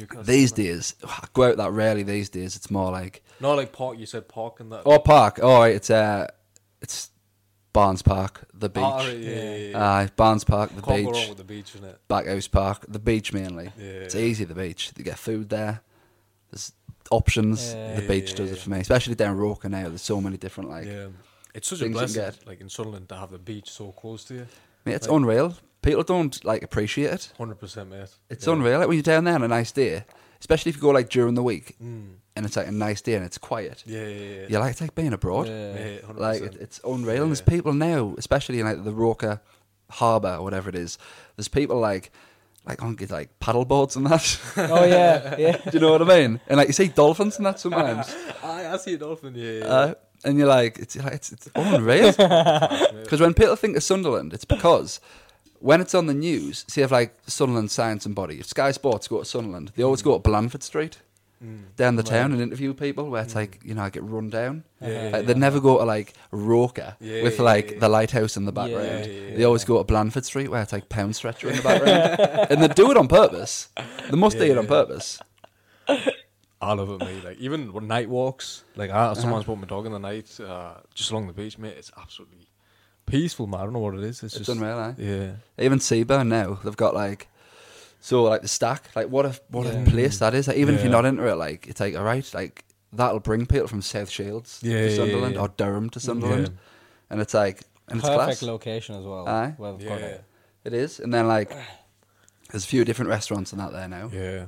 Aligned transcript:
Newcastle. 0.00 0.24
These 0.24 0.52
isn't 0.52 0.64
days, 0.64 0.94
I 1.04 1.26
go 1.32 1.44
out 1.44 1.56
that 1.56 1.72
rarely. 1.72 2.02
These 2.02 2.28
days, 2.30 2.56
it's 2.56 2.70
more 2.70 2.90
like 2.92 3.22
not 3.40 3.56
like 3.56 3.72
Park. 3.72 3.98
You 3.98 4.06
said 4.06 4.28
Park 4.28 4.60
and 4.60 4.70
that. 4.72 4.82
oh 4.86 4.98
park. 4.98 5.40
All 5.42 5.60
right, 5.60 5.74
it's 5.74 5.90
uh, 5.90 6.26
it's 6.80 7.10
Barnes 7.72 8.02
Park, 8.02 8.44
the 8.54 8.68
beach. 8.68 8.82
Ah, 8.84 8.98
right, 8.98 9.16
yeah, 9.18 9.30
yeah, 9.30 9.56
yeah. 9.56 9.84
Aye, 9.92 10.10
Barnes 10.16 10.44
Park, 10.44 10.70
the 10.74 10.80
Can't 10.82 11.04
go 11.04 11.10
wrong 11.10 11.12
beach, 11.20 11.28
with 11.28 11.38
the 11.38 11.44
beach, 11.44 11.74
isn't 11.74 11.84
it? 11.86 11.98
Backhouse 12.08 12.50
Park, 12.50 12.84
the 12.88 12.98
beach 12.98 13.32
mainly. 13.32 13.70
Yeah. 13.78 13.84
It's 13.84 14.14
easy, 14.14 14.44
the 14.44 14.54
beach. 14.54 14.92
You 14.96 15.04
get 15.04 15.18
food 15.18 15.48
there. 15.50 15.82
There's 16.50 16.72
options. 17.10 17.74
Yeah. 17.74 17.96
The 17.96 18.02
Yeah, 18.02 18.08
beach 18.08 18.30
yeah, 18.30 18.36
does 18.36 18.52
it 18.52 18.58
for 18.58 18.70
me, 18.70 18.80
especially 18.80 19.14
down 19.14 19.36
Roker 19.36 19.68
now. 19.68 19.88
There's 19.88 20.00
so 20.02 20.20
many 20.20 20.36
different 20.38 20.70
like. 20.70 20.86
yeah. 20.86 21.08
It's 21.54 21.68
such 21.68 21.80
a 21.80 21.84
things 21.84 21.96
blessing, 21.96 22.34
like 22.46 22.60
in 22.60 22.68
Sunderland, 22.68 23.08
to 23.10 23.16
have 23.16 23.30
the 23.30 23.38
beach 23.38 23.70
so 23.70 23.90
close 23.92 24.24
to 24.24 24.34
you. 24.34 24.46
Mate, 24.84 24.94
it's 24.94 25.08
Like- 25.08 25.16
unreal. 25.16 25.54
People 25.82 26.02
don't 26.02 26.44
like 26.44 26.62
appreciate 26.62 27.12
it. 27.12 27.32
Hundred 27.38 27.60
percent, 27.60 27.90
mate. 27.90 28.08
It's 28.28 28.46
Yeah. 28.46 28.52
unreal. 28.54 28.78
Like 28.78 28.88
when 28.88 28.96
you're 28.96 29.02
down 29.02 29.24
there 29.24 29.34
on 29.34 29.42
a 29.42 29.48
nice 29.48 29.70
day, 29.72 30.04
especially 30.40 30.70
if 30.70 30.76
you 30.76 30.82
go 30.82 30.90
like 30.90 31.08
during 31.08 31.34
the 31.34 31.42
week 31.42 31.76
Mm. 31.82 32.16
and 32.34 32.44
it's 32.46 32.56
like 32.56 32.66
a 32.66 32.72
nice 32.72 33.00
day 33.00 33.14
and 33.14 33.24
it's 33.24 33.38
quiet. 33.38 33.82
Yeah, 33.86 34.06
yeah, 34.06 34.34
yeah. 34.40 34.46
You 34.48 34.58
like 34.58 34.72
it's 34.72 34.80
like 34.80 34.94
being 34.94 35.12
abroad. 35.12 35.46
Yeah. 35.46 35.74
Mate, 35.74 36.02
100%. 36.04 36.18
Like 36.18 36.42
it, 36.42 36.56
it's 36.60 36.80
unreal. 36.84 37.22
And 37.22 37.30
there's 37.30 37.40
people 37.40 37.72
now, 37.72 38.14
especially 38.18 38.58
in 38.60 38.66
like 38.66 38.82
the 38.84 38.92
Roker 38.92 39.40
Harbour 39.90 40.36
or 40.38 40.42
whatever 40.42 40.68
it 40.68 40.74
is. 40.74 40.98
There's 41.36 41.48
people 41.48 41.78
like 41.78 42.10
like 42.66 42.82
on 42.82 42.96
like 43.10 43.38
paddle 43.38 43.64
boards 43.64 43.94
and 43.94 44.06
that. 44.06 44.40
Oh 44.56 44.84
yeah, 44.84 45.36
yeah. 45.38 45.56
Do 45.70 45.70
you 45.74 45.78
know 45.80 45.92
what 45.92 46.02
I 46.02 46.04
mean? 46.20 46.40
And 46.48 46.56
like 46.56 46.66
you 46.66 46.72
see 46.72 46.88
dolphins 46.88 47.36
and 47.36 47.46
that 47.46 47.60
sometimes. 47.60 48.12
I, 48.42 48.66
I 48.72 48.76
see 48.78 48.94
a 48.94 48.98
dolphin. 48.98 49.34
Yeah, 49.36 49.52
yeah. 49.52 49.64
Uh, 49.66 49.94
and 50.24 50.36
you're 50.36 50.48
like, 50.48 50.78
it's 50.80 50.96
like 50.96 51.12
it's, 51.12 51.30
it's 51.30 51.48
unreal. 51.54 52.10
Because 52.10 53.20
when 53.20 53.34
people 53.34 53.54
think 53.54 53.76
of 53.76 53.84
Sunderland, 53.84 54.32
it's 54.34 54.44
because 54.46 54.98
when 55.60 55.80
it's 55.80 55.94
on 55.94 56.06
the 56.06 56.14
news, 56.14 56.64
see 56.68 56.82
if 56.82 56.90
like 56.90 57.14
Sunderland 57.26 57.70
signs 57.70 58.02
somebody, 58.04 58.40
if 58.40 58.46
Sky 58.46 58.70
Sports 58.72 59.08
go 59.08 59.18
to 59.20 59.24
Sunderland, 59.24 59.72
they 59.76 59.82
always 59.82 60.02
go 60.02 60.14
to 60.14 60.18
Blandford 60.18 60.62
Street 60.62 60.98
Mm. 61.44 61.76
down 61.76 61.96
the 61.96 62.02
town 62.02 62.32
and 62.32 62.40
interview 62.40 62.72
people 62.72 63.10
where 63.10 63.22
it's 63.22 63.34
like, 63.34 63.60
you 63.62 63.74
know, 63.74 63.82
I 63.82 63.90
get 63.90 64.02
run 64.04 64.30
down. 64.30 64.64
Yeah, 64.80 64.88
yeah, 64.88 65.02
Like, 65.02 65.12
yeah. 65.12 65.20
they 65.20 65.34
never 65.34 65.60
go 65.60 65.76
to 65.78 65.84
like 65.84 66.14
Roker 66.30 66.96
Yeah, 66.98 67.22
with 67.24 67.36
yeah, 67.36 67.42
like 67.42 67.70
yeah. 67.72 67.78
the 67.78 67.90
lighthouse 67.90 68.38
in 68.38 68.46
the 68.46 68.52
background. 68.52 69.04
Yeah, 69.04 69.12
yeah, 69.12 69.36
They 69.36 69.44
always 69.44 69.62
go 69.62 69.76
to 69.76 69.84
Blandford 69.84 70.24
Street 70.24 70.48
where 70.50 70.62
it's 70.62 70.72
like 70.72 70.88
pound 70.88 71.14
stretcher 71.14 71.50
in 71.50 71.56
the 71.56 71.62
background. 71.62 72.46
and 72.50 72.62
they 72.62 72.68
do 72.68 72.90
it 72.90 72.96
on 72.96 73.06
purpose. 73.06 73.68
They 74.10 74.16
must 74.16 74.38
do 74.38 74.44
it 74.44 74.56
on 74.56 74.66
purpose. 74.66 75.20
I 76.60 76.72
love 76.72 76.88
it, 76.90 77.00
mate. 77.00 77.22
Like 77.22 77.36
even 77.38 77.70
when 77.72 77.86
night 77.86 78.08
walks, 78.08 78.64
like 78.74 78.90
I, 78.90 79.12
someone's 79.12 79.44
brought 79.44 79.58
my 79.58 79.66
dog 79.66 79.84
in 79.84 79.92
the 79.92 79.98
night, 79.98 80.40
uh, 80.40 80.74
just 80.94 81.10
along 81.10 81.26
the 81.26 81.32
beach, 81.34 81.58
mate. 81.58 81.74
It's 81.76 81.90
absolutely 81.98 82.45
peaceful, 83.06 83.46
man. 83.46 83.60
I 83.60 83.64
don't 83.64 83.72
know 83.72 83.78
what 83.78 83.94
it 83.94 84.00
is. 84.00 84.22
It's, 84.22 84.36
It's 84.36 84.38
just 84.46 84.48
unreal, 84.50 84.78
eh? 84.78 84.94
Yeah, 84.98 85.30
Even 85.64 85.78
Seaburn 85.78 86.28
now, 86.28 86.58
they've 86.64 86.76
got 86.76 86.94
like 86.94 87.28
so 88.00 88.22
like 88.24 88.42
the 88.42 88.48
stack, 88.48 88.90
like 88.94 89.08
what 89.08 89.26
a 89.26 89.38
what 89.48 89.66
Yeah. 89.66 89.72
a 89.82 89.86
place 89.90 90.18
that 90.18 90.34
is. 90.34 90.48
Like, 90.48 90.56
even 90.58 90.74
if 90.74 90.82
you're 90.82 90.90
not 90.92 91.04
into 91.06 91.26
it, 91.26 91.34
like 91.36 91.66
it's 91.66 91.80
like 91.80 91.94
alright, 91.94 92.32
like 92.34 92.64
that'll 92.92 93.20
bring 93.20 93.46
people 93.46 93.66
from 93.68 93.82
South 93.82 94.10
Shields 94.10 94.60
Yeah, 94.62 94.72
to 94.82 94.90
yeah, 94.90 94.96
Sunderland 94.96 95.34
yeah. 95.34 95.40
or 95.40 95.48
Durham 95.48 95.90
to 95.90 96.00
Sunderland, 96.00 96.48
Yeah. 96.48 96.54
and 97.10 97.20
it's 97.20 97.34
like 97.34 97.62
and 97.88 97.98
it's 98.00 98.08
Perfect 98.08 98.38
class. 98.38 98.42
location 98.42 98.96
as 98.96 99.04
well. 99.04 99.26
Aye. 99.28 99.54
Where 99.56 99.72
they've 99.72 99.88
got 99.88 100.00
yeah, 100.00 100.06
it. 100.06 100.24
It 100.64 100.72
is, 100.72 100.98
and 101.00 101.12
then 101.14 101.26
like 101.28 101.50
there's 102.50 102.64
a 102.64 102.68
few 102.68 102.84
different 102.84 103.08
restaurants 103.10 103.52
and 103.52 103.60
that 103.60 103.72
there 103.72 103.88
now. 103.88 104.10
yeah. 104.12 104.46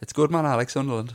It's 0.00 0.12
good, 0.12 0.30
man. 0.30 0.44
I 0.44 0.54
like 0.54 0.68
Sunderland. 0.70 1.14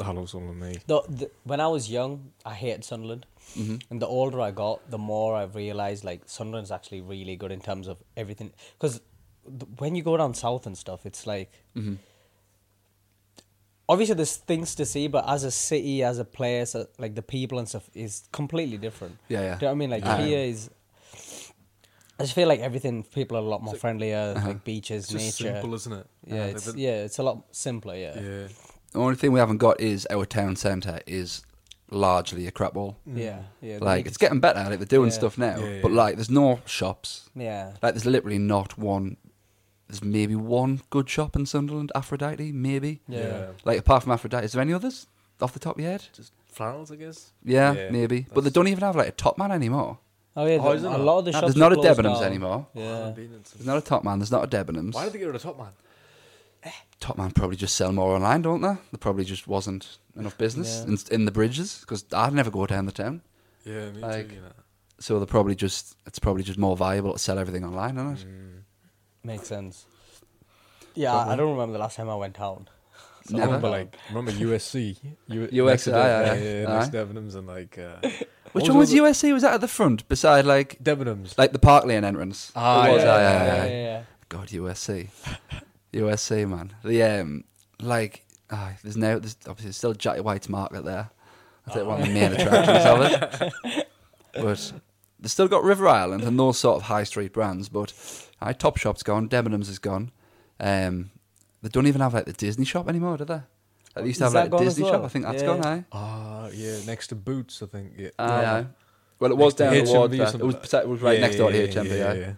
I 0.00 0.10
love 0.10 0.30
Sunderland, 0.30 0.58
mate. 0.60 0.80
The, 0.86 1.02
the, 1.08 1.30
when 1.44 1.60
I 1.60 1.66
was 1.68 1.90
young, 1.90 2.32
I 2.46 2.54
hated 2.54 2.82
Sunderland, 2.84 3.26
hmm 3.54 3.76
and 3.90 4.00
the 4.00 4.06
older 4.06 4.40
I 4.40 4.50
got, 4.50 4.90
the 4.90 4.98
more 4.98 5.34
I 5.36 5.44
realized 5.44 6.04
like 6.04 6.22
Sunderland's 6.26 6.70
actually 6.70 7.00
really 7.02 7.36
good 7.36 7.52
in 7.52 7.60
terms 7.60 7.86
of 7.88 7.98
everything. 8.16 8.52
Because 8.78 9.00
when 9.78 9.94
you 9.94 10.02
go 10.02 10.16
down 10.16 10.34
south 10.34 10.66
and 10.66 10.76
stuff, 10.78 11.04
it's 11.06 11.26
like 11.26 11.50
hmm 11.74 11.94
obviously 13.88 14.14
there's 14.14 14.36
things 14.36 14.74
to 14.76 14.86
see, 14.86 15.06
but 15.08 15.28
as 15.28 15.44
a 15.44 15.50
city, 15.50 16.02
as 16.02 16.18
a 16.18 16.24
place, 16.24 16.74
uh, 16.74 16.84
like 16.98 17.14
the 17.14 17.22
people 17.22 17.58
and 17.58 17.68
stuff 17.68 17.88
is 17.94 18.22
completely 18.32 18.78
different. 18.78 19.18
Yeah, 19.28 19.40
yeah. 19.40 19.42
Do 19.42 19.48
you 19.54 19.60
know 19.62 19.66
what 19.66 19.70
I 19.72 19.74
mean? 19.74 19.90
Like 19.90 20.04
Aye. 20.06 20.22
here 20.26 20.38
is. 20.38 20.70
I 22.18 22.24
just 22.24 22.34
feel 22.34 22.46
like 22.48 22.60
everything. 22.60 23.02
People 23.02 23.36
are 23.36 23.40
a 23.40 23.44
lot 23.44 23.62
more 23.62 23.72
like- 23.74 23.80
friendlier. 23.80 24.34
Uh-huh. 24.36 24.48
Like 24.48 24.64
beaches, 24.64 25.04
It's 25.04 25.12
just 25.12 25.40
nature. 25.40 25.54
simple, 25.54 25.74
isn't 25.74 25.92
it? 25.92 26.06
Yeah, 26.26 26.44
Like, 26.46 26.54
it's 26.56 26.74
yeah, 26.74 27.04
it's 27.04 27.18
a 27.18 27.22
lot 27.22 27.44
simpler. 27.50 27.96
Yeah, 27.96 28.14
yeah. 28.20 28.48
The 28.92 28.98
only 28.98 29.16
thing 29.16 29.32
we 29.32 29.40
haven't 29.40 29.58
got 29.58 29.80
is 29.80 30.06
our 30.10 30.24
town 30.26 30.54
centre 30.56 31.00
is 31.06 31.42
largely 31.92 32.46
a 32.46 32.50
crap 32.50 32.74
hole. 32.74 32.96
Mm. 33.08 33.18
yeah, 33.18 33.38
yeah. 33.60 33.78
Like 33.80 34.06
it's 34.06 34.16
getting 34.16 34.40
better. 34.40 34.60
Like 34.68 34.78
they're 34.78 34.86
doing 34.86 35.10
Yeah. 35.10 35.14
stuff 35.16 35.38
now, 35.38 35.58
Yeah, 35.58 35.80
but 35.82 35.90
yeah. 35.92 35.96
like 36.02 36.14
there's 36.16 36.30
no 36.30 36.60
shops. 36.66 37.30
yeah. 37.34 37.72
Like 37.82 37.94
there's 37.94 38.06
literally 38.06 38.38
not 38.38 38.78
one. 38.78 39.16
There's 39.88 40.02
maybe 40.02 40.34
one 40.34 40.80
good 40.90 41.08
shop 41.10 41.36
in 41.36 41.44
Sunderland, 41.46 41.92
Aphrodite, 41.94 42.50
maybe. 42.52 43.00
Yeah. 43.08 43.48
Like 43.64 43.78
apart 43.78 44.02
from 44.04 44.12
Aphrodite, 44.12 44.44
is 44.46 44.52
there 44.52 44.62
any 44.62 44.72
others 44.72 45.06
off 45.40 45.52
the 45.52 45.58
top 45.58 45.76
of 45.76 45.82
your 45.82 45.90
head? 45.92 46.04
Just 46.14 46.32
flannels, 46.46 46.90
I 46.90 46.96
guess. 46.96 47.32
Yeah, 47.44 47.72
Yeah, 47.74 47.90
maybe. 47.90 48.20
But 48.28 48.36
they 48.36 48.40
that's- 48.42 48.52
don't 48.54 48.68
even 48.68 48.82
have 48.84 48.96
like 48.96 49.08
a 49.08 49.12
top 49.12 49.36
man 49.38 49.52
anymore. 49.52 49.98
Oh 50.34 50.46
yeah, 50.46 50.56
Oh, 50.56 50.70
the- 50.70 50.76
is 50.76 50.84
it 50.84 50.86
a 50.86 50.90
not? 50.90 51.00
lot 51.00 51.18
of 51.18 51.24
the 51.26 51.30
Nah, 51.32 51.40
shops. 51.40 51.52
there's 51.52 51.56
not 51.60 51.72
are 51.72 51.74
a 51.74 51.76
closed 51.82 51.98
Debenhams 52.00 52.14
down. 52.20 52.24
anymore. 52.24 52.66
I 52.74 52.78
haven't 52.80 53.06
Yeah, 53.06 53.10
been 53.10 53.24
in 53.24 53.30
since- 53.44 53.50
There's 53.50 53.66
not 53.66 53.76
a 53.76 53.80
top 53.82 54.02
man. 54.04 54.18
There's 54.18 54.30
not 54.32 54.44
a 54.44 54.46
Debenhams. 54.46 54.94
Why 54.94 55.04
did 55.04 55.12
they 55.12 55.18
get 55.18 55.26
rid 55.26 55.36
of 55.36 55.42
Top 55.42 55.58
Man? 55.58 55.68
Top 57.00 57.18
man 57.18 57.32
probably 57.32 57.56
just 57.56 57.74
sell 57.74 57.90
more 57.92 58.14
online, 58.14 58.42
don't 58.42 58.60
they? 58.60 58.68
There 58.92 58.98
probably 59.00 59.24
just 59.24 59.48
wasn't 59.48 59.98
enough 60.16 60.38
business 60.38 60.84
Yeah. 60.86 60.92
in, 60.92 60.98
in 61.10 61.24
the 61.24 61.32
bridges 61.32 61.80
because 61.80 62.04
I'd 62.12 62.32
never 62.32 62.50
go 62.50 62.64
down 62.66 62.86
the 62.86 62.92
town. 62.92 63.22
Yeah, 63.64 63.90
me 63.90 64.00
Like- 64.00 64.28
too. 64.28 64.34
You 64.36 64.40
know. 64.42 64.46
So 65.00 65.18
they're 65.18 65.26
probably 65.26 65.56
just 65.56 65.96
it's 66.06 66.20
probably 66.20 66.44
just 66.44 66.58
more 66.60 66.76
viable 66.76 67.12
to 67.14 67.18
sell 67.18 67.38
everything 67.40 67.64
online, 67.64 67.96
isn't 67.98 68.18
it? 68.18 68.26
Mm. 68.26 68.62
makes 69.24 69.48
sense. 69.48 69.84
Yeah, 70.94 71.12
I, 71.16 71.32
I 71.32 71.36
don't 71.36 71.50
remember 71.50 71.72
the 71.72 71.78
last 71.80 71.96
time 71.96 72.08
I 72.08 72.14
went 72.14 72.34
town. 72.36 72.68
So 73.26 73.34
I 73.34 73.38
Never. 73.40 73.46
remember 73.52 73.70
like 73.70 73.96
remember 74.10 74.30
USC, 74.32 74.96
U- 75.26 75.48
USC, 75.48 75.52
yeah, 75.52 75.76
to 75.76 75.90
yeah, 75.90 76.24
Debenhams, 76.24 76.30
aye, 76.30 76.60
yeah, 76.60 76.68
aye. 76.68 76.78
next 76.78 76.88
to 76.90 76.96
Debenhams 77.06 77.34
and 77.34 77.46
like 77.48 77.78
uh, 77.78 77.96
Which 78.52 78.62
what 78.64 78.68
one 78.70 78.78
was 78.78 78.90
all 78.94 78.96
the- 79.06 79.10
USC? 79.10 79.32
Was 79.32 79.42
that 79.42 79.54
at 79.54 79.60
the 79.60 79.68
front 79.68 80.08
beside 80.08 80.44
like 80.44 80.78
Debenhams. 80.82 81.36
like 81.36 81.52
the 81.52 81.58
Park 81.58 81.84
Lane 81.84 82.04
entrance? 82.04 82.52
Ah, 82.54 82.86
it 82.86 82.92
was, 82.92 83.02
yeah, 83.02 83.16
yeah, 83.18 83.44
yeah, 83.46 83.64
yeah, 83.64 83.70
yeah. 83.82 84.02
God, 84.28 84.48
USC, 84.48 85.08
USC, 85.92 86.48
man. 86.48 86.72
The 86.84 87.02
um, 87.02 87.44
like, 87.80 88.24
aye, 88.50 88.76
there's 88.82 88.96
now 88.96 89.18
there's 89.18 89.36
obviously 89.42 89.64
there's 89.66 89.76
still 89.76 89.92
Jacky 89.94 90.20
White's 90.20 90.48
market 90.48 90.84
there. 90.84 91.10
That's 91.66 91.76
like 91.78 91.86
one 91.86 92.00
of 92.00 92.06
the 92.06 92.12
main 92.12 92.32
attractions 92.32 92.84
of 92.86 93.52
it. 93.72 93.86
But 94.34 94.72
they've 95.20 95.30
still 95.30 95.46
got 95.46 95.62
River 95.62 95.86
Island 95.86 96.22
and 96.22 96.38
those 96.38 96.58
sort 96.58 96.76
of 96.76 96.82
high 96.84 97.04
street 97.04 97.34
brands. 97.34 97.68
But 97.68 97.92
aye, 98.40 98.54
Top 98.54 98.78
Shop's 98.78 99.02
gone, 99.02 99.28
Debenhams 99.28 99.68
is 99.68 99.78
gone. 99.78 100.10
Um, 100.58 101.10
they 101.60 101.68
don't 101.68 101.86
even 101.86 102.00
have 102.00 102.14
like 102.14 102.24
the 102.24 102.32
Disney 102.32 102.64
shop 102.64 102.88
anymore, 102.88 103.18
do 103.18 103.26
they? 103.26 103.34
Like, 103.34 103.44
they 103.96 104.06
used 104.06 104.18
to 104.20 104.24
have 104.24 104.32
like 104.34 104.44
that 104.44 104.50
the 104.52 104.56
gone 104.56 104.66
as 104.66 104.74
Disney 104.76 104.90
shop. 104.90 105.04
I 105.04 105.08
think 105.08 105.26
that's 105.26 105.42
Yeah. 105.42 105.46
gone. 105.48 105.66
Aye. 105.66 105.84
Ah, 105.92 106.48
yeah, 106.54 106.78
next 106.86 107.08
to 107.08 107.14
Boots, 107.14 107.62
I 107.62 107.66
think. 107.66 107.92
Yeah. 107.98 108.08
Aye, 108.18 108.40
Yeah. 108.40 108.54
aye. 108.54 108.66
Well, 109.18 109.30
it 109.32 109.36
was 109.36 109.52
Next 109.52 109.56
to 109.58 109.64
down 109.64 109.84
the 109.84 109.92
ward. 109.98 110.14
It 110.14 110.42
was, 110.42 110.74
it 110.74 110.88
was 110.88 111.00
right 111.02 111.14
Yeah, 111.18 111.20
next 111.26 111.36
door 111.36 111.50
to 111.52 111.58
yeah, 111.58 111.66
HMV. 111.72 111.98
yeah, 111.98 112.08
aye. 112.10 112.14
yeah. 112.14 112.32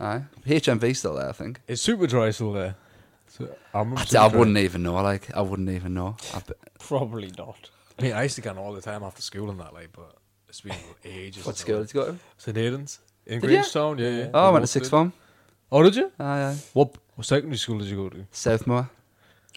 Aye. 0.00 0.22
HMV 0.46 0.96
still 0.96 1.14
there, 1.16 1.28
I 1.28 1.32
think. 1.32 1.60
Is 1.68 1.82
Super 1.82 2.06
Dry 2.06 2.30
still 2.30 2.52
there? 2.52 2.74
So, 3.36 3.48
I, 3.74 3.80
remember 3.80 4.00
I, 4.16 4.26
wouldn't 4.28 4.58
even 4.58 4.84
know. 4.84 4.94
Like, 4.94 5.34
I 5.34 5.40
wouldn't 5.40 5.68
even 5.70 5.92
know. 5.92 6.16
I 6.32 6.38
be- 6.38 6.54
Probably 6.78 7.32
not. 7.36 7.68
I 7.98 8.02
mean, 8.02 8.12
I 8.12 8.22
used 8.22 8.36
to 8.36 8.42
go 8.42 8.52
all 8.54 8.72
the 8.72 8.80
time 8.80 9.02
after 9.02 9.22
school 9.22 9.50
and 9.50 9.58
that, 9.58 9.74
like, 9.74 9.90
but 9.92 10.14
it's 10.48 10.60
been 10.60 10.76
ages. 11.04 11.44
what 11.44 11.56
school 11.56 11.80
did 11.80 11.92
you 11.92 12.00
go 12.00 12.12
to? 12.12 12.18
St 12.36 12.56
Aidan's 12.56 13.00
in 13.26 13.40
Did 13.40 13.50
ya? 13.50 13.62
Grangetown. 13.62 13.98
Yeah, 13.98 14.08
yeah. 14.10 14.30
Oh, 14.32 14.46
I 14.48 14.50
went 14.50 14.62
to 14.62 14.68
sixth 14.68 14.88
form. 14.88 15.12
Oh, 15.72 15.82
did 15.82 15.96
you? 15.96 16.12
Aye, 16.20 16.42
aye. 16.44 16.56
What, 16.74 16.94
what 17.16 17.26
secondary 17.26 17.56
school 17.56 17.78
did 17.78 17.88
you 17.88 17.96
go 17.96 18.08
to? 18.08 18.24
Southmoor. 18.32 18.88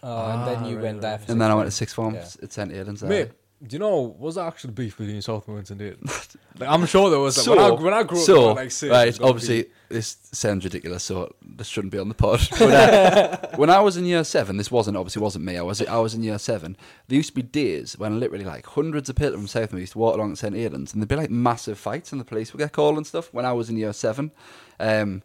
Uh, 0.02 0.32
and 0.32 0.48
then 0.48 0.64
Ah, 0.64 0.68
you 0.70 0.76
right, 0.78 0.84
went 0.84 1.02
there. 1.02 1.20
For 1.20 1.32
And 1.32 1.40
then 1.40 1.52
I 1.52 1.54
went 1.54 1.68
to 1.68 1.72
sixth 1.72 1.94
form 1.94 2.16
Yeah. 2.16 2.26
at 2.42 2.52
St. 2.52 2.72
Aidan's. 2.72 3.04
aye. 3.04 3.30
Do 3.66 3.73
you 3.73 3.79
know 3.79 4.16
was 4.19 4.35
there 4.35 4.45
actual 4.45 4.69
beef 4.69 4.97
between 4.97 5.18
Southmoor 5.18 5.68
and 5.72 5.81
Aidan's? 5.81 6.38
like, 6.59 6.69
I'm 6.69 6.85
sure 6.85 7.09
there 7.09 7.19
was. 7.19 7.38
Like, 7.38 7.45
So, 7.45 7.56
when, 7.56 7.59
I, 7.59 7.72
when 7.72 7.94
I 7.94 8.03
grew 8.03 8.19
up, 8.19 8.25
so, 8.25 8.53
like 8.53 8.69
six, 8.69 8.91
right, 8.91 9.19
obviously, 9.19 9.63
be- 9.63 9.69
this 9.90 10.18
sounds 10.31 10.63
ridiculous, 10.63 11.03
so 11.03 11.34
this 11.41 11.66
shouldn't 11.68 11.91
be 11.91 11.97
on 11.97 12.07
the 12.07 12.13
pod. 12.13 12.40
But 12.59 12.62
uh, 12.62 13.38
when 13.57 13.72
I 13.72 13.79
was 13.79 13.97
in 13.97 14.06
year 14.06 14.23
seven, 14.23 14.57
this 14.57 14.69
wasn't 14.69 14.95
obviously 14.95 15.23
wasn't 15.23 15.45
me. 15.45 15.57
I 15.57 15.63
was 15.63 15.81
I 15.81 15.97
was 15.97 16.13
in 16.13 16.22
year 16.22 16.38
seven. 16.38 16.77
There 17.07 17.15
used 17.15 17.30
to 17.30 17.36
be 17.36 17.42
days 17.42 17.98
when 17.98 18.19
literally 18.19 18.45
like 18.45 18.68
hundreds 18.68 19.09
of 19.09 19.15
people 19.15 19.31
from 19.33 19.48
Southmoor 19.48 19.80
used 19.80 19.94
to 19.94 19.98
walk 19.98 20.13
along 20.15 20.36
St. 20.36 20.56
Aidan's, 20.56 20.94
and 20.94 21.01
there'd 21.01 21.10
be 21.10 21.15
like 21.15 21.31
massive 21.31 21.80
fights, 21.80 22.12
and 22.12 22.21
the 22.21 22.25
police 22.25 22.53
would 22.53 22.60
get 22.60 22.74
called 22.74 22.98
and 22.98 23.07
stuff. 23.07 23.33
When 23.33 23.45
I 23.45 23.53
was 23.53 23.71
in 23.71 23.77
year 23.77 23.94
seven, 23.94 24.31
um, 24.80 25.24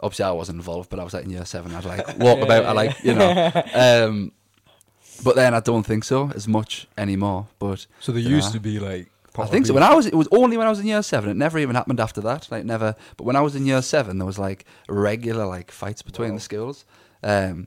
obviously 0.00 0.24
I 0.24 0.30
wasn't 0.30 0.56
involved, 0.56 0.88
but 0.88 0.98
I 1.00 1.04
was 1.04 1.12
like 1.12 1.24
in 1.24 1.30
year 1.30 1.44
seven. 1.44 1.74
I'd 1.74 1.84
like 1.84 2.18
walk 2.18 2.38
about. 2.42 2.64
I 2.64 2.72
like 2.72 3.04
you 3.04 3.14
know. 3.14 3.62
Um, 3.74 4.32
but 5.22 5.36
then 5.36 5.54
I 5.54 5.60
don't 5.60 5.84
think 5.84 6.04
so 6.04 6.30
as 6.34 6.48
much 6.48 6.86
anymore. 6.98 7.46
But 7.58 7.86
so 8.00 8.12
there 8.12 8.22
used 8.22 8.52
to 8.52 8.60
be 8.60 8.78
like. 8.80 9.10
I 9.36 9.46
think 9.46 9.66
so. 9.66 9.74
When 9.74 9.82
I 9.82 9.92
was, 9.94 10.06
it 10.06 10.14
was 10.14 10.28
only 10.30 10.56
when 10.56 10.66
I 10.66 10.70
was 10.70 10.78
in 10.78 10.86
year 10.86 11.02
seven. 11.02 11.28
It 11.28 11.36
never 11.36 11.58
even 11.58 11.74
happened 11.74 11.98
after 11.98 12.20
that. 12.20 12.48
Like 12.52 12.64
never. 12.64 12.94
But 13.16 13.24
when 13.24 13.34
I 13.34 13.40
was 13.40 13.56
in 13.56 13.66
year 13.66 13.82
seven, 13.82 14.18
there 14.18 14.26
was 14.26 14.38
like 14.38 14.64
regular 14.88 15.44
like 15.44 15.70
fights 15.72 16.02
between 16.02 16.30
Wow. 16.30 16.34
the 16.36 16.40
schools. 16.40 16.84
Um, 17.22 17.66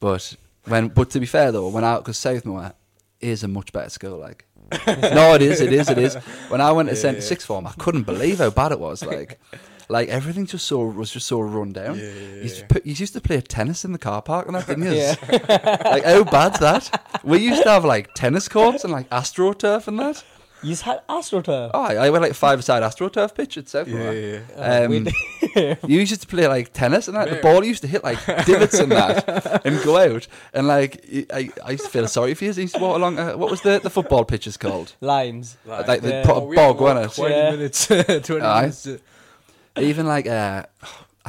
but 0.00 0.34
when, 0.64 0.88
but 0.88 1.10
to 1.10 1.20
be 1.20 1.26
fair 1.26 1.52
though, 1.52 1.68
when 1.68 1.84
I 1.84 1.98
because 1.98 2.18
Southmoor 2.18 2.72
is 3.20 3.44
a 3.44 3.48
much 3.48 3.72
better 3.72 3.90
school. 3.90 4.18
Like, 4.18 4.44
no, 4.86 5.34
it 5.34 5.42
is, 5.42 5.60
it 5.60 5.72
is, 5.72 5.88
it 5.88 5.98
is. 5.98 6.14
When 6.48 6.60
I 6.60 6.72
went 6.72 6.88
to 6.88 6.96
Yeah, 6.96 7.12
yeah. 7.12 7.20
sixth 7.20 7.46
form, 7.46 7.66
I 7.66 7.72
couldn't 7.78 8.02
believe 8.04 8.38
how 8.38 8.50
bad 8.50 8.72
it 8.72 8.80
was. 8.80 9.04
Like, 9.04 9.40
like 9.88 10.08
everything 10.08 10.46
just 10.46 10.66
so 10.66 10.84
was 10.84 11.10
just 11.10 11.26
so 11.26 11.40
run 11.40 11.72
down. 11.72 11.98
Yeah, 11.98 12.04
yeah, 12.04 12.10
You 12.36 12.42
used, 12.42 12.54
to 12.56 12.60
yeah. 12.62 12.66
put, 12.68 12.86
you 12.86 12.94
used 12.94 13.12
to 13.14 13.20
play 13.20 13.40
tennis 13.40 13.84
in 13.84 13.92
the 13.92 13.98
car 13.98 14.20
park 14.22 14.46
and 14.46 14.54
that, 14.54 14.66
didn't 14.66 14.84
you? 14.84 14.92
Yeah. 14.92 15.14
like 15.84 16.04
how 16.04 16.24
bad's 16.24 16.58
that? 16.60 17.20
We 17.24 17.38
used 17.38 17.62
to 17.62 17.70
have 17.70 17.84
like 17.84 18.12
tennis 18.14 18.48
courts 18.48 18.84
and 18.84 18.92
like 18.92 19.08
astroturf 19.10 19.88
and 19.88 19.98
that. 19.98 20.24
You 20.60 20.74
had 20.74 21.06
AstroTurf. 21.06 21.70
Oh, 21.72 21.80
I, 21.82 21.94
I 22.06 22.10
went 22.10 22.22
like 22.22 22.34
five 22.34 22.64
side 22.64 22.82
astroturf 22.82 23.32
pitch 23.32 23.56
at 23.58 23.68
South. 23.68 23.86
Yeah, 23.86 24.10
yeah, 24.10 24.40
yeah. 24.56 24.80
Um, 24.88 25.06
you 25.88 26.00
used 26.00 26.20
to 26.20 26.26
play 26.26 26.48
like 26.48 26.72
tennis 26.72 27.06
and 27.06 27.16
like, 27.16 27.30
the 27.30 27.36
ball 27.36 27.62
used 27.64 27.82
to 27.82 27.86
hit 27.86 28.02
like 28.02 28.18
divots 28.44 28.76
and 28.80 28.90
that 28.90 29.62
and 29.64 29.80
go 29.84 29.96
out 29.96 30.26
and 30.52 30.66
like 30.66 31.04
I, 31.32 31.50
I 31.64 31.70
used 31.70 31.84
to 31.84 31.90
feel 31.90 32.08
sorry 32.08 32.34
for 32.34 32.44
you. 32.44 32.52
So 32.52 32.58
you 32.58 32.62
used 32.62 32.74
to 32.74 32.80
walk 32.80 32.96
along. 32.96 33.20
Uh, 33.20 33.34
what 33.34 33.52
was 33.52 33.60
the, 33.62 33.78
the 33.80 33.88
football 33.88 34.24
pitches 34.24 34.56
called? 34.56 34.96
Lines. 35.00 35.56
Like 35.64 36.00
they 36.02 36.10
Yeah. 36.10 36.24
put 36.26 36.32
a 36.32 36.40
Oh, 36.40 36.52
bog 36.52 36.76
to 36.78 36.82
walk 36.82 36.96
on 36.96 37.04
it. 37.04 37.12
20 37.12 37.34
Yeah. 37.34 37.50
minutes. 37.52 37.86
20 37.86 38.40
Aye. 38.40 38.60
minutes. 38.62 38.82
to- 38.82 39.00
Even 39.80 40.06
like 40.06 40.26
uh, 40.26 40.64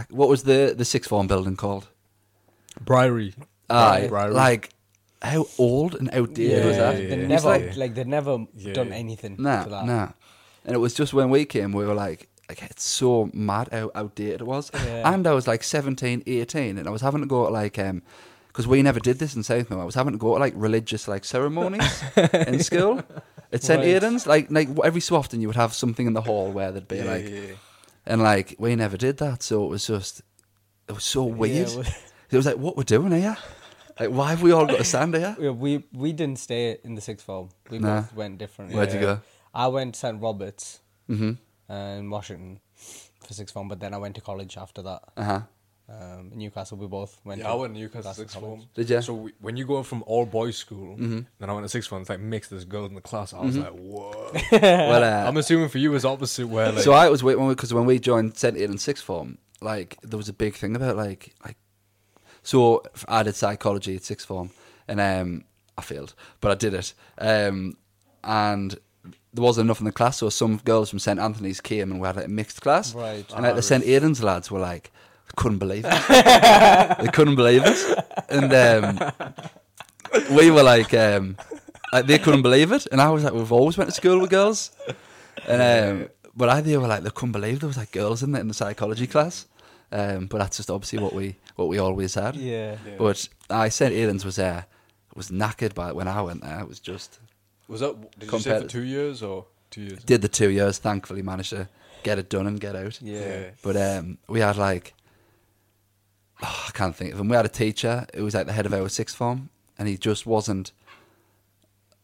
what 0.10 0.30
was 0.30 0.44
the 0.44 0.74
the 0.78 0.86
sixth 0.86 1.10
form 1.10 1.28
building 1.28 1.56
called? 1.56 1.88
Briary. 2.82 3.34
Aye, 3.70 4.08
Briary. 4.10 4.34
like 4.34 4.70
how 5.22 5.46
old 5.58 5.96
and 5.96 6.10
outdated 6.14 6.60
Yeah, 6.60 6.66
was 6.66 6.78
that? 6.78 6.96
they 6.96 7.10
yeah, 7.10 7.16
yeah. 7.16 7.28
never 7.28 7.48
like- 7.50 7.78
like, 7.78 7.94
they 7.96 8.04
never 8.06 8.46
Yeah. 8.56 8.74
done 8.74 8.94
anything 8.94 9.36
Nah, 9.38 9.64
to 9.64 9.70
that. 9.70 9.86
nah. 9.86 10.08
And 10.66 10.76
it 10.76 10.80
was 10.80 10.94
just 10.94 11.14
when 11.14 11.30
we 11.30 11.46
came, 11.46 11.72
we 11.74 11.86
were 11.86 11.94
like, 11.94 12.30
like 12.48 12.64
it's 12.64 12.84
so 12.84 13.30
mad 13.34 13.68
how 13.72 13.92
outdated 13.96 14.42
it 14.42 14.48
was. 14.48 14.72
Yeah. 14.74 15.14
And 15.14 15.28
I 15.28 15.34
was 15.34 15.46
like 15.48 15.64
17, 15.64 16.24
18, 16.26 16.78
and 16.78 16.88
I 16.88 16.92
was 16.92 17.02
having 17.02 17.22
to 17.22 17.28
go 17.28 17.46
to 17.46 17.52
like, 17.52 17.78
um, 17.78 18.02
because 18.48 18.66
we 18.68 18.82
never 18.82 19.00
did 19.00 19.20
this 19.20 19.36
in 19.36 19.42
Southmoor. 19.44 19.82
I 19.82 19.86
was 19.86 19.96
having 19.96 20.14
to 20.14 20.18
go 20.20 20.34
to 20.36 20.40
like 20.40 20.54
religious 20.56 21.08
like 21.08 21.26
ceremonies 21.26 22.02
in 22.34 22.64
school 22.64 23.02
at 23.52 23.62
St. 23.64 23.80
Right. 23.80 23.88
Aidan's. 23.90 24.26
Like, 24.26 24.50
like 24.50 24.70
every 24.84 25.02
so 25.02 25.16
often 25.18 25.42
you 25.42 25.48
would 25.48 25.56
have 25.58 25.74
something 25.74 26.08
in 26.08 26.14
the 26.14 26.22
hall 26.22 26.52
where 26.52 26.72
there'd 26.72 26.88
be 26.88 26.98
Yeah, 26.98 27.04
like, 27.14 27.26
yeah, 27.30 27.40
yeah. 27.40 27.54
And 28.10 28.22
like 28.22 28.56
we 28.60 28.76
never 28.76 28.98
did 28.98 29.18
that. 29.18 29.44
So 29.44 29.64
it 29.66 29.70
was 29.70 29.88
just, 29.88 30.22
it 30.90 30.94
was 30.94 31.04
so 31.06 31.24
weird. 31.24 31.70
Yeah, 31.70 31.84
it 32.32 32.36
was 32.38 32.46
like, 32.46 32.58
what 32.58 32.76
we're 32.78 32.84
doing 32.84 33.12
here? 33.12 33.38
Like, 34.00 34.10
why 34.10 34.30
have 34.32 34.42
we 34.42 34.52
all 34.52 34.66
got 34.66 34.78
to 34.78 34.84
stand 34.84 35.16
here? 35.16 35.36
Yeah, 35.44 35.52
we 35.52 35.84
we 35.94 36.14
didn't 36.14 36.40
stay 36.40 36.78
in 36.84 36.96
the 36.96 37.02
sixth 37.02 37.26
form. 37.26 37.50
We 37.70 37.80
Nah. 37.80 38.02
both 38.02 38.14
went 38.16 38.38
different. 38.38 38.74
Where'd 38.74 38.94
you 38.94 39.00
go? 39.00 39.20
I 39.54 39.68
went 39.68 39.96
St 39.96 40.22
Roberts 40.22 40.80
Mm-hmm. 41.10 41.32
uh, 41.74 42.00
in 42.00 42.10
Washington 42.10 42.60
for 43.26 43.34
sixth 43.34 43.54
form, 43.54 43.68
but 43.68 43.80
then 43.80 43.94
I 43.94 43.98
went 43.98 44.16
to 44.16 44.22
college 44.22 44.58
after 44.58 44.82
that. 44.84 45.02
Uh 45.18 45.24
huh. 45.24 45.42
Um, 45.90 46.30
in 46.34 46.38
Newcastle, 46.40 46.78
we 46.78 46.86
both 46.88 47.20
went. 47.26 47.40
Yeah, 47.40 47.48
to 47.48 47.52
I 47.54 47.56
went 47.56 47.74
to 47.74 47.80
Newcastle 47.80 48.04
Glasgow 48.04 48.22
sixth 48.24 48.40
form. 48.40 48.62
Did 48.76 48.90
ya? 48.90 49.00
So 49.02 49.14
we, 49.16 49.32
when 49.42 49.58
you 49.58 49.66
go 49.66 49.82
from 49.82 50.04
all 50.06 50.26
boys 50.26 50.56
school, 50.58 50.96
Mhm. 50.98 51.26
then 51.40 51.50
I 51.50 51.54
went 51.54 51.66
to 51.66 51.70
sixth 51.70 51.90
form. 51.90 52.02
It's 52.02 52.10
like 52.10 52.20
mixed. 52.20 52.52
There's 52.52 52.66
girls 52.66 52.90
in 52.90 52.96
the 52.96 53.02
class. 53.02 53.34
I 53.34 53.40
was 53.42 53.58
like, 53.58 53.72
whoa. 53.74 54.32
Well, 54.52 55.04
uh, 55.04 55.28
I'm 55.28 55.38
assuming 55.38 55.70
for 55.70 55.80
you 55.80 55.96
it's 55.96 56.06
opposite. 56.06 56.48
Where 56.48 56.72
like, 56.72 56.84
so 56.84 56.92
I 56.94 57.10
was 57.10 57.24
waiting 57.24 57.48
because 57.50 57.74
when 57.74 57.86
we 57.86 57.98
joined 57.98 58.38
St. 58.38 58.56
Aidan 58.56 58.78
sixth 58.78 59.04
form, 59.04 59.40
like 59.62 59.98
there 60.04 60.18
was 60.18 60.30
a 60.30 60.34
big 60.34 60.54
thing 60.56 60.76
about 60.76 60.96
like 60.96 61.34
like. 61.44 61.58
So 62.44 62.84
I 63.08 63.24
did 63.24 63.36
psychology 63.36 63.96
at 63.96 64.04
sixth 64.04 64.28
form, 64.28 64.52
and 64.88 65.00
um, 65.02 65.44
I 65.78 65.82
failed, 65.82 66.14
but 66.40 66.52
I 66.52 66.56
did 66.56 66.74
it. 66.74 66.94
Um, 67.18 67.78
and 68.24 68.78
there 69.34 69.44
wasn't 69.44 69.66
enough 69.66 69.80
in 69.80 69.86
the 69.86 69.92
class, 69.92 70.18
so 70.18 70.30
some 70.30 70.58
girls 70.66 70.90
from 70.90 71.00
St 71.00 71.20
Anthony's 71.20 71.62
came, 71.62 71.92
and 71.92 72.00
we 72.00 72.06
had 72.08 72.16
like, 72.16 72.26
a 72.26 72.30
mixed 72.30 72.62
class. 72.62 72.94
Right. 72.94 73.26
And 73.34 73.44
like 73.44 73.54
Ah, 73.54 73.56
the 73.56 73.62
St 73.62 73.84
Aidan's 73.84 74.24
lads 74.24 74.50
were 74.52 74.60
like, 74.60 74.92
couldn't 75.42 75.60
believe 75.60 75.86
it. 75.88 76.98
they 77.02 77.12
couldn't 77.18 77.36
believe 77.36 77.64
it, 77.66 77.80
and 78.30 78.52
um, 78.54 78.86
we 80.36 80.52
were 80.52 80.64
like, 80.64 80.94
um, 80.94 81.38
like 81.94 82.06
they 82.06 82.20
couldn't 82.20 82.42
believe 82.42 82.72
it, 82.72 82.86
and 82.92 83.02
I 83.02 83.10
was 83.10 83.24
like, 83.24 83.34
we've 83.34 83.52
always 83.52 83.78
went 83.78 83.90
to 83.90 83.96
school 83.96 84.20
with 84.20 84.30
girls, 84.30 84.72
and 85.48 85.62
um, 85.62 86.10
but 86.36 86.50
I 86.50 86.62
they 86.62 86.78
were 86.78 86.88
like, 86.88 87.04
they 87.04 87.10
couldn't 87.10 87.32
believe 87.32 87.62
there 87.62 87.68
was 87.68 87.78
like 87.78 87.92
girls 87.92 88.22
in 88.24 88.34
the 88.34 88.40
in 88.40 88.48
the 88.48 88.54
psychology 88.54 89.08
class, 89.08 89.46
um, 89.92 90.28
but 90.28 90.40
that's 90.40 90.58
just 90.58 90.70
obviously 90.70 91.00
what 91.00 91.14
we 91.14 91.36
what 91.56 91.68
we 91.68 91.78
always 91.78 92.16
had. 92.16 92.36
Yeah. 92.36 92.78
Yeah. 92.86 92.96
But 92.98 93.28
I 93.50 93.70
said 93.70 93.92
Aidan's 93.92 94.26
was 94.26 94.36
there, 94.36 94.66
was 95.16 95.30
knackered 95.30 95.74
by 95.74 95.90
it 95.90 95.96
when 95.96 96.08
I 96.08 96.22
went 96.22 96.42
there. 96.42 96.60
It 96.60 96.68
was 96.68 96.80
just 96.80 97.20
was 97.68 97.80
that? 97.82 98.20
Did 98.20 98.32
you 98.32 98.40
say 98.40 98.62
for 98.62 98.68
two 98.68 98.84
years 98.84 99.24
or 99.24 99.46
two 99.70 99.82
years? 99.82 100.04
did 100.04 100.22
the 100.22 100.28
two 100.28 100.50
years. 100.50 100.80
Thankfully, 100.80 101.22
managed 101.22 101.52
to 101.52 101.70
get 102.04 102.20
it 102.20 102.30
done 102.30 102.48
and 102.48 102.60
get 102.60 102.76
out. 102.76 103.02
Yeah. 103.02 103.52
But 103.62 103.78
um, 103.78 104.18
we 104.28 104.40
had 104.40 104.58
like, 104.58 104.94
oh, 106.44 106.66
I 106.68 106.72
can't 106.72 106.96
think 106.96 107.14
of 107.14 107.20
him. 107.20 107.28
We 107.30 107.36
had 107.36 107.46
a 107.46 107.50
teacher 107.50 108.06
who 108.16 108.24
was 108.24 108.34
like 108.36 108.46
the 108.48 108.54
head 108.54 108.66
of 108.66 108.74
our 108.74 108.90
sixth 108.90 109.16
form, 109.16 109.50
and 109.78 109.88
he 109.88 109.98
just 109.98 110.26
wasn't 110.26 110.72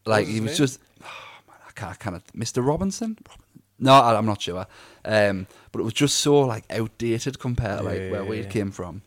like 0.04 0.26
he 0.26 0.40
was 0.40 0.50
name? 0.52 0.56
just. 0.56 0.80
Oh, 1.02 1.06
man, 1.48 1.56
I 1.68 1.72
can't, 1.72 1.92
I 1.92 1.94
can't. 1.94 2.26
Mr. 2.36 2.66
Robinson. 2.66 3.18
No, 3.78 3.92
I, 3.92 4.16
I'm 4.16 4.26
not 4.26 4.40
sure. 4.40 4.66
Um, 5.04 5.46
but 5.72 5.80
it 5.80 5.84
was 5.84 5.92
just 5.92 6.16
so 6.20 6.40
like 6.40 6.64
outdated 6.70 7.38
compared 7.38 7.78
to 7.80 7.84
like 7.84 7.98
Yeah, 7.98 8.10
where 8.10 8.22
yeah, 8.22 8.28
we 8.28 8.40
yeah. 8.40 8.48
came 8.48 8.70
from. 8.70 9.02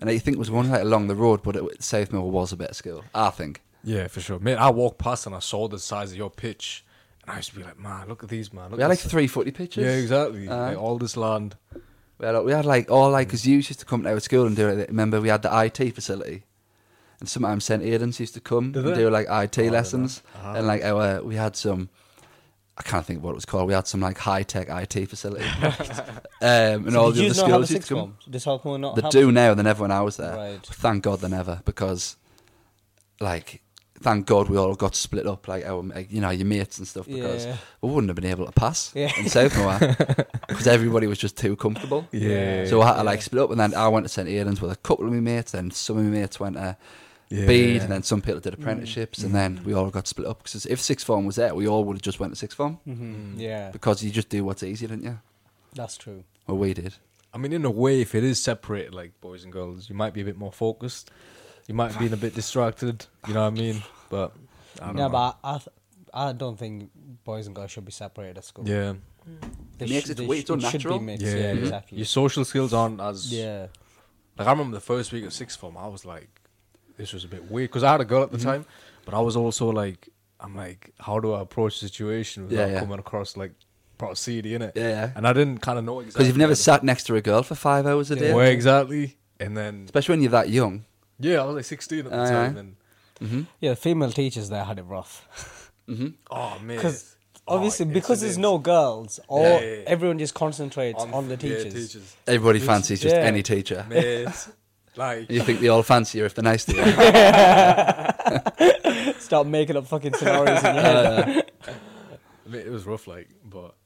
And 0.00 0.10
I 0.10 0.18
think 0.18 0.36
it 0.36 0.38
was 0.38 0.50
one 0.50 0.70
like 0.70 0.82
along 0.82 1.08
the 1.08 1.14
road, 1.16 1.42
but 1.42 1.56
it, 1.56 1.62
Southmill 1.80 2.28
was 2.30 2.52
a 2.52 2.56
better 2.56 2.74
school. 2.74 3.02
I 3.14 3.30
think. 3.30 3.62
Yeah, 3.82 4.06
for 4.08 4.20
sure. 4.20 4.38
Mate, 4.38 4.56
I 4.56 4.70
walked 4.70 4.98
past 4.98 5.26
and 5.26 5.34
I 5.34 5.38
saw 5.38 5.68
the 5.68 5.78
size 5.78 6.10
of 6.12 6.18
your 6.18 6.30
pitch, 6.30 6.84
and 7.22 7.30
I 7.32 7.36
used 7.36 7.50
to 7.50 7.56
be 7.56 7.62
like, 7.64 7.78
man, 7.78 8.06
look 8.08 8.22
at 8.22 8.28
these, 8.28 8.52
man. 8.52 8.64
Look 8.70 8.76
We 8.78 8.82
had 8.82 8.88
like 8.88 9.00
this." 9.00 9.10
three 9.10 9.26
footy 9.26 9.52
pitches. 9.52 9.84
Yeah, 9.84 9.92
exactly. 9.92 10.48
Uh, 10.48 10.56
like 10.56 10.78
all 10.78 10.98
this 10.98 11.16
land. 11.16 11.56
We 12.18 12.26
had, 12.26 12.38
we 12.44 12.52
had 12.52 12.64
like 12.64 12.90
all 12.90 13.10
like 13.10 13.28
because 13.28 13.46
you 13.46 13.56
used 13.56 13.78
to 13.78 13.84
come 13.84 14.02
to 14.04 14.10
our 14.10 14.20
school 14.20 14.46
and 14.46 14.56
do 14.56 14.68
it. 14.68 14.88
Remember, 14.88 15.20
we 15.20 15.28
had 15.28 15.42
the 15.42 15.50
IT 15.64 15.94
facility, 15.94 16.44
and 17.20 17.28
sometimes 17.28 17.64
St 17.64 17.82
Aidan's 17.82 18.18
used 18.20 18.34
to 18.34 18.40
come 18.40 18.72
Did 18.72 18.84
and 18.86 18.94
they? 18.94 19.00
do 19.00 19.10
like 19.10 19.26
IT 19.28 19.58
Oh, 19.58 19.70
lessons? 19.70 20.22
Ah. 20.42 20.54
and 20.54 20.66
like 20.66 20.82
our 20.82 21.22
we 21.22 21.36
had 21.36 21.56
some. 21.56 21.88
I 22.78 22.82
can't 22.82 23.06
think 23.06 23.18
of 23.18 23.24
what 23.24 23.30
it 23.30 23.36
was 23.36 23.46
called. 23.46 23.68
We 23.68 23.72
had 23.74 23.86
some 23.86 24.00
like 24.00 24.18
high 24.18 24.42
tech 24.42 24.68
IT 24.68 25.08
facility, 25.08 25.44
um, 25.62 26.86
and 26.86 26.96
all 26.96 27.10
the 27.10 27.26
other 27.30 27.34
not 27.42 27.50
have 27.50 27.60
a 27.62 27.66
schools 27.66 27.70
used 27.70 27.72
sixth 27.72 27.88
to 27.88 27.94
come. 27.94 28.00
form? 28.02 28.16
Does 28.30 28.46
not 28.46 28.96
They 28.96 29.02
have 29.02 29.10
do 29.10 29.32
now, 29.32 29.54
they 29.54 29.62
never 29.62 29.82
when 29.82 29.90
I 29.90 30.00
was 30.02 30.16
there. 30.18 30.36
Right. 30.36 30.60
Thank 30.62 31.02
God 31.04 31.20
they 31.20 31.28
never 31.28 31.62
because, 31.64 32.16
like, 33.20 33.62
thank 34.00 34.26
God 34.26 34.48
we 34.48 34.56
all 34.56 34.74
got 34.74 34.94
split 34.94 35.26
up, 35.26 35.48
like 35.48 35.64
our, 35.64 35.82
like, 35.82 36.10
you 36.12 36.20
know, 36.20 36.30
your 36.30 36.46
mates 36.46 36.78
and 36.78 36.86
stuff, 36.86 37.06
because 37.06 37.44
Yeah. 37.46 37.56
we 37.82 37.90
wouldn't 37.90 38.08
have 38.08 38.16
been 38.16 38.30
able 38.30 38.46
to 38.46 38.52
pass 38.52 38.90
Yeah. 38.94 39.10
in 39.18 39.24
Southmoor 39.26 40.26
because 40.48 40.66
everybody 40.66 41.06
was 41.06 41.18
just 41.18 41.36
too 41.36 41.56
comfortable. 41.56 42.06
Yeah. 42.12 42.66
So 42.66 42.80
I 42.82 42.86
had 42.86 42.92
to 42.94 42.98
Yeah. 42.98 43.02
like 43.02 43.22
split 43.22 43.42
up, 43.42 43.50
and 43.50 43.60
then 43.60 43.74
I 43.74 43.88
went 43.88 44.04
to 44.06 44.08
St 44.08 44.28
Aidan's 44.28 44.60
with 44.60 44.70
a 44.72 44.76
couple 44.76 45.06
of 45.06 45.12
my 45.12 45.20
mates, 45.20 45.54
and 45.54 45.72
some 45.72 45.98
of 45.98 46.04
my 46.04 46.10
mates 46.10 46.38
went 46.40 46.56
to 46.56 46.76
Yeah. 47.28 47.46
Bede, 47.46 47.82
and 47.82 47.90
then 47.90 48.02
some 48.04 48.22
people 48.22 48.40
did 48.40 48.54
apprenticeships, 48.54 49.18
and 49.24 49.34
then 49.34 49.60
we 49.64 49.72
all 49.74 49.90
got 49.90 50.06
split 50.06 50.28
up. 50.28 50.44
Because 50.44 50.64
if 50.66 50.80
sixth 50.80 51.04
form 51.06 51.26
was 51.26 51.34
there, 51.36 51.54
we 51.54 51.66
all 51.66 51.82
would 51.84 51.96
have 51.96 52.02
just 52.02 52.20
went 52.20 52.32
to 52.32 52.38
sixth 52.38 52.56
form 52.56 52.78
Mhm. 52.86 53.38
Yeah, 53.38 53.70
because 53.72 54.04
you 54.04 54.10
just 54.12 54.28
do 54.28 54.44
what's 54.44 54.62
easy, 54.62 54.86
didn't 54.86 55.04
you? 55.04 55.18
that's 55.74 55.96
true. 55.96 56.22
Well, 56.46 56.56
we 56.58 56.72
did. 56.72 56.94
I 57.34 57.38
mean, 57.38 57.52
in 57.52 57.64
a 57.66 57.70
way, 57.70 58.00
if 58.00 58.14
it 58.14 58.24
is 58.24 58.40
separated 58.40 58.94
like 58.94 59.20
boys 59.20 59.44
and 59.44 59.52
girls, 59.52 59.90
you 59.90 59.94
might 59.96 60.14
be 60.14 60.22
a 60.22 60.24
bit 60.24 60.38
more 60.38 60.52
focused. 60.52 61.10
You 61.66 61.74
might 61.74 61.98
be 61.98 62.06
a 62.06 62.16
bit 62.16 62.34
distracted. 62.34 63.06
You 63.26 63.34
know 63.34 63.42
what 63.42 63.46
I 63.48 63.50
mean? 63.50 63.82
But 64.08 64.32
I 64.80 64.86
don't 64.86 64.96
Yeah, 64.98 65.02
know. 65.04 65.08
but 65.10 65.38
I, 65.42 65.54
I, 65.54 65.58
th- 65.58 65.68
I 66.14 66.32
don't 66.32 66.56
think 66.58 66.90
boys 67.24 67.46
and 67.46 67.56
girls 67.56 67.70
should 67.72 67.84
be 67.84 67.92
separated 67.92 68.38
at 68.38 68.44
school. 68.44 68.68
yeah, 68.68 68.94
They 69.78 69.86
Makes 69.86 70.06
sh- 70.06 70.10
it 70.10 70.16
they 70.18 70.26
way 70.26 70.40
sh- 70.40 70.44
too 70.44 70.54
it 70.54 70.62
should 70.62 70.74
natural. 70.74 70.98
be 71.00 71.04
mixed. 71.04 71.26
yeah, 71.26 71.32
Yeah, 71.36 71.52
yeah. 71.52 71.60
exactly. 71.60 71.98
Your 71.98 72.04
social 72.06 72.44
skills 72.44 72.72
aren't 72.72 73.00
as 73.00 73.32
yeah, 73.32 73.66
Like 74.38 74.46
I 74.46 74.50
remember 74.52 74.76
the 74.76 74.80
first 74.80 75.12
week 75.12 75.24
of 75.24 75.32
sixth 75.32 75.58
form, 75.58 75.76
I 75.76 75.88
was 75.88 76.04
like, 76.04 76.28
this 76.96 77.12
was 77.12 77.24
a 77.24 77.28
bit 77.28 77.50
weird 77.50 77.70
because 77.70 77.82
I 77.82 77.92
had 77.92 78.00
a 78.00 78.04
girl 78.04 78.22
at 78.22 78.28
Mm-hmm. 78.30 78.38
the 78.38 78.44
time, 78.44 78.66
but 79.04 79.14
I 79.14 79.20
was 79.20 79.34
also 79.36 79.68
like, 79.70 80.08
I'm 80.38 80.54
like, 80.54 80.92
how 81.00 81.18
do 81.18 81.32
I 81.34 81.40
approach 81.40 81.80
the 81.80 81.88
situation 81.88 82.46
without 82.46 82.68
Yeah, 82.68 82.74
yeah. 82.74 82.80
coming 82.80 82.98
across 82.98 83.36
like 83.36 83.52
proceedy 83.98 84.52
in 84.54 84.62
it? 84.62 84.72
Yeah, 84.76 84.88
yeah. 84.88 85.10
And 85.16 85.26
I 85.26 85.32
didn't 85.32 85.58
kind 85.58 85.78
of 85.78 85.84
know 85.84 85.98
exactly 86.00 86.18
Because 86.20 86.28
you've 86.28 86.36
never 86.36 86.54
sat 86.54 86.84
next 86.84 87.04
to 87.04 87.16
a 87.16 87.20
girl 87.20 87.42
for 87.42 87.54
five 87.56 87.86
hours 87.86 88.10
a 88.12 88.16
day, 88.16 88.32
where 88.32 88.52
exactly, 88.52 89.16
and 89.40 89.56
then 89.56 89.82
especially 89.86 90.12
when 90.14 90.22
you're 90.22 90.30
that 90.30 90.48
young. 90.50 90.84
Yeah, 91.18 91.42
I 91.42 91.44
was 91.44 91.56
like 91.56 91.64
16 91.64 91.98
at 92.06 92.10
the 92.10 92.16
Aye, 92.16 92.30
time, 92.30 92.56
aye. 92.56 92.60
and 92.60 92.76
hmm 93.30 93.42
yeah. 93.60 93.70
The 93.70 93.76
female 93.76 94.10
teachers 94.12 94.48
there 94.50 94.64
had 94.64 94.78
it 94.78 94.82
rough 94.84 95.70
hmm 95.86 96.08
oh 96.30 96.58
man, 96.62 96.76
because 96.76 97.12
Oh, 97.48 97.54
obviously 97.56 97.86
because 97.86 98.22
there's 98.22 98.36
incidents. 98.36 98.42
no 98.42 98.58
girls, 98.58 99.20
all 99.28 99.44
Yeah, 99.44 99.60
yeah, 99.60 99.74
yeah. 99.76 99.82
everyone 99.86 100.18
just 100.18 100.34
concentrates 100.34 101.00
on, 101.00 101.28
the 101.28 101.34
yeah, 101.34 101.36
teachers. 101.62 101.74
teachers. 101.74 102.16
Everybody 102.26 102.58
fancies 102.58 103.00
just 103.00 103.14
yeah. 103.14 103.22
any 103.22 103.44
teacher. 103.44 103.86
Mate, 103.88 104.26
like 104.96 105.30
You 105.30 105.42
think 105.42 105.60
they 105.60 105.68
all 105.68 105.84
fancy 105.84 106.18
you 106.18 106.24
if 106.24 106.34
they're 106.34 106.42
nice 106.42 106.64
to 106.64 106.74
you. 106.74 106.82
Start 109.20 109.46
making 109.46 109.76
up 109.76 109.86
fucking 109.86 110.14
scenarios 110.14 110.64
in 110.64 110.74
your 110.74 110.82
head. 110.84 111.50
I 111.68 112.48
mean, 112.48 112.62
it 112.62 112.70
was 112.70 112.84
rough, 112.84 113.06
like, 113.06 113.28
but 113.44 113.76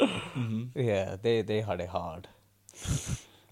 Yeah, 0.75 1.17
they 1.21 1.43
they 1.43 1.61
had 1.61 1.81
it 1.81 1.89
hard. 1.91 2.29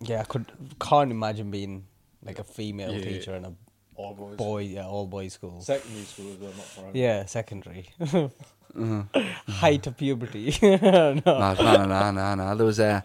yeah, 0.01 0.21
I 0.21 0.25
could 0.25 0.47
can't 0.81 1.11
imagine 1.11 1.51
being 1.51 1.85
like 2.23 2.39
a 2.39 2.45
female 2.45 2.95
Yeah. 2.95 3.05
teacher 3.05 3.35
in 3.35 3.45
a 3.45 3.53
all 3.99 4.15
boys. 4.15 4.37
boy, 4.37 4.59
yeah, 4.63 4.87
all 4.87 5.07
boys 5.07 5.33
school. 5.35 5.61
Secondary 5.61 6.05
school 6.05 6.33
as 6.33 6.39
well, 6.39 6.53
not 6.57 6.65
for 6.67 6.91
Yeah, 6.95 7.27
secondary. 7.27 7.89
uh 8.01 8.29
Height 9.49 9.87
of 9.87 9.97
puberty. 9.97 10.57
no. 10.63 11.15
No, 11.15 11.55
no, 11.55 11.87
no, 11.87 12.11
no, 12.11 12.35
no. 12.35 12.55
There 12.57 12.67
was 12.67 12.79
a. 12.79 13.03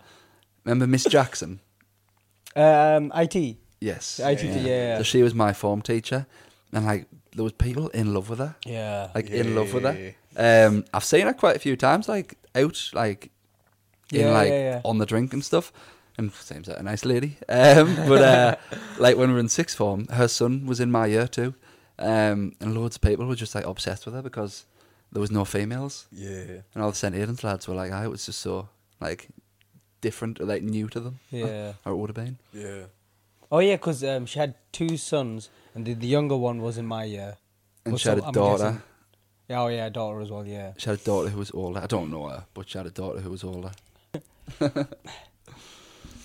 remember 0.64 0.88
Miss 0.88 1.04
Jackson? 1.06 1.60
Um, 2.56 3.12
IT. 3.16 3.58
Yes. 3.80 4.20
IT, 4.20 4.44
yeah. 4.44 4.58
yeah. 4.62 4.98
So 4.98 5.04
she 5.04 5.24
was 5.24 5.34
my 5.34 5.54
form 5.54 5.82
teacher, 5.82 6.28
and 6.72 6.86
like 6.86 7.08
there 7.36 7.44
was 7.44 7.54
people 7.54 7.88
in 7.90 8.14
love 8.14 8.30
with 8.30 8.40
her, 8.40 8.56
Yeah. 8.66 9.10
like 9.16 9.30
Yeah, 9.30 9.38
in 9.38 9.56
love 9.56 9.74
with 9.74 9.84
her. 9.84 10.14
Um, 10.68 10.86
I've 10.94 11.04
seen 11.04 11.26
her 11.26 11.34
quite 11.34 11.56
a 11.56 11.60
few 11.60 11.76
times, 11.76 12.08
like 12.08 12.38
out, 12.56 12.92
like 12.94 13.32
in 14.12 14.22
Yeah, 14.22 14.32
like 14.32 14.50
yeah, 14.50 14.60
yeah. 14.76 14.82
on 14.86 15.00
the 15.00 15.06
drink 15.06 15.34
and 15.34 15.44
stuff. 15.44 15.72
And 16.18 16.32
seems 16.34 16.68
like 16.68 16.80
a 16.80 16.84
nice 16.84 17.06
lady. 17.06 17.38
Um, 17.50 17.96
but 18.08 18.22
uh, 18.22 18.56
like 19.00 19.18
when 19.18 19.30
we 19.30 19.34
were 19.36 19.40
in 19.40 19.50
sixth 19.50 19.78
form, 19.78 20.08
her 20.08 20.28
son 20.28 20.66
was 20.66 20.80
in 20.80 20.92
my 20.92 21.08
year 21.08 21.28
too, 21.28 21.54
um, 22.00 22.54
and 22.60 22.76
loads 22.76 22.96
of 22.98 23.02
people 23.02 23.26
were 23.26 23.36
just 23.36 23.56
like 23.56 23.66
obsessed 23.66 24.06
with 24.06 24.16
her 24.16 24.22
because 24.22 24.66
there 25.12 25.22
was 25.22 25.32
no 25.32 25.46
females, 25.46 26.08
Yeah. 26.12 26.62
and 26.74 26.84
all 26.84 26.90
the 26.92 26.96
St 26.98 27.16
Aidan's 27.16 27.44
lads 27.44 27.68
were 27.68 27.76
like, 27.76 27.92
I 27.92 28.08
was 28.08 28.26
just 28.26 28.40
so 28.40 28.70
like 29.00 29.28
different, 30.02 30.40
or, 30.42 30.46
like 30.46 30.64
new 30.64 30.88
to 30.90 31.00
them, 31.00 31.20
Yeah. 31.32 31.74
or 31.86 31.94
it 31.94 31.96
would 31.98 32.10
have 32.10 32.16
been. 32.26 32.38
Yeah. 32.52 32.84
Oh 33.52 33.60
yeah, 33.60 33.76
because 33.76 34.04
um, 34.04 34.26
she 34.26 34.40
had 34.40 34.56
two 34.72 34.98
sons, 34.98 35.50
and 35.76 35.86
the, 35.86 35.94
the 35.94 36.08
younger 36.08 36.36
one 36.36 36.62
was 36.62 36.78
in 36.80 36.86
my 36.88 37.04
year. 37.04 37.38
And 37.86 37.94
Well, 37.94 37.98
she 38.00 38.10
had 38.10 38.18
so 38.20 38.24
a 38.24 38.28
I'm 38.28 38.34
daughter. 38.34 38.64
guessing- 38.64 38.82
Yeah, 39.50 39.62
oh 39.62 39.68
yeah, 39.68 39.86
a 39.86 39.90
daughter 39.92 40.22
as 40.22 40.32
well. 40.32 40.46
Yeah. 40.48 40.74
She 40.78 40.90
had 40.90 41.00
a 41.00 41.04
daughter 41.04 41.30
who 41.30 41.38
was 41.40 41.52
older. 41.54 41.80
I 41.80 41.86
don't 41.88 42.10
know 42.10 42.28
her, 42.30 42.46
but 42.56 42.68
she 42.70 42.78
had 42.80 42.88
a 42.88 42.92
daughter 42.92 43.20
who 43.20 43.30
was 43.30 43.44
older. 43.44 43.72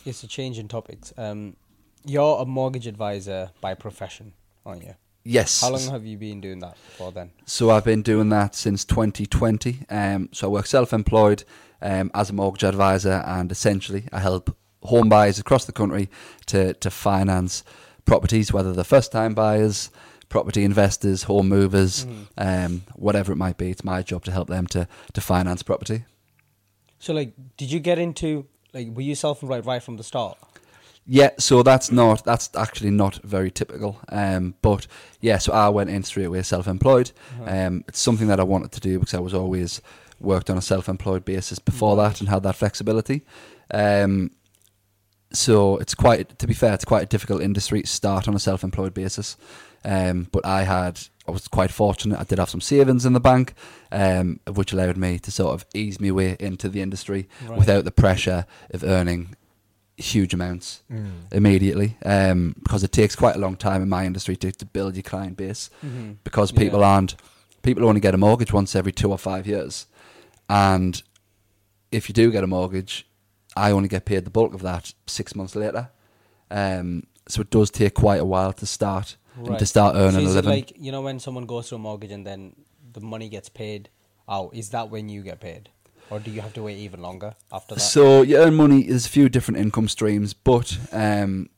Yes, 0.09 0.23
a 0.23 0.27
change 0.27 0.59
in 0.59 0.69
topics. 0.69 1.13
Um, 1.19 1.55
you're 2.03 2.41
a 2.41 2.47
mortgage 2.47 2.87
advisor 2.87 3.51
by 3.61 3.75
profession, 3.75 4.33
aren't 4.65 4.83
you? 4.83 4.95
Yes. 5.23 5.61
How 5.61 5.69
long 5.69 5.87
have 5.91 6.07
you 6.07 6.17
been 6.17 6.41
doing 6.41 6.61
that 6.61 6.79
for 6.79 7.13
then? 7.13 7.31
So 7.45 7.69
I've 7.69 7.85
been 7.85 8.01
doing 8.01 8.31
that 8.31 8.55
since 8.55 8.87
2020. 8.87 9.81
Um, 9.91 10.31
so 10.33 10.49
I 10.49 10.51
work 10.51 10.65
self-employed 10.65 11.45
um, 11.83 12.11
as 12.15 12.31
a 12.31 12.33
mortgage 12.33 12.65
advisor, 12.65 13.23
and 13.27 13.53
essentially 13.53 14.09
I 14.11 14.21
help 14.21 14.57
home 14.83 15.11
buyers 15.11 15.39
across 15.39 15.67
the 15.67 15.73
country 15.73 16.09
to 16.47 16.73
to 16.73 16.91
finance 16.91 17.63
properties, 18.07 18.51
whether 18.51 18.73
they're 18.73 18.85
first-time 18.85 19.35
buyers, 19.35 19.91
property 20.31 20.65
investors, 20.65 21.25
home 21.25 21.51
movers, 21.51 22.07
um, 22.39 22.85
whatever 22.95 23.31
it 23.31 23.37
might 23.37 23.59
be. 23.59 23.69
It's 23.69 23.85
my 23.85 24.01
job 24.01 24.25
to 24.25 24.33
help 24.33 24.49
them 24.49 24.67
to 24.69 24.89
to 25.13 25.21
finance 25.21 25.63
property. 25.63 26.07
So, 26.99 27.13
like, 27.13 27.35
did 27.59 27.71
you 27.71 27.79
get 27.79 27.99
into 27.99 28.47
like 28.73 28.89
were 28.89 29.03
you 29.03 29.15
self-employed 29.15 29.67
right 29.67 29.83
from 29.83 29.97
the 29.97 30.05
start? 30.05 30.39
Yeah, 31.11 31.31
so 31.39 31.63
that's 31.63 31.91
not 31.91 32.23
that's 32.25 32.51
actually 32.55 32.91
not 32.91 33.17
very 33.25 33.51
typical. 33.51 33.99
Um, 34.11 34.55
but 34.61 34.87
yeah, 35.21 35.39
so 35.39 35.53
I 35.53 35.71
went 35.71 35.89
in 35.89 36.03
straight 36.03 36.27
away 36.27 36.43
self-employed. 36.43 37.13
Um, 37.47 37.83
it's 37.89 37.99
something 37.99 38.29
that 38.29 38.39
I 38.39 38.43
wanted 38.43 38.73
to 38.73 38.81
do 38.81 38.99
because 38.99 39.15
I 39.15 39.21
was 39.21 39.33
always 39.33 39.81
worked 40.21 40.51
on 40.51 40.59
a 40.59 40.63
self-employed 40.63 41.25
basis 41.25 41.59
before 41.59 41.97
that 41.97 42.21
and 42.21 42.29
had 42.29 42.43
that 42.43 42.57
flexibility. 42.57 43.25
Um, 43.71 44.33
so 45.33 45.79
it's 45.79 45.95
quite 45.95 46.39
to 46.39 46.47
be 46.47 46.55
fair, 46.55 46.75
it's 46.75 46.85
quite 46.85 47.05
a 47.05 47.07
difficult 47.07 47.41
industry 47.41 47.81
to 47.83 47.89
start 47.89 48.29
on 48.29 48.35
a 48.35 48.39
self-employed 48.39 48.93
basis. 48.93 49.39
Um, 49.85 50.29
but 50.31 50.45
I 50.45 50.65
had 50.65 51.01
I 51.29 51.31
was 51.31 51.47
quite 51.47 51.71
fortunate. 51.71 52.19
I 52.19 52.25
did 52.25 52.39
have 52.39 52.49
some 52.49 52.63
savings 52.63 53.05
in 53.05 53.13
the 53.13 53.21
bank, 53.21 53.53
um, 53.93 54.41
which 54.53 54.73
allowed 54.73 54.97
me 54.97 55.19
to 55.19 55.31
sort 55.31 55.53
of 55.55 55.67
ease 55.75 56.01
my 56.01 56.11
way 56.11 56.37
into 56.41 56.69
the 56.71 56.81
industry 56.81 57.29
Right. 57.47 57.59
without 57.59 57.85
the 57.85 57.91
pressure 57.93 58.47
of 58.71 58.83
earning 58.83 59.37
huge 59.99 60.33
amounts 60.33 60.83
immediately 61.33 61.97
um, 62.05 62.55
because 62.63 62.85
it 62.85 62.93
takes 62.93 63.17
quite 63.17 63.35
a 63.35 63.39
long 63.41 63.57
time 63.57 63.83
in 63.83 63.89
my 63.89 64.07
industry 64.07 64.37
to, 64.37 64.53
to 64.53 64.65
build 64.65 64.95
your 64.95 65.03
client 65.03 65.37
base 65.37 65.71
Mm-hmm. 65.85 66.13
because 66.25 66.53
people 66.53 66.81
Yeah. 66.81 66.87
aren't 66.87 67.17
people 67.63 67.85
only 67.85 68.01
get 68.01 68.15
a 68.15 68.17
mortgage 68.17 68.53
once 68.53 68.77
every 68.77 68.93
two 68.93 69.11
or 69.11 69.19
five 69.19 69.45
years 69.45 69.87
and 70.49 71.03
if 71.91 72.09
you 72.09 72.13
do 72.13 72.31
get 72.31 72.45
a 72.45 72.47
mortgage 72.47 73.07
I 73.57 73.73
only 73.73 73.89
get 73.89 74.05
paid 74.05 74.25
the 74.25 74.31
bulk 74.31 74.55
of 74.55 74.63
that 74.63 74.95
six 75.09 75.35
months 75.35 75.57
later 75.57 75.91
um, 76.51 77.03
so 77.27 77.41
it 77.41 77.51
does 77.51 77.69
take 77.71 77.95
quite 77.95 78.21
a 78.21 78.25
while 78.25 78.53
to 78.53 78.67
start 78.67 79.17
and 79.39 79.47
to 79.47 79.53
Right. 79.53 79.69
start 79.69 79.95
So 79.95 80.01
earning 80.01 80.27
is 80.27 80.35
a 80.35 80.39
it 80.39 80.45
living 80.45 80.51
like 80.51 80.73
you 80.77 80.93
know 80.93 81.03
when 81.03 81.19
someone 81.21 81.47
goes 81.47 81.69
through 81.69 81.77
a 81.77 81.81
mortgage 81.81 82.11
and 82.11 82.27
then 82.27 82.55
the 82.93 83.01
money 83.01 83.29
gets 83.29 83.49
paid 83.49 83.89
out? 84.29 84.51
Is 84.55 84.71
that 84.71 84.91
when 84.91 85.09
you 85.09 85.23
get 85.23 85.41
paid, 85.41 85.69
or 86.11 86.19
do 86.21 86.31
you 86.31 86.41
have 86.41 86.53
to 86.55 86.63
wait 86.63 86.79
even 86.79 87.01
longer 87.01 87.35
after 87.53 87.75
that? 87.75 87.81
So 87.81 88.23
you 88.23 88.37
earn 88.39 88.55
money. 88.55 88.83
There's 88.85 89.07
a 89.07 89.11
few 89.11 89.29
different 89.29 89.59
income 89.59 89.89
streams, 89.89 90.35
but 90.35 90.77
um, 90.93 91.49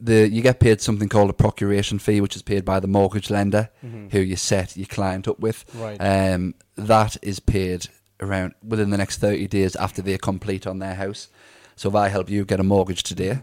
the 0.00 0.28
you 0.28 0.42
get 0.42 0.60
paid 0.60 0.80
something 0.80 1.08
called 1.08 1.30
a 1.30 1.34
procuration 1.34 1.98
fee, 1.98 2.20
which 2.20 2.36
is 2.36 2.42
paid 2.42 2.64
by 2.64 2.80
the 2.80 2.88
mortgage 2.88 3.30
lender 3.30 3.70
Mhm. 3.84 4.10
who 4.12 4.20
you 4.20 4.36
set 4.36 4.76
your 4.76 4.86
client 4.86 5.28
up 5.28 5.38
with. 5.40 5.64
Right. 5.74 5.96
Um, 6.00 6.54
that 6.76 7.16
is 7.22 7.38
paid 7.40 7.88
around 8.20 8.54
within 8.66 8.90
the 8.90 8.96
next 8.96 9.18
30 9.18 9.46
days 9.48 9.76
after 9.76 10.02
they 10.02 10.16
complete 10.18 10.66
on 10.66 10.78
their 10.78 10.94
house. 10.94 11.28
So 11.76 11.88
if 11.88 11.94
I 11.94 12.08
help 12.08 12.30
you 12.30 12.44
get 12.44 12.60
a 12.60 12.64
mortgage 12.64 13.02
today, 13.02 13.40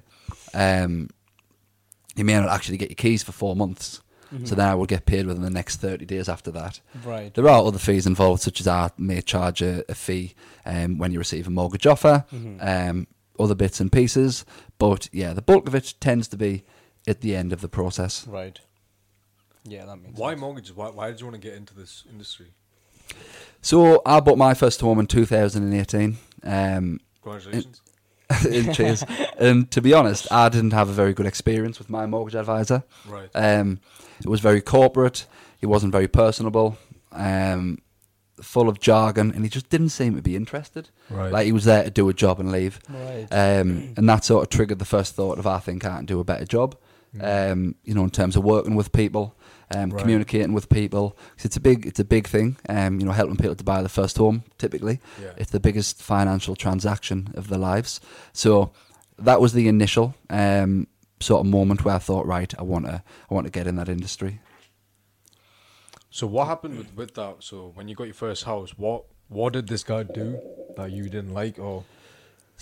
um, 0.53 1.09
you 2.15 2.23
may 2.25 2.33
not 2.33 2.49
actually 2.49 2.77
get 2.77 2.89
your 2.89 2.95
keys 2.95 3.23
for 3.23 3.31
four 3.31 3.55
months. 3.55 4.01
So 4.45 4.55
then 4.55 4.65
I 4.69 4.75
will 4.75 4.85
get 4.85 5.05
paid 5.05 5.25
within 5.25 5.43
the 5.43 5.49
next 5.49 5.81
30 5.81 6.05
days 6.05 6.29
after 6.29 6.51
that. 6.51 6.79
Right. 7.03 7.33
There 7.33 7.49
are 7.49 7.65
other 7.65 7.77
fees 7.77 8.07
involved, 8.07 8.41
such 8.41 8.61
as 8.61 8.67
I 8.67 8.89
may 8.97 9.21
charge 9.21 9.61
a, 9.61 9.83
a 9.91 9.93
fee 9.93 10.35
um, 10.65 10.97
when 10.97 11.11
you 11.11 11.19
receive 11.19 11.47
a 11.47 11.49
mortgage 11.49 11.85
offer, 11.85 12.23
um, 12.61 13.07
other 13.37 13.55
bits 13.55 13.81
and 13.81 13.91
pieces. 13.91 14.45
But 14.77 15.09
yeah, 15.11 15.33
the 15.33 15.41
bulk 15.41 15.67
of 15.67 15.75
it 15.75 15.95
tends 15.99 16.29
to 16.29 16.37
be 16.37 16.63
at 17.05 17.19
the 17.19 17.35
end 17.35 17.51
of 17.51 17.59
the 17.59 17.67
process. 17.67 18.25
Right. 18.25 18.57
Yeah, 19.65 19.83
that 19.83 19.97
makes 19.97 20.17
Why 20.17 20.31
sense. 20.31 20.39
mortgages? 20.39 20.73
Why, 20.77 20.91
why 20.91 21.09
did 21.09 21.19
you 21.19 21.25
want 21.27 21.41
to 21.41 21.45
get 21.45 21.57
into 21.57 21.75
this 21.75 22.05
industry? 22.09 22.53
So 23.61 24.01
I 24.05 24.21
bought 24.21 24.37
my 24.37 24.53
first 24.53 24.79
home 24.79 24.97
in 24.99 25.07
2018. 25.07 26.17
Um, 26.43 27.01
Congratulations. 27.21 27.81
in 28.49 28.73
Cheers. 28.73 29.03
and 29.37 29.69
to 29.71 29.81
be 29.81 29.93
honest, 29.93 30.31
I 30.31 30.49
didn't 30.49 30.73
have 30.73 30.89
a 30.89 30.93
very 30.93 31.13
good 31.13 31.25
experience 31.25 31.79
with 31.79 31.89
my 31.89 32.05
mortgage 32.05 32.35
advisor. 32.35 32.83
right. 33.07 33.29
Um, 33.33 33.79
it 34.19 34.27
was 34.27 34.39
very 34.39 34.61
corporate. 34.61 35.25
He 35.59 35.65
wasn't 35.65 35.91
very 35.91 36.07
personable. 36.07 36.77
Um, 37.11 37.79
full 38.41 38.69
of 38.69 38.79
jargon, 38.79 39.31
and 39.31 39.43
he 39.43 39.49
just 39.49 39.69
didn't 39.69 39.89
seem 39.89 40.15
to 40.15 40.21
be 40.21 40.35
interested. 40.35 40.89
Right. 41.09 41.31
Like 41.31 41.45
he 41.45 41.51
was 41.51 41.65
there 41.65 41.83
to 41.83 41.91
do 41.91 42.09
a 42.09 42.13
job 42.13 42.39
and 42.39 42.51
leave. 42.51 42.79
Right. 42.89 43.27
Um, 43.31 43.93
and 43.97 44.09
that 44.09 44.23
sort 44.25 44.43
of 44.43 44.49
triggered 44.49 44.79
the 44.79 44.85
first 44.85 45.15
thought 45.15 45.37
of 45.39 45.45
I 45.47 45.59
think 45.59 45.85
I 45.85 45.97
can 45.97 46.05
do 46.05 46.19
a 46.19 46.23
better 46.23 46.45
job. 46.45 46.75
Um, 47.19 47.75
you 47.83 47.93
know, 47.93 48.03
in 48.05 48.09
terms 48.09 48.37
of 48.37 48.43
working 48.43 48.75
with 48.75 48.93
people, 48.93 49.35
um, 49.75 49.89
Right. 49.89 49.99
communicating 50.01 50.53
with 50.53 50.69
people. 50.69 51.17
it's 51.43 51.55
a 51.57 51.59
big, 51.59 51.85
it's 51.85 51.99
a 51.99 52.03
big 52.05 52.27
thing. 52.27 52.57
Um, 52.69 52.99
you 52.99 53.05
know, 53.05 53.11
helping 53.11 53.37
people 53.37 53.55
to 53.55 53.63
buy 53.63 53.81
the 53.81 53.89
first 53.89 54.17
home. 54.17 54.43
Typically, 54.57 54.99
Yeah. 55.21 55.31
it's 55.37 55.51
the 55.51 55.59
biggest 55.59 56.01
financial 56.01 56.55
transaction 56.55 57.31
of 57.35 57.47
their 57.49 57.59
lives. 57.59 57.99
So 58.33 58.71
that 59.17 59.39
was 59.41 59.53
the 59.53 59.67
initial 59.67 60.15
um, 60.29 60.87
sort 61.19 61.41
of 61.41 61.47
moment 61.51 61.83
where 61.85 61.95
I 61.95 61.99
thought, 61.99 62.25
right, 62.25 62.53
I 62.59 62.63
want 62.63 62.85
to, 62.85 63.03
I 63.29 63.33
want 63.33 63.45
to 63.47 63.51
get 63.51 63.67
in 63.67 63.75
that 63.75 63.89
industry. 63.89 64.39
So 66.09 66.27
what 66.27 66.47
happened 66.47 66.77
with, 66.77 66.93
with 66.95 67.13
that? 67.15 67.37
So 67.39 67.71
when 67.75 67.87
you 67.87 67.95
got 67.95 68.05
your 68.05 68.13
first 68.13 68.43
house, 68.43 68.71
what 68.77 69.05
what 69.29 69.53
did 69.53 69.67
this 69.67 69.83
guy 69.83 70.03
do 70.03 70.39
that 70.75 70.91
you 70.91 71.03
didn't 71.03 71.33
like? 71.33 71.57
Or 71.57 71.85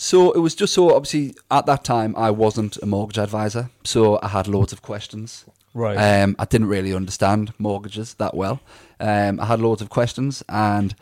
So 0.01 0.31
it 0.31 0.39
was 0.39 0.55
just 0.55 0.73
so 0.73 0.95
obviously 0.95 1.35
at 1.51 1.65
that 1.65 1.83
time 1.83 2.15
I 2.15 2.31
wasn't 2.31 2.77
a 2.77 2.85
mortgage 2.85 3.17
advisor, 3.17 3.69
so 3.83 4.17
I 4.23 4.29
had 4.29 4.47
loads 4.47 4.71
of 4.71 4.81
questions. 4.81 5.43
Right. 5.73 5.97
Um, 5.97 6.37
I 6.39 6.45
didn't 6.45 6.69
really 6.69 6.93
understand 6.93 7.53
mortgages 7.59 8.13
that 8.13 8.33
well. 8.33 8.61
Um, 9.01 9.41
I 9.41 9.45
had 9.45 9.59
loads 9.59 9.81
of 9.81 9.89
questions, 9.89 10.41
and 10.47 10.95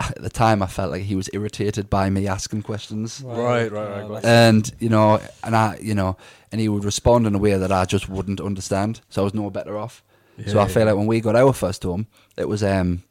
at 0.00 0.14
the 0.22 0.30
time 0.30 0.62
I 0.62 0.66
felt 0.66 0.90
like 0.92 1.02
he 1.02 1.14
was 1.14 1.28
irritated 1.34 1.90
by 1.90 2.08
me 2.08 2.26
asking 2.26 2.62
questions. 2.62 3.20
Right, 3.22 3.70
right, 3.70 3.70
right, 3.70 3.96
Yeah, 3.96 4.02
got 4.02 4.10
like- 4.10 4.24
And 4.24 4.72
you 4.78 4.88
know, 4.88 5.20
and 5.44 5.54
I, 5.54 5.78
you 5.82 5.94
know, 5.94 6.16
and 6.50 6.58
he 6.58 6.70
would 6.70 6.86
respond 6.86 7.26
in 7.26 7.34
a 7.34 7.38
way 7.38 7.54
that 7.58 7.70
I 7.70 7.84
just 7.84 8.08
wouldn't 8.08 8.40
understand. 8.40 9.02
So 9.10 9.20
I 9.20 9.24
was 9.24 9.34
no 9.34 9.50
better 9.50 9.76
off. 9.76 10.02
so 10.46 10.54
Yeah, 10.56 10.62
I 10.62 10.68
feel 10.68 10.86
like 10.86 10.96
when 10.96 11.06
we 11.06 11.20
got 11.20 11.36
our 11.36 11.52
first 11.52 11.82
home, 11.82 12.06
it 12.38 12.48
was 12.48 12.62
um, 12.62 13.02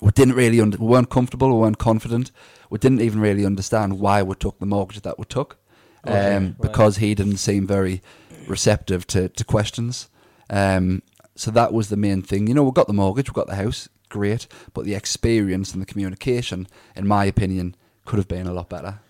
we 0.00 0.12
didn't 0.12 0.34
really 0.34 0.62
under, 0.62 0.78
we 0.78 0.86
weren't 0.86 1.10
comfortable, 1.10 1.48
we 1.54 1.60
weren't 1.60 1.78
confident, 1.78 2.30
we 2.70 2.78
didn't 2.78 3.00
even 3.00 3.20
really 3.20 3.44
understand 3.46 3.98
why 4.00 4.22
we 4.22 4.34
took 4.34 4.58
the 4.58 4.66
mortgage 4.66 5.00
that 5.02 5.18
we 5.18 5.24
took, 5.24 5.56
um, 6.04 6.12
Okay, 6.14 6.34
right. 6.38 6.60
because 6.60 6.96
he 6.98 7.14
didn't 7.14 7.38
seem 7.38 7.66
very 7.66 8.00
receptive 8.48 9.06
to 9.08 9.28
to 9.28 9.44
questions. 9.44 10.08
Um, 10.50 11.02
so 11.34 11.50
that 11.50 11.72
was 11.72 11.88
the 11.88 11.96
main 11.96 12.22
thing. 12.22 12.46
You 12.46 12.54
know, 12.54 12.62
we 12.64 12.70
got 12.72 12.86
the 12.86 12.92
mortgage, 12.94 13.28
we 13.30 13.34
got 13.34 13.46
the 13.48 13.56
house, 13.56 13.88
great, 14.08 14.46
but 14.72 14.84
the 14.84 14.94
experience 14.94 15.72
and 15.72 15.82
the 15.82 15.86
communication, 15.86 16.66
in 16.94 17.06
my 17.06 17.24
opinion, 17.26 17.74
could 18.04 18.18
have 18.18 18.28
been 18.28 18.46
a 18.46 18.52
lot 18.52 18.68
better. 18.68 19.00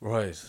right. 0.00 0.40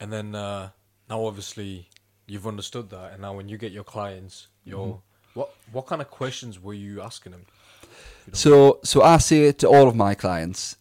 And 0.00 0.10
then 0.12 0.34
uh, 0.34 0.70
now, 1.10 1.26
obviously, 1.26 1.88
you've 2.26 2.46
understood 2.46 2.88
that, 2.90 3.12
and 3.12 3.20
now 3.22 3.34
when 3.34 3.48
you 3.48 3.58
get 3.58 3.72
your 3.72 3.84
clients, 3.84 4.46
your 4.64 4.86
Mm-hmm. 4.86 5.38
what 5.38 5.50
what 5.72 5.86
kind 5.86 6.00
of 6.00 6.10
questions 6.10 6.58
were 6.62 6.74
you 6.74 7.02
asking 7.02 7.32
them? 7.32 7.46
So, 8.32 8.78
so 8.84 9.02
I 9.02 9.18
say 9.18 9.52
to 9.52 9.68
all 9.68 9.88
of 9.88 9.94
my 9.96 10.14
clients, 10.14 10.76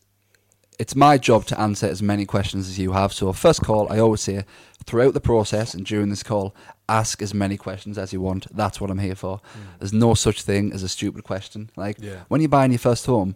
it's 0.79 0.95
my 0.95 1.17
job 1.17 1.45
to 1.47 1.59
answer 1.59 1.85
as 1.87 2.01
many 2.01 2.25
questions 2.25 2.67
as 2.69 2.79
you 2.79 2.93
have. 2.93 3.11
So, 3.13 3.31
first 3.33 3.61
call, 3.61 3.91
I 3.91 3.99
always 3.99 4.21
say, 4.21 4.45
throughout 4.85 5.13
the 5.13 5.19
process 5.21 5.73
and 5.73 5.85
during 5.85 6.09
this 6.09 6.23
call, 6.23 6.55
ask 6.87 7.21
as 7.21 7.33
many 7.33 7.57
questions 7.57 7.97
as 7.97 8.13
you 8.13 8.21
want. 8.21 8.47
That's 8.55 8.79
what 8.81 8.89
I'm 8.89 8.99
here 8.99 9.15
for. 9.15 9.41
There's 9.77 9.93
no 9.93 10.13
such 10.13 10.41
thing 10.41 10.71
as 10.73 10.81
a 10.81 10.87
stupid 10.89 11.23
question. 11.23 11.69
Like 11.75 11.97
Yeah. 11.99 12.21
when 12.29 12.41
you're 12.41 12.49
buying 12.49 12.71
your 12.71 12.79
first 12.79 13.05
home, 13.05 13.35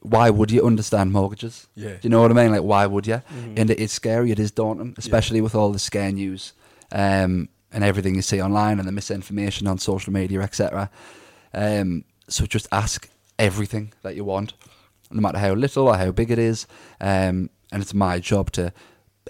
why 0.00 0.30
would 0.30 0.50
you 0.50 0.64
understand 0.64 1.12
mortgages? 1.12 1.66
Yeah. 1.74 1.94
Do 1.94 1.98
you 2.04 2.10
know 2.10 2.22
what 2.22 2.30
I 2.30 2.34
mean? 2.34 2.52
Like, 2.52 2.62
why 2.62 2.86
would 2.86 3.06
you? 3.06 3.20
And 3.56 3.68
it 3.68 3.78
is 3.80 3.90
scary. 3.92 4.30
It 4.30 4.38
is 4.38 4.50
daunting, 4.52 4.94
especially 4.96 5.40
with 5.40 5.54
all 5.56 5.72
the 5.72 5.78
scare 5.80 6.12
news 6.12 6.52
um, 6.92 7.48
and 7.72 7.82
everything 7.82 8.14
you 8.14 8.22
see 8.22 8.40
online 8.40 8.78
and 8.78 8.86
the 8.86 8.92
misinformation 8.92 9.66
on 9.66 9.78
social 9.78 10.12
media, 10.12 10.40
etc. 10.40 10.88
Um, 11.52 12.04
so 12.28 12.46
just 12.46 12.68
ask 12.70 13.08
everything 13.38 13.92
that 14.02 14.14
you 14.14 14.24
want, 14.24 14.54
no 15.10 15.20
matter 15.20 15.38
how 15.38 15.52
little 15.54 15.88
or 15.88 15.96
how 15.96 16.10
big 16.10 16.30
it 16.30 16.38
is. 16.38 16.66
Um, 17.00 17.50
and 17.72 17.82
it's 17.82 17.94
my 17.94 18.18
job 18.18 18.50
to 18.52 18.72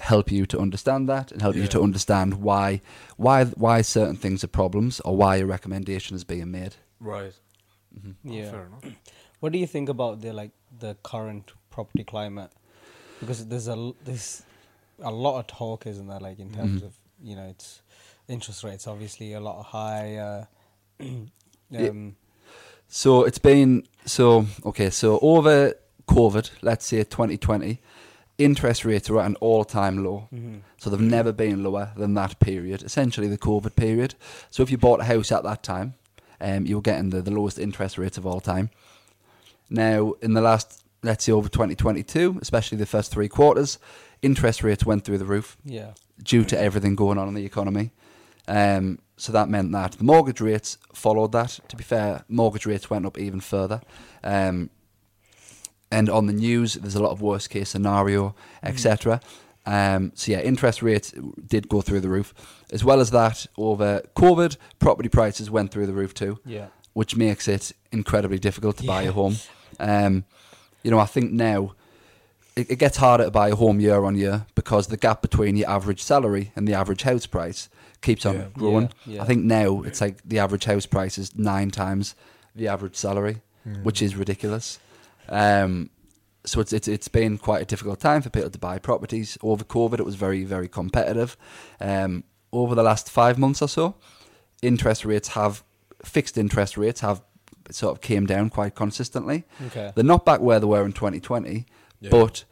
help 0.00 0.30
you 0.30 0.46
to 0.46 0.58
understand 0.60 1.08
that 1.08 1.32
and 1.32 1.42
help 1.42 1.56
you 1.56 1.66
to 1.66 1.82
understand 1.82 2.34
why 2.34 2.80
why 3.16 3.44
why 3.44 3.82
certain 3.82 4.14
things 4.16 4.44
are 4.44 4.48
problems 4.48 5.00
or 5.00 5.16
why 5.16 5.36
a 5.36 5.44
recommendation 5.46 6.14
is 6.16 6.22
being 6.24 6.50
made. 6.52 6.76
Right. 7.00 7.32
Oh, 7.96 8.12
Yeah. 8.22 8.50
fair 8.50 8.66
enough. 8.66 8.84
What 9.40 9.52
do 9.52 9.58
you 9.58 9.66
think 9.68 9.88
about 9.88 10.20
the 10.20 10.32
like 10.32 10.50
the 10.80 10.96
current 11.02 11.52
property 11.70 12.04
climate? 12.04 12.50
Because 13.20 13.46
there's 13.46 13.68
a 13.68 13.72
l- 13.72 13.96
there's 14.04 14.42
a 15.00 15.10
lot 15.12 15.38
of 15.40 15.46
talk, 15.46 15.86
isn't 15.86 16.06
there? 16.08 16.20
Like 16.20 16.38
in 16.40 16.50
terms 16.52 16.82
Mhm. 16.82 16.86
of 16.86 16.92
you 17.22 17.34
know, 17.36 17.46
it's 17.48 17.82
interest 18.28 18.62
rates 18.64 18.86
obviously 18.86 19.32
a 19.32 19.40
lot 19.40 19.62
higher. 19.64 20.48
Yeah. 21.70 21.88
um, 21.90 22.16
So 22.88 23.24
it's 23.24 23.38
been 23.38 23.86
so 24.06 24.46
okay. 24.64 24.90
So 24.90 25.18
over 25.20 25.74
COVID, 26.06 26.50
let's 26.62 26.86
say 26.86 26.98
2020, 27.04 27.80
interest 28.38 28.84
rates 28.84 29.10
were 29.10 29.20
at 29.20 29.26
an 29.26 29.36
all-time 29.36 30.02
low. 30.04 30.28
mhm. 30.34 30.60
So 30.78 30.88
they've 30.90 31.00
never 31.00 31.32
been 31.32 31.62
lower 31.62 31.92
than 31.96 32.14
that 32.14 32.38
period, 32.40 32.82
essentially 32.82 33.28
the 33.28 33.36
COVID 33.38 33.74
period. 33.76 34.14
So 34.50 34.62
if 34.62 34.70
you 34.70 34.78
bought 34.78 35.00
a 35.00 35.04
house 35.04 35.30
at 35.32 35.42
that 35.42 35.62
time, 35.62 35.94
um, 36.40 36.64
you 36.66 36.76
were 36.76 36.82
getting 36.82 37.10
the, 37.10 37.20
the 37.20 37.32
lowest 37.32 37.58
interest 37.58 37.98
rates 37.98 38.16
of 38.16 38.24
all 38.24 38.40
time. 38.40 38.70
Now, 39.68 40.12
in 40.22 40.32
the 40.34 40.40
last, 40.40 40.82
let's 41.02 41.24
say 41.24 41.32
over 41.32 41.48
2022, 41.48 42.38
especially 42.40 42.78
the 42.78 42.86
first 42.86 43.10
three 43.12 43.28
quarters, 43.28 43.78
interest 44.22 44.62
rates 44.62 44.86
went 44.86 45.04
through 45.04 45.18
the 45.18 45.24
roof 45.26 45.56
Yeah. 45.64 45.90
due 46.22 46.44
to 46.44 46.58
everything 46.58 46.94
going 46.94 47.18
on 47.18 47.28
in 47.28 47.34
the 47.34 47.44
economy. 47.44 47.90
Um, 48.46 49.00
so 49.18 49.32
that 49.32 49.48
meant 49.48 49.72
that 49.72 49.92
the 49.92 50.04
mortgage 50.04 50.40
rates 50.40 50.78
followed 50.94 51.32
that. 51.32 51.58
To 51.68 51.76
be 51.76 51.82
fair, 51.84 52.24
mortgage 52.28 52.66
rates 52.66 52.88
went 52.88 53.04
up 53.06 53.18
even 53.18 53.40
further. 53.40 53.80
Um, 54.24 54.70
and 55.90 56.08
on 56.10 56.26
the 56.26 56.32
news, 56.32 56.74
there's 56.74 56.94
a 56.94 57.02
lot 57.02 57.12
of 57.12 57.22
worst 57.22 57.50
case 57.50 57.70
scenario, 57.70 58.34
etc. 58.62 59.20
Um, 59.64 60.12
so 60.14 60.32
yeah, 60.32 60.40
interest 60.40 60.82
rates 60.82 61.12
did 61.46 61.68
go 61.68 61.80
through 61.80 62.00
the 62.00 62.08
roof. 62.08 62.34
As 62.72 62.84
well 62.84 63.00
as 63.00 63.10
that, 63.10 63.46
over 63.56 64.02
COVID, 64.16 64.56
property 64.78 65.08
prices 65.08 65.50
went 65.50 65.70
through 65.70 65.86
the 65.86 65.92
roof 65.94 66.12
too 66.14 66.38
Yeah. 66.44 66.66
which 66.92 67.16
makes 67.16 67.48
it 67.48 67.72
incredibly 67.92 68.38
difficult 68.38 68.76
to 68.78 68.84
buy 68.84 69.02
a 69.02 69.12
home. 69.12 69.36
Um, 69.80 70.24
you 70.82 70.90
know, 70.90 70.98
I 70.98 71.06
think 71.06 71.32
now 71.32 71.74
it, 72.56 72.70
it 72.72 72.76
gets 72.78 72.98
harder 72.98 73.24
to 73.24 73.30
buy 73.30 73.48
a 73.48 73.56
home 73.56 73.80
year 73.80 74.04
on 74.04 74.14
year 74.14 74.46
because 74.54 74.88
the 74.88 74.96
gap 74.96 75.22
between 75.22 75.56
your 75.56 75.70
average 75.70 76.02
salary 76.02 76.52
and 76.56 76.66
the 76.68 76.74
average 76.74 77.02
house 77.02 77.26
price 77.26 77.68
keeps 78.02 78.24
on 78.26 78.34
Yeah. 78.36 78.46
growing. 78.54 78.90
Yeah, 79.06 79.16
yeah. 79.16 79.22
I 79.22 79.26
think 79.26 79.44
now 79.44 79.82
it's 79.82 80.00
like 80.00 80.22
the 80.24 80.38
average 80.38 80.64
house 80.64 80.86
price 80.86 81.18
is 81.18 81.36
nine 81.36 81.70
times 81.70 82.14
the 82.54 82.68
average 82.68 82.96
salary, 82.96 83.42
which 83.82 84.00
is 84.02 84.16
ridiculous. 84.16 84.78
Um, 85.28 85.90
so 86.44 86.60
it's, 86.60 86.72
it's 86.72 86.88
it's 86.88 87.08
been 87.08 87.36
quite 87.38 87.62
a 87.62 87.64
difficult 87.66 88.00
time 88.00 88.22
for 88.22 88.30
people 88.30 88.50
to 88.50 88.58
buy 88.58 88.78
properties. 88.78 89.36
Over 89.42 89.64
COVID, 89.64 89.98
it 90.00 90.04
was 90.06 90.14
very 90.14 90.44
very 90.44 90.68
competitive. 90.68 91.36
Um, 91.80 92.24
over 92.52 92.74
the 92.74 92.82
last 92.82 93.10
five 93.10 93.38
months 93.38 93.60
or 93.60 93.68
so, 93.68 93.94
interest 94.62 95.04
rates 95.04 95.28
have 95.28 95.62
fixed 96.04 96.38
interest 96.38 96.76
rates 96.78 97.00
have 97.00 97.20
sort 97.70 97.92
of 97.96 98.00
came 98.00 98.24
down 98.24 98.48
quite 98.48 98.74
consistently. 98.74 99.44
Okay. 99.66 99.92
They're 99.94 100.04
not 100.04 100.24
back 100.24 100.40
where 100.40 100.58
they 100.58 100.64
were 100.66 100.84
in 100.86 100.92
2020, 100.92 101.66
Yeah. 102.00 102.10
but 102.10 102.44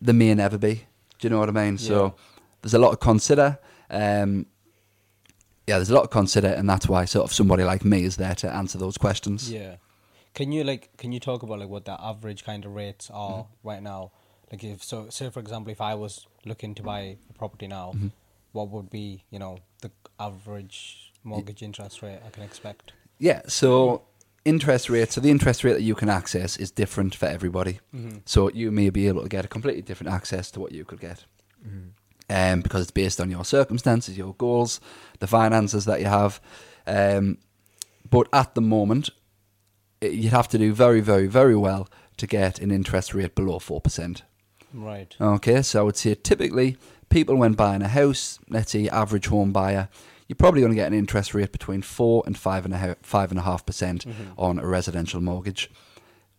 they 0.00 0.12
may 0.12 0.34
never 0.34 0.58
be. 0.58 0.86
Do 1.20 1.26
you 1.28 1.30
know 1.30 1.38
what 1.38 1.48
I 1.48 1.52
mean? 1.52 1.74
Yeah. 1.74 1.86
So 1.88 2.14
there's 2.62 2.74
a 2.74 2.78
lot 2.80 2.90
to 2.90 2.96
consider. 2.96 3.58
Um, 3.90 4.46
yeah, 5.66 5.76
there's 5.76 5.90
a 5.90 5.94
lot 5.94 6.02
to 6.02 6.08
consider, 6.08 6.48
and 6.48 6.68
that's 6.68 6.88
why 6.88 7.04
sort 7.04 7.24
of 7.24 7.32
somebody 7.34 7.62
like 7.64 7.84
me 7.84 8.04
is 8.04 8.16
there 8.16 8.34
to 8.36 8.50
answer 8.50 8.78
those 8.78 8.96
questions. 8.96 9.50
Yeah. 9.50 9.76
Can 10.34 10.52
you 10.52 10.62
like 10.64 10.96
can 10.96 11.12
you 11.12 11.20
talk 11.20 11.42
about 11.42 11.58
like 11.58 11.68
what 11.68 11.84
the 11.84 12.00
average 12.00 12.44
kind 12.44 12.64
of 12.64 12.74
rates 12.74 13.10
are 13.12 13.42
Mm-hmm. 13.44 13.68
right 13.68 13.82
now? 13.82 14.12
Like 14.50 14.64
if 14.64 14.82
so 14.82 15.08
say 15.10 15.30
for 15.30 15.40
example 15.40 15.70
if 15.72 15.80
I 15.80 15.94
was 15.94 16.26
looking 16.46 16.74
to 16.76 16.82
buy 16.82 17.00
a 17.28 17.32
property 17.34 17.66
now, 17.66 17.92
Mm-hmm. 17.94 18.08
what 18.52 18.70
would 18.70 18.88
be, 18.88 19.24
you 19.30 19.38
know, 19.38 19.58
the 19.82 19.90
average 20.18 21.12
mortgage 21.24 21.62
interest 21.62 22.02
rate 22.02 22.20
I 22.26 22.30
can 22.30 22.42
expect? 22.44 22.92
Yeah, 23.18 23.42
so 23.48 24.02
interest 24.44 24.88
rate, 24.88 25.12
so 25.12 25.20
the 25.20 25.30
interest 25.30 25.64
rate 25.64 25.72
that 25.74 25.82
you 25.82 25.94
can 25.94 26.08
access 26.08 26.56
is 26.56 26.70
different 26.70 27.14
for 27.14 27.26
everybody. 27.26 27.80
Mm-hmm. 27.94 28.18
So 28.24 28.48
you 28.50 28.70
may 28.70 28.90
be 28.90 29.08
able 29.08 29.22
to 29.22 29.28
get 29.28 29.44
a 29.44 29.48
completely 29.48 29.82
different 29.82 30.12
access 30.14 30.50
to 30.52 30.60
what 30.60 30.72
you 30.72 30.84
could 30.84 31.00
get. 31.00 31.24
Um, 32.30 32.60
because 32.60 32.82
it's 32.82 32.90
based 32.90 33.20
on 33.20 33.30
your 33.30 33.44
circumstances, 33.44 34.18
your 34.18 34.34
goals, 34.34 34.80
the 35.18 35.26
finances 35.26 35.86
that 35.86 36.00
you 36.00 36.06
have. 36.06 36.40
Um, 36.86 37.38
but 38.10 38.28
at 38.34 38.54
the 38.54 38.60
moment, 38.60 39.08
it, 40.00 40.12
you'd 40.12 40.32
have 40.32 40.48
to 40.48 40.58
do 40.58 40.74
very, 40.74 41.00
very, 41.00 41.26
very 41.26 41.56
well 41.56 41.88
to 42.18 42.26
get 42.26 42.60
an 42.60 42.70
interest 42.70 43.14
rate 43.14 43.34
below 43.34 43.58
4%. 43.58 44.22
Right. 44.74 45.16
Okay, 45.18 45.62
so 45.62 45.80
I 45.80 45.82
would 45.82 45.96
say 45.96 46.14
typically 46.14 46.76
people 47.08 47.36
when 47.36 47.54
buying 47.54 47.82
a 47.82 47.88
house, 47.88 48.38
let's 48.48 48.72
say 48.72 48.88
average 48.88 49.28
home 49.28 49.52
buyer, 49.52 49.88
you're 50.26 50.36
probably 50.36 50.60
going 50.60 50.72
to 50.72 50.76
get 50.76 50.88
an 50.88 50.98
interest 50.98 51.32
rate 51.32 51.52
between 51.52 51.80
four 51.80 52.22
and 52.26 52.36
five 52.36 52.66
and 52.66 52.74
a 52.74 53.42
half 53.42 53.64
percent 53.64 54.04
on 54.36 54.58
a 54.58 54.66
residential 54.66 55.22
mortgage. 55.22 55.70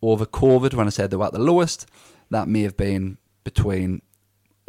Over 0.02 0.26
COVID, 0.26 0.76
when 0.76 0.88
I 0.88 0.92
said 0.92 1.10
they 1.10 1.18
were 1.18 1.26
at 1.26 1.34
the 1.34 1.40
lowest, 1.40 1.88
that 2.30 2.48
may 2.48 2.62
have 2.62 2.78
been 2.78 3.18
between 3.44 4.04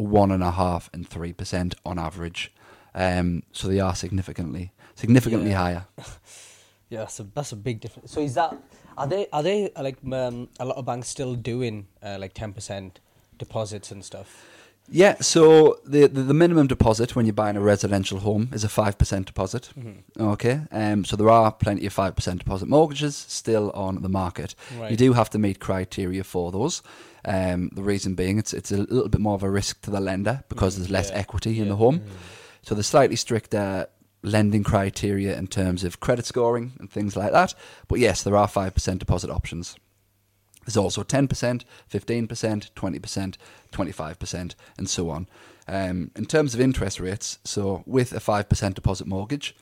one 0.01 0.31
and 0.31 0.43
a 0.43 0.51
half 0.51 0.89
and 0.93 1.07
three 1.07 1.33
percent 1.33 1.75
on 1.85 1.97
average. 1.99 2.51
Um, 2.93 3.43
so 3.51 3.67
they 3.67 3.79
are 3.79 3.95
significantly, 3.95 4.71
significantly 4.95 5.51
Yeah. 5.51 5.57
higher. 5.57 5.85
Yeah, 6.89 6.99
that's 6.99 7.21
a 7.21 7.23
that's 7.23 7.53
a 7.53 7.55
big 7.55 7.79
difference. 7.79 8.11
So 8.11 8.19
is 8.19 8.33
that 8.33 8.53
are 8.97 9.07
they 9.07 9.25
are 9.31 9.41
they 9.41 9.71
like 9.79 9.95
um, 10.11 10.49
a 10.59 10.65
lot 10.65 10.75
of 10.75 10.85
banks 10.85 11.07
still 11.07 11.35
doing 11.35 11.87
uh, 12.03 12.17
like 12.19 12.33
ten 12.33 12.51
percent 12.51 12.99
deposits 13.37 13.91
and 13.91 14.03
stuff? 14.03 14.45
Yeah, 14.89 15.15
so 15.21 15.79
the, 15.85 16.07
the 16.07 16.21
the 16.23 16.33
minimum 16.33 16.67
deposit 16.67 17.15
when 17.15 17.25
you're 17.25 17.31
buying 17.33 17.55
a 17.55 17.61
residential 17.61 18.19
home 18.19 18.49
is 18.51 18.63
a 18.65 18.69
five 18.69 18.97
percent 18.97 19.25
deposit. 19.27 19.69
Okay, 20.19 20.61
um, 20.71 21.05
so 21.05 21.15
there 21.15 21.29
are 21.29 21.51
plenty 21.51 21.85
of 21.85 21.93
five 21.93 22.15
percent 22.15 22.39
deposit 22.39 22.67
mortgages 22.67 23.15
still 23.15 23.71
on 23.71 24.01
the 24.01 24.09
market. 24.09 24.53
You 24.89 24.97
do 24.97 25.13
have 25.13 25.29
to 25.29 25.39
meet 25.39 25.59
criteria 25.59 26.23
for 26.25 26.51
those. 26.51 26.81
Um, 27.23 27.69
the 27.73 27.83
reason 27.83 28.15
being, 28.15 28.37
it's 28.37 28.53
it's 28.53 28.71
a 28.71 28.77
little 28.77 29.07
bit 29.07 29.21
more 29.21 29.35
of 29.35 29.43
a 29.43 29.49
risk 29.49 29.81
to 29.83 29.91
the 29.91 30.01
lender 30.01 30.43
because 30.49 30.73
Mm, 30.75 30.77
there's 30.79 30.89
less 30.91 31.09
yeah, 31.09 31.19
equity 31.19 31.59
in 31.61 31.69
the 31.69 31.75
home. 31.77 32.01
So 32.63 32.75
there's 32.75 32.87
slightly 32.87 33.15
stricter 33.15 33.87
lending 34.23 34.63
criteria 34.63 35.37
in 35.37 35.47
terms 35.47 35.83
of 35.83 35.99
credit 35.99 36.25
scoring 36.25 36.73
and 36.79 36.91
things 36.91 37.15
like 37.15 37.31
that. 37.31 37.53
But 37.87 37.99
yes, 37.99 38.23
there 38.23 38.35
are 38.35 38.47
five 38.47 38.73
percent 38.73 38.99
deposit 38.99 39.29
options. 39.29 39.75
There's 40.65 40.77
also 40.77 41.03
10%, 41.03 41.63
15%, 41.91 42.71
20%, 42.71 43.35
25%, 43.71 44.55
and 44.77 44.89
so 44.89 45.09
on. 45.09 45.27
Um, 45.67 46.11
in 46.15 46.25
terms 46.25 46.53
of 46.53 46.61
interest 46.61 46.99
rates, 46.99 47.39
so 47.43 47.83
with 47.85 48.13
a 48.13 48.19
5% 48.19 48.73
deposit 48.73 49.07
mortgage, 49.07 49.55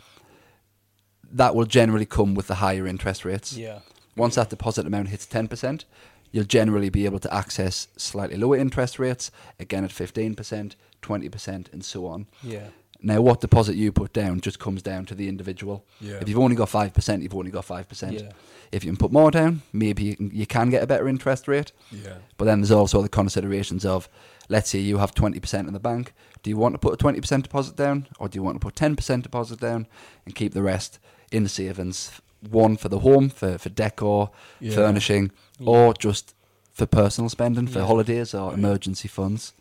that 1.32 1.56
will 1.56 1.66
generally 1.66 2.06
come 2.06 2.36
with 2.36 2.48
the 2.48 2.56
higher 2.56 2.88
interest 2.88 3.24
rates. 3.24 3.56
Yeah. 3.56 3.80
Once 4.16 4.36
that 4.36 4.50
deposit 4.50 4.86
amount 4.86 5.10
hits 5.10 5.26
10%, 5.26 5.86
you'll 6.32 6.44
generally 6.44 6.90
be 6.90 7.06
able 7.06 7.20
to 7.20 7.34
access 7.34 7.88
slightly 7.98 8.38
lower 8.38 8.58
interest 8.58 9.00
rates, 9.00 9.32
again 9.60 9.84
at 9.84 9.92
15%, 9.92 10.76
20%, 11.02 11.74
and 11.74 11.86
so 11.86 12.06
on. 12.06 12.28
Yeah. 12.44 12.68
Now, 13.02 13.22
what 13.22 13.40
deposit 13.40 13.76
you 13.76 13.92
put 13.94 14.12
down 14.12 14.42
just 14.42 14.60
comes 14.60 14.82
down 14.82 15.06
to 15.06 15.16
the 15.16 15.30
individual. 15.30 15.86
Yeah. 16.02 16.16
If 16.22 16.28
you've 16.28 16.40
only 16.40 16.56
got 16.58 16.68
5%, 16.70 17.22
you've 17.22 17.34
only 17.36 17.52
got 17.52 17.66
5%. 17.66 18.12
Yeah. 18.22 18.32
If 18.74 18.84
you 18.84 18.92
can 18.92 18.98
put 18.98 19.12
more 19.14 19.32
down, 19.32 19.62
maybe 19.72 20.04
you 20.04 20.16
can, 20.18 20.32
you 20.34 20.46
can 20.46 20.70
get 20.70 20.84
a 20.84 20.88
better 20.88 21.08
interest 21.08 21.48
rate. 21.48 21.72
Yeah. 21.92 22.16
But 22.38 22.46
then 22.46 22.60
there's 22.60 22.72
also 22.72 23.02
the 23.02 23.08
considerations 23.10 23.86
of, 23.86 24.10
let's 24.50 24.70
say 24.70 24.80
you 24.80 24.98
have 24.98 25.16
20% 25.16 25.68
in 25.68 25.74
the 25.74 25.80
bank. 25.80 26.14
Do 26.44 26.50
you 26.50 26.58
want 26.58 26.76
to 26.76 26.80
put 26.80 26.94
a 26.94 26.98
20% 27.04 27.44
deposit 27.44 27.76
down 27.78 28.08
or 28.20 28.28
do 28.28 28.38
you 28.38 28.44
want 28.44 28.60
to 28.60 28.66
put 28.66 28.76
10% 28.76 29.24
deposit 29.24 29.60
down 29.62 29.88
and 30.26 30.36
keep 30.36 30.54
the 30.54 30.62
rest 30.62 31.00
in 31.32 31.44
the 31.44 31.50
savings? 31.50 32.12
One 32.50 32.76
for 32.78 32.90
the 32.90 33.00
home, 33.00 33.30
for, 33.30 33.58
for 33.58 33.70
decor, 33.70 34.32
Yeah. 34.60 34.76
furnishing, 34.76 35.32
or 35.66 35.94
just 35.94 36.36
for 36.74 36.86
personal 36.86 37.30
spending, 37.30 37.68
for 37.68 37.80
Yeah. 37.80 37.86
holidays 37.86 38.34
or 38.34 38.54
emergency 38.54 39.08
funds. 39.08 39.54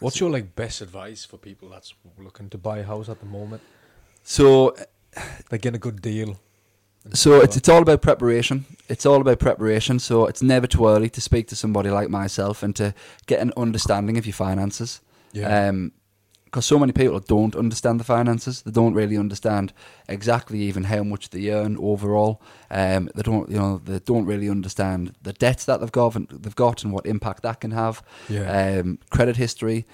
What's 0.00 0.20
your 0.20 0.30
like 0.30 0.54
best 0.54 0.80
advice 0.80 1.24
for 1.24 1.38
people 1.38 1.68
that's 1.68 1.94
looking 2.18 2.48
to 2.50 2.58
buy 2.58 2.78
a 2.78 2.84
house 2.84 3.08
at 3.08 3.20
the 3.20 3.26
moment? 3.26 3.62
So 4.22 4.74
Like 5.50 5.62
get 5.62 5.74
a 5.74 5.78
good 5.78 6.02
deal. 6.02 6.38
So 7.14 7.40
it's 7.40 7.56
it's 7.56 7.68
all 7.68 7.82
about 7.82 8.02
preparation. 8.02 8.66
It's 8.88 9.06
all 9.06 9.20
about 9.20 9.38
preparation. 9.38 9.98
So 9.98 10.26
it's 10.26 10.42
never 10.42 10.66
too 10.66 10.86
early 10.86 11.08
to 11.10 11.20
speak 11.20 11.48
to 11.48 11.56
somebody 11.56 11.90
like 11.90 12.10
myself 12.10 12.62
and 12.62 12.76
to 12.76 12.94
get 13.26 13.40
an 13.40 13.52
understanding 13.56 14.18
of 14.18 14.26
your 14.26 14.34
finances. 14.34 15.00
Yeah. 15.32 15.68
Um, 15.68 15.92
because 16.48 16.64
so 16.64 16.78
many 16.78 16.92
people 16.92 17.20
don't 17.20 17.54
understand 17.54 18.00
the 18.00 18.04
finances. 18.04 18.62
They 18.62 18.70
don't 18.70 18.94
really 18.94 19.18
understand 19.18 19.74
exactly 20.08 20.60
even 20.60 20.84
how 20.84 21.02
much 21.02 21.28
they 21.28 21.50
earn 21.50 21.76
overall. 21.78 22.40
Um, 22.70 23.10
they 23.14 23.20
don't, 23.20 23.50
you 23.50 23.58
know, 23.58 23.82
they 23.84 23.98
don't 23.98 24.24
really 24.24 24.48
understand 24.48 25.14
the 25.22 25.34
debts 25.34 25.66
that 25.66 25.80
they've 25.80 25.92
got, 25.92 26.16
and, 26.16 26.26
they've 26.28 26.56
got, 26.56 26.84
and 26.84 26.92
what 26.92 27.04
impact 27.04 27.42
that 27.42 27.60
can 27.60 27.72
have. 27.72 28.02
Yeah. 28.30 28.80
Um, 28.80 28.98
credit 29.10 29.36
history. 29.36 29.84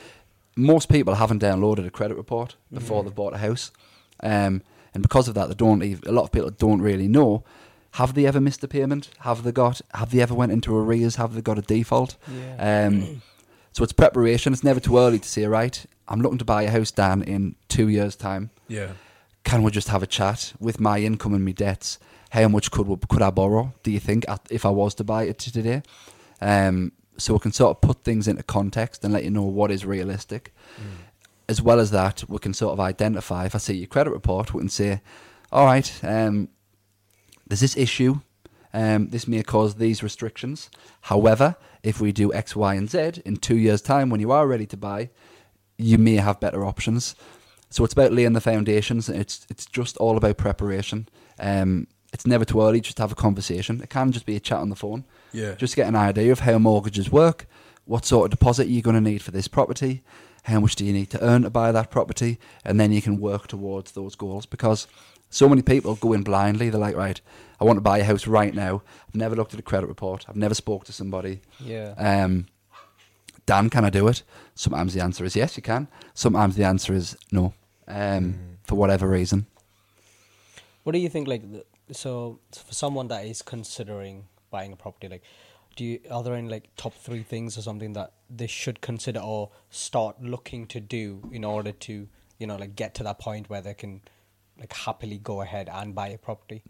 Most 0.56 0.88
people 0.88 1.16
haven't 1.16 1.42
downloaded 1.42 1.86
a 1.86 1.90
credit 1.90 2.16
report 2.16 2.54
before 2.72 3.02
they've 3.02 3.14
bought 3.14 3.34
a 3.34 3.38
house, 3.38 3.72
um, 4.22 4.62
and 4.94 5.02
because 5.02 5.26
of 5.26 5.34
that, 5.34 5.48
they 5.48 5.54
don't. 5.54 5.82
Even, 5.82 6.08
a 6.08 6.12
lot 6.12 6.22
of 6.22 6.30
people 6.30 6.50
don't 6.50 6.80
really 6.80 7.08
know. 7.08 7.42
Have 7.92 8.14
they 8.14 8.26
ever 8.26 8.40
missed 8.40 8.62
a 8.62 8.68
payment? 8.68 9.10
Have 9.20 9.42
they 9.42 9.50
got? 9.50 9.80
Have 9.94 10.12
they 10.12 10.20
ever 10.20 10.34
went 10.34 10.52
into 10.52 10.76
arrears? 10.76 11.16
Have 11.16 11.34
they 11.34 11.42
got 11.42 11.58
a 11.58 11.62
default? 11.62 12.16
Yeah. 12.28 12.86
Um, 12.86 13.22
So 13.74 13.82
it's 13.82 13.92
preparation. 13.92 14.52
It's 14.52 14.62
never 14.62 14.78
too 14.78 14.98
early 14.98 15.18
to 15.18 15.28
say, 15.28 15.46
right, 15.46 15.84
I'm 16.08 16.20
looking 16.20 16.38
to 16.38 16.44
buy 16.44 16.62
a 16.62 16.70
house, 16.70 16.90
Dan, 16.90 17.22
in 17.22 17.56
two 17.68 17.88
years' 17.88 18.16
time. 18.16 18.50
Yeah. 18.68 18.92
Can 19.44 19.62
we 19.62 19.70
just 19.70 19.88
have 19.88 20.02
a 20.02 20.06
chat 20.06 20.52
with 20.58 20.80
my 20.80 20.98
income 20.98 21.34
and 21.34 21.44
my 21.44 21.52
debts? 21.52 21.98
How 22.30 22.48
much 22.48 22.70
could 22.70 22.86
we, 22.86 22.96
could 23.08 23.22
I 23.22 23.30
borrow? 23.30 23.72
Do 23.82 23.90
you 23.90 24.00
think 24.00 24.24
if 24.50 24.66
I 24.66 24.70
was 24.70 24.94
to 24.96 25.04
buy 25.04 25.24
it 25.24 25.38
today? 25.38 25.82
Um, 26.40 26.92
so 27.16 27.34
we 27.34 27.38
can 27.38 27.52
sort 27.52 27.76
of 27.76 27.80
put 27.80 28.02
things 28.02 28.26
into 28.26 28.42
context 28.42 29.04
and 29.04 29.12
let 29.12 29.24
you 29.24 29.30
know 29.30 29.44
what 29.44 29.70
is 29.70 29.86
realistic. 29.86 30.52
As 31.48 31.62
well 31.62 31.78
as 31.78 31.90
that, 31.90 32.24
we 32.28 32.38
can 32.38 32.54
sort 32.54 32.72
of 32.72 32.80
identify. 32.80 33.44
If 33.44 33.54
I 33.54 33.58
see 33.58 33.74
your 33.74 33.86
credit 33.86 34.10
report, 34.10 34.52
we 34.52 34.60
can 34.60 34.68
say, 34.68 35.00
all 35.52 35.66
right, 35.66 35.92
um, 36.02 36.48
there's 37.46 37.60
this 37.60 37.76
issue. 37.76 38.20
Um, 38.72 39.10
this 39.10 39.28
may 39.28 39.42
cause 39.42 39.76
these 39.76 40.02
restrictions. 40.02 40.70
However, 41.02 41.54
if 41.84 42.00
we 42.00 42.10
do 42.10 42.32
X, 42.32 42.56
Y, 42.56 42.74
and 42.74 42.90
Z 42.90 43.22
in 43.24 43.36
two 43.36 43.56
years' 43.56 43.82
time, 43.82 44.10
when 44.10 44.20
you 44.20 44.32
are 44.32 44.48
ready 44.48 44.66
to 44.66 44.76
buy, 44.76 45.10
you 45.78 45.98
may 45.98 46.16
have 46.16 46.40
better 46.40 46.64
options. 46.64 47.14
So 47.70 47.84
it's 47.84 47.92
about 47.92 48.12
laying 48.12 48.34
the 48.34 48.40
foundations. 48.40 49.08
It's 49.08 49.46
it's 49.50 49.66
just 49.66 49.96
all 49.96 50.16
about 50.16 50.36
preparation. 50.36 51.08
Um, 51.38 51.88
it's 52.12 52.26
never 52.26 52.44
too 52.44 52.62
early 52.62 52.80
just 52.80 52.96
to 52.98 53.02
have 53.02 53.12
a 53.12 53.16
conversation. 53.16 53.80
It 53.82 53.90
can 53.90 54.12
just 54.12 54.26
be 54.26 54.36
a 54.36 54.40
chat 54.40 54.60
on 54.60 54.70
the 54.70 54.76
phone. 54.76 55.04
Yeah. 55.32 55.54
Just 55.56 55.74
get 55.74 55.88
an 55.88 55.96
idea 55.96 56.30
of 56.30 56.40
how 56.40 56.58
mortgages 56.58 57.10
work, 57.10 57.46
what 57.86 58.04
sort 58.04 58.26
of 58.26 58.38
deposit 58.38 58.68
you're 58.68 58.82
going 58.82 58.94
to 58.94 59.10
need 59.10 59.20
for 59.20 59.32
this 59.32 59.48
property, 59.48 60.02
how 60.44 60.60
much 60.60 60.76
do 60.76 60.84
you 60.84 60.92
need 60.92 61.10
to 61.10 61.22
earn 61.24 61.42
to 61.42 61.50
buy 61.50 61.72
that 61.72 61.90
property, 61.90 62.38
and 62.64 62.78
then 62.78 62.92
you 62.92 63.02
can 63.02 63.18
work 63.18 63.48
towards 63.48 63.92
those 63.92 64.14
goals. 64.14 64.46
Because 64.46 64.86
so 65.28 65.48
many 65.48 65.62
people 65.62 65.96
go 65.96 66.12
in 66.12 66.22
blindly. 66.22 66.70
They're 66.70 66.80
like, 66.80 66.94
right, 66.94 67.20
I 67.60 67.64
want 67.64 67.78
to 67.78 67.82
buy 67.82 67.98
a 67.98 68.04
house 68.04 68.28
right 68.28 68.54
now. 68.54 68.82
I've 69.08 69.16
never 69.16 69.34
looked 69.34 69.52
at 69.52 69.58
a 69.58 69.64
credit 69.64 69.88
report. 69.88 70.26
I've 70.28 70.36
never 70.36 70.54
spoke 70.54 70.84
to 70.84 70.92
somebody. 70.92 71.40
Yeah. 71.58 71.94
Um, 71.96 72.46
Dan, 73.46 73.70
can 73.70 73.84
I 73.84 73.90
do 73.90 74.08
it? 74.08 74.22
Sometimes 74.54 74.94
the 74.94 75.02
answer 75.02 75.24
is 75.24 75.36
yes, 75.36 75.56
you 75.56 75.62
can. 75.62 75.88
Sometimes 76.14 76.56
the 76.56 76.64
answer 76.64 76.94
is 76.94 77.16
no, 77.30 77.52
um, 77.86 78.38
for 78.64 78.76
whatever 78.76 79.08
reason. 79.08 79.46
What 80.82 80.92
do 80.92 80.98
you 80.98 81.08
think? 81.08 81.28
Like, 81.28 81.42
the, 81.50 81.64
so 81.92 82.38
for 82.52 82.72
someone 82.72 83.08
that 83.08 83.26
is 83.26 83.42
considering 83.42 84.24
buying 84.50 84.72
a 84.72 84.76
property, 84.76 85.08
like, 85.08 85.22
do 85.76 85.84
you 85.84 86.00
are 86.10 86.22
there 86.22 86.34
any 86.34 86.48
like 86.48 86.68
top 86.76 86.94
three 86.94 87.22
things 87.22 87.58
or 87.58 87.62
something 87.62 87.94
that 87.94 88.12
they 88.30 88.46
should 88.46 88.80
consider 88.80 89.20
or 89.20 89.50
start 89.70 90.22
looking 90.22 90.66
to 90.68 90.80
do 90.80 91.28
in 91.32 91.44
order 91.44 91.72
to 91.72 92.06
you 92.38 92.46
know 92.46 92.56
like 92.56 92.76
get 92.76 92.94
to 92.94 93.02
that 93.02 93.18
point 93.18 93.50
where 93.50 93.60
they 93.60 93.74
can 93.74 94.00
like 94.58 94.72
happily 94.72 95.18
go 95.18 95.40
ahead 95.40 95.68
and 95.72 95.94
buy 95.94 96.08
a 96.08 96.18
property? 96.18 96.62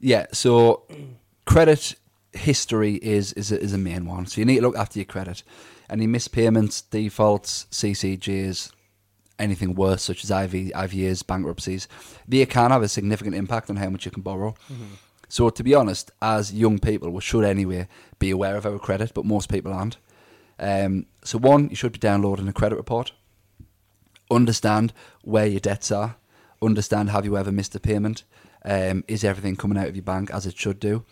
Yeah, 0.00 0.26
so 0.32 0.84
credit 1.44 1.94
history 2.32 2.94
is 2.96 3.32
is 3.34 3.52
a, 3.52 3.60
is 3.60 3.72
a 3.72 3.78
main 3.78 4.06
one. 4.06 4.26
So 4.26 4.40
you 4.40 4.44
need 4.44 4.56
to 4.56 4.62
look 4.62 4.76
after 4.76 4.98
your 4.98 5.06
credit. 5.06 5.42
Any 5.92 6.06
missed 6.06 6.32
payments, 6.32 6.80
defaults, 6.80 7.66
CCJs, 7.70 8.72
anything 9.38 9.74
worse 9.74 10.02
such 10.02 10.24
as 10.24 10.30
IV, 10.30 10.72
IVAs, 10.72 11.26
bankruptcies, 11.26 11.86
they 12.26 12.46
can 12.46 12.70
have 12.70 12.82
a 12.82 12.88
significant 12.88 13.36
impact 13.36 13.68
on 13.68 13.76
how 13.76 13.90
much 13.90 14.06
you 14.06 14.10
can 14.10 14.22
borrow. 14.22 14.54
So 15.28 15.50
to 15.50 15.62
be 15.62 15.74
honest, 15.74 16.10
as 16.20 16.52
young 16.52 16.78
people, 16.78 17.10
we 17.10 17.20
should 17.20 17.44
anyway 17.44 17.88
be 18.18 18.30
aware 18.30 18.56
of 18.56 18.64
our 18.66 18.78
credit, 18.78 19.12
but 19.14 19.24
most 19.26 19.50
people 19.50 19.72
aren't. 19.72 19.98
Um, 20.58 21.06
so 21.24 21.38
one, 21.38 21.68
you 21.70 21.76
should 21.76 21.92
be 21.92 21.98
downloading 21.98 22.48
a 22.48 22.52
credit 22.52 22.76
report. 22.76 23.12
Understand 24.30 24.92
where 25.22 25.46
your 25.46 25.60
debts 25.60 25.90
are. 25.90 26.16
Understand 26.62 27.10
have 27.10 27.24
you 27.24 27.36
ever 27.36 27.52
missed 27.52 27.74
a 27.74 27.80
payment? 27.80 28.24
Um, 28.64 29.04
is 29.08 29.24
everything 29.24 29.56
coming 29.56 29.76
out 29.76 29.88
of 29.88 29.96
your 29.96 30.04
bank 30.04 30.30
as 30.30 30.46
it 30.46 30.56
should 30.56 30.78
do? 30.80 31.04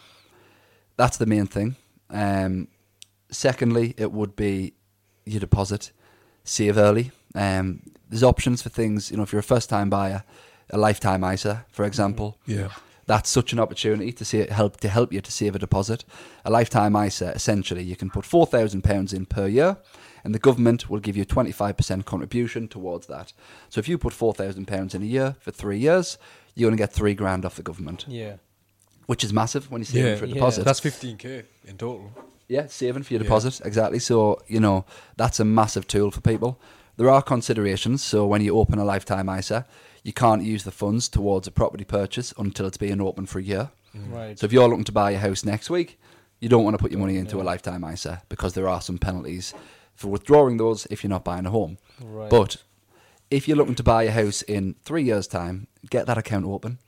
That's 0.96 1.16
the 1.16 1.26
main 1.26 1.46
thing. 1.46 1.76
Um, 2.08 2.68
secondly, 3.30 3.94
it 3.96 4.12
would 4.12 4.36
be 4.36 4.74
your 5.24 5.40
deposit. 5.40 5.92
Save 6.44 6.76
early. 6.78 7.10
Um, 7.34 7.82
there's 8.08 8.22
options 8.22 8.62
for 8.62 8.68
things. 8.70 9.10
You 9.10 9.16
know, 9.16 9.22
if 9.22 9.32
you're 9.32 9.40
a 9.40 9.42
first-time 9.42 9.90
buyer, 9.90 10.24
a 10.70 10.78
lifetime 10.78 11.22
ISA, 11.24 11.66
for 11.70 11.84
example, 11.84 12.38
Yeah. 12.46 12.68
that's 13.06 13.28
such 13.30 13.52
an 13.52 13.58
opportunity 13.60 14.12
to 14.12 14.24
see 14.24 14.46
help 14.46 14.78
to 14.80 14.88
help 14.88 15.12
you 15.12 15.20
to 15.20 15.30
save 15.32 15.54
a 15.54 15.58
deposit. 15.58 16.04
A 16.44 16.50
lifetime 16.50 16.96
ISA, 16.96 17.32
essentially, 17.32 17.82
you 17.82 17.96
can 17.96 18.10
put 18.10 18.24
four 18.24 18.46
thousand 18.46 18.82
pounds 18.82 19.12
in 19.12 19.26
per 19.26 19.46
year, 19.46 19.76
and 20.24 20.34
the 20.34 20.38
government 20.38 20.88
will 20.90 21.00
give 21.00 21.16
you 21.16 21.24
twenty 21.24 21.52
five 21.52 21.76
percent 21.76 22.04
contribution 22.06 22.68
towards 22.68 23.06
that. 23.08 23.32
So 23.68 23.78
if 23.78 23.88
you 23.88 23.98
put 23.98 24.12
four 24.12 24.32
thousand 24.32 24.66
pounds 24.66 24.94
in 24.94 25.02
a 25.02 25.06
year 25.06 25.36
for 25.40 25.50
three 25.50 25.78
years, 25.78 26.18
you're 26.54 26.68
going 26.70 26.76
to 26.78 26.82
get 26.82 26.92
three 26.92 27.14
grand 27.14 27.44
off 27.44 27.56
the 27.56 27.62
government, 27.62 28.04
Yeah. 28.08 28.36
which 29.06 29.22
is 29.24 29.32
massive 29.32 29.70
when 29.70 29.80
you 29.82 29.86
save 29.86 30.04
Yeah. 30.04 30.16
for 30.16 30.24
a 30.24 30.28
deposit. 30.28 30.60
Yeah. 30.60 30.64
That's 30.64 30.80
15k 30.80 31.44
in 31.66 31.76
total. 31.78 32.12
Yeah, 32.50 32.66
saving 32.66 33.04
for 33.04 33.14
your 33.14 33.20
Yeah. 33.22 33.28
deposit, 33.28 33.60
exactly. 33.64 34.00
So, 34.00 34.40
you 34.48 34.58
know, 34.60 34.84
that's 35.16 35.38
a 35.38 35.44
massive 35.44 35.86
tool 35.86 36.10
for 36.10 36.20
people. 36.20 36.58
There 36.96 37.08
are 37.08 37.22
considerations. 37.22 38.02
So, 38.02 38.26
when 38.26 38.42
you 38.42 38.58
open 38.58 38.78
a 38.80 38.84
lifetime 38.84 39.28
ISA, 39.28 39.64
you 40.02 40.12
can't 40.12 40.42
use 40.42 40.64
the 40.64 40.70
funds 40.72 41.08
towards 41.08 41.46
a 41.46 41.50
property 41.52 41.84
purchase 41.84 42.34
until 42.36 42.66
it's 42.66 42.76
been 42.76 43.00
open 43.00 43.26
for 43.26 43.38
a 43.38 43.42
year. 43.42 43.70
Mm. 43.96 44.12
Right. 44.12 44.38
So, 44.38 44.46
if 44.46 44.52
you're 44.52 44.68
looking 44.68 44.84
to 44.84 44.92
buy 44.92 45.12
a 45.12 45.18
house 45.18 45.44
next 45.44 45.70
week, 45.70 45.98
you 46.40 46.48
don't 46.48 46.64
want 46.64 46.74
to 46.74 46.82
put 46.82 46.90
your 46.90 47.00
money 47.00 47.16
into 47.18 47.40
a 47.40 47.44
lifetime 47.44 47.84
ISA 47.84 48.22
because 48.28 48.54
there 48.54 48.68
are 48.68 48.80
some 48.80 48.98
penalties 48.98 49.54
for 49.94 50.08
withdrawing 50.08 50.56
those 50.56 50.86
if 50.90 51.04
you're 51.04 51.10
not 51.10 51.24
buying 51.24 51.46
a 51.46 51.50
home. 51.50 51.78
right. 52.02 52.30
But 52.30 52.56
if 53.30 53.46
you're 53.46 53.56
looking 53.58 53.76
to 53.76 53.82
buy 53.84 54.02
a 54.04 54.10
house 54.10 54.42
in 54.42 54.74
three 54.82 55.04
years' 55.04 55.28
time, 55.28 55.68
get 55.88 56.06
that 56.06 56.18
account 56.18 56.46
open. 56.46 56.78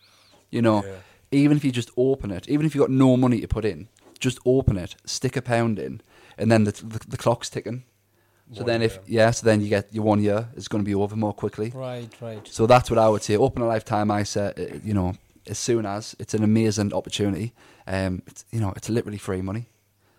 You 0.50 0.60
know, 0.62 0.82
Yeah. 0.84 0.96
even 1.30 1.56
if 1.56 1.64
you 1.64 1.70
just 1.70 1.90
open 1.96 2.30
it, 2.32 2.48
even 2.48 2.66
if 2.66 2.74
you've 2.74 2.82
got 2.82 2.90
no 2.90 3.16
money 3.16 3.40
to 3.40 3.46
put 3.46 3.64
in, 3.64 3.88
just 4.22 4.38
open 4.46 4.76
it, 4.78 4.96
stick 5.04 5.36
a 5.36 5.42
pound 5.42 5.78
in, 5.78 6.00
and 6.38 6.50
then 6.50 6.64
the, 6.64 6.72
the, 6.72 7.00
the 7.08 7.16
clock's 7.16 7.50
ticking. 7.50 7.84
So 8.52 8.60
One 8.60 8.66
then, 8.66 8.82
if 8.82 8.98
yeah, 9.06 9.30
so 9.32 9.46
then 9.46 9.60
you 9.60 9.68
get 9.68 9.92
your 9.92 10.04
one 10.04 10.22
year 10.22 10.48
is 10.56 10.68
going 10.68 10.84
to 10.84 10.88
be 10.88 10.94
over 10.94 11.16
more 11.16 11.32
quickly. 11.34 11.72
right. 11.74 12.08
Right. 12.20 12.46
So 12.48 12.66
that's 12.66 12.90
what 12.90 12.98
I 12.98 13.08
would 13.08 13.22
say. 13.22 13.36
Open 13.36 13.62
a 13.62 13.66
lifetime 13.66 14.10
ISA, 14.10 14.44
uh, 14.56 14.78
you 14.84 14.94
know, 14.94 15.14
as 15.46 15.58
soon 15.58 15.86
as 15.86 16.14
it's 16.18 16.34
an 16.34 16.44
amazing 16.44 16.92
opportunity. 16.92 17.52
Um, 17.86 18.22
it's 18.26 18.44
you 18.50 18.60
know, 18.60 18.72
it's 18.76 18.88
literally 18.88 19.18
free 19.18 19.42
money, 19.42 19.64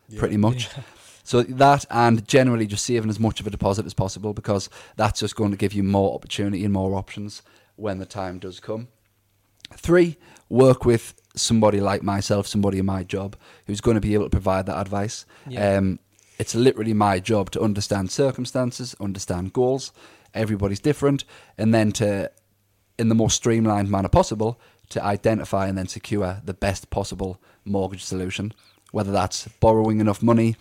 Yeah. 0.09 0.19
pretty 0.19 0.37
much. 0.37 0.69
So 1.25 1.41
that 1.41 1.85
and 1.89 2.27
generally 2.27 2.67
just 2.67 2.85
saving 2.85 3.09
as 3.09 3.17
much 3.17 3.39
of 3.39 3.47
a 3.47 3.49
deposit 3.49 3.85
as 3.85 3.93
possible 3.93 4.33
because 4.33 4.69
that's 4.97 5.21
just 5.21 5.37
going 5.37 5.51
to 5.51 5.57
give 5.57 5.71
you 5.71 5.81
more 5.81 6.13
opportunity 6.13 6.65
and 6.65 6.73
more 6.73 6.95
options 6.95 7.41
when 7.77 7.97
the 7.99 8.05
time 8.05 8.39
does 8.39 8.59
come. 8.59 8.89
Three, 9.77 10.17
work 10.49 10.85
with 10.85 11.13
somebody 11.35 11.79
like 11.79 12.03
myself, 12.03 12.47
somebody 12.47 12.79
in 12.79 12.85
my 12.85 13.03
job 13.03 13.35
who's 13.65 13.81
going 13.81 13.95
to 13.95 14.01
be 14.01 14.13
able 14.13 14.25
to 14.25 14.29
provide 14.29 14.65
that 14.67 14.79
advice. 14.79 15.25
Yeah. 15.47 15.77
Um, 15.77 15.99
it's 16.39 16.55
literally 16.55 16.93
my 16.93 17.19
job 17.19 17.51
to 17.51 17.61
understand 17.61 18.11
circumstances, 18.11 18.95
understand 18.99 19.53
goals. 19.53 19.91
Everybody's 20.33 20.79
different, 20.79 21.25
and 21.57 21.73
then 21.73 21.91
to, 21.93 22.31
in 22.97 23.09
the 23.09 23.15
most 23.15 23.35
streamlined 23.35 23.89
manner 23.89 24.09
possible, 24.09 24.59
to 24.89 25.03
identify 25.03 25.67
and 25.67 25.77
then 25.77 25.87
secure 25.87 26.41
the 26.43 26.53
best 26.53 26.89
possible 26.89 27.39
mortgage 27.65 28.03
solution. 28.03 28.53
Whether 28.91 29.11
that's 29.11 29.47
borrowing 29.59 29.99
enough 29.99 30.21
money, 30.21 30.55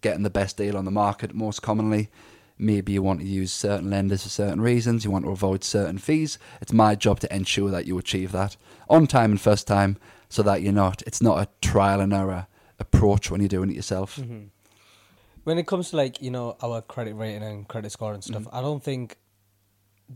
getting 0.00 0.22
the 0.22 0.30
best 0.30 0.56
deal 0.56 0.76
on 0.76 0.84
the 0.84 0.90
market, 0.90 1.34
most 1.34 1.62
commonly. 1.62 2.10
Maybe 2.58 2.92
you 2.92 3.02
want 3.02 3.20
to 3.20 3.26
use 3.26 3.52
certain 3.52 3.90
lenders 3.90 4.22
for 4.22 4.28
certain 4.28 4.60
reasons, 4.60 5.04
you 5.04 5.10
want 5.10 5.24
to 5.24 5.30
avoid 5.32 5.64
certain 5.64 5.98
fees. 5.98 6.38
It's 6.60 6.72
my 6.72 6.94
job 6.94 7.18
to 7.20 7.34
ensure 7.34 7.70
that 7.70 7.86
you 7.86 7.98
achieve 7.98 8.30
that 8.32 8.56
on 8.88 9.06
time 9.08 9.32
and 9.32 9.40
first 9.40 9.66
time 9.66 9.98
so 10.28 10.42
that 10.44 10.62
you're 10.62 10.72
not, 10.72 11.02
it's 11.06 11.20
not 11.20 11.38
a 11.42 11.48
trial 11.60 12.00
and 12.00 12.12
error 12.12 12.46
approach 12.78 13.30
when 13.30 13.40
you're 13.40 13.48
doing 13.48 13.70
it 13.70 13.76
yourself. 13.76 14.16
Mhm. 14.16 14.50
When 15.42 15.58
it 15.58 15.66
comes 15.66 15.90
to 15.90 15.96
like 15.96 16.22
you 16.22 16.30
know 16.30 16.56
our 16.62 16.80
credit 16.80 17.14
rating 17.14 17.42
and 17.42 17.68
credit 17.68 17.90
score 17.92 18.14
and 18.14 18.22
stuff, 18.24 18.44
Mm-hmm. 18.44 18.56
I 18.56 18.60
don't 18.62 18.82
think 18.82 19.16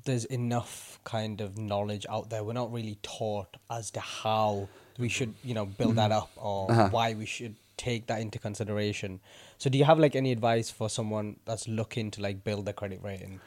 there's 0.04 0.24
enough 0.26 0.98
kind 1.04 1.40
of 1.40 1.58
knowledge 1.58 2.06
out 2.08 2.30
there. 2.30 2.44
We're 2.44 2.52
not 2.52 2.72
really 2.72 2.98
taught 3.02 3.56
as 3.70 3.90
to 3.92 4.00
how 4.00 4.68
we 4.98 5.08
should 5.08 5.34
you 5.42 5.54
know 5.54 5.66
build 5.66 5.96
that 5.96 6.12
up 6.12 6.30
or 6.36 6.70
Uh-huh. 6.70 6.88
why 6.90 7.14
we 7.14 7.26
should 7.26 7.56
take 7.78 8.06
that 8.08 8.20
into 8.20 8.38
consideration. 8.38 9.20
So, 9.56 9.70
do 9.70 9.78
you 9.78 9.84
have 9.84 9.98
like 9.98 10.14
any 10.16 10.32
advice 10.32 10.70
for 10.70 10.90
someone 10.90 11.36
that's 11.46 11.66
looking 11.68 12.10
to 12.12 12.20
like 12.22 12.44
build 12.44 12.66
their 12.66 12.74
credit 12.74 13.00
rating? 13.02 13.40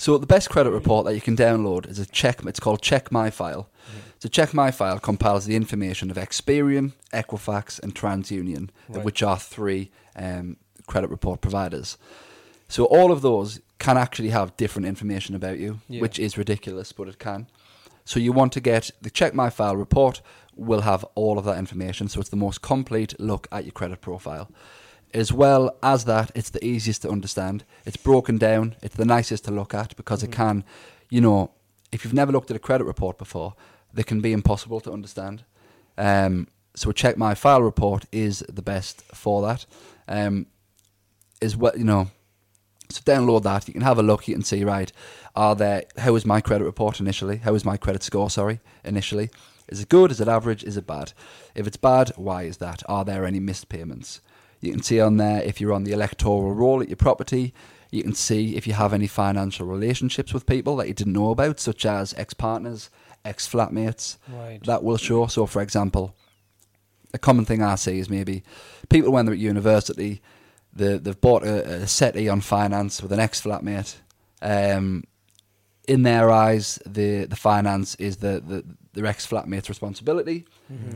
So 0.00 0.16
the 0.16 0.26
best 0.28 0.48
credit 0.48 0.70
report 0.70 1.06
that 1.06 1.14
you 1.16 1.20
can 1.20 1.36
download 1.36 1.88
is 1.90 1.98
a 1.98 2.06
check. 2.06 2.44
It's 2.46 2.60
called 2.60 2.80
Check 2.80 3.10
My 3.10 3.30
File. 3.30 3.68
So 4.20 4.28
Check 4.28 4.54
My 4.54 4.70
File 4.70 5.00
compiles 5.00 5.44
the 5.44 5.56
information 5.56 6.08
of 6.08 6.16
Experian, 6.16 6.92
Equifax, 7.12 7.82
and 7.82 7.96
TransUnion, 7.96 8.68
Right. 8.88 9.04
which 9.04 9.24
are 9.24 9.36
three 9.36 9.90
um, 10.14 10.56
credit 10.86 11.10
report 11.10 11.40
providers. 11.40 11.98
So 12.68 12.84
all 12.84 13.10
of 13.10 13.22
those 13.22 13.60
can 13.80 13.96
actually 13.96 14.28
have 14.30 14.56
different 14.56 14.86
information 14.86 15.34
about 15.34 15.58
you, 15.58 15.80
Yeah. 15.88 16.00
which 16.00 16.20
is 16.20 16.38
ridiculous, 16.38 16.92
but 16.92 17.08
it 17.08 17.18
can. 17.18 17.48
So 18.04 18.20
you 18.20 18.30
want 18.32 18.52
to 18.52 18.60
get 18.60 18.92
the 19.02 19.10
Check 19.10 19.34
My 19.34 19.50
File 19.50 19.76
report 19.76 20.22
will 20.58 20.82
have 20.82 21.04
all 21.14 21.38
of 21.38 21.44
that 21.44 21.58
information. 21.58 22.08
So 22.08 22.20
it's 22.20 22.28
the 22.28 22.36
most 22.36 22.62
complete 22.62 23.18
look 23.18 23.48
at 23.52 23.64
your 23.64 23.72
credit 23.72 24.00
profile. 24.00 24.50
As 25.14 25.32
well 25.32 25.76
as 25.82 26.04
that, 26.04 26.30
it's 26.34 26.50
the 26.50 26.64
easiest 26.64 27.02
to 27.02 27.10
understand. 27.10 27.64
It's 27.86 27.96
broken 27.96 28.36
down. 28.36 28.76
It's 28.82 28.96
the 28.96 29.06
nicest 29.06 29.44
to 29.46 29.50
look 29.50 29.72
at 29.72 29.96
because 29.96 30.22
it 30.22 30.32
can, 30.32 30.64
you 31.08 31.20
know, 31.20 31.52
if 31.92 32.04
you've 32.04 32.14
never 32.14 32.32
looked 32.32 32.50
at 32.50 32.56
a 32.56 32.60
credit 32.60 32.84
report 32.84 33.16
before, 33.16 33.54
they 33.94 34.02
can 34.02 34.20
be 34.20 34.32
impossible 34.32 34.80
to 34.80 34.92
understand. 34.92 35.44
Um, 35.96 36.48
so 36.74 36.92
check 36.92 37.16
my 37.16 37.34
file 37.34 37.62
report 37.62 38.04
is 38.12 38.40
the 38.48 38.62
best 38.62 39.02
for 39.14 39.42
that. 39.42 39.66
Um, 40.06 40.46
is 41.40 41.56
what 41.56 41.78
you 41.78 41.84
know. 41.84 42.10
So 42.90 43.02
download 43.02 43.42
that. 43.42 43.68
You 43.68 43.74
can 43.74 43.82
have 43.82 43.98
a 43.98 44.02
look. 44.02 44.28
You 44.28 44.34
can 44.34 44.44
see 44.44 44.64
right. 44.64 44.92
Are 45.34 45.54
there? 45.54 45.84
How 45.96 46.14
is 46.16 46.26
my 46.26 46.40
credit 46.40 46.64
report 46.64 47.00
initially? 47.00 47.38
How 47.38 47.54
is 47.54 47.64
my 47.64 47.76
credit 47.76 48.02
score? 48.02 48.30
Sorry, 48.30 48.60
initially. 48.84 49.30
Is 49.68 49.80
it 49.82 49.88
good? 49.88 50.10
Is 50.10 50.20
it 50.20 50.28
average? 50.28 50.64
Is 50.64 50.76
it 50.76 50.86
bad? 50.86 51.12
If 51.54 51.66
it's 51.66 51.76
bad, 51.76 52.12
why 52.16 52.44
is 52.44 52.58
that? 52.58 52.82
Are 52.88 53.04
there 53.04 53.24
any 53.24 53.40
missed 53.40 53.68
payments? 53.68 54.20
You 54.60 54.72
can 54.72 54.82
see 54.82 55.00
on 55.00 55.16
there 55.16 55.42
if 55.42 55.60
you're 55.60 55.72
on 55.72 55.84
the 55.84 55.92
electoral 55.92 56.54
roll 56.54 56.82
at 56.82 56.88
your 56.88 56.96
property. 56.96 57.54
You 57.90 58.02
can 58.02 58.14
see 58.14 58.56
if 58.56 58.66
you 58.66 58.74
have 58.74 58.92
any 58.92 59.06
financial 59.06 59.66
relationships 59.66 60.34
with 60.34 60.46
people 60.46 60.76
that 60.76 60.88
you 60.88 60.94
didn't 60.94 61.12
know 61.12 61.30
about, 61.30 61.60
such 61.60 61.86
as 61.86 62.12
ex 62.14 62.34
partners, 62.34 62.90
ex 63.24 63.48
flatmates. 63.48 64.18
Right. 64.28 64.62
That 64.64 64.82
will 64.82 64.96
show. 64.96 65.26
So, 65.26 65.46
for 65.46 65.62
example, 65.62 66.14
a 67.14 67.18
common 67.18 67.44
thing 67.44 67.62
I 67.62 67.76
see 67.76 67.98
is 67.98 68.10
maybe 68.10 68.42
people 68.88 69.12
when 69.12 69.24
they're 69.24 69.34
at 69.34 69.40
university, 69.40 70.20
they, 70.72 70.98
they've 70.98 71.20
bought 71.20 71.44
a, 71.44 71.84
a 71.84 72.28
on 72.28 72.40
finance 72.40 73.02
with 73.02 73.12
an 73.12 73.20
ex 73.20 73.40
flatmate. 73.40 73.96
Um, 74.42 75.04
in 75.86 76.02
their 76.02 76.30
eyes, 76.30 76.78
the 76.84 77.24
the 77.24 77.36
finance 77.36 77.94
is 77.94 78.18
the, 78.18 78.42
the 78.46 78.64
their 78.98 79.06
ex 79.06 79.26
flatmate's 79.26 79.68
responsibility. 79.68 80.44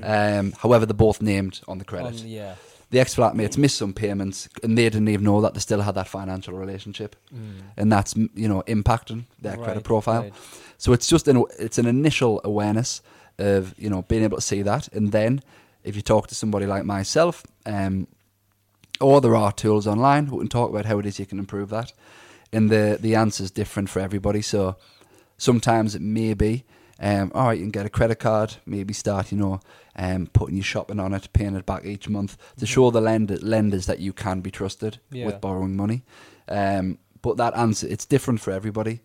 Um, 0.02 0.52
however, 0.52 0.84
they're 0.86 0.94
both 1.08 1.22
named 1.22 1.60
on 1.68 1.78
the 1.78 1.84
credit. 1.84 2.20
On- 2.20 2.28
yeah. 2.28 2.54
The 2.90 3.00
ex 3.00 3.14
flatmates 3.14 3.56
missed 3.56 3.78
some 3.78 3.94
payments, 3.94 4.48
and 4.62 4.76
they 4.76 4.84
didn't 4.84 5.08
even 5.08 5.24
know 5.24 5.40
that 5.40 5.54
they 5.54 5.60
still 5.60 5.80
had 5.80 5.94
that 5.94 6.08
financial 6.08 6.54
relationship, 6.58 7.16
and 7.78 7.90
that's 7.90 8.14
you 8.42 8.48
know 8.48 8.62
impacting 8.66 9.24
their 9.40 9.56
credit 9.56 9.82
profile. 9.84 10.22
right. 10.22 10.32
So 10.78 10.92
it's 10.92 11.06
just 11.06 11.28
an 11.28 11.44
it's 11.58 11.78
an 11.78 11.86
initial 11.86 12.40
awareness 12.44 13.00
of 13.38 13.72
you 13.78 13.88
know 13.88 14.02
being 14.02 14.24
able 14.24 14.36
to 14.36 14.42
see 14.42 14.62
that, 14.62 14.88
and 14.96 15.10
then 15.12 15.40
if 15.84 15.96
you 15.96 16.02
talk 16.02 16.26
to 16.28 16.34
somebody 16.34 16.66
like 16.66 16.84
myself, 16.84 17.44
um, 17.64 18.06
or 19.00 19.20
there 19.22 19.36
are 19.36 19.52
tools 19.52 19.86
online 19.86 20.26
who 20.26 20.38
can 20.38 20.48
talk 20.48 20.68
about 20.70 20.84
how 20.84 20.98
it 20.98 21.06
is 21.06 21.18
you 21.18 21.26
can 21.26 21.38
improve 21.38 21.70
that, 21.70 21.92
and 22.52 22.68
the 22.68 22.98
the 23.00 23.14
answer 23.14 23.42
is 23.44 23.50
different 23.50 23.88
for 23.88 24.00
everybody. 24.00 24.42
So 24.42 24.76
sometimes 25.38 25.94
it 25.94 26.02
may 26.02 26.34
be, 26.34 26.64
um, 27.02 27.32
all 27.34 27.48
right, 27.48 27.58
you 27.58 27.64
can 27.64 27.70
get 27.70 27.84
a 27.84 27.90
credit 27.90 28.16
card, 28.20 28.54
maybe 28.64 28.94
start 28.94 29.32
you 29.32 29.38
know 29.38 29.60
um, 29.96 30.28
putting 30.32 30.56
your 30.56 30.64
shopping 30.64 31.00
on 31.00 31.12
it, 31.12 31.28
paying 31.32 31.54
it 31.56 31.66
back 31.66 31.84
each 31.84 32.08
month 32.08 32.36
to 32.58 32.64
show 32.66 32.90
the 32.90 33.00
lender, 33.00 33.36
lenders 33.42 33.86
that 33.86 33.98
you 33.98 34.12
can 34.12 34.40
be 34.40 34.50
trusted 34.50 34.98
Yeah. 35.10 35.26
with 35.26 35.40
borrowing 35.40 35.76
money. 35.76 36.04
Um, 36.48 36.98
but 37.20 37.36
that 37.36 37.54
answer 37.56 37.86
it's 37.88 38.06
different 38.06 38.40
for 38.40 38.52
everybody. 38.52 39.00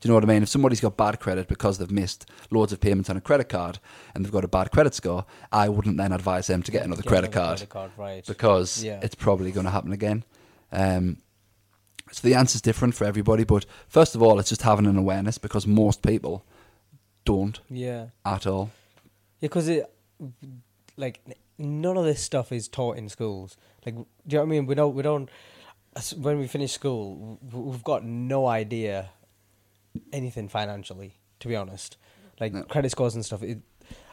Do 0.00 0.06
you 0.06 0.10
know 0.10 0.14
what 0.14 0.24
I 0.24 0.28
mean? 0.28 0.44
If 0.44 0.48
somebody's 0.48 0.80
got 0.80 0.96
bad 0.96 1.18
credit 1.18 1.48
because 1.48 1.78
they've 1.78 1.90
missed 1.90 2.30
loads 2.52 2.72
of 2.72 2.78
payments 2.80 3.10
on 3.10 3.16
a 3.16 3.20
credit 3.20 3.48
card 3.48 3.80
and 4.14 4.24
they've 4.24 4.30
got 4.32 4.44
a 4.44 4.48
bad 4.48 4.70
credit 4.70 4.94
score, 4.94 5.24
I 5.50 5.68
wouldn't 5.68 5.96
then 5.96 6.12
advise 6.12 6.46
them 6.46 6.62
to 6.62 6.70
get 6.70 6.84
another 6.84 7.02
Get 7.02 7.08
credit 7.08 7.34
another 7.34 7.40
card 7.46 7.58
credit 7.58 7.70
card, 7.70 7.90
right. 7.96 8.24
because 8.26 8.84
Yeah. 8.84 9.00
it's 9.02 9.16
probably 9.16 9.50
going 9.50 9.66
to 9.66 9.72
happen 9.72 9.92
again. 9.92 10.22
Um, 10.70 11.16
so 12.12 12.26
the 12.26 12.34
answer 12.34 12.56
is 12.56 12.62
different 12.62 12.94
for 12.94 13.04
everybody, 13.06 13.42
but 13.44 13.66
first 13.88 14.14
of 14.14 14.22
all, 14.22 14.38
it's 14.38 14.48
just 14.50 14.62
having 14.62 14.86
an 14.86 14.96
awareness 14.96 15.36
because 15.36 15.66
most 15.66 16.02
people 16.02 16.44
don't 17.32 17.60
Yeah. 17.70 18.06
at 18.24 18.46
all. 18.46 18.70
Yeah, 19.40 19.48
because 19.48 19.68
it, 19.68 19.84
like, 20.96 21.20
n- 21.26 21.82
none 21.82 21.96
of 21.96 22.04
this 22.04 22.22
stuff 22.22 22.50
is 22.52 22.68
taught 22.68 22.96
in 22.96 23.08
schools. 23.08 23.56
Like, 23.84 23.94
do 23.94 24.00
you 24.00 24.06
know 24.32 24.38
what 24.40 24.46
I 24.46 24.50
mean? 24.50 24.66
We 24.66 24.74
don't, 24.74 24.94
we 24.94 25.02
don't, 25.02 25.28
when 26.16 26.38
we 26.38 26.46
finish 26.46 26.72
school, 26.72 27.38
w- 27.46 27.70
we've 27.70 27.84
got 27.84 28.04
no 28.04 28.46
idea 28.46 29.10
anything 30.12 30.48
financially, 30.48 31.14
to 31.40 31.48
be 31.48 31.56
honest. 31.56 31.96
Like, 32.40 32.52
No. 32.52 32.62
credit 32.62 32.90
scores 32.90 33.14
and 33.14 33.24
stuff. 33.24 33.42
It, 33.42 33.58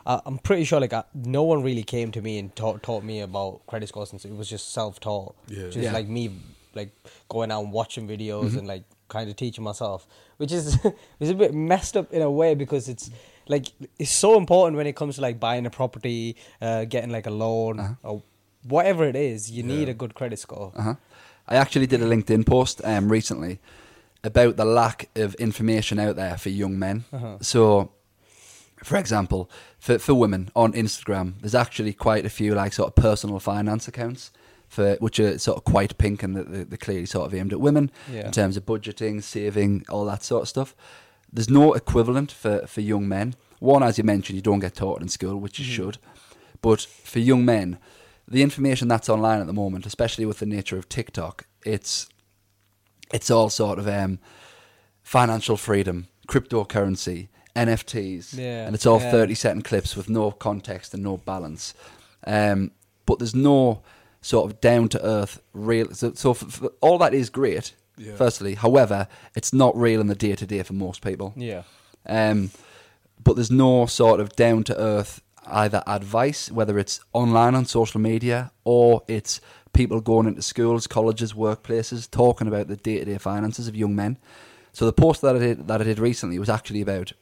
I, 0.06 0.22
I'm 0.26 0.38
pretty 0.40 0.64
sure, 0.66 0.80
like, 0.80 0.94
I, 0.94 1.04
no 1.14 1.44
one 1.44 1.64
really 1.64 1.84
came 1.84 2.12
to 2.12 2.22
me 2.22 2.38
and 2.40 2.56
taught, 2.56 2.84
taught 2.84 3.04
me 3.04 3.22
about 3.22 3.66
credit 3.68 3.88
scores 3.90 4.12
and 4.12 4.20
stuff. 4.20 4.32
It 4.32 4.38
was 4.38 4.50
just 4.50 4.72
self 4.72 5.00
taught. 5.00 5.36
Yeah. 5.48 5.64
Just 5.66 5.78
Yeah. 5.78 5.94
like 5.94 6.08
me, 6.08 6.32
like, 6.74 6.92
going 7.30 7.52
out 7.52 7.64
and 7.64 7.72
watching 7.72 8.08
videos 8.08 8.50
Mm-hmm. 8.50 8.58
and, 8.60 8.68
like, 8.68 8.84
kind 9.08 9.30
of 9.30 9.36
teaching 9.36 9.64
myself, 9.64 10.08
which 10.38 10.52
is, 10.52 10.78
is 11.20 11.30
a 11.30 11.36
bit 11.36 11.54
messed 11.54 11.96
up 11.98 12.12
in 12.14 12.22
a 12.22 12.30
way 12.32 12.56
because 12.56 12.90
it's, 12.90 13.10
like 13.48 13.68
it's 14.00 14.12
so 14.12 14.38
important 14.38 14.76
when 14.78 14.88
it 14.88 14.96
comes 14.96 15.16
to 15.16 15.22
like 15.22 15.40
buying 15.40 15.66
a 15.66 15.70
property, 15.70 16.36
uh, 16.62 16.86
getting 16.86 17.12
like 17.12 17.28
a 17.28 17.32
loan 17.32 17.80
Uh-huh. 17.80 17.94
or 18.04 18.24
whatever 18.68 19.06
it 19.06 19.16
is. 19.16 19.52
You 19.52 19.62
need 19.64 19.88
a 19.90 19.94
good 19.94 20.16
credit 20.16 20.40
score. 20.40 20.72
Uh-huh. 20.76 20.96
I 21.48 21.56
actually 21.56 21.86
did 21.86 22.02
a 22.02 22.06
LinkedIn 22.06 22.46
post 22.48 22.82
um, 22.84 23.12
recently 23.12 23.60
about 24.24 24.58
the 24.58 24.66
lack 24.66 25.10
of 25.16 25.36
information 25.36 26.00
out 26.00 26.16
there 26.16 26.38
for 26.38 26.50
young 26.50 26.80
men. 26.80 27.04
Uh-huh. 27.14 27.38
So, 27.42 27.92
for 28.84 28.98
example, 28.98 29.50
for, 29.78 30.00
for 30.00 30.16
women 30.16 30.50
on 30.56 30.74
Instagram, 30.74 31.36
there's 31.42 31.54
actually 31.54 31.94
quite 31.94 32.26
a 32.26 32.30
few 32.30 32.56
like 32.56 32.74
sort 32.74 32.88
of 32.88 32.96
personal 32.96 33.40
finance 33.40 33.88
accounts 33.88 34.32
for 34.76 34.96
which 35.00 35.20
are 35.20 35.38
sort 35.40 35.58
of 35.58 35.64
quite 35.64 35.98
pink 35.98 36.22
and 36.24 36.36
they're, 36.36 36.66
they're 36.66 36.78
clearly 36.78 37.06
sort 37.06 37.26
of 37.28 37.34
aimed 37.34 37.54
at 37.54 37.60
women 37.60 37.90
Yeah. 38.12 38.26
in 38.28 38.32
terms 38.32 38.58
of 38.58 38.66
budgeting, 38.66 39.24
saving, 39.24 39.86
all 39.90 40.06
that 40.06 40.24
sort 40.24 40.42
of 40.44 40.50
stuff. 40.50 40.76
There's 41.32 41.50
no 41.50 41.74
equivalent 41.74 42.32
for, 42.32 42.66
for 42.68 42.82
young 42.82 43.08
men. 43.08 43.36
One, 43.60 43.84
as 43.84 43.98
you 43.98 44.04
mentioned, 44.04 44.36
you 44.36 44.42
don't 44.42 44.60
get 44.60 44.76
taught 44.76 45.02
in 45.02 45.08
school, 45.08 45.38
which 45.40 45.60
you 45.60 45.66
should. 45.66 45.98
But 46.62 46.82
for 46.82 47.20
young 47.20 47.44
men, 47.46 47.78
the 48.28 48.42
information 48.42 48.88
that's 48.88 49.10
online 49.10 49.40
at 49.42 49.48
the 49.48 49.54
moment, 49.54 49.86
especially 49.86 50.26
with 50.26 50.40
the 50.40 50.46
nature 50.46 50.78
of 50.78 50.88
TikTok, 50.90 51.46
it's 51.66 52.10
it's 53.14 53.30
all 53.30 53.50
sort 53.50 53.78
of 53.80 53.88
um, 53.88 54.20
financial 55.04 55.58
freedom, 55.58 56.08
cryptocurrency, 56.28 57.28
NFTs, 57.56 58.38
Yeah, 58.38 58.66
and 58.66 58.76
it's 58.76 58.86
all 58.86 59.00
yeah. 59.00 59.12
30 59.12 59.36
second 59.36 59.64
clips 59.64 59.96
with 59.96 60.10
no 60.10 60.32
context 60.32 60.94
and 60.94 61.04
no 61.04 61.18
balance. 61.18 61.74
Um, 62.26 62.72
but 63.06 63.20
there's 63.20 63.36
no 63.36 63.82
sort 64.26 64.50
of 64.50 64.60
down 64.60 64.90
to 64.90 65.06
earth 65.06 65.40
real. 65.54 65.94
So, 65.94 66.14
so 66.16 66.32
f 66.32 66.44
f 66.44 66.64
all 66.82 66.98
that 66.98 67.14
is 67.14 67.30
great, 67.30 67.76
Yeah. 67.96 68.16
firstly. 68.16 68.56
However, 68.56 69.08
it's 69.36 69.54
not 69.54 69.78
real 69.78 70.02
in 70.02 70.08
the 70.08 70.16
day 70.16 70.36
to 70.36 70.48
day 70.48 70.64
for 70.64 70.74
most 70.74 71.04
people. 71.04 71.34
Yeah. 71.36 71.62
Um, 72.08 72.50
but 73.24 73.36
there's 73.36 73.52
no 73.52 73.86
sort 73.86 74.20
of 74.20 74.36
down 74.36 74.64
to 74.64 74.78
earth 74.80 75.22
either 75.48 75.84
advice, 75.86 76.50
whether 76.52 76.80
it's 76.80 77.00
online 77.14 77.54
on 77.54 77.66
social 77.66 78.02
media 78.02 78.52
or 78.64 79.04
it's 79.08 79.40
people 79.74 80.02
going 80.02 80.26
into 80.28 80.42
schools, 80.42 80.88
colleges, 80.88 81.34
workplaces, 81.34 82.10
talking 82.10 82.48
about 82.48 82.68
the 82.68 82.78
day 82.78 82.98
to 83.00 83.06
day 83.06 83.18
finances 83.20 83.68
of 83.68 83.76
young 83.76 83.96
men. 83.96 84.18
So 84.74 84.86
the 84.86 84.94
post 84.94 85.22
that 85.22 85.36
I 85.36 85.40
did 85.40 85.68
that 85.68 85.82
I 85.82 85.84
did 85.84 86.00
recently 86.00 86.40
was 86.40 86.50
actually 86.50 86.82
about 86.82 87.14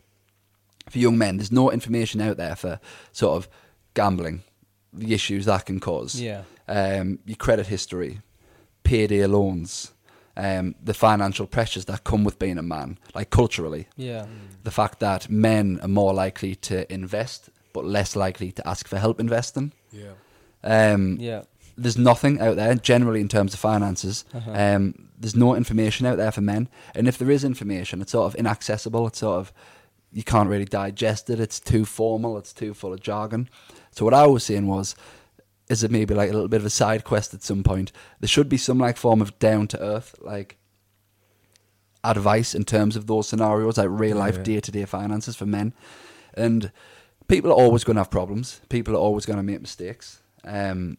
for 0.90 1.00
young 1.00 1.18
men. 1.18 1.36
There's 1.36 1.52
no 1.52 1.70
information 1.70 2.22
out 2.22 2.38
there 2.38 2.56
for 2.56 2.80
sort 3.12 3.36
of 3.38 3.50
gambling, 3.94 4.44
the 4.94 5.14
issues 5.14 5.46
that 5.46 5.66
can 5.66 5.80
cause 5.80 6.20
Yeah. 6.22 6.44
um, 6.68 7.20
your 7.26 7.36
credit 7.38 7.68
history, 7.68 8.22
payday 8.84 9.26
loans, 9.26 9.92
um, 10.36 10.76
the 10.84 10.94
financial 10.94 11.46
pressures 11.48 11.86
that 11.86 12.04
come 12.04 12.24
with 12.24 12.40
being 12.40 12.58
a 12.58 12.64
man, 12.64 12.98
like 13.16 13.30
culturally. 13.30 13.88
Yeah. 13.96 14.26
The 14.64 14.72
fact 14.72 15.00
that 15.00 15.30
men 15.30 15.80
are 15.82 15.88
more 15.88 16.14
likely 16.14 16.56
to 16.56 16.92
invest, 16.94 17.50
but 17.74 17.86
less 17.86 18.16
likely 18.16 18.52
to 18.52 18.68
ask 18.68 18.88
for 18.88 18.98
help 18.98 19.20
investing. 19.20 19.74
Yeah. 19.92 20.14
Um, 20.64 21.18
Yeah. 21.20 21.44
There's 21.76 21.98
nothing 21.98 22.40
out 22.40 22.56
there, 22.56 22.76
generally, 22.76 23.20
in 23.20 23.28
terms 23.28 23.56
of 23.56 23.60
finances. 23.60 24.26
Uh-huh. 24.32 24.52
Um, 24.52 25.10
there's 25.20 25.36
no 25.36 25.56
information 25.56 26.06
out 26.06 26.18
there 26.18 26.32
for 26.32 26.42
men. 26.42 26.70
And 26.94 27.08
if 27.08 27.18
there 27.18 27.32
is 27.32 27.44
information, 27.44 28.00
it's 28.00 28.12
sort 28.12 28.28
of 28.28 28.36
inaccessible. 28.36 29.08
It's 29.08 29.18
sort 29.20 29.40
of, 29.40 29.52
you 30.14 30.24
can't 30.24 30.50
really 30.50 30.66
digest 30.66 31.30
it. 31.30 31.40
It's 31.40 31.60
too 31.60 31.86
formal. 31.86 32.38
It's 32.38 32.54
too 32.54 32.74
full 32.74 32.94
of 32.94 33.02
jargon. 33.02 33.50
So 33.92 34.06
what 34.06 34.14
I 34.14 34.28
was 34.28 34.44
saying 34.44 34.68
was, 34.68 34.96
is 35.70 35.84
it 35.84 35.92
maybe 35.92 36.14
like 36.14 36.30
a 36.30 36.34
little 36.34 36.48
bit 36.48 36.62
of 36.62 36.66
a 36.66 36.70
side 36.70 37.04
quest 37.04 37.34
at 37.34 37.42
some 37.42 37.64
point? 37.64 37.92
There 38.20 38.28
should 38.28 38.50
be 38.50 38.58
some 38.58 38.78
like 38.78 38.98
form 38.98 39.22
of 39.22 39.38
down 39.40 39.68
to 39.70 39.82
earth, 39.82 40.16
like 40.22 40.58
advice 42.04 42.54
in 42.54 42.66
terms 42.66 42.96
of 42.96 43.08
those 43.08 43.28
scenarios, 43.28 43.78
like 43.78 43.88
real 43.90 44.18
life 44.18 44.44
day 44.44 44.60
to 44.60 44.72
day 44.72 44.86
finances 44.86 45.36
for 45.36 45.46
men. 45.46 45.74
And 46.34 46.72
people 47.28 47.52
are 47.52 47.56
always 47.56 47.84
going 47.84 47.96
to 47.96 48.02
have 48.02 48.12
problems. 48.12 48.62
People 48.70 48.96
are 48.96 49.00
always 49.00 49.26
going 49.26 49.38
to 49.38 49.44
make 49.44 49.62
mistakes. 49.62 50.22
Um, 50.44 50.98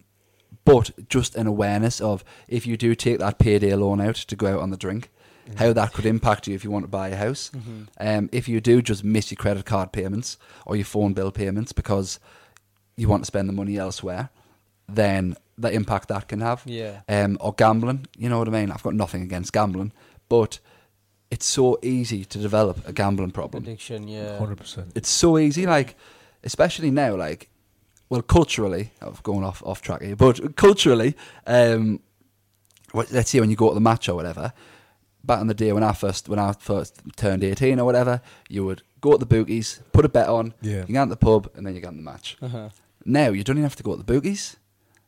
but 0.65 1.09
just 1.09 1.37
an 1.37 1.47
awareness 1.47 2.01
of 2.01 2.25
if 2.49 2.67
you 2.67 2.77
do 2.77 2.95
take 2.95 3.19
that 3.19 3.39
payday 3.39 3.75
loan 3.75 4.01
out 4.01 4.17
to 4.17 4.37
go 4.37 4.55
out 4.55 4.61
on 4.61 4.71
the 4.71 4.77
drink, 4.77 5.11
how 5.57 5.73
that 5.73 5.93
could 5.93 6.07
impact 6.07 6.47
you 6.47 6.55
if 6.55 6.65
you 6.65 6.71
want 6.71 6.85
to 6.85 6.89
buy 6.89 7.09
a 7.09 7.17
house. 7.17 7.51
Mm-hmm. 7.55 7.83
Um, 8.01 8.29
if 8.33 8.49
you 8.49 8.61
do 8.61 8.83
just 8.83 9.05
miss 9.05 9.31
your 9.31 9.37
credit 9.37 9.65
card 9.67 9.93
payments 9.93 10.39
or 10.67 10.77
your 10.77 10.85
phone 10.85 11.13
bill 11.13 11.31
payments 11.31 11.73
because 11.73 12.19
you 12.97 13.09
want 13.09 13.23
to 13.23 13.27
spend 13.27 13.49
the 13.49 13.53
money 13.53 13.77
elsewhere, 13.77 14.31
then 14.89 15.37
the 15.57 15.71
impact 15.71 16.09
that 16.09 16.29
can 16.29 16.41
have. 16.41 16.63
Yeah. 16.65 17.01
Um, 17.09 17.39
or 17.41 17.53
gambling, 17.53 18.07
you 18.17 18.29
know 18.29 18.39
what 18.39 18.49
I 18.49 18.53
mean? 18.53 18.71
I've 18.71 18.83
got 18.83 18.95
nothing 18.95 19.23
against 19.23 19.53
gambling, 19.53 19.93
but 20.29 20.59
it's 21.31 21.47
so 21.47 21.79
easy 21.83 22.25
to 22.25 22.39
develop 22.39 22.87
a 22.87 22.93
gambling 22.93 23.33
problem. 23.33 23.65
Addiction. 23.65 24.09
Yeah. 24.09 24.39
Hundred 24.39 24.59
percent. 24.59 24.93
It's 24.95 25.09
so 25.09 25.39
easy, 25.39 25.67
like 25.67 25.97
especially 26.43 26.91
now, 26.91 27.17
like 27.17 27.49
well, 28.09 28.23
culturally, 28.23 28.93
I've 29.01 29.23
gone 29.23 29.43
off 29.43 29.63
off 29.65 29.83
track 29.83 30.03
here, 30.03 30.17
but 30.17 30.57
culturally, 30.57 31.17
um, 31.47 32.01
let's 32.93 33.31
say 33.31 33.41
when 33.41 33.51
you 33.51 33.57
go 33.57 33.71
to 33.71 33.75
the 33.75 33.81
match 33.81 34.09
or 34.09 34.15
whatever, 34.15 34.53
back 35.27 35.41
in 35.41 35.47
the 35.47 35.55
day 35.55 35.73
when 35.73 35.83
I 35.83 35.93
first 35.93 36.29
when 36.29 36.39
I 36.39 36.53
first 36.53 37.01
turned 37.17 37.43
eighteen 37.45 37.79
or 37.81 37.85
whatever, 37.85 38.21
you 38.49 38.65
would 38.65 38.83
go 39.01 39.13
to 39.13 39.19
the 39.19 39.27
bookies, 39.27 39.81
put 39.93 40.05
a 40.05 40.09
bet 40.09 40.29
on, 40.29 40.55
Yeah. 40.63 40.85
you 40.87 40.95
get 40.95 41.05
to 41.05 41.11
the 41.11 41.17
pub, 41.17 41.51
and 41.55 41.67
then 41.67 41.75
you 41.75 41.81
get 41.81 41.91
in 41.91 41.97
the 41.97 42.03
match. 42.03 42.37
Uh-huh. 42.41 42.69
Now 43.05 43.29
you 43.31 43.45
don't 43.45 43.57
even 43.57 43.65
have 43.65 43.77
to 43.77 43.83
go 43.83 43.93
to 43.93 43.99
the 44.03 44.05
bookies. 44.13 44.57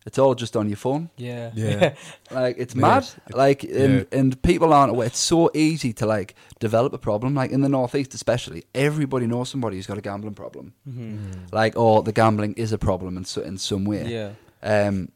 It's 0.04 0.18
all 0.20 0.36
just 0.36 0.56
on 0.56 0.68
your 0.68 0.76
phone. 0.76 1.10
Yeah. 1.16 1.50
Yeah. 1.54 1.94
Like 2.30 2.56
it's 2.58 2.74
mad. 2.76 3.04
it- 3.26 3.34
like 3.36 3.64
and, 3.64 4.06
yeah. 4.12 4.18
and 4.18 4.40
people 4.42 4.72
aren't 4.72 4.90
aware. 4.90 5.06
It's 5.06 5.18
so 5.18 5.50
easy 5.54 5.92
to 5.94 6.06
like 6.06 6.34
develop 6.60 6.92
a 6.92 6.98
problem. 6.98 7.34
Like 7.34 7.50
in 7.50 7.60
the 7.62 7.68
northeast, 7.68 8.14
especially, 8.14 8.64
everybody 8.74 9.26
knows 9.26 9.48
somebody 9.48 9.76
who's 9.76 9.86
got 9.86 9.98
a 9.98 10.02
gambling 10.02 10.34
problem. 10.34 10.74
Mhm. 10.88 11.52
Like 11.52 11.76
or 11.76 12.02
the 12.04 12.12
gambling 12.12 12.54
is 12.54 12.72
a 12.72 12.78
problem 12.78 13.16
in 13.16 13.24
so, 13.24 13.42
in 13.42 13.58
some 13.58 13.84
way. 13.84 14.06
Yeah. 14.06 14.30
Um, 14.62 15.08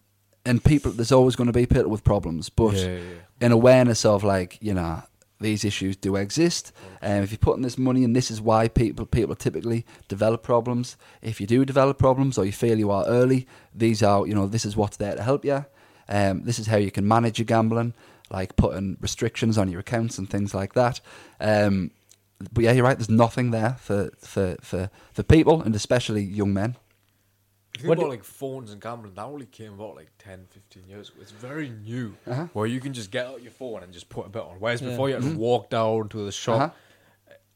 and 0.47 0.65
people, 0.65 0.91
there's 0.93 1.13
always 1.13 1.37
going 1.37 1.47
to 1.49 1.53
be 1.53 1.67
people 1.67 1.91
with 1.91 2.03
problems, 2.03 2.49
but 2.49 2.75
yeah, 2.75 2.87
yeah. 2.97 3.01
An 3.41 3.53
awareness 3.53 4.05
of 4.05 4.23
like 4.25 4.59
you 4.61 4.75
know 4.75 5.03
these 5.41 5.65
issues 5.65 5.97
do 5.97 6.17
exist. 6.17 6.73
And 7.01 7.25
if 7.25 7.31
you're 7.31 7.39
putting 7.39 7.63
this 7.63 7.79
money 7.79 8.05
in, 8.05 8.13
this 8.13 8.31
is 8.31 8.41
why 8.41 8.69
people 8.69 9.07
people 9.07 9.35
typically 9.35 9.87
develop 10.09 10.43
problems. 10.43 10.97
If 11.23 11.41
you 11.41 11.47
do 11.47 11.65
develop 11.65 11.99
problems 11.99 12.39
or 12.39 12.45
you 12.45 12.53
feel 12.53 12.79
you 12.79 12.91
are 12.91 13.07
early, 13.07 13.47
these 13.75 14.03
are 14.03 14.27
you 14.27 14.35
know 14.35 14.47
this 14.47 14.65
is 14.65 14.77
what's 14.77 14.99
there 14.99 15.17
to 15.17 15.23
help 15.23 15.45
you. 15.45 15.65
Um, 16.09 16.43
this 16.43 16.59
is 16.59 16.67
how 16.67 16.77
you 16.77 16.91
can 16.91 17.07
manage 17.07 17.39
your 17.39 17.47
gambling, 17.47 17.95
like 18.31 18.57
putting 18.57 18.97
restrictions 19.01 19.57
on 19.57 19.71
your 19.71 19.81
accounts 19.81 20.19
and 20.19 20.29
things 20.29 20.55
like 20.55 20.75
that. 20.75 21.01
Um, 21.41 21.93
but 22.53 22.65
yeah, 22.65 22.73
you're 22.73 22.85
right. 22.85 22.99
There's 22.99 23.11
nothing 23.11 23.51
there 23.51 23.77
for 23.81 24.11
for 24.19 24.57
for 24.61 24.91
for 25.13 25.23
people 25.23 25.63
and 25.63 25.75
especially 25.75 26.23
young 26.23 26.53
men. 26.53 26.77
If 27.75 27.83
you 27.83 27.89
What 27.89 27.97
think 27.99 28.01
do- 28.03 28.07
about 28.07 28.11
like 28.19 28.25
phones 28.25 28.73
and 28.73 28.81
gambling, 28.81 29.15
that 29.15 29.25
only 29.25 29.47
came 29.47 29.75
about 29.75 29.95
like 29.95 30.11
10, 30.19 30.47
15 30.51 30.89
years 30.89 31.09
ago. 31.09 31.19
It's 31.23 31.31
very 31.31 31.71
new, 31.71 32.17
Uh-huh. 32.27 32.47
where 32.53 32.67
you 32.67 32.81
can 32.81 32.93
just 32.93 33.11
get 33.11 33.27
out 33.27 33.43
your 33.43 33.53
phone 33.53 33.83
and 33.85 33.93
just 33.93 34.09
put 34.09 34.27
a 34.27 34.29
bet 34.29 34.43
on. 34.43 34.57
Whereas 34.59 34.81
Yeah. 34.83 34.91
before 34.91 35.09
you 35.09 35.15
had 35.15 35.23
to 35.25 35.37
walk 35.37 35.71
down 35.71 36.09
to 36.11 36.25
the 36.25 36.33
shop. 36.33 36.61
Uh-huh. 36.61 36.71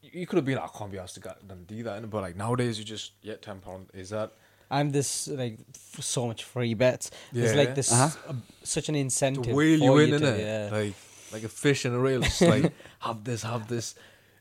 You 0.02 0.10
you 0.20 0.26
could 0.26 0.36
have 0.36 0.44
been 0.44 0.56
like, 0.56 0.70
I 0.74 0.78
can't 0.78 0.92
be 0.92 0.98
asked 0.98 1.14
to 1.14 1.20
go 1.20 1.32
and 1.48 1.66
do 1.66 1.82
that, 1.82 2.08
but 2.10 2.22
like 2.22 2.36
nowadays 2.36 2.78
you 2.78 2.84
just 2.84 3.12
yeah, 3.22 3.34
ten 3.36 3.58
pound 3.60 3.88
is 3.94 4.10
that 4.10 4.30
I'm 4.70 4.90
this 4.92 5.28
like 5.28 5.58
f- 5.74 6.02
so 6.04 6.26
much 6.26 6.44
free 6.44 6.74
bets. 6.74 7.10
There's 7.32 7.50
Yeah. 7.52 7.56
like 7.58 7.74
this 7.74 7.90
Uh-huh. 7.92 8.10
uh, 8.30 8.34
such 8.62 8.88
an 8.88 8.94
to 8.94 9.00
incentive 9.00 9.46
wheel 9.54 9.78
for 9.80 10.02
you 10.02 10.14
in, 10.14 10.20
to, 10.20 10.26
innit? 10.26 10.38
Yeah. 10.38 10.68
Like 10.78 10.94
like 11.32 11.42
a 11.44 11.48
fish 11.48 11.84
in 11.86 11.92
a 11.92 11.98
reel. 11.98 12.22
It's 12.22 12.40
like 12.40 12.72
have 13.00 13.24
this, 13.24 13.42
have 13.42 13.66
this, 13.66 13.94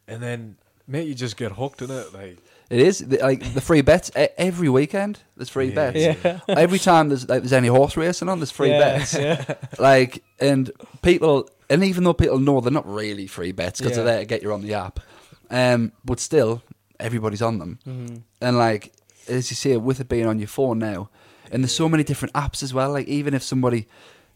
and 0.07 0.21
then 0.21 0.57
mate, 0.87 1.07
you 1.07 1.15
just 1.15 1.37
get 1.37 1.51
hooked 1.53 1.81
in 1.81 1.91
it. 1.91 2.13
Like 2.13 2.37
It 2.69 2.79
is 2.79 2.99
the, 2.99 3.17
like 3.19 3.53
the 3.53 3.61
free 3.61 3.81
bets 3.81 4.11
e- 4.17 4.27
every 4.37 4.69
weekend. 4.69 5.19
There's 5.37 5.49
free 5.49 5.69
Yeah. 5.69 5.91
bets. 5.91 6.23
Yeah. 6.23 6.39
Every 6.47 6.79
time 6.79 7.09
there's 7.09 7.27
like 7.29 7.41
there's 7.41 7.53
any 7.53 7.67
horse 7.67 7.95
racing 7.97 8.29
on, 8.29 8.39
there's 8.39 8.51
free 8.51 8.69
Yeah, 8.69 8.79
bets. 8.79 9.13
yeah. 9.13 9.55
Like 9.79 10.23
and 10.39 10.71
people, 11.01 11.49
and 11.69 11.83
even 11.83 12.03
though 12.03 12.13
people 12.13 12.39
know 12.39 12.61
they're 12.61 12.71
not 12.71 12.87
really 12.87 13.27
free 13.27 13.51
bets 13.51 13.79
because 13.79 13.97
Yeah. 13.97 14.03
they're 14.03 14.13
there 14.13 14.19
to 14.21 14.25
get 14.25 14.41
you 14.43 14.53
on 14.53 14.61
the 14.61 14.73
app, 14.73 14.99
um, 15.49 15.91
but 16.05 16.19
still 16.19 16.61
everybody's 16.99 17.41
on 17.41 17.59
them. 17.59 17.79
Mhm. 17.87 18.21
And 18.41 18.57
like 18.57 18.91
as 19.27 19.49
you 19.51 19.55
say, 19.55 19.77
with 19.77 19.99
it 19.99 20.09
being 20.09 20.25
on 20.25 20.39
your 20.39 20.47
phone 20.47 20.79
now, 20.79 21.09
and 21.51 21.63
there's 21.63 21.75
so 21.75 21.87
many 21.89 22.03
different 22.03 22.33
apps 22.33 22.63
as 22.63 22.73
well. 22.73 22.91
Like 22.91 23.07
even 23.07 23.33
if 23.33 23.43
somebody, 23.43 23.87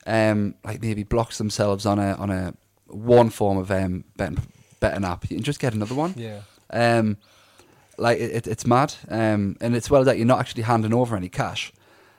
um, 0.05 0.55
like 0.63 0.81
maybe 0.81 1.03
blocks 1.03 1.37
themselves 1.37 1.85
on 1.85 1.99
a 1.99 2.13
on 2.13 2.29
a 2.29 2.53
one 2.87 3.29
form 3.29 3.57
of 3.57 3.69
um 3.71 4.03
betting, 4.15 4.39
betting 4.79 5.05
app, 5.05 5.29
you 5.29 5.35
can 5.37 5.43
just 5.43 5.59
get 5.59 5.73
another 5.73 5.95
one. 5.95 6.13
Yeah. 6.17 6.41
Um, 6.69 7.17
like 7.97 8.19
it, 8.19 8.31
it, 8.31 8.47
it's 8.47 8.65
mad. 8.65 8.93
Um, 9.09 9.57
and 9.61 9.75
it's 9.75 9.89
well 9.89 10.03
that 10.03 10.17
you're 10.17 10.25
not 10.27 10.39
actually 10.39 10.63
handing 10.63 10.93
over 10.93 11.15
any 11.15 11.29
cash. 11.29 11.71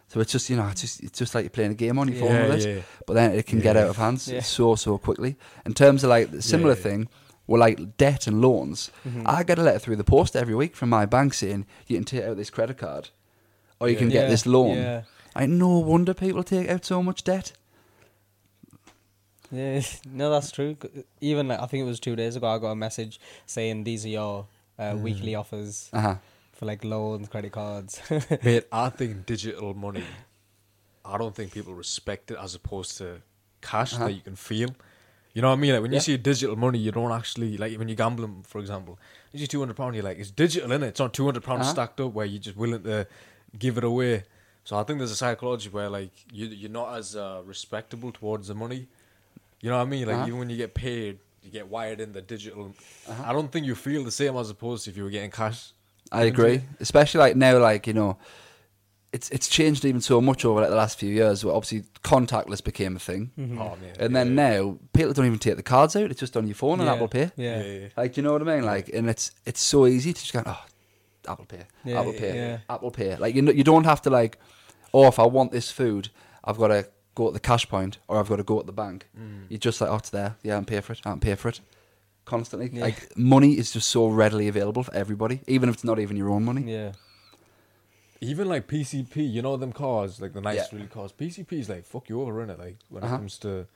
So 0.08 0.20
it's 0.20 0.32
just 0.32 0.48
you 0.48 0.56
know 0.56 0.66
it's 0.68 0.80
just 0.80 1.02
it's 1.02 1.18
just 1.18 1.34
like 1.34 1.44
you're 1.44 1.50
playing 1.50 1.72
a 1.72 1.74
game 1.74 1.98
on 1.98 2.08
your 2.08 2.18
phone 2.20 2.30
Yeah, 2.34 2.48
with 2.48 2.64
it. 2.66 2.76
yeah. 2.76 2.82
But 3.06 3.14
then 3.14 3.32
it 3.32 3.46
can 3.46 3.60
get 3.60 3.76
out 3.76 3.88
of 3.88 3.96
hands 3.96 4.26
Yeah. 4.28 4.40
so 4.40 4.74
so 4.74 4.98
quickly. 4.98 5.36
In 5.66 5.74
terms 5.74 6.02
of 6.02 6.10
like 6.10 6.30
the 6.30 6.40
similar 6.42 6.74
yeah. 6.74 6.82
thing, 6.82 7.08
with 7.46 7.60
like 7.60 7.96
debt 7.98 8.26
and 8.26 8.40
loans, 8.40 8.90
Mhm. 9.06 9.22
I 9.26 9.42
get 9.42 9.58
a 9.58 9.62
letter 9.62 9.78
through 9.78 9.96
the 9.96 10.04
post 10.04 10.34
every 10.34 10.54
week 10.54 10.74
from 10.76 10.88
my 10.88 11.04
bank 11.06 11.34
saying 11.34 11.66
you 11.86 11.96
can 11.96 12.04
take 12.04 12.24
out 12.24 12.36
this 12.38 12.50
credit 12.50 12.78
card, 12.78 13.10
or 13.80 13.88
you 13.88 13.94
Yeah. 13.94 13.98
can 14.00 14.08
get 14.08 14.22
Yeah, 14.24 14.30
this 14.30 14.46
loan. 14.46 14.76
Yeah. 14.78 15.02
I 15.36 15.46
no 15.46 15.78
wonder 15.78 16.14
people 16.14 16.42
take 16.42 16.68
out 16.70 16.84
so 16.86 17.02
much 17.02 17.22
debt. 17.22 17.52
Yeah, 19.50 19.80
no, 20.12 20.30
that's 20.30 20.50
true. 20.50 20.76
Even 21.20 21.48
like, 21.48 21.60
I 21.60 21.66
think 21.66 21.82
it 21.82 21.86
was 21.86 22.00
two 22.00 22.16
days 22.16 22.36
ago, 22.36 22.46
I 22.48 22.58
got 22.58 22.70
a 22.72 22.76
message 22.76 23.20
saying 23.46 23.84
these 23.84 24.04
are 24.04 24.08
your 24.10 24.46
uh, 24.78 24.94
weekly 24.98 25.34
offers 25.34 25.90
Uh 25.92 26.00
huh. 26.00 26.14
for 26.52 26.66
like 26.66 26.84
loans, 26.84 27.28
credit 27.28 27.52
cards. 27.52 28.00
Mate, 28.42 28.64
I 28.72 28.88
think 28.90 29.26
digital 29.26 29.74
money. 29.74 30.04
I 31.04 31.16
don't 31.16 31.34
think 31.34 31.52
people 31.52 31.74
respect 31.74 32.30
it 32.30 32.36
as 32.40 32.54
opposed 32.54 32.98
to 32.98 33.22
cash 33.62 33.94
Uh-huh. 33.94 34.04
that 34.06 34.12
you 34.12 34.20
can 34.20 34.36
feel. 34.36 34.70
You 35.34 35.42
know 35.42 35.48
what 35.50 35.58
I 35.58 35.60
mean? 35.60 35.72
Like 35.72 35.82
when 35.82 35.92
Yeah. 35.92 35.96
you 35.96 36.00
see 36.00 36.16
digital 36.16 36.56
money, 36.56 36.78
you 36.78 36.90
don't 36.92 37.12
actually 37.12 37.56
like 37.56 37.78
when 37.78 37.88
you're 37.88 37.96
gambling, 37.96 38.42
for 38.46 38.58
example. 38.58 38.98
You 39.32 39.38
see 39.40 39.46
two 39.46 39.60
hundred 39.60 39.76
pound, 39.76 39.94
you're 39.94 40.04
like, 40.04 40.18
it's 40.18 40.30
digital, 40.30 40.70
innit? 40.70 40.88
It's 40.88 41.00
not 41.00 41.12
two 41.14 41.24
hundred 41.24 41.44
pounds 41.44 41.62
Uh-huh. 41.62 41.72
stacked 41.72 42.00
up 42.00 42.12
where 42.12 42.26
you're 42.26 42.40
just 42.40 42.56
willing 42.56 42.82
to 42.82 43.06
give 43.58 43.78
it 43.78 43.84
away. 43.84 44.24
So 44.64 44.76
I 44.76 44.82
think 44.84 44.98
there's 44.98 45.10
a 45.12 45.16
psychology 45.16 45.68
where 45.70 45.88
like 45.88 46.10
you 46.32 46.46
you're 46.46 46.70
not 46.70 46.94
as 46.98 47.14
uh, 47.16 47.40
respectable 47.46 48.10
towards 48.12 48.48
the 48.48 48.54
money. 48.54 48.88
You 49.60 49.70
know 49.70 49.76
what 49.78 49.82
I 49.86 49.90
mean? 49.90 50.06
Like 50.06 50.16
Uh-huh. 50.16 50.26
even 50.26 50.38
when 50.38 50.50
you 50.50 50.56
get 50.56 50.74
paid, 50.74 51.18
you 51.42 51.50
get 51.50 51.68
wired 51.68 52.00
in 52.00 52.12
the 52.12 52.20
digital. 52.22 52.74
Uh-huh. 53.08 53.22
I 53.26 53.32
don't 53.32 53.50
think 53.50 53.66
you 53.66 53.74
feel 53.74 54.04
the 54.04 54.10
same 54.10 54.36
as 54.36 54.50
opposed 54.50 54.84
to 54.84 54.90
if 54.90 54.96
you 54.96 55.04
were 55.04 55.10
getting 55.10 55.30
cash. 55.30 55.72
I 56.12 56.22
agree, 56.24 56.52
you. 56.54 56.62
especially 56.80 57.18
like 57.20 57.36
now, 57.36 57.58
like 57.58 57.86
you 57.86 57.92
know, 57.92 58.16
it's 59.12 59.28
it's 59.30 59.48
changed 59.48 59.84
even 59.84 60.00
so 60.00 60.20
much 60.20 60.44
over 60.44 60.60
like 60.60 60.70
the 60.70 60.76
last 60.76 60.98
few 60.98 61.10
years. 61.10 61.44
Where 61.44 61.54
obviously 61.54 61.84
contactless 62.02 62.62
became 62.62 62.96
a 62.96 62.98
thing, 62.98 63.30
Mhm. 63.38 63.58
Oh, 63.60 63.76
man. 63.76 63.94
and 63.98 64.14
then 64.16 64.28
yeah. 64.28 64.48
now 64.58 64.78
people 64.92 65.12
don't 65.12 65.26
even 65.26 65.38
take 65.38 65.56
the 65.56 65.62
cards 65.62 65.96
out; 65.96 66.10
it's 66.10 66.20
just 66.20 66.36
on 66.36 66.46
your 66.46 66.54
phone 66.54 66.80
and 66.80 66.86
Yeah. 66.86 66.94
Apple 66.94 67.08
Pay. 67.08 67.30
Yeah. 67.36 67.62
yeah, 67.62 67.72
yeah. 67.80 67.88
Like, 67.96 68.14
do 68.14 68.20
you 68.20 68.26
know 68.26 68.32
what 68.32 68.42
I 68.42 68.44
mean? 68.56 68.64
Like, 68.64 68.88
and 68.90 69.08
it's 69.10 69.32
it's 69.44 69.60
so 69.60 69.86
easy 69.86 70.12
to 70.12 70.20
just 70.20 70.32
go, 70.32 70.42
oh, 70.46 70.64
Apple 71.26 71.46
Pay, 71.46 71.64
Yeah, 71.84 72.00
Apple 72.00 72.12
Pay, 72.14 72.34
yeah. 72.36 72.58
Apple 72.70 72.90
Pay. 72.90 73.16
Like, 73.16 73.34
you 73.34 73.42
know, 73.42 73.52
you 73.52 73.64
don't 73.64 73.84
have 73.84 74.00
to 74.02 74.10
like, 74.10 74.38
oh, 74.94 75.06
if 75.08 75.18
I 75.18 75.26
want 75.26 75.52
this 75.52 75.70
food, 75.70 76.08
I've 76.44 76.56
got 76.58 76.68
to 76.68 76.86
go 77.18 77.26
at 77.28 77.34
the 77.34 77.40
cash 77.50 77.68
point 77.68 77.98
or 78.08 78.18
I've 78.18 78.28
got 78.28 78.36
to 78.36 78.48
go 78.52 78.58
at 78.60 78.66
the 78.66 78.78
bank. 78.84 79.08
Mm. 79.18 79.46
You're 79.50 79.58
just 79.68 79.80
like, 79.80 79.90
oh, 79.90 79.96
it's 80.02 80.10
there. 80.10 80.36
Yeah, 80.42 80.56
I'm 80.56 80.64
pay 80.64 80.80
for 80.80 80.92
it. 80.94 81.00
I'm 81.04 81.20
pay 81.20 81.34
for 81.34 81.48
it. 81.48 81.60
Constantly, 82.24 82.68
Yeah. 82.72 82.84
like 82.88 83.00
money 83.16 83.52
is 83.60 83.72
just 83.72 83.88
so 83.88 84.06
readily 84.22 84.46
available 84.48 84.82
for 84.84 84.94
everybody, 84.94 85.40
even 85.46 85.68
if 85.68 85.74
it's 85.76 85.84
not 85.90 85.98
even 85.98 86.16
your 86.16 86.30
own 86.30 86.44
money. 86.44 86.62
Yeah. 86.76 86.92
Even 88.20 88.48
like 88.48 88.66
PCP, 88.68 89.16
you 89.32 89.42
know 89.42 89.56
them 89.56 89.72
cars, 89.72 90.20
like 90.20 90.32
the 90.32 90.40
nice 90.40 90.56
Yeah. 90.56 90.66
really 90.72 90.86
cars. 90.88 91.12
PCP 91.12 91.52
is 91.60 91.68
like 91.68 91.84
fuck 91.84 92.08
you 92.08 92.20
over 92.22 92.42
in 92.42 92.50
it. 92.50 92.58
Like 92.58 92.76
when 92.88 93.02
Uh-huh. 93.04 93.14
it 93.14 93.18
comes 93.18 93.38
to 93.38 93.66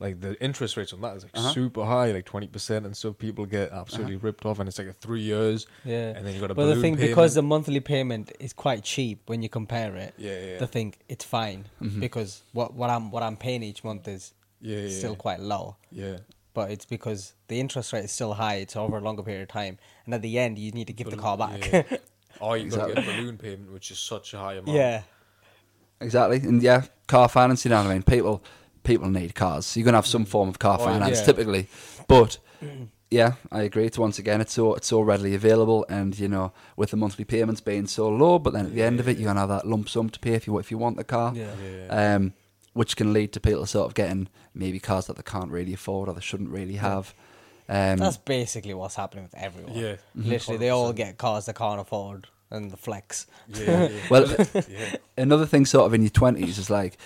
like 0.00 0.20
the 0.20 0.40
interest 0.42 0.76
rates 0.76 0.92
on 0.92 1.00
that 1.00 1.16
is 1.16 1.24
like 1.24 1.32
Uh-huh. 1.36 1.52
super 1.52 1.84
high, 1.84 2.12
like 2.12 2.24
twenty 2.24 2.46
percent, 2.46 2.86
and 2.86 2.96
so 2.96 3.12
people 3.12 3.46
get 3.46 3.72
absolutely 3.72 4.16
ripped 4.16 4.44
off, 4.46 4.58
and 4.58 4.68
it's 4.68 4.78
like 4.78 4.88
a 4.88 4.92
three 4.92 5.20
years, 5.22 5.66
Yeah. 5.84 6.14
and 6.16 6.24
then 6.26 6.34
you 6.34 6.40
got 6.40 6.50
a 6.50 6.54
But 6.54 6.64
the 6.66 6.70
balloon 6.72 6.82
thing, 6.82 6.94
payment. 6.96 7.10
because 7.10 7.34
the 7.34 7.42
monthly 7.42 7.80
payment 7.80 8.32
is 8.38 8.52
quite 8.52 8.84
cheap 8.84 9.20
when 9.26 9.42
you 9.42 9.48
compare 9.48 9.94
it, 9.96 10.14
yeah, 10.18 10.30
yeah, 10.46 10.58
they 10.58 10.66
think 10.66 10.98
it's 11.08 11.24
fine 11.24 11.66
Mhm. 11.82 12.00
because 12.00 12.42
what 12.52 12.74
what 12.74 12.90
I'm 12.90 13.10
what 13.10 13.22
I'm 13.22 13.36
paying 13.36 13.62
each 13.62 13.82
month 13.84 14.06
is 14.08 14.32
yeah, 14.60 14.78
yeah, 14.80 14.98
still 14.98 15.16
quite 15.16 15.40
low. 15.40 15.76
yeah. 15.90 16.18
But 16.54 16.72
it's 16.72 16.84
because 16.86 17.34
the 17.46 17.60
interest 17.60 17.92
rate 17.92 18.04
is 18.04 18.10
still 18.10 18.32
high. 18.34 18.56
It's 18.56 18.74
over 18.74 18.96
a 18.96 19.00
longer 19.00 19.22
period 19.22 19.42
of 19.42 19.48
time, 19.48 19.78
and 20.04 20.12
at 20.14 20.22
the 20.22 20.38
end, 20.40 20.58
you 20.58 20.72
need 20.72 20.88
to 20.88 20.92
give 20.92 21.08
the 21.08 21.16
car 21.16 21.36
back. 21.36 21.70
yeah. 21.72 21.82
Or 22.40 22.56
you 22.56 22.70
got 22.70 22.86
to 22.88 22.94
get 22.94 23.04
a 23.04 23.06
balloon 23.06 23.36
payment, 23.36 23.72
which 23.72 23.90
is 23.90 23.98
such 23.98 24.32
a 24.34 24.38
high 24.38 24.54
amount. 24.54 24.76
yeah. 24.76 25.02
Exactly, 26.00 26.36
and 26.38 26.62
yeah, 26.62 26.82
car 27.08 27.28
finance. 27.28 27.64
You 27.64 27.70
know 27.70 27.82
what 27.82 27.90
I 27.90 27.94
mean? 27.94 28.02
People, 28.04 28.42
people 28.84 29.08
need 29.08 29.34
cars. 29.34 29.76
You're 29.76 29.84
gonna 29.84 29.98
have 29.98 30.06
some 30.06 30.24
form 30.24 30.48
of 30.48 30.58
car 30.58 30.78
Oh, 30.80 30.84
finance 30.84 31.18
Yeah. 31.20 31.24
typically, 31.26 31.66
but 32.06 32.38
yeah, 33.10 33.34
I 33.50 33.62
agree. 33.62 33.86
It's 33.86 33.98
once 33.98 34.18
again, 34.18 34.40
it's 34.40 34.52
so 34.52 34.74
it's 34.74 34.86
so 34.88 35.00
readily 35.00 35.34
available, 35.34 35.86
and 35.88 36.18
you 36.18 36.28
know, 36.28 36.52
with 36.76 36.90
the 36.90 36.96
monthly 36.96 37.24
payments 37.24 37.60
being 37.60 37.86
so 37.86 38.08
low, 38.08 38.38
but 38.38 38.52
then 38.52 38.66
at 38.66 38.74
the 38.74 38.82
end 38.82 39.00
of 39.00 39.08
it, 39.08 39.12
Yeah. 39.16 39.22
you're 39.22 39.30
gonna 39.30 39.40
have 39.40 39.48
that 39.48 39.66
lump 39.66 39.88
sum 39.88 40.10
to 40.10 40.18
pay 40.18 40.34
if 40.34 40.46
you 40.46 40.58
if 40.58 40.70
you 40.70 40.78
want 40.78 40.96
the 40.96 41.04
car, 41.04 41.32
Yeah. 41.34 41.50
yeah. 41.88 42.14
um, 42.16 42.34
which 42.74 42.96
can 42.96 43.12
lead 43.12 43.32
to 43.32 43.40
people 43.40 43.64
sort 43.66 43.86
of 43.86 43.94
getting 43.94 44.28
maybe 44.54 44.78
cars 44.78 45.06
that 45.06 45.16
they 45.16 45.22
can't 45.22 45.50
really 45.50 45.72
afford 45.74 46.08
or 46.08 46.14
they 46.14 46.20
shouldn't 46.20 46.50
really 46.50 46.76
have. 46.76 47.14
Um, 47.70 47.96
That's 47.98 48.16
basically 48.16 48.72
what's 48.74 48.94
happening 48.94 49.24
with 49.24 49.34
everyone. 49.34 49.74
Yeah. 49.74 49.96
Literally, 50.14 50.58
they 50.58 50.70
all 50.70 50.92
get 50.92 51.18
cars 51.18 51.46
they 51.46 51.52
can't 51.52 51.80
afford 51.80 52.26
and 52.50 52.70
the 52.70 52.76
flex. 52.78 53.26
yeah, 53.48 53.64
yeah, 53.64 53.88
yeah. 53.88 54.00
Well, 54.10 54.26
yeah. 54.54 54.96
another 55.18 55.44
thing 55.44 55.66
sort 55.66 55.84
of 55.86 55.92
in 55.94 56.00
your 56.02 56.10
twenties 56.10 56.56
is 56.58 56.70
like 56.70 56.96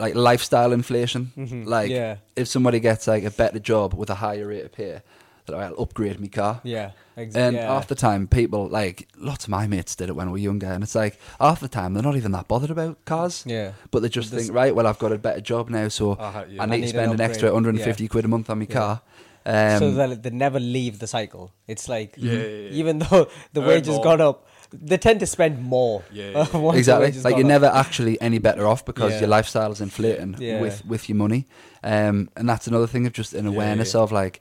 like 0.00 0.14
lifestyle 0.16 0.72
inflation. 0.72 1.32
Mhm. 1.36 1.66
Like 1.66 1.90
Yeah. 1.90 2.16
if 2.34 2.48
somebody 2.48 2.80
gets 2.80 3.06
like 3.06 3.24
a 3.24 3.30
better 3.30 3.58
job 3.60 3.94
with 3.94 4.10
a 4.10 4.16
higher 4.16 4.46
rate 4.48 4.64
of 4.64 4.72
pay, 4.72 5.00
that 5.46 5.54
I'll 5.56 5.80
upgrade 5.80 6.18
my 6.20 6.28
car. 6.28 6.60
Yeah. 6.64 6.90
exactly. 7.16 7.42
And 7.42 7.56
yeah. 7.56 7.66
half 7.74 7.86
the 7.88 7.94
time, 7.94 8.26
people 8.26 8.68
like 8.68 9.08
lots 9.18 9.44
of 9.44 9.50
my 9.50 9.66
mates 9.66 9.94
did 9.94 10.08
it 10.08 10.16
when 10.16 10.26
we 10.30 10.40
were 10.40 10.44
younger, 10.50 10.68
and 10.68 10.82
it's 10.82 10.94
like 10.94 11.18
half 11.38 11.60
the 11.60 11.68
time 11.68 11.92
they're 11.92 12.02
not 12.10 12.16
even 12.16 12.32
that 12.32 12.48
bothered 12.48 12.70
about 12.70 13.04
cars, 13.04 13.44
Yeah. 13.46 13.72
but 13.90 14.00
they 14.02 14.08
just 14.08 14.30
This- 14.30 14.46
think, 14.46 14.54
right, 14.56 14.74
well, 14.74 14.86
I've 14.86 14.98
got 14.98 15.12
a 15.12 15.18
better 15.18 15.40
job 15.42 15.68
now, 15.68 15.88
so 15.88 16.12
Uh-huh, 16.12 16.44
yeah. 16.48 16.62
I 16.62 16.66
need 16.66 16.78
I 16.78 16.80
to 16.82 16.88
spend 16.88 17.12
an 17.12 17.20
an, 17.20 17.28
extra 17.28 17.48
upgrade. 17.48 17.54
150 17.64 18.08
quid 18.08 18.24
a 18.24 18.28
month 18.28 18.48
on 18.48 18.58
my 18.58 18.66
Yeah. 18.68 18.74
car. 18.80 19.02
Um, 19.46 19.78
so 19.78 19.90
that 19.92 20.22
they 20.22 20.30
never 20.30 20.60
leave 20.60 20.98
the 20.98 21.06
cycle. 21.06 21.52
It's 21.66 21.88
like 21.88 22.14
Yeah, 22.16 22.32
yeah, 22.32 22.38
yeah. 22.46 22.70
even 22.80 22.98
though 23.00 23.28
the 23.52 23.60
Earn 23.62 23.66
wages 23.68 23.94
more. 23.96 24.04
gone 24.04 24.20
up, 24.20 24.46
they 24.72 24.96
tend 24.98 25.20
to 25.20 25.26
spend 25.26 25.62
more. 25.62 26.02
Yeah, 26.12 26.30
yeah, 26.30 26.46
yeah. 26.52 26.72
exactly. 26.74 27.12
Like 27.22 27.36
you're 27.36 27.44
up. 27.44 27.48
never 27.48 27.66
actually 27.66 28.20
any 28.20 28.38
better 28.38 28.66
off 28.66 28.84
because 28.84 29.12
Yeah. 29.12 29.20
your 29.20 29.28
lifestyle 29.28 29.72
is 29.72 29.80
inflating 29.80 30.36
Yeah. 30.38 30.60
with 30.60 30.84
with 30.86 31.08
your 31.08 31.16
money. 31.16 31.46
Um, 31.82 32.30
and 32.36 32.48
that's 32.48 32.66
another 32.66 32.86
thing 32.86 33.06
of 33.06 33.12
just 33.12 33.32
an 33.34 33.46
awareness 33.46 33.94
yeah. 33.94 34.00
of 34.00 34.12
like, 34.12 34.40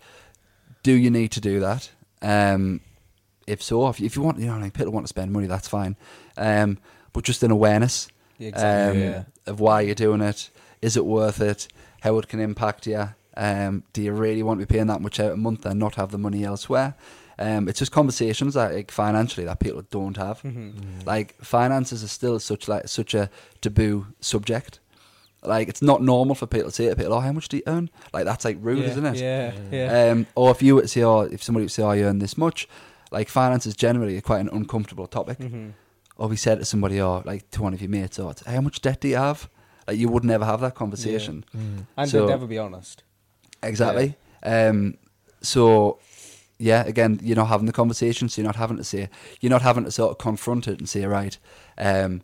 do 0.83 0.91
you 0.93 1.09
need 1.09 1.31
to 1.31 1.41
do 1.41 1.59
that? 1.61 1.89
Um, 2.21 2.81
if 3.47 3.63
so, 3.63 3.87
if 3.87 3.99
you, 3.99 4.05
if 4.05 4.15
you 4.15 4.21
want, 4.21 4.39
you 4.39 4.45
know, 4.45 4.57
like 4.57 4.73
people 4.73 4.91
want 4.91 5.05
to 5.05 5.09
spend 5.09 5.31
money, 5.31 5.47
that's 5.47 5.67
fine. 5.67 5.95
Um, 6.37 6.77
but 7.13 7.23
just 7.23 7.41
an 7.43 7.51
awareness 7.51 8.07
Exactly, 8.39 9.01
um, 9.07 9.09
yeah. 9.11 9.23
of 9.47 9.59
why 9.59 9.81
you're 9.81 9.95
doing 9.95 10.21
it. 10.21 10.49
Is 10.81 10.95
it 10.95 11.05
worth 11.05 11.41
it? 11.41 11.67
How 12.01 12.17
it 12.19 12.27
can 12.27 12.39
impact 12.39 12.85
you? 12.87 13.09
Um, 13.35 13.83
do 13.93 14.01
you 14.01 14.11
really 14.11 14.43
want 14.43 14.59
to 14.59 14.65
be 14.65 14.71
paying 14.71 14.87
that 14.87 15.01
much 15.01 15.19
out 15.19 15.31
a 15.31 15.37
month 15.37 15.65
and 15.65 15.79
not 15.79 15.95
have 15.95 16.11
the 16.11 16.17
money 16.17 16.43
elsewhere? 16.43 16.93
Um, 17.39 17.69
it's 17.69 17.79
just 17.79 17.91
conversations 17.93 18.53
that, 18.55 18.73
like, 18.73 18.91
financially 18.91 19.45
that 19.45 19.59
people 19.59 19.81
don't 19.89 20.17
have. 20.17 20.41
Mm-hmm. 20.41 20.99
Like 21.05 21.35
finances 21.41 22.03
are 22.03 22.07
still 22.09 22.37
such 22.39 22.67
like 22.67 22.87
such 22.89 23.13
a 23.13 23.29
taboo 23.61 24.07
subject. 24.19 24.79
Like 25.41 25.69
it's 25.69 25.81
not 25.81 26.03
normal 26.03 26.35
for 26.35 26.47
people 26.47 26.69
to 26.69 26.75
say 26.75 26.89
to 26.89 26.95
people, 26.97 27.13
"Oh, 27.13 27.21
how 27.21 27.31
much 27.31 27.47
do 27.47 27.55
you 27.57 27.63
earn?" 27.65 27.89
Like 28.13 28.25
that's 28.25 28.43
like 28.43 28.57
rude, 28.59 28.79
yeah, 28.83 28.89
isn't 28.89 29.05
it? 29.05 29.15
Yeah, 29.17 29.53
yeah. 29.71 30.11
Um, 30.11 30.27
or 30.35 30.51
if 30.51 30.61
you 30.61 30.75
would 30.75 30.89
say, 30.89 31.01
"Oh, 31.03 31.21
if 31.21 31.41
somebody 31.41 31.63
would 31.63 31.71
say, 31.71 31.81
oh, 31.81 31.93
you 31.93 32.03
earn 32.05 32.19
this 32.19 32.37
much," 32.37 32.67
like 33.09 33.29
finances 33.29 33.73
generally 33.73 34.17
are 34.17 34.21
quite 34.21 34.41
an 34.41 34.49
uncomfortable 34.51 35.07
topic. 35.07 35.37
Mhm. 35.39 35.71
Or 36.17 36.27
we 36.27 36.35
said 36.35 36.59
to 36.59 36.65
somebody, 36.65 36.99
or 36.99 37.21
like 37.25 37.49
to 37.51 37.61
one 37.63 37.73
of 37.73 37.79
your 37.79 37.89
mates, 37.89 38.19
"Oh, 38.19 38.33
how 38.45 38.59
much 38.59 38.81
debt 38.81 38.99
do 38.99 39.07
you 39.07 39.15
have?" 39.15 39.49
Like 39.87 39.97
you 39.97 40.09
would 40.09 40.25
never 40.25 40.43
have 40.43 40.59
that 40.59 40.75
conversation. 40.75 41.45
Mm. 41.57 41.85
And 41.95 42.09
So- 42.09 42.25
they'd 42.25 42.31
never 42.33 42.45
be 42.45 42.57
honest. 42.57 43.03
Exactly. 43.63 44.15
Um, 44.43 44.95
so, 45.41 45.99
yeah, 46.59 46.83
again, 46.85 47.19
you're 47.23 47.35
not 47.37 47.47
having 47.47 47.65
the 47.65 47.71
conversation, 47.73 48.27
so 48.29 48.41
you're 48.41 48.47
not 48.47 48.57
having 48.57 48.77
to 48.77 48.83
say, 48.83 49.09
you're 49.39 49.49
not 49.49 49.61
having 49.61 49.85
to 49.85 49.91
sort 49.91 50.11
of 50.11 50.17
confront 50.17 50.67
it 50.67 50.77
and 50.79 50.87
say, 50.89 51.05
right, 51.05 51.37
um, 51.77 52.21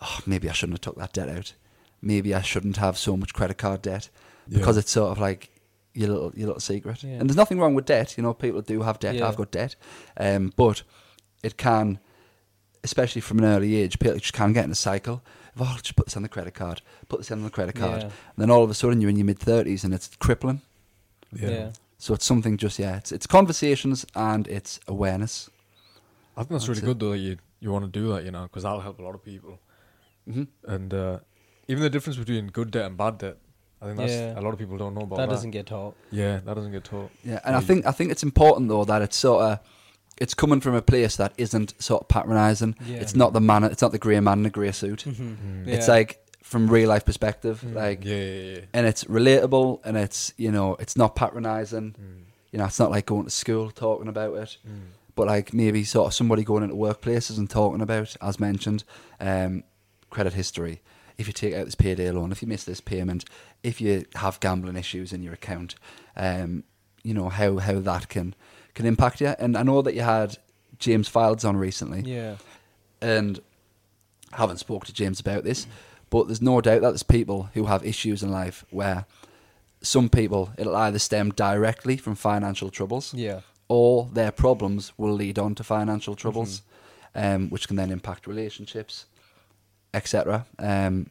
oh, 0.00 0.20
maybe 0.26 0.48
I 0.48 0.52
shouldn't 0.52 0.74
have 0.74 0.82
took 0.82 0.96
that 0.98 1.12
debt 1.14 1.28
out. 1.28 1.54
Maybe 2.02 2.34
I 2.34 2.42
shouldn't 2.42 2.76
have 2.76 2.96
so 2.98 3.16
much 3.16 3.32
credit 3.34 3.58
card 3.58 3.82
debt 3.82 4.08
because 4.48 4.76
Yeah. 4.76 4.80
it's 4.80 4.90
sort 4.92 5.10
of 5.10 5.18
like 5.18 5.50
your 5.94 6.10
little 6.10 6.32
your 6.36 6.46
little 6.46 6.60
secret. 6.60 7.02
Yeah. 7.02 7.14
And 7.18 7.28
there's 7.28 7.36
nothing 7.36 7.58
wrong 7.58 7.74
with 7.74 7.86
debt. 7.86 8.16
You 8.16 8.22
know, 8.22 8.34
people 8.34 8.60
do 8.62 8.82
have 8.82 9.00
debt. 9.00 9.16
Yeah. 9.16 9.26
I've 9.26 9.36
got 9.36 9.50
debt, 9.50 9.74
um, 10.16 10.52
but 10.54 10.82
it 11.42 11.56
can, 11.56 11.98
especially 12.84 13.20
from 13.20 13.38
an 13.40 13.46
early 13.46 13.74
age, 13.76 13.98
people 13.98 14.18
just 14.18 14.32
can 14.32 14.52
get 14.52 14.64
in 14.64 14.70
a 14.70 14.76
cycle. 14.76 15.22
Of, 15.56 15.62
oh, 15.62 15.76
just 15.82 15.96
put 15.96 16.06
this 16.06 16.16
on 16.16 16.22
the 16.22 16.28
credit 16.28 16.54
card. 16.54 16.82
Put 17.08 17.18
this 17.20 17.32
on 17.32 17.42
the 17.42 17.50
credit 17.50 17.74
card. 17.74 18.02
Yeah. 18.02 18.06
And 18.08 18.36
then 18.36 18.50
all 18.50 18.62
of 18.62 18.70
a 18.70 18.74
sudden 18.74 19.00
you're 19.00 19.10
in 19.10 19.16
your 19.16 19.24
mid 19.26 19.38
thirties 19.40 19.82
and 19.82 19.92
it's 19.92 20.14
crippling. 20.20 20.60
Yeah. 21.32 21.70
Yeah. 21.98 22.04
So 22.04 22.14
it's 22.14 22.24
something 22.24 22.56
just 22.56 22.78
yeah, 22.78 22.96
it's 22.96 23.12
it's 23.12 23.26
conversations 23.26 24.06
and 24.14 24.46
it's 24.48 24.80
awareness. 24.86 25.50
I 26.36 26.42
think 26.42 26.50
that's, 26.50 26.66
That's 26.66 26.68
really 26.68 26.82
it. 26.82 26.86
good 26.86 27.00
though 27.00 27.10
that 27.12 27.18
you 27.18 27.36
you 27.60 27.72
want 27.72 27.84
to 27.92 28.00
do 28.00 28.08
that, 28.14 28.24
you 28.24 28.30
know, 28.30 28.42
because 28.44 28.62
that'll 28.62 28.80
help 28.80 28.98
a 29.00 29.02
lot 29.02 29.14
of 29.14 29.24
people. 29.24 29.58
hmm 30.30 30.44
And 30.66 30.94
uh, 30.94 31.18
even 31.66 31.82
the 31.82 31.90
difference 31.90 32.16
between 32.18 32.46
good 32.48 32.70
debt 32.70 32.86
and 32.86 32.96
bad 32.96 33.18
debt, 33.18 33.36
I 33.82 33.86
think 33.86 33.98
that's 33.98 34.12
Yeah. 34.12 34.38
a 34.38 34.42
lot 34.42 34.52
of 34.52 34.58
people 34.58 34.76
don't 34.78 34.94
know 34.94 35.02
about 35.02 35.16
That 35.16 35.26
that. 35.28 35.34
doesn't 35.34 35.50
get 35.50 35.66
taught. 35.66 35.94
yeah, 36.12 36.40
that 36.44 36.54
doesn't 36.54 36.72
get 36.72 36.84
taught. 36.84 37.10
Yeah, 37.24 37.40
and 37.44 37.56
I 37.56 37.60
think 37.60 37.84
I 37.86 37.92
think 37.92 38.12
it's 38.12 38.22
important 38.22 38.68
though 38.68 38.84
that 38.84 39.02
it's 39.02 39.16
sort 39.16 39.42
of 39.42 39.58
it's 40.20 40.34
coming 40.34 40.60
from 40.60 40.74
a 40.74 40.82
place 40.82 41.16
that 41.16 41.32
isn't 41.36 41.74
sort 41.82 42.02
of 42.02 42.08
patronising. 42.08 42.74
Yeah. 42.86 42.96
It's 43.02 43.14
not 43.14 43.32
the 43.32 43.40
man. 43.40 43.64
It's 43.64 43.82
not 43.82 43.92
the 43.92 43.98
grey 43.98 44.20
man 44.20 44.38
in 44.40 44.46
a 44.46 44.50
grey 44.50 44.72
suit. 44.72 45.04
Mhm. 45.06 45.36
Mm. 45.36 45.66
It's 45.68 45.86
Yeah. 45.88 45.94
like 45.94 46.20
from 46.48 46.66
real 46.68 46.88
life 46.88 47.04
perspective, 47.04 47.62
Mm. 47.64 47.74
like, 47.74 48.04
yeah, 48.04 48.16
yeah, 48.16 48.52
yeah. 48.54 48.60
and 48.72 48.86
it's 48.86 49.04
relatable, 49.04 49.80
and 49.84 49.96
it's 49.96 50.32
you 50.36 50.50
know 50.50 50.76
it's 50.80 50.96
not 50.96 51.14
patronising. 51.14 51.94
Mm. 52.00 52.24
You 52.52 52.58
know, 52.58 52.64
it's 52.64 52.78
not 52.78 52.90
like 52.90 53.04
going 53.06 53.24
to 53.24 53.30
school 53.30 53.70
talking 53.70 54.08
about 54.08 54.34
it. 54.36 54.56
Mm. 54.66 54.92
but 55.14 55.26
like 55.26 55.52
maybe 55.52 55.82
sort 55.84 56.06
of 56.06 56.14
somebody 56.14 56.44
going 56.44 56.62
into 56.62 56.76
workplaces 56.76 57.38
and 57.38 57.50
talking 57.50 57.80
about, 57.80 58.16
as 58.22 58.38
mentioned, 58.38 58.84
um, 59.20 59.64
credit 60.10 60.32
history. 60.32 60.80
If 61.18 61.26
you 61.26 61.32
take 61.32 61.54
out 61.54 61.64
this 61.64 61.74
payday 61.74 62.08
loan, 62.12 62.30
if 62.30 62.40
you 62.40 62.46
miss 62.46 62.62
this 62.62 62.80
payment, 62.80 63.24
if 63.64 63.80
you 63.80 64.04
have 64.14 64.38
gambling 64.38 64.76
issues 64.76 65.12
in 65.12 65.24
your 65.24 65.34
account, 65.34 65.74
um, 66.16 66.62
you 67.02 67.12
know 67.14 67.28
how 67.28 67.58
how 67.58 67.80
that 67.80 68.08
can 68.08 68.34
can 68.74 68.86
impact 68.86 69.20
you. 69.20 69.34
And 69.40 69.56
I 69.56 69.62
know 69.64 69.82
that 69.82 69.94
you 69.94 70.02
had 70.02 70.38
James 70.78 71.08
Fields 71.08 71.44
on 71.44 71.56
recently, 71.56 72.02
Yeah. 72.02 72.36
and 73.02 73.40
haven't 74.32 74.58
spoke 74.58 74.86
to 74.86 74.92
James 74.92 75.18
about 75.20 75.42
this, 75.42 75.66
but 76.10 76.26
there's 76.26 76.42
no 76.42 76.60
doubt 76.60 76.80
that 76.82 76.90
there's 76.90 77.02
people 77.02 77.50
who 77.54 77.66
have 77.66 77.84
issues 77.84 78.22
in 78.22 78.30
life 78.30 78.64
where 78.70 79.04
some 79.82 80.08
people 80.08 80.50
it'll 80.58 80.76
either 80.76 80.98
stem 80.98 81.30
directly 81.30 81.96
from 81.96 82.14
financial 82.16 82.70
troubles 82.70 83.14
Yeah. 83.14 83.40
or 83.68 84.08
their 84.12 84.32
problems 84.32 84.92
will 84.96 85.12
lead 85.12 85.38
on 85.38 85.54
to 85.56 85.62
financial 85.64 86.14
troubles, 86.16 86.62
um, 87.14 87.48
which 87.50 87.68
can 87.68 87.76
then 87.76 87.90
impact 87.90 88.26
relationships, 88.26 89.06
etc. 89.94 90.46
Um, 90.58 91.10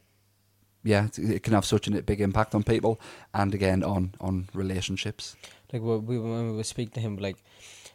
yeah, 0.84 1.06
it, 1.06 1.18
it 1.20 1.44
can 1.44 1.54
have 1.54 1.66
such 1.66 1.88
a 1.88 2.02
big 2.02 2.22
impact 2.22 2.56
on 2.56 2.64
people, 2.64 3.00
and 3.34 3.54
again 3.54 3.84
on 3.84 4.14
on 4.20 4.50
relationships. 4.54 5.36
Like 5.74 5.82
we, 5.82 5.98
we 5.98 6.20
when 6.20 6.52
we 6.52 6.56
were 6.58 6.64
speaking 6.64 6.94
to 6.94 7.00
him, 7.02 7.18
like 7.18 7.38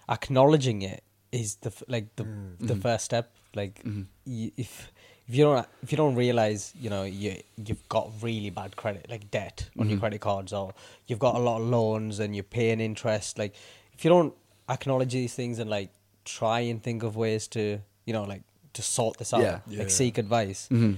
acknowledging 0.09 0.83
it 0.83 1.03
is 1.33 1.57
the 1.57 1.73
like 1.89 2.15
the 2.17 2.25
Mm. 2.25 2.59
the 2.59 2.75
Mhm. 2.75 2.83
first 2.83 3.05
step. 3.05 3.33
Like 3.55 3.83
Mhm. 3.85 4.07
y- 4.27 4.53
if 4.57 4.92
if 5.29 5.35
you 5.37 5.45
don't 5.45 5.67
if 5.83 5.93
you 5.93 5.97
don't 5.97 6.15
realize 6.15 6.73
you 6.81 6.91
know 6.91 7.05
you 7.05 7.41
you've 7.65 7.89
got 7.89 8.11
really 8.21 8.51
bad 8.51 8.75
credit 8.77 9.07
like 9.09 9.31
debt 9.31 9.69
on 9.79 9.89
your 9.89 9.97
Mhm. 9.99 10.01
credit 10.01 10.21
cards 10.21 10.53
or 10.53 10.75
you've 11.07 11.19
got 11.21 11.35
a 11.37 11.39
lot 11.39 11.61
of 11.61 11.67
loans 11.69 12.19
and 12.19 12.35
you're 12.37 12.43
paying 12.59 12.81
interest 12.81 13.39
like 13.39 13.55
if 13.95 14.05
you 14.05 14.11
don't 14.11 14.35
acknowledge 14.69 15.13
these 15.13 15.35
things 15.35 15.59
and 15.59 15.71
like 15.71 15.91
try 16.25 16.61
and 16.61 16.83
think 16.83 17.03
of 17.03 17.17
ways 17.17 17.47
to 17.49 17.79
you 18.05 18.13
know 18.13 18.25
like 18.25 18.43
to 18.73 18.83
sort 18.83 19.19
this 19.19 19.33
out 19.35 19.43
Yeah. 19.43 19.61
Yeah. 19.69 19.79
like 19.81 19.91
seek 19.91 20.19
advice 20.19 20.67
hmm 20.69 20.95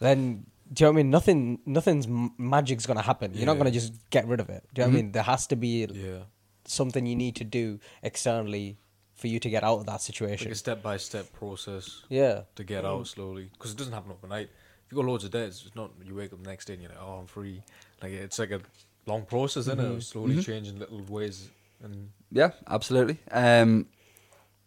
then 0.00 0.46
do 0.72 0.84
you 0.84 0.86
know 0.86 0.92
what 0.92 0.98
I 0.98 1.02
mean? 1.02 1.10
Nothing, 1.10 1.58
nothing's 1.64 2.06
magic's 2.36 2.84
gonna 2.84 3.00
happen. 3.00 3.32
You're 3.34 3.46
not 3.46 3.56
gonna 3.56 3.70
just 3.70 3.94
get 4.10 4.26
rid 4.28 4.38
of 4.38 4.50
it. 4.50 4.62
Do 4.74 4.82
you 4.82 4.86
know 4.86 4.90
what 4.92 4.98
I 4.98 5.00
Mhm. 5.00 5.04
mean? 5.04 5.12
There 5.12 5.22
has 5.22 5.46
to 5.46 5.56
be 5.56 5.86
Yeah. 5.86 6.24
something 6.66 7.06
you 7.06 7.16
need 7.16 7.36
to 7.36 7.44
do 7.44 7.80
externally 8.02 8.76
for 9.18 9.26
you 9.26 9.38
to 9.40 9.50
get 9.50 9.62
out 9.64 9.78
of 9.80 9.86
that 9.86 10.00
situation. 10.00 10.30
Like 10.32 10.38
situation. 10.38 10.52
a 10.52 10.54
step 10.56 10.82
by 10.82 10.96
step 10.96 11.32
process 11.32 12.02
yeah, 12.08 12.42
to 12.54 12.64
get 12.64 12.84
out 12.84 13.06
slowly. 13.06 13.50
Because 13.52 13.72
it 13.72 13.76
doesn't 13.78 13.92
happen 13.92 14.12
overnight. 14.12 14.48
If 14.86 14.92
you 14.92 14.96
got 14.96 15.04
loads 15.04 15.24
of 15.24 15.32
debt, 15.32 15.48
it's 15.48 15.70
not 15.74 15.90
you 16.06 16.14
wake 16.14 16.32
up 16.32 16.42
the 16.42 16.48
next 16.48 16.64
day 16.66 16.74
and 16.74 16.82
you're 16.82 16.92
like, 16.92 17.00
oh, 17.02 17.18
I'm 17.20 17.26
free. 17.26 17.62
Like 18.02 18.12
it's 18.12 18.38
like 18.38 18.52
a 18.52 18.60
long 19.06 19.22
process, 19.26 19.62
isn't 19.66 19.78
Mhm. 19.78 19.98
it? 19.98 20.02
Slowly 20.02 20.36
Mhm. 20.36 20.44
changing 20.46 20.78
little 20.78 21.02
ways. 21.02 21.50
And 21.82 22.10
Yeah, 22.30 22.52
absolutely. 22.66 23.18
Um, 23.30 23.86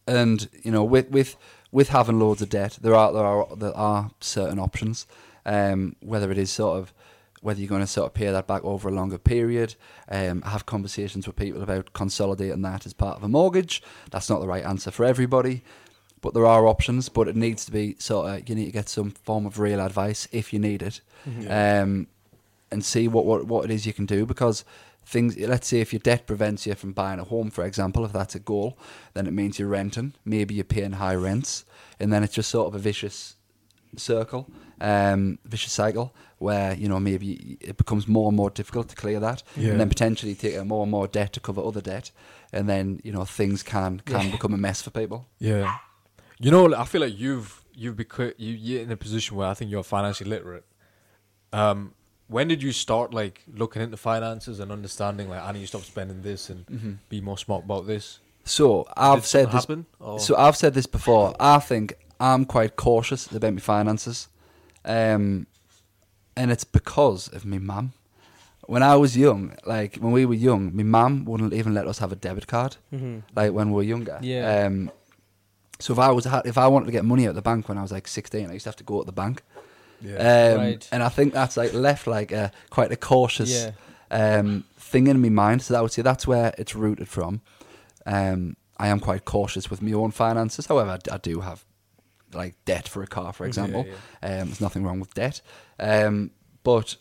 and 0.07 0.49
you 0.63 0.71
know, 0.71 0.83
with 0.83 1.09
with 1.09 1.35
with 1.71 1.89
having 1.89 2.19
loads 2.19 2.41
of 2.41 2.49
debt, 2.49 2.77
there 2.81 2.93
are 2.95 3.11
there 3.13 3.23
are 3.25 3.55
there 3.55 3.75
are 3.75 4.11
certain 4.19 4.59
options. 4.59 5.07
Um, 5.45 5.95
whether 6.01 6.29
it 6.31 6.37
is 6.37 6.51
sort 6.51 6.77
of 6.79 6.93
whether 7.41 7.59
you're 7.59 7.69
going 7.69 7.81
to 7.81 7.87
sort 7.87 8.05
of 8.05 8.13
pay 8.13 8.31
that 8.31 8.47
back 8.47 8.63
over 8.63 8.87
a 8.87 8.91
longer 8.91 9.17
period, 9.17 9.75
um, 10.09 10.43
have 10.43 10.65
conversations 10.65 11.27
with 11.27 11.35
people 11.35 11.61
about 11.61 11.91
consolidating 11.93 12.61
that 12.61 12.85
as 12.85 12.93
part 12.93 13.17
of 13.17 13.23
a 13.23 13.27
mortgage. 13.27 13.81
That's 14.11 14.29
not 14.29 14.39
the 14.39 14.47
right 14.47 14.63
answer 14.63 14.91
for 14.91 15.05
everybody, 15.05 15.63
but 16.21 16.33
there 16.33 16.45
are 16.45 16.67
options. 16.67 17.09
But 17.09 17.27
it 17.27 17.35
needs 17.35 17.65
to 17.65 17.71
be 17.71 17.95
sort 17.99 18.29
of 18.29 18.47
you 18.47 18.55
need 18.55 18.65
to 18.65 18.71
get 18.71 18.89
some 18.89 19.11
form 19.11 19.45
of 19.45 19.59
real 19.59 19.81
advice 19.81 20.27
if 20.31 20.53
you 20.53 20.59
need 20.59 20.81
it 20.83 21.01
um, 21.49 22.07
and 22.71 22.85
see 22.85 23.07
what, 23.07 23.25
what 23.25 23.45
what 23.45 23.65
it 23.65 23.71
is 23.71 23.85
you 23.85 23.93
can 23.93 24.05
do 24.05 24.25
because 24.25 24.63
things. 25.03 25.35
Let's 25.37 25.67
say 25.67 25.81
if 25.81 25.91
your 25.91 25.99
debt 25.99 26.27
prevents 26.27 26.67
you 26.67 26.75
from 26.75 26.93
buying 26.93 27.19
a 27.19 27.23
home, 27.23 27.49
for 27.49 27.65
example, 27.65 28.05
if 28.05 28.13
that's 28.13 28.35
a 28.35 28.39
goal, 28.39 28.77
then 29.13 29.25
it 29.25 29.31
means 29.31 29.57
you're 29.57 29.67
renting. 29.67 30.13
Maybe 30.23 30.53
you're 30.53 30.63
paying 30.63 30.93
high 30.93 31.15
rents, 31.15 31.65
and 31.99 32.13
then 32.13 32.23
it's 32.23 32.35
just 32.35 32.51
sort 32.51 32.67
of 32.67 32.75
a 32.75 32.79
vicious 32.79 33.35
circle, 33.97 34.47
um, 34.79 35.37
vicious 35.45 35.73
cycle 35.73 36.13
where 36.39 36.73
you 36.73 36.87
know 36.89 36.99
maybe 36.99 37.57
it 37.61 37.77
becomes 37.77 38.07
more 38.07 38.27
and 38.29 38.35
more 38.37 38.49
difficult 38.49 38.89
to 38.89 38.95
clear 38.95 39.19
that, 39.19 39.43
Yeah. 39.55 39.71
and 39.71 39.79
then 39.79 39.89
potentially 39.89 40.33
take 40.35 40.55
out 40.57 40.65
more 40.67 40.81
and 40.83 40.91
more 40.91 41.07
debt 41.07 41.33
to 41.33 41.39
cover 41.39 41.61
other 41.61 41.81
debt, 41.81 42.11
and 42.51 42.67
then 42.67 42.99
you 43.03 43.11
know 43.11 43.25
things 43.25 43.63
can 43.63 44.01
can 44.05 44.25
Yeah. 44.25 44.31
become 44.31 44.53
a 44.53 44.57
mess 44.57 44.81
for 44.81 44.89
people. 44.91 45.27
yeah, 45.39 45.77
you 46.39 46.49
know, 46.51 46.73
I 46.75 46.85
feel 46.85 47.01
like 47.01 47.17
you've 47.17 47.61
you've 47.75 47.95
become 47.95 48.33
you 48.37 48.53
you're 48.53 48.81
in 48.81 48.91
a 48.91 48.97
position 48.97 49.37
where 49.37 49.47
I 49.47 49.53
think 49.53 49.69
you're 49.71 49.83
financially 49.83 50.29
literate. 50.29 50.63
Um, 51.53 51.93
when 52.27 52.47
did 52.47 52.63
you 52.63 52.71
start 52.71 53.13
like 53.13 53.43
looking 53.53 53.81
into 53.81 53.97
finances 53.97 54.59
and 54.59 54.71
understanding 54.71 55.29
like 55.29 55.41
I 55.43 55.51
need 55.51 55.61
to 55.61 55.67
stop 55.67 55.83
spending 55.83 56.21
this 56.21 56.49
and 56.49 56.97
be 57.09 57.21
more 57.21 57.37
smart 57.37 57.65
about 57.65 57.87
this? 57.87 58.19
So 58.45 58.87
I've 58.97 59.25
said 59.25 59.47
this 59.51 59.65
happen, 59.65 59.85
So 60.17 60.35
I've 60.37 60.55
said 60.55 60.73
this 60.73 60.87
before. 60.87 61.35
I 61.39 61.59
think 61.59 61.93
I'm 62.22 62.45
quite 62.45 62.76
cautious 62.76 63.28
about 63.32 63.53
my 63.53 63.59
finances, 63.59 64.28
um, 64.86 65.47
and 66.36 66.51
it's 66.51 66.63
because 66.63 67.28
of 67.34 67.45
my 67.45 67.57
mum. 67.57 67.93
When 68.67 68.84
I 68.84 68.95
was 68.95 69.17
young, 69.17 69.53
like 69.65 69.97
when 69.97 70.11
we 70.13 70.26
were 70.26 70.36
young, 70.36 70.76
my 70.76 70.84
mum 70.84 71.26
wouldn't 71.26 71.53
even 71.53 71.74
let 71.74 71.88
us 71.88 71.99
have 71.99 72.11
a 72.11 72.15
debit 72.15 72.47
card. 72.47 72.78
hmm 72.91 73.19
Like 73.36 73.51
when 73.53 73.69
we 73.69 73.76
were 73.76 73.84
younger. 73.84 74.19
Yeah. 74.22 74.65
Um, 74.67 74.91
so 75.80 75.93
if 75.93 75.99
I 75.99 76.11
was 76.11 76.26
if 76.45 76.57
I 76.57 76.67
wanted 76.67 76.86
to 76.86 76.91
get 76.91 77.03
money 77.05 77.26
out 77.26 77.30
of 77.32 77.36
the 77.36 77.41
bank 77.41 77.67
when 77.67 77.78
I 77.78 77.82
was 77.82 77.91
like 77.91 78.07
16, 78.07 78.49
I 78.49 78.53
used 78.53 78.63
to 78.65 78.69
have 78.69 78.76
to 78.78 78.84
go 78.84 78.99
to 78.99 79.05
the 79.05 79.11
bank. 79.11 79.41
Yeah. 79.99 80.17
Um, 80.53 80.57
Right. 80.61 80.89
And 80.91 81.03
I 81.03 81.09
think 81.09 81.34
that's 81.34 81.57
like 81.57 81.74
left 81.74 82.05
like 82.07 82.32
a 82.32 82.51
quite 82.69 82.91
a 82.91 82.95
cautious 82.95 83.49
Yeah. 83.51 83.72
um, 84.39 84.63
thing 84.78 85.07
in 85.07 85.19
my 85.22 85.30
mind. 85.30 85.61
So 85.63 85.76
I 85.76 85.82
would 85.82 85.91
say 85.91 86.03
that's 86.03 86.28
where 86.28 86.53
it's 86.57 86.76
rooted 86.76 87.07
from. 87.07 87.41
Um, 88.05 88.55
I 88.78 88.88
am 88.89 88.99
quite 88.99 89.26
cautious 89.26 89.69
with 89.72 89.82
my 89.82 89.93
own 89.93 90.11
finances. 90.11 90.67
However, 90.67 90.97
I 91.11 91.17
do 91.17 91.41
have 91.41 91.65
like 92.34 92.55
debt 92.65 92.88
for 92.88 93.01
a 93.03 93.07
car, 93.07 93.34
for 93.34 93.43
Yeah, 93.45 93.47
example. 93.49 93.86
yeah. 93.88 94.41
Um, 94.41 94.47
there's 94.47 94.61
nothing 94.61 94.84
wrong 94.84 94.99
with 94.99 95.13
debt. 95.13 95.41
Um, 95.79 96.32
but 96.63 96.95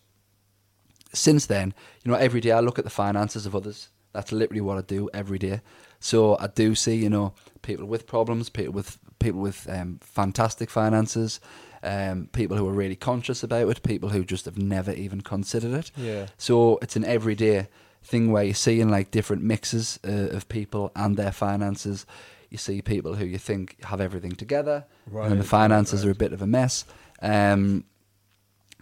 since 1.12 1.46
then, 1.46 1.74
you 2.04 2.10
know, 2.12 2.16
every 2.18 2.40
day 2.40 2.52
I 2.52 2.60
look 2.60 2.78
at 2.78 2.84
the 2.84 2.90
finances 2.90 3.46
of 3.46 3.54
others. 3.54 3.88
That's 4.12 4.32
literally 4.32 4.60
what 4.60 4.78
I 4.78 4.82
do 4.82 5.08
every 5.14 5.38
day. 5.38 5.60
So 6.00 6.36
I 6.38 6.46
do 6.48 6.74
see, 6.74 6.96
you 6.96 7.08
know, 7.10 7.34
people 7.62 7.86
with 7.86 8.06
problems, 8.06 8.48
people 8.48 8.72
with 8.72 8.98
people 9.18 9.40
with 9.40 9.68
um, 9.68 10.00
fantastic 10.02 10.70
finances, 10.70 11.40
um, 11.82 12.28
people 12.32 12.56
who 12.56 12.66
are 12.66 12.72
really 12.72 12.96
conscious 12.96 13.42
about 13.42 13.68
it, 13.68 13.82
people 13.82 14.08
who 14.08 14.24
just 14.24 14.46
have 14.46 14.56
never 14.58 14.92
even 14.92 15.20
considered 15.20 15.74
it. 15.74 15.90
Yeah. 15.96 16.26
So 16.38 16.78
it's 16.80 16.96
an 16.96 17.04
everyday 17.04 17.68
thing 18.02 18.32
where 18.32 18.42
you're 18.44 18.54
seeing 18.54 18.88
like 18.88 19.10
different 19.10 19.42
mixes 19.42 19.98
uh, 20.06 20.28
of 20.34 20.48
people 20.48 20.90
and 20.96 21.16
their 21.16 21.32
finances. 21.32 22.06
You 22.50 22.58
see 22.58 22.82
people 22.82 23.14
who 23.14 23.24
you 23.24 23.38
think 23.38 23.82
have 23.84 24.00
everything 24.00 24.32
together, 24.32 24.84
and 25.12 25.40
the 25.40 25.44
finances 25.44 26.02
right, 26.02 26.08
are 26.08 26.12
a 26.12 26.16
bit 26.16 26.32
of 26.32 26.42
a 26.42 26.46
mess. 26.46 26.84
Um, 27.22 27.84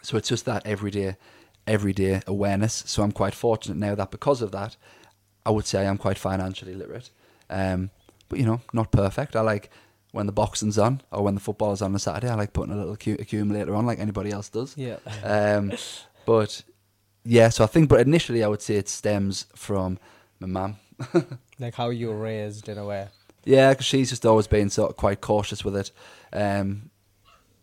so 0.02 0.16
it's 0.16 0.28
just 0.28 0.44
that 0.46 0.66
everyday, 0.66 1.16
everyday 1.66 2.22
awareness. 2.26 2.82
So 2.86 3.02
I'm 3.02 3.12
quite 3.12 3.34
fortunate 3.34 3.76
now 3.76 3.94
that 3.94 4.10
because 4.10 4.42
of 4.42 4.52
that, 4.52 4.76
I 5.44 5.50
would 5.50 5.66
say 5.66 5.86
I'm 5.86 5.98
quite 5.98 6.18
financially 6.18 6.74
literate. 6.74 7.10
Um, 7.50 7.90
but 8.28 8.38
you 8.38 8.46
know, 8.46 8.60
not 8.72 8.90
perfect. 8.90 9.36
I 9.36 9.40
like 9.40 9.70
when 10.12 10.26
the 10.26 10.32
boxing's 10.32 10.78
on 10.78 11.02
or 11.10 11.22
when 11.22 11.34
the 11.34 11.40
football's 11.40 11.82
on 11.82 11.92
on 11.92 11.96
a 11.96 11.98
Saturday. 11.98 12.28
I 12.28 12.34
like 12.34 12.52
putting 12.52 12.72
a 12.72 12.76
little 12.76 12.96
accu- 12.96 13.20
accumulator 13.20 13.74
on 13.74 13.86
like 13.86 13.98
anybody 13.98 14.30
else 14.30 14.48
does. 14.48 14.76
Yeah. 14.76 14.98
Um, 15.22 15.72
but 16.26 16.62
yeah, 17.24 17.48
so 17.48 17.64
I 17.64 17.66
think, 17.66 17.88
but 17.88 18.00
initially 18.00 18.42
I 18.42 18.48
would 18.48 18.62
say 18.62 18.76
it 18.76 18.88
stems 18.88 19.46
from 19.54 19.98
my 20.40 20.46
mum. 20.46 20.76
like 21.58 21.74
how 21.74 21.90
you 21.90 22.08
were 22.08 22.18
raised 22.18 22.68
in 22.68 22.78
a 22.78 22.84
way. 22.84 23.08
Yeah, 23.48 23.70
because 23.70 23.86
she's 23.86 24.10
just 24.10 24.26
always 24.26 24.46
been 24.46 24.68
sort 24.68 24.90
of 24.90 24.96
quite 24.96 25.22
cautious 25.22 25.64
with 25.64 25.74
it. 25.74 25.90
Um, 26.34 26.90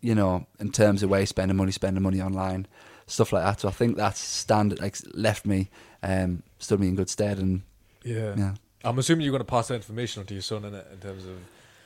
you 0.00 0.16
know, 0.16 0.44
in 0.58 0.72
terms 0.72 1.04
of 1.04 1.10
way 1.10 1.24
spending 1.26 1.56
money, 1.56 1.70
spending 1.70 2.02
money 2.02 2.20
online, 2.20 2.66
stuff 3.06 3.32
like 3.32 3.44
that. 3.44 3.60
So 3.60 3.68
I 3.68 3.70
think 3.70 3.96
that's 3.96 4.18
standard, 4.18 4.80
like 4.80 4.96
left 5.14 5.46
me, 5.46 5.70
um, 6.02 6.42
stood 6.58 6.80
me 6.80 6.88
in 6.88 6.96
good 6.96 7.08
stead, 7.08 7.38
and 7.38 7.62
Yeah. 8.02 8.34
yeah. 8.36 8.54
I'm 8.84 8.98
assuming 8.98 9.24
you're 9.24 9.30
going 9.30 9.40
to 9.40 9.44
pass 9.44 9.68
that 9.68 9.74
information 9.76 10.20
on 10.20 10.26
to 10.26 10.34
your 10.34 10.42
son 10.42 10.64
in 10.64 10.74
it 10.74 10.88
in 10.92 10.98
terms 10.98 11.24
of 11.24 11.36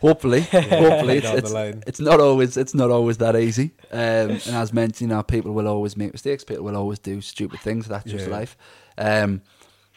Hopefully, 0.01 0.40
hopefully, 0.51 1.18
it's, 1.18 1.53
it's, 1.53 1.86
it's 1.86 2.01
not 2.01 2.20
always 2.20 2.57
it's 2.57 2.72
not 2.72 2.90
always 2.90 3.18
that 3.18 3.36
easy. 3.36 3.72
Um, 3.92 4.30
and 4.30 4.57
as 4.57 4.72
mentioned, 4.72 5.11
you 5.11 5.14
know, 5.14 5.22
people 5.22 5.53
will 5.53 5.68
always 5.68 5.94
make 5.94 6.12
mistakes. 6.14 6.42
People 6.42 6.64
will 6.64 6.76
always 6.76 6.98
do 6.98 7.20
stupid 7.20 7.61
things. 7.61 7.86
That's 7.86 8.11
just 8.11 8.28
life. 8.28 8.57
Um, 8.96 9.42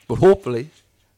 but 0.10 0.16
hopefully, 0.16 0.72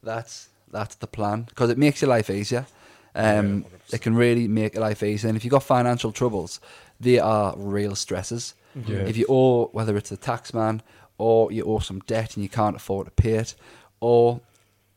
that's 0.03 0.49
that's 0.71 0.93
the 0.95 1.07
plan 1.07 1.43
because 1.43 1.71
it 1.71 1.79
makes 1.79 2.03
your 2.03 2.09
life 2.09 2.29
easier. 2.29 2.67
Um, 3.15 3.61
Yeah, 3.61 3.95
it 3.95 4.01
can 4.01 4.15
really 4.15 4.47
make 4.47 4.75
life 4.77 5.01
easier. 5.03 5.29
And 5.29 5.37
if 5.37 5.43
you've 5.45 5.51
got 5.51 5.63
financial 5.63 6.11
troubles, 6.11 6.59
they 6.99 7.19
are 7.19 7.53
real 7.57 7.95
stresses. 7.95 8.53
Yeah. 8.87 8.99
If 9.07 9.15
you 9.17 9.25
owe, 9.29 9.67
whether 9.67 9.95
it's 9.97 10.09
the 10.09 10.17
tax 10.17 10.53
man 10.53 10.81
or 11.17 11.51
you 11.51 11.63
owe 11.63 11.79
some 11.79 11.99
debt 12.01 12.35
and 12.35 12.43
you 12.43 12.49
can't 12.49 12.75
afford 12.75 13.05
to 13.07 13.11
pay 13.11 13.35
it, 13.35 13.55
or 14.01 14.41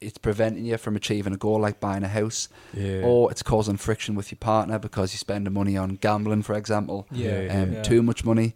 it's 0.01 0.19
preventing 0.19 0.64
you 0.64 0.77
from 0.79 0.97
achieving 0.97 1.33
a 1.33 1.37
goal 1.37 1.61
like 1.61 1.79
buying 1.81 2.03
a 2.05 2.09
house, 2.09 2.49
Yeah. 2.75 3.03
or 3.05 3.31
it's 3.31 3.43
causing 3.43 3.77
friction 3.77 4.14
with 4.16 4.31
your 4.33 4.39
partner 4.39 4.79
because 4.79 5.12
you 5.12 5.19
spend 5.19 5.47
the 5.47 5.51
money 5.51 5.77
on 5.77 5.97
gambling, 5.97 6.43
for 6.43 6.55
example, 6.57 7.07
Yeah. 7.12 7.43
Yeah, 7.43 7.62
um, 7.62 7.73
yeah. 7.73 7.83
too 7.83 8.03
much 8.03 8.25
money. 8.25 8.55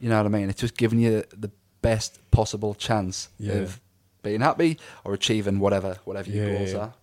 You 0.00 0.08
know 0.10 0.16
what 0.18 0.26
I 0.26 0.28
mean? 0.30 0.48
It's 0.50 0.60
just 0.60 0.76
giving 0.76 0.98
you 1.00 1.24
the 1.36 1.50
best 1.82 2.18
possible 2.30 2.74
chance 2.74 3.28
Yeah. 3.38 3.54
of 3.54 3.80
being 4.22 4.40
happy 4.40 4.78
or 5.04 5.12
achieving 5.14 5.58
whatever 5.58 5.98
whatever 6.04 6.30
your 6.30 6.48
Yeah, 6.48 6.58
goals 6.58 6.72
yeah. 6.72 6.78
are. 6.78 6.94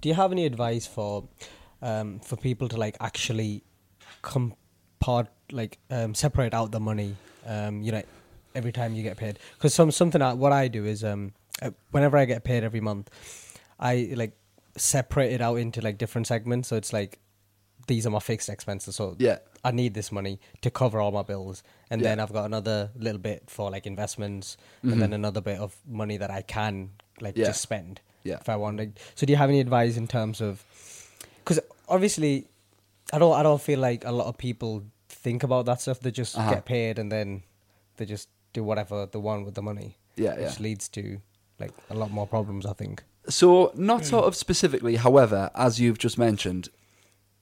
Do 0.00 0.08
you 0.08 0.14
have 0.14 0.32
any 0.32 0.46
advice 0.46 0.86
for 0.86 1.28
um, 1.82 2.20
for 2.20 2.36
people 2.36 2.68
to 2.68 2.76
like 2.76 2.96
actually 3.00 3.62
compart 4.22 5.28
like 5.52 5.78
um, 5.90 6.14
separate 6.14 6.54
out 6.54 6.72
the 6.72 6.80
money? 6.80 7.16
Um, 7.46 7.82
you 7.82 7.92
know, 7.92 8.02
every 8.54 8.72
time 8.72 8.94
you 8.94 9.02
get 9.02 9.16
paid. 9.16 9.38
Because 9.54 9.74
some 9.74 9.90
something 9.90 10.22
I, 10.22 10.32
what 10.34 10.52
I 10.52 10.68
do 10.68 10.84
is 10.84 11.04
um, 11.04 11.32
uh, 11.62 11.70
whenever 11.90 12.16
I 12.16 12.24
get 12.24 12.44
paid 12.44 12.64
every 12.64 12.80
month, 12.80 13.10
I 13.78 14.10
like 14.14 14.32
separate 14.76 15.32
it 15.32 15.40
out 15.40 15.56
into 15.56 15.80
like 15.80 15.98
different 15.98 16.26
segments. 16.26 16.68
So 16.68 16.76
it's 16.76 16.92
like 16.92 17.18
these 17.86 18.06
are 18.06 18.10
my 18.10 18.20
fixed 18.20 18.48
expenses. 18.48 18.96
So 18.96 19.16
Yeah. 19.18 19.38
I 19.64 19.72
need 19.72 19.92
this 19.94 20.10
money 20.12 20.40
to 20.62 20.70
cover 20.70 21.00
all 21.00 21.12
my 21.12 21.22
bills, 21.22 21.62
and 21.90 22.00
Yeah. 22.00 22.08
then 22.10 22.20
I've 22.20 22.32
got 22.32 22.44
another 22.46 22.90
little 22.96 23.18
bit 23.20 23.50
for 23.50 23.70
like 23.70 23.86
investments, 23.86 24.56
Mhm. 24.84 24.92
and 24.92 25.02
then 25.02 25.12
another 25.12 25.40
bit 25.42 25.58
of 25.58 25.76
money 25.86 26.16
that 26.16 26.30
I 26.30 26.40
can 26.42 26.90
like 27.20 27.36
Yeah. 27.36 27.46
just 27.46 27.60
spend 27.60 28.00
Yeah. 28.24 28.38
if 28.40 28.48
I 28.48 28.56
wanted. 28.56 28.98
So 29.14 29.26
do 29.26 29.32
you 29.32 29.36
have 29.36 29.48
any 29.48 29.60
advice 29.60 29.96
in 29.96 30.06
terms 30.06 30.40
of? 30.40 30.64
Because 31.44 31.60
obviously, 31.88 32.46
I 33.12 33.18
don't. 33.18 33.34
I 33.34 33.42
don't 33.42 33.60
feel 33.60 33.78
like 33.80 34.04
a 34.04 34.12
lot 34.12 34.26
of 34.26 34.36
people 34.38 34.84
think 35.08 35.42
about 35.42 35.66
that 35.66 35.80
stuff. 35.80 36.00
They 36.00 36.10
just 36.10 36.36
Uh-huh. 36.36 36.50
get 36.54 36.64
paid 36.64 36.98
and 36.98 37.10
then 37.10 37.42
they 37.96 38.06
just 38.06 38.28
do 38.52 38.62
whatever 38.64 39.06
they 39.06 39.18
want 39.18 39.44
with 39.44 39.54
the 39.54 39.62
money. 39.62 39.96
Yeah, 40.16 40.34
which 40.36 40.56
yeah. 40.58 40.62
leads 40.62 40.88
to 40.90 41.20
like 41.58 41.72
a 41.88 41.94
lot 41.94 42.10
more 42.10 42.26
problems. 42.26 42.66
I 42.66 42.72
think. 42.74 43.02
So, 43.28 43.70
not 43.74 44.04
sort 44.06 44.24
of 44.24 44.34
specifically, 44.34 44.96
however, 44.96 45.50
as 45.54 45.78
you've 45.78 45.98
just 45.98 46.18
mentioned, 46.18 46.68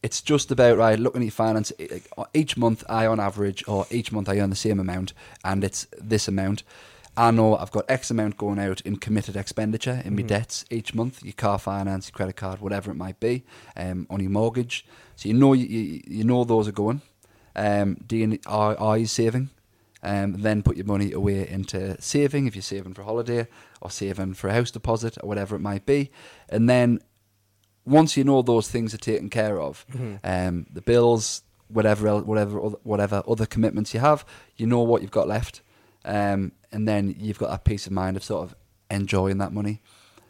it's 0.03 0.21
just 0.21 0.51
about 0.51 0.77
right 0.77 0.99
looking 0.99 1.23
at 1.23 1.27
your 1.27 1.31
finance. 1.33 1.73
e- 1.79 1.85
e- 1.85 2.23
Each 2.35 2.57
month, 2.57 2.85
I 2.89 3.07
on 3.07 3.21
average, 3.21 3.65
or 3.69 3.87
each 3.91 4.11
month, 4.13 4.29
I 4.29 4.39
earn 4.39 4.51
the 4.51 4.57
same 4.57 4.81
amount, 4.81 5.13
and 5.45 5.63
it's 5.65 5.87
this 5.97 6.29
amount. 6.29 6.63
I 7.19 7.33
know 7.33 7.57
I've 7.57 7.73
got 7.73 7.85
X 7.89 8.13
amount 8.13 8.37
going 8.37 8.61
out 8.61 8.81
in 8.83 8.97
committed 8.97 9.37
expenditure 9.37 10.01
in 10.05 10.15
my 10.15 10.23
debts 10.23 10.65
each 10.71 10.95
month. 10.95 11.25
Your 11.25 11.33
car 11.33 11.59
finance, 11.59 12.07
your 12.09 12.13
credit 12.13 12.37
card, 12.37 12.61
whatever 12.61 12.93
it 12.93 12.95
might 12.95 13.19
be, 13.19 13.43
um, 13.77 14.07
on 14.09 14.21
your 14.21 14.31
mortgage. 14.31 14.87
So 15.17 15.29
you 15.29 15.35
know 15.35 15.53
you, 15.53 15.67
you, 15.67 16.03
you 16.07 16.25
know 16.25 16.45
those 16.45 16.69
are 16.69 16.73
going. 16.73 17.03
Um, 17.57 17.97
do 18.07 18.17
you, 18.17 18.39
are, 18.47 18.79
are 18.79 18.97
you 18.97 19.07
saving? 19.07 19.51
Um, 20.01 20.35
then 20.43 20.63
put 20.63 20.77
your 20.77 20.87
money 20.87 21.11
away 21.11 21.49
into 21.49 22.01
saving 22.01 22.47
if 22.47 22.55
you're 22.55 22.63
saving 22.63 22.95
for 22.95 23.03
a 23.03 23.05
holiday 23.05 23.49
or 23.81 23.91
saving 23.91 24.35
for 24.35 24.47
a 24.47 24.55
house 24.55 24.71
deposit 24.71 25.19
or 25.21 25.27
whatever 25.29 25.57
it 25.57 25.61
might 25.61 25.87
be. 25.87 26.13
And 26.49 26.71
then 26.71 27.01
once 27.85 28.17
you 28.17 28.23
know 28.23 28.43
those 28.43 28.69
things 28.69 28.95
are 28.95 28.99
taken 28.99 29.29
care 29.29 29.61
of, 29.61 29.85
um, 30.23 30.67
the 30.73 30.83
bills, 30.83 31.43
whatever, 31.67 32.21
whatever, 32.21 32.59
whatever 32.61 33.25
other 33.27 33.45
commitments 33.45 33.93
you 33.93 33.99
have, 33.99 34.25
you 34.57 34.69
know 34.69 34.83
what 34.83 35.03
you've 35.03 35.11
got 35.11 35.27
left, 35.27 35.63
um, 36.09 36.51
and 36.73 36.89
then 36.89 37.15
you've 37.19 37.39
got 37.39 37.51
that 37.51 37.65
peace 37.65 37.87
of 37.87 37.93
mind 37.93 38.17
of 38.17 38.25
sort 38.25 38.43
of 38.49 38.57
enjoying 38.91 39.39
that 39.39 39.53
money. 39.53 39.81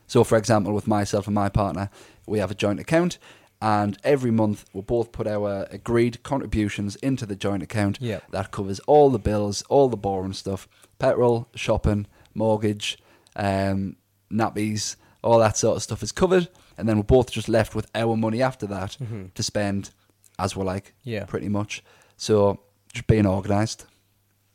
So, 0.06 0.24
for 0.24 0.36
example, 0.36 0.72
with 0.74 0.86
myself 0.86 1.26
and 1.26 1.34
my 1.34 1.48
partner, 1.48 1.88
we 2.26 2.38
have 2.38 2.50
a 2.50 2.54
joint 2.54 2.80
account, 2.80 3.18
and 3.62 3.96
every 4.04 4.30
month 4.30 4.64
we'll 4.72 4.82
both 4.82 5.12
put 5.12 5.26
our 5.26 5.66
agreed 5.70 6.22
contributions 6.22 6.96
into 6.96 7.24
the 7.26 7.36
joint 7.36 7.62
account. 7.62 7.98
Yeah. 8.00 8.20
That 8.30 8.50
covers 8.50 8.80
all 8.80 9.10
the 9.10 9.18
bills, 9.18 9.62
all 9.68 9.88
the 9.88 9.96
boring 9.96 10.32
stuff, 10.34 10.68
petrol, 10.98 11.48
shopping, 11.54 12.06
mortgage, 12.34 12.98
um, 13.36 13.96
nappies, 14.30 14.96
all 15.22 15.38
that 15.40 15.56
sort 15.56 15.76
of 15.76 15.82
stuff 15.82 16.02
is 16.02 16.12
covered, 16.12 16.48
and 16.76 16.88
then 16.88 16.96
we're 16.96 17.02
both 17.02 17.30
just 17.30 17.48
left 17.48 17.74
with 17.74 17.90
our 17.94 18.16
money 18.16 18.40
after 18.42 18.66
that 18.66 18.96
to 19.34 19.42
spend 19.42 19.90
as 20.38 20.54
we 20.56 20.62
like, 20.64 20.94
Yeah. 21.02 21.24
pretty 21.24 21.48
much. 21.48 21.82
So 22.16 22.60
just 22.92 23.06
being 23.08 23.26
organised. 23.26 23.86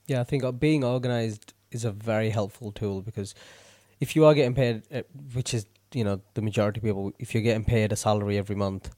Yeah, 0.07 0.21
I 0.21 0.23
think 0.23 0.43
uh, 0.43 0.51
being 0.51 0.83
organized 0.83 1.53
is 1.71 1.85
a 1.85 1.91
very 1.91 2.29
helpful 2.29 2.71
tool 2.71 3.01
because 3.01 3.33
if 3.99 4.15
you 4.15 4.25
are 4.25 4.33
getting 4.33 4.53
paid, 4.53 4.83
uh, 4.93 5.03
which 5.33 5.53
is 5.53 5.65
you 5.93 6.03
know 6.03 6.21
the 6.33 6.41
majority 6.41 6.79
of 6.79 6.83
people, 6.83 7.13
if 7.19 7.33
you're 7.33 7.43
getting 7.43 7.63
paid 7.63 7.91
a 7.91 7.95
salary 7.95 8.37
every 8.37 8.55
month, 8.55 8.89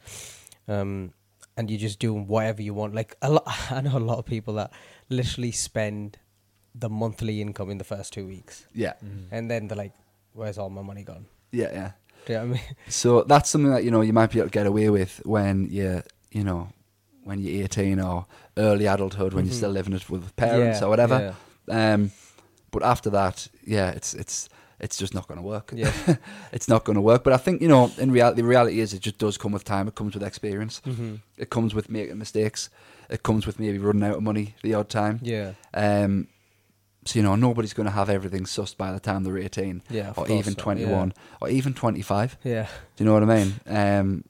um, 0.68 1.14
and 1.58 1.70
you're 1.70 1.80
just 1.80 2.00
doing 2.00 2.28
whatever 2.28 2.62
you 2.62 2.74
want, 2.74 2.96
like 2.96 3.16
a 3.22 3.30
lot, 3.32 3.44
I 3.72 3.82
know 3.82 3.98
a 3.98 4.00
lot 4.00 4.18
of 4.18 4.26
people 4.26 4.56
that 4.56 4.72
literally 5.10 5.52
spend 5.52 6.18
the 6.74 6.90
monthly 6.90 7.42
income 7.42 7.70
in 7.70 7.78
the 7.78 7.84
first 7.86 8.12
two 8.14 8.26
weeks, 8.26 8.66
Yeah, 8.74 8.94
and 9.32 9.50
then 9.50 9.68
they're 9.68 9.78
like, 9.78 9.94
"Where's 10.34 10.58
all 10.58 10.70
my 10.70 10.82
money 10.82 11.04
gone?" 11.04 11.26
yeah, 11.52 11.72
yeah. 11.72 11.92
Do 12.26 12.34
you 12.34 12.40
know 12.40 12.46
what 12.48 12.58
I 12.58 12.62
mean? 12.62 12.76
So 12.90 13.22
that's 13.24 13.50
something 13.50 13.72
that 13.72 13.84
you 13.84 13.92
know 13.92 14.02
you 14.02 14.12
might 14.12 14.32
be 14.32 14.40
able 14.40 14.50
to 14.50 14.52
get 14.52 14.66
away 14.66 14.90
with 14.90 15.22
when 15.26 15.70
you 15.70 16.02
you 16.32 16.44
know 16.44 16.70
when 17.26 17.42
you're 17.42 17.64
18 17.64 18.00
or 18.00 18.26
early 18.56 18.86
adulthood 18.86 19.34
when 19.34 19.46
you're 19.46 19.54
Mhm. 19.54 19.58
still 19.58 19.72
living 19.72 19.94
it 19.94 20.10
with 20.10 20.34
parents 20.36 20.80
Yeah, 20.80 20.86
or 20.86 20.90
whatever. 20.90 21.36
Um, 21.68 22.12
but 22.72 22.84
after 22.84 23.10
that, 23.10 23.48
yeah, 23.66 23.90
it's 23.90 24.14
it's 24.14 24.48
it's 24.80 24.98
just 24.98 25.14
not 25.14 25.28
going 25.28 25.40
to 25.40 25.46
work. 25.46 25.72
Yeah. 25.74 25.92
it's 26.52 26.68
not 26.68 26.84
going 26.86 26.96
to 26.96 27.02
work. 27.02 27.24
But 27.24 27.34
I 27.34 27.38
think 27.38 27.62
you 27.62 27.68
know, 27.68 27.92
in 27.98 28.12
reality, 28.12 28.42
the 28.42 28.48
reality 28.48 28.80
is 28.80 28.94
it 28.94 29.02
just 29.02 29.18
does 29.18 29.38
come 29.38 29.52
with 29.54 29.64
time. 29.64 29.88
It 29.88 29.96
comes 29.96 30.14
with 30.14 30.24
experience. 30.24 30.82
hmm 30.86 31.16
It 31.38 31.50
comes 31.50 31.74
with 31.74 31.90
making 31.90 32.18
mistakes. 32.18 32.70
It 33.10 33.24
comes 33.24 33.46
with 33.48 33.60
maybe 33.60 33.78
running 33.80 34.04
out 34.04 34.18
of 34.18 34.24
money 34.24 34.56
the 34.64 34.74
odd 34.76 34.90
time. 34.90 35.20
Yeah. 35.24 35.54
Um, 35.74 36.28
so 37.06 37.20
you 37.20 37.24
know, 37.24 37.36
nobody's 37.36 37.74
going 37.74 37.86
to 37.86 37.92
have 37.96 38.10
everything 38.10 38.46
sussed 38.46 38.78
by 38.78 38.92
the 38.92 39.00
time 39.00 39.24
they're 39.24 39.38
18, 39.38 39.82
Yeah, 39.90 40.14
or 40.18 40.28
even 40.28 40.54
not, 40.54 40.58
21, 40.64 41.14
or 41.42 41.50
even 41.50 41.74
25. 41.74 42.38
Yeah. 42.44 42.68
Do 42.96 43.04
you 43.04 43.06
know 43.06 43.14
what 43.14 43.24
I 43.30 43.36
mean? 43.38 43.54
Um, 43.68 44.24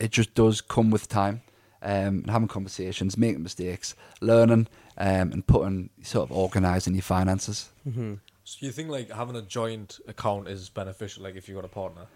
it 0.00 0.10
just 0.10 0.34
does 0.34 0.60
come 0.60 0.90
with 0.90 1.08
time. 1.08 1.40
Um, 1.86 2.22
and 2.24 2.30
having 2.30 2.48
conversations, 2.48 3.16
making 3.16 3.44
mistakes, 3.44 3.94
learning, 4.20 4.66
um, 4.98 5.30
and 5.32 5.46
putting 5.46 5.90
sort 6.02 6.28
of 6.28 6.36
organising 6.36 6.94
your 6.94 7.02
finances. 7.02 7.70
hmm 7.84 8.14
So 8.42 8.66
you 8.66 8.72
think 8.72 8.88
like 8.88 9.08
having 9.12 9.36
a 9.36 9.42
joint 9.42 10.00
account 10.08 10.48
is 10.48 10.68
beneficial, 10.68 11.22
like 11.22 11.36
if 11.36 11.48
you've 11.48 11.54
got 11.56 11.64
a 11.64 11.68
partner? 11.68 12.06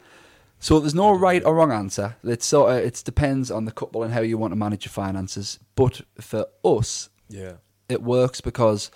So 0.59 0.81
there's 0.81 0.95
no 0.95 1.13
right 1.13 1.45
or 1.45 1.55
wrong 1.55 1.71
answer. 1.73 2.17
It's 2.25 2.47
sort 2.47 2.73
of 2.73 2.79
it 2.85 3.01
depends 3.05 3.51
on 3.51 3.65
the 3.65 3.71
couple 3.73 4.03
and 4.03 4.13
how 4.13 4.23
you 4.23 4.37
want 4.39 4.51
to 4.53 4.57
manage 4.57 4.85
your 4.87 4.93
finances. 4.93 5.61
But 5.77 6.01
for 6.21 6.47
us, 6.65 7.09
Yeah. 7.29 7.53
it 7.89 8.03
works 8.03 8.41
because 8.41 8.91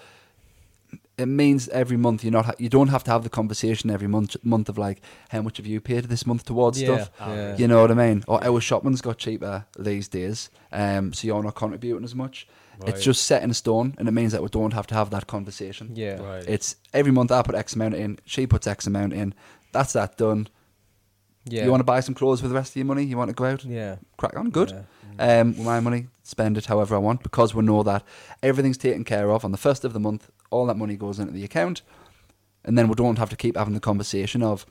it 1.17 1.27
means 1.27 1.69
every 1.69 1.97
month 1.97 2.25
you're 2.25 2.33
not 2.33 2.47
ha- 2.47 2.55
you 2.59 2.69
don't 2.69 2.89
have 2.89 3.05
to 3.05 3.11
have 3.11 3.23
the 3.23 3.31
conversation 3.31 3.91
every 3.91 4.09
month 4.09 4.37
month 4.43 4.69
of 4.69 4.77
like 4.79 5.01
how 5.29 5.41
much 5.43 5.57
have 5.59 5.67
you 5.67 5.81
paid 5.81 6.05
this 6.05 6.27
month 6.27 6.45
towards 6.45 6.81
Yeah. 6.81 6.87
stuff. 7.05 7.11
yeah. 7.21 7.57
You 7.57 7.69
know 7.69 7.81
what 7.83 7.91
I 7.91 7.95
mean? 7.95 8.25
Or 8.27 8.43
our 8.43 8.61
shopping's 8.61 9.01
got 9.01 9.19
cheaper 9.19 9.67
these 9.79 10.09
days, 10.09 10.51
um, 10.73 11.13
so 11.13 11.27
you're 11.27 11.43
not 11.43 11.55
contributing 11.55 12.05
as 12.05 12.15
much. 12.15 12.47
Right. 12.81 12.89
It's 12.89 13.05
just 13.05 13.23
set 13.23 13.45
in 13.45 13.55
stone, 13.55 13.95
and 13.99 14.09
it 14.09 14.11
means 14.11 14.33
that 14.33 14.43
we 14.43 14.49
don't 14.49 14.73
have 14.73 14.89
to 14.89 14.95
have 14.97 15.11
that 15.11 15.29
conversation. 15.29 15.93
Yeah. 15.95 16.21
Right. 16.21 16.45
It's 16.49 16.75
every 16.93 17.13
month 17.13 17.31
I 17.31 17.43
put 17.43 17.55
X 17.55 17.75
amount 17.77 17.95
in, 17.95 18.19
she 18.25 18.47
puts 18.49 18.67
X 18.67 18.87
amount 18.89 19.13
in. 19.13 19.33
That's 19.71 19.93
that 19.93 20.17
done. 20.19 20.49
Yeah. 21.45 21.65
You 21.65 21.71
want 21.71 21.81
to 21.81 21.85
buy 21.85 22.01
some 22.01 22.15
clothes 22.15 22.43
with 22.43 22.51
the 22.51 22.55
rest 22.57 22.73
of 22.73 22.77
your 22.77 22.87
money? 22.87 23.05
You 23.05 23.17
want 23.19 23.29
to 23.29 23.35
go 23.35 23.45
out? 23.45 23.65
Yeah. 23.65 23.97
Crack 24.17 24.37
on, 24.37 24.51
good. 24.51 24.71
Yeah. 25.19 25.41
Um, 25.41 25.49
with 25.57 25.65
my 25.67 25.79
money, 25.79 26.07
spend 26.25 26.57
it 26.59 26.67
however 26.67 26.97
I 26.97 26.99
want 26.99 27.23
because 27.23 27.55
we 27.55 27.63
know 27.63 27.83
that 27.85 28.03
everything's 28.43 28.79
taken 28.79 29.05
care 29.05 29.31
of 29.31 29.45
on 29.45 29.53
the 29.53 29.59
first 29.59 29.85
of 29.85 29.93
the 29.93 30.01
month. 30.01 30.31
All 30.55 30.67
that 30.67 30.77
money 30.77 30.97
goes 30.97 31.19
into 31.19 31.33
the 31.33 31.45
account, 31.45 31.83
and 32.65 32.79
then 32.79 32.87
we 32.89 32.95
don't 32.95 33.19
have 33.19 33.31
to 33.31 33.37
keep 33.37 33.57
having 33.57 33.75
the 33.75 33.81
conversation 33.81 34.41
of 34.43 34.65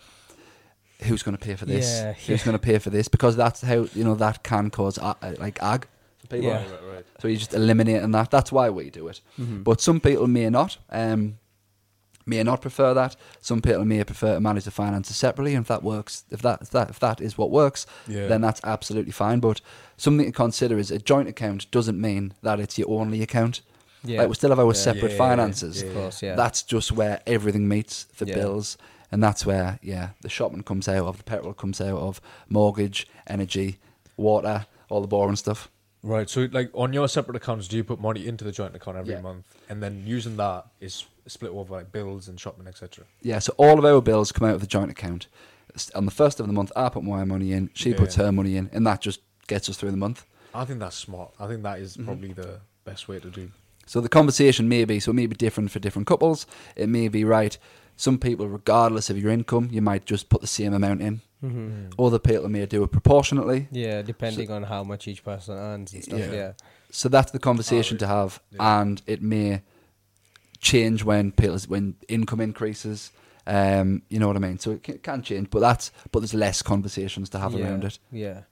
who's 1.02 1.24
going 1.24 1.36
to 1.38 1.44
pay 1.46 1.56
for 1.56 1.66
this, 1.66 2.00
Yeah, 2.00 2.14
who's 2.14 2.30
yeah. 2.40 2.46
going 2.46 2.58
to 2.58 2.66
pay 2.72 2.80
for 2.80 2.90
this, 2.90 3.08
because 3.10 3.36
that's 3.36 3.62
how 3.62 3.88
you 3.94 4.04
know 4.06 4.16
that 4.16 4.44
can 4.44 4.70
cause 4.70 4.98
uh, 4.98 5.14
uh, 5.22 5.34
like 5.40 5.62
ag 5.62 5.86
for 6.20 6.28
people. 6.28 6.48
Yeah. 6.48 6.58
Right, 6.64 6.72
right, 6.72 6.94
right. 6.96 7.06
So 7.20 7.28
you 7.28 7.36
just 7.38 7.54
eliminating 7.54 8.12
that. 8.12 8.32
That's 8.32 8.52
why 8.52 8.70
we 8.70 8.90
do 8.90 9.10
it. 9.10 9.20
Mhm. 9.38 9.64
But 9.64 9.82
some 9.82 10.00
people 10.00 10.28
may 10.28 10.50
not. 10.50 10.78
Um, 10.90 11.38
may 12.26 12.42
not 12.44 12.62
prefer 12.62 12.94
that. 12.94 13.18
Some 13.42 13.62
people 13.62 13.84
may 13.84 14.02
prefer 14.06 14.36
to 14.36 14.40
manage 14.40 14.64
the 14.64 14.72
finances 14.72 15.18
separately. 15.18 15.56
And 15.56 15.64
if 15.64 15.68
that 15.68 15.84
works, 15.84 16.24
if 16.32 16.42
that 16.44 16.62
if 16.62 16.70
that 16.70 16.90
if 16.90 17.00
that 17.00 17.20
is 17.20 17.38
what 17.38 17.52
works, 17.52 17.86
Yeah. 18.08 18.28
then 18.28 18.40
that's 18.40 18.62
absolutely 18.64 19.12
fine. 19.12 19.40
But 19.42 19.60
something 19.98 20.26
to 20.28 20.32
consider 20.32 20.78
is 20.78 20.92
a 20.92 21.00
joint 21.00 21.28
account 21.28 21.70
doesn't 21.72 22.00
mean 22.00 22.34
that 22.42 22.62
it's 22.62 22.78
your 22.78 22.90
only 23.02 23.22
account. 23.22 23.62
Yeah. 24.04 24.20
Like 24.20 24.30
we 24.30 24.36
still 24.36 24.49
have 24.49 24.60
our 24.60 24.68
Yeah. 24.68 24.72
separate 24.74 25.12
Yeah, 25.14 25.18
finances. 25.18 25.82
yeah, 25.82 25.88
Of 25.89 25.93
course, 25.95 26.22
yeah. 26.24 26.36
That's 26.36 26.64
just 26.64 26.91
where 26.91 27.22
everything 27.26 27.68
meets 27.68 28.06
for 28.14 28.26
Yeah. 28.26 28.36
bills. 28.36 28.78
And 29.12 29.24
that's 29.24 29.45
where, 29.45 29.80
yeah, 29.84 30.10
the 30.22 30.30
shopping 30.30 30.64
comes 30.64 30.88
out 30.88 31.06
of, 31.06 31.18
the 31.18 31.24
petrol 31.24 31.54
comes 31.54 31.80
out 31.80 31.99
of, 31.99 32.20
mortgage, 32.49 33.08
energy, 33.28 33.78
water, 34.18 34.66
all 34.89 35.01
the 35.01 35.08
boring 35.08 35.36
stuff. 35.36 35.70
Right. 36.01 36.30
So, 36.30 36.49
like 36.51 36.70
on 36.74 36.91
your 36.93 37.08
separate 37.08 37.38
accounts, 37.38 37.68
do 37.68 37.78
you 37.78 37.84
put 37.84 38.01
money 38.01 38.28
into 38.28 38.43
the 38.43 38.51
joint 38.51 38.76
account 38.76 38.97
every 38.97 39.14
Yeah. 39.14 39.22
month, 39.22 39.45
and 39.70 39.82
then 39.82 40.04
using 40.06 40.36
that 40.38 40.66
is 40.82 41.06
split 41.28 41.51
over 41.51 41.74
like 41.74 41.91
bills 41.91 42.28
and 42.28 42.38
shopping, 42.39 42.68
etc. 42.68 43.06
Yeah, 43.22 43.39
so 43.39 43.54
all 43.58 43.80
of 43.80 43.86
our 43.86 44.01
bills 44.01 44.32
come 44.34 44.47
out 44.49 44.56
of 44.56 44.62
the 44.62 44.68
joint 44.68 44.91
account. 44.91 45.28
On 45.95 46.06
the 46.06 46.12
first 46.12 46.39
of 46.41 46.47
the 46.47 46.54
month, 46.54 46.72
I 46.76 46.89
put 46.89 47.04
my 47.04 47.24
money 47.24 47.54
in, 47.54 47.70
she 47.74 47.91
Yeah. 47.91 47.97
puts 47.97 48.16
her 48.16 48.32
money 48.32 48.58
in, 48.58 48.70
and 48.74 48.86
that 48.86 48.99
just 48.99 49.22
gets 49.47 49.70
us 49.70 49.78
through 49.78 49.91
the 49.91 49.97
month. 49.97 50.26
I 50.54 50.66
think 50.66 50.80
that's 50.80 50.95
smart. 50.97 51.34
I 51.39 51.47
think 51.47 51.64
that 51.64 51.80
is 51.80 51.93
Mm-hmm. 51.93 52.06
probably 52.06 52.34
the 52.34 52.60
best 52.84 53.08
way 53.08 53.20
to 53.20 53.30
do. 53.30 53.51
So 53.86 54.00
the 54.02 54.10
conversation 54.10 54.70
may 54.70 54.86
be, 54.86 55.00
so 55.00 55.12
it 55.12 55.16
may 55.16 55.28
be 55.28 55.36
different 55.36 55.72
for 55.72 55.80
different 55.80 56.08
couples. 56.08 56.46
It 56.76 56.88
may 56.90 57.08
be, 57.10 57.24
right, 57.26 57.58
some 57.98 58.18
people, 58.18 58.48
regardless 58.48 59.10
of 59.10 59.18
your 59.18 59.32
income, 59.32 59.70
you 59.72 59.82
might 59.82 60.06
just 60.06 60.30
put 60.30 60.42
the 60.42 60.48
same 60.48 60.74
amount 60.74 61.02
in. 61.02 61.22
Mhm. 61.44 61.94
Other 62.00 62.20
people 62.20 62.48
may 62.50 62.66
do 62.66 62.84
it 62.84 62.92
proportionately. 62.92 63.68
Yeah, 63.72 64.02
depending 64.02 64.50
on 64.50 64.64
how 64.64 64.84
much 64.84 65.08
each 65.08 65.24
person 65.24 65.56
earns 65.58 65.94
and 65.94 66.04
stuff. 66.04 66.20
Yeah. 66.20 66.32
Yeah. 66.32 66.52
So 66.90 67.10
that's 67.10 67.32
the 67.32 67.40
conversation 67.40 67.98
Oh, 67.98 68.00
to 68.00 68.08
have, 68.08 68.42
Yeah. 68.52 68.82
and 68.82 69.02
it 69.06 69.22
may 69.22 69.62
change 70.62 71.04
when 71.04 71.32
people's 71.32 71.68
when 71.68 71.96
income 72.08 72.40
increases. 72.40 73.12
Um, 73.46 74.04
you 74.08 74.20
know 74.20 74.28
what 74.28 74.38
I 74.38 74.40
mean. 74.40 74.58
So 74.58 74.72
it 74.72 74.84
can, 74.84 75.00
can 75.00 75.22
change, 75.22 75.50
but 75.50 75.60
that's 75.60 75.92
but 76.12 76.20
there's 76.20 76.34
less 76.34 76.62
conversations 76.62 77.30
to 77.32 77.40
have 77.40 77.54
yeah. 77.54 77.66
around 77.66 77.84
it. 77.84 78.00
Yeah. 78.12 78.44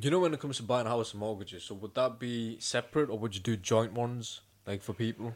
You 0.00 0.10
know, 0.10 0.20
when 0.20 0.32
it 0.34 0.40
comes 0.40 0.58
to 0.58 0.62
buying 0.62 0.86
a 0.86 0.90
house 0.90 1.12
and 1.12 1.20
mortgages, 1.20 1.64
so 1.64 1.74
would 1.74 1.94
that 1.94 2.20
be 2.20 2.58
separate 2.60 3.10
or 3.10 3.18
would 3.18 3.34
you 3.34 3.40
do 3.40 3.56
joint 3.56 3.92
ones, 3.94 4.42
like 4.66 4.82
for 4.82 4.92
people? 4.92 5.34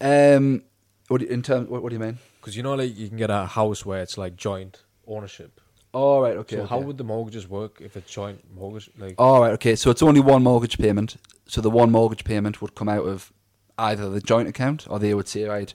Um, 0.00 0.62
what 1.08 1.18
do 1.18 1.26
you, 1.26 1.30
in 1.30 1.42
terms? 1.42 1.68
What, 1.68 1.82
what 1.82 1.90
do 1.90 1.94
you 1.94 2.00
mean? 2.00 2.18
Because 2.40 2.56
you 2.56 2.62
know, 2.62 2.74
like 2.74 2.96
you 2.96 3.08
can 3.08 3.16
get 3.16 3.30
a 3.30 3.46
house 3.46 3.84
where 3.84 4.02
it's 4.02 4.16
like 4.16 4.36
joint 4.36 4.82
ownership. 5.06 5.60
All 5.92 6.20
right. 6.20 6.36
Okay. 6.36 6.56
so 6.56 6.62
okay. 6.62 6.68
how 6.68 6.80
would 6.80 6.98
the 6.98 7.04
mortgages 7.04 7.48
work 7.48 7.80
if 7.80 7.96
it's 7.96 8.10
joint 8.10 8.40
mortgage? 8.54 8.90
Like, 8.98 9.14
All 9.18 9.40
right. 9.40 9.52
Okay. 9.52 9.76
So 9.76 9.90
it's 9.90 10.02
only 10.02 10.20
one 10.20 10.42
mortgage 10.42 10.78
payment. 10.78 11.16
So 11.46 11.60
the 11.60 11.70
one 11.70 11.90
mortgage 11.90 12.24
payment 12.24 12.60
would 12.60 12.74
come 12.74 12.88
out 12.88 13.06
of 13.06 13.32
either 13.78 14.10
the 14.10 14.20
joint 14.20 14.48
account, 14.48 14.86
or 14.90 14.98
they 14.98 15.14
would 15.14 15.28
say, 15.28 15.44
right, 15.44 15.72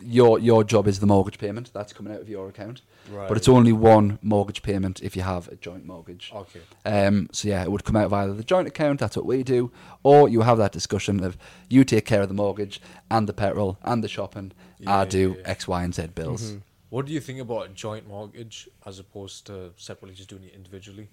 your 0.00 0.38
your 0.38 0.64
job 0.64 0.86
is 0.86 1.00
the 1.00 1.06
mortgage 1.06 1.38
payment. 1.38 1.72
That's 1.72 1.92
coming 1.92 2.12
out 2.12 2.20
of 2.20 2.28
your 2.28 2.48
account. 2.48 2.82
Right. 3.10 3.28
But 3.28 3.36
it's 3.36 3.48
only 3.48 3.72
one 3.72 4.18
mortgage 4.22 4.62
payment 4.62 5.02
if 5.02 5.16
you 5.16 5.22
have 5.22 5.48
a 5.48 5.56
joint 5.56 5.84
mortgage. 5.86 6.30
okay. 6.34 6.60
Um, 6.84 7.28
so 7.32 7.48
yeah, 7.48 7.62
it 7.62 7.70
would 7.72 7.84
come 7.84 7.96
out 7.96 8.04
of 8.06 8.12
either 8.12 8.32
the 8.34 8.44
joint 8.44 8.68
account, 8.68 9.00
that's 9.00 9.16
what 9.16 9.26
we 9.26 9.42
do, 9.42 9.70
or 10.02 10.28
you 10.28 10.42
have 10.42 10.58
that 10.58 10.72
discussion 10.72 11.22
of 11.24 11.36
you 11.68 11.84
take 11.84 12.04
care 12.06 12.22
of 12.22 12.28
the 12.28 12.34
mortgage 12.34 12.80
and 13.10 13.28
the 13.28 13.32
petrol 13.32 13.78
and 13.82 14.02
the 14.04 14.08
shopping. 14.08 14.52
I 14.86 15.04
do 15.04 15.36
yeah. 15.38 15.48
X, 15.50 15.68
Y, 15.68 15.82
and 15.84 15.94
Z 15.94 16.08
bills. 16.14 16.52
Mhm. 16.52 16.62
What 16.90 17.06
do 17.06 17.12
you 17.12 17.20
think 17.20 17.38
about 17.40 17.66
a 17.66 17.68
joint 17.70 18.06
mortgage 18.06 18.68
as 18.84 18.98
opposed 18.98 19.46
to 19.46 19.72
separately 19.76 20.14
just 20.14 20.28
doing 20.28 20.44
it 20.44 20.52
individually? 20.54 21.08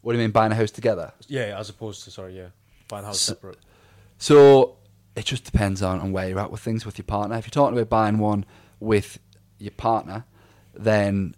What 0.00 0.12
do 0.12 0.18
you 0.18 0.24
mean 0.24 0.32
buying 0.32 0.50
a 0.50 0.54
house 0.56 0.70
together? 0.70 1.12
Yeah, 1.28 1.56
as 1.58 1.68
opposed 1.68 2.02
to 2.04 2.10
sorry, 2.10 2.36
yeah, 2.36 2.48
buying 2.88 3.04
a 3.04 3.08
house 3.08 3.20
So- 3.20 3.34
separate. 3.34 3.58
So 4.18 4.76
it 5.16 5.24
just 5.26 5.44
depends 5.44 5.82
on, 5.82 6.00
on 6.00 6.12
where 6.12 6.28
you're 6.28 6.38
at 6.40 6.50
with 6.50 6.60
things 6.60 6.84
with 6.86 6.98
your 6.98 7.04
partner. 7.04 7.36
If 7.36 7.46
you're 7.46 7.50
talking 7.50 7.76
about 7.76 7.88
buying 7.88 8.18
one 8.18 8.44
with 8.80 9.18
your 9.58 9.72
partner, 9.72 10.24
then 10.74 11.34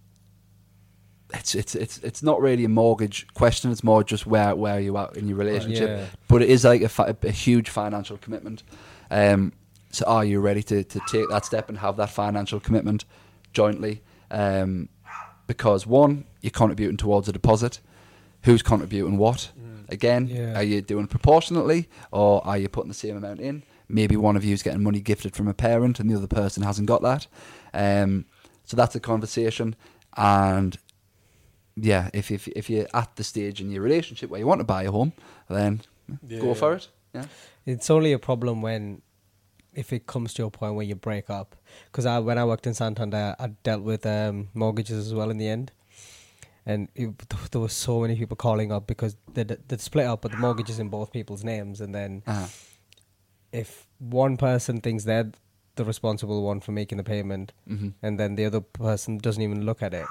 it's 1.35 1.55
it's 1.55 1.74
it's 1.74 1.99
it's 1.99 2.22
not 2.22 2.41
really 2.41 2.64
a 2.64 2.68
mortgage 2.68 3.26
question. 3.35 3.70
It's 3.70 3.83
more 3.85 4.05
just 4.05 4.26
where 4.26 4.55
where 4.55 4.80
you 4.80 4.97
at 4.99 5.16
in 5.16 5.28
your 5.28 5.39
relationship. 5.39 5.89
Yeah. 5.89 6.07
But 6.28 6.43
it 6.43 6.51
is 6.51 6.64
like 6.64 6.83
a, 6.83 6.89
fi- 6.89 7.14
a 7.22 7.30
huge 7.30 7.70
financial 7.70 8.18
commitment. 8.18 8.62
Um, 9.11 9.53
so 9.91 10.05
are 10.07 10.24
you 10.24 10.41
ready 10.41 10.62
to, 10.64 10.85
to 10.85 11.01
take 11.11 11.28
that 11.28 11.45
step 11.45 11.68
and 11.68 11.78
have 11.78 11.97
that 11.97 12.11
financial 12.11 12.61
commitment 12.61 13.05
jointly? 13.53 14.03
Um, 14.30 14.89
because 15.47 15.87
one, 15.87 16.24
you're 16.41 16.51
contributing 16.51 16.97
towards 16.97 17.28
a 17.28 17.33
deposit. 17.33 17.80
Who's 18.45 18.62
contributing 18.62 19.18
what? 19.18 19.51
Again, 19.89 20.28
Yeah. 20.28 20.57
are 20.59 20.62
you 20.62 20.80
doing 20.80 21.07
proportionately 21.07 21.89
or 22.11 22.45
are 22.47 22.57
you 22.57 22.68
putting 22.68 22.89
the 22.89 22.95
same 22.95 23.16
amount 23.16 23.41
in? 23.41 23.62
Maybe 23.89 24.16
one 24.16 24.37
of 24.37 24.45
you 24.45 24.55
is 24.55 24.62
getting 24.62 24.83
money 24.83 25.01
gifted 25.01 25.37
from 25.37 25.49
a 25.49 25.53
parent 25.55 26.01
and 26.01 26.11
the 26.11 26.16
other 26.16 26.26
person 26.26 26.62
hasn't 26.62 26.89
got 26.89 27.03
that. 27.03 27.26
Um, 27.74 28.24
so 28.65 28.77
that's 28.77 28.95
a 28.95 29.01
conversation. 29.01 29.77
And 30.17 30.77
yeah, 31.77 32.11
if, 32.13 32.31
if 32.31 32.49
if 32.49 32.69
you're 32.71 32.87
at 32.95 33.17
the 33.17 33.25
stage 33.25 33.61
in 33.61 33.71
your 33.71 33.83
relationship 33.83 34.31
where 34.31 34.41
you 34.41 34.47
want 34.47 34.61
to 34.61 34.65
buy 34.65 34.83
a 34.85 34.91
home, 34.91 35.13
then 35.49 35.81
go 36.29 36.49
Yeah. 36.49 36.55
for 36.55 36.75
it. 36.75 36.89
Yeah. 37.15 37.25
It's 37.67 37.91
only 37.91 38.13
a 38.13 38.19
problem 38.19 38.63
when, 38.63 39.03
if 39.75 39.93
it 39.93 40.07
comes 40.07 40.35
to 40.35 40.45
a 40.45 40.51
point 40.51 40.75
where 40.75 40.85
you 40.85 40.95
break 40.95 41.31
up. 41.31 41.57
Because 41.87 42.07
I, 42.07 42.19
when 42.19 42.37
I 42.39 42.45
worked 42.45 42.67
in 42.67 42.75
Santander, 42.75 43.37
I 43.39 43.47
dealt 43.63 43.83
with 43.83 44.05
um, 44.07 44.49
mortgages 44.55 45.07
as 45.07 45.15
well 45.15 45.31
in 45.31 45.39
the 45.39 45.49
end. 45.49 45.73
And 46.67 46.89
it, 46.95 47.19
there 47.51 47.61
were 47.61 47.69
so 47.69 48.01
many 48.01 48.17
people 48.17 48.37
calling 48.37 48.71
up 48.73 48.87
because 48.87 49.17
they'd, 49.35 49.57
they'd 49.69 49.81
split 49.81 50.07
up, 50.07 50.23
but 50.23 50.31
the 50.33 50.37
mortgage 50.39 50.71
is 50.71 50.79
in 50.79 50.89
both 50.89 51.11
people's 51.13 51.43
names. 51.45 51.81
And 51.81 51.95
then 51.95 52.23
Uh-huh. 52.27 52.47
if 53.53 53.87
one 53.99 54.37
person 54.37 54.81
thinks 54.81 55.05
they're 55.05 55.33
the 55.77 55.85
responsible 55.85 56.43
one 56.43 56.61
for 56.61 56.73
making 56.73 56.99
the 56.99 57.05
payment, 57.05 57.53
hmm 57.66 57.91
and 58.03 58.18
then 58.20 58.35
the 58.37 58.45
other 58.45 58.61
person 58.61 59.18
doesn't 59.18 59.43
even 59.43 59.64
look 59.64 59.83
at 59.83 59.95
it, 59.95 60.07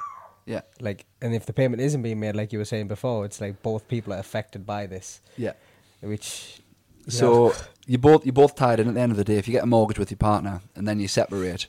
Yeah. 0.45 0.61
like, 0.79 1.05
and 1.21 1.33
if 1.35 1.45
the 1.45 1.53
payment 1.53 1.81
isn't 1.81 2.01
being 2.01 2.19
made, 2.19 2.35
like 2.35 2.51
you 2.51 2.59
were 2.59 2.65
saying 2.65 2.87
before, 2.87 3.25
it's 3.25 3.39
like 3.39 3.61
both 3.61 3.87
people 3.87 4.13
are 4.13 4.19
affected 4.19 4.65
by 4.65 4.87
this, 4.87 5.21
Yeah. 5.37 5.53
which. 6.01 6.61
yeah. 7.05 7.11
So 7.11 7.53
you 7.87 7.97
both 7.97 8.25
you 8.25 8.31
both 8.31 8.55
tied 8.55 8.79
in 8.79 8.87
at 8.87 8.93
the 8.95 8.99
end 9.01 9.11
of 9.11 9.17
the 9.17 9.23
day. 9.23 9.37
If 9.37 9.47
you 9.47 9.51
get 9.51 9.63
a 9.63 9.67
mortgage 9.67 9.99
with 9.99 10.09
your 10.11 10.17
partner 10.17 10.61
and 10.75 10.87
then 10.87 10.99
you 10.99 11.07
separate, 11.07 11.67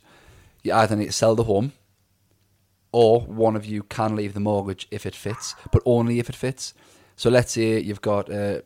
you 0.63 0.73
either 0.73 0.97
need 0.97 1.07
to 1.07 1.13
sell 1.13 1.35
the 1.35 1.45
home, 1.45 1.73
or 2.93 3.21
one 3.21 3.57
of 3.57 3.65
you 3.67 3.83
can 3.83 4.15
leave 4.17 4.35
the 4.35 4.41
mortgage 4.41 4.87
if 4.91 5.07
it 5.07 5.15
fits, 5.15 5.55
but 5.73 5.83
only 5.85 6.19
if 6.19 6.29
it 6.29 6.37
fits. 6.37 6.75
So 7.17 7.31
let's 7.31 7.53
say 7.53 7.79
you've 7.81 8.01
got 8.03 8.29
a 8.31 8.65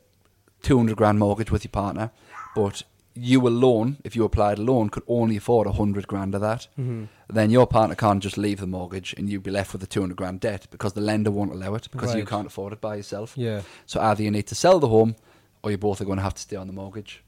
two 0.62 0.76
hundred 0.78 0.96
grand 0.96 1.18
mortgage 1.18 1.50
with 1.50 1.64
your 1.64 1.70
partner, 1.72 2.10
but 2.54 2.82
you 3.16 3.46
alone, 3.48 3.96
if 4.04 4.14
you 4.14 4.24
applied 4.24 4.58
a 4.58 4.62
loan, 4.62 4.88
could 4.90 5.02
only 5.08 5.36
afford 5.38 5.66
a 5.66 5.72
hundred 5.72 6.06
grand 6.06 6.34
of 6.34 6.40
that. 6.42 6.68
Mhm. 6.78 7.08
Then 7.28 7.50
your 7.50 7.66
partner 7.66 7.94
can't 7.96 8.22
just 8.22 8.36
leave 8.36 8.60
the 8.60 8.66
mortgage 8.66 9.14
and 9.16 9.28
you'd 9.28 9.42
be 9.42 9.50
left 9.50 9.72
with 9.72 9.82
a 9.82 9.86
two 9.86 10.00
hundred 10.00 10.16
grand 10.16 10.40
debt 10.40 10.66
because 10.70 10.92
the 10.92 11.00
lender 11.00 11.30
won't 11.30 11.52
allow 11.52 11.74
it 11.74 11.88
because 11.90 12.14
you 12.14 12.24
can't 12.26 12.46
afford 12.46 12.72
it 12.72 12.80
by 12.80 12.96
yourself. 12.96 13.32
Yeah. 13.36 13.62
So 13.86 14.00
either 14.00 14.22
you 14.22 14.30
need 14.30 14.46
to 14.48 14.54
sell 14.54 14.78
the 14.78 14.88
home 14.88 15.16
or 15.62 15.70
you 15.70 15.78
both 15.78 16.00
are 16.00 16.04
going 16.04 16.18
to 16.18 16.22
have 16.22 16.34
to 16.34 16.42
stay 16.42 16.56
on 16.56 16.66
the 16.66 16.72
mortgage. 16.72 17.22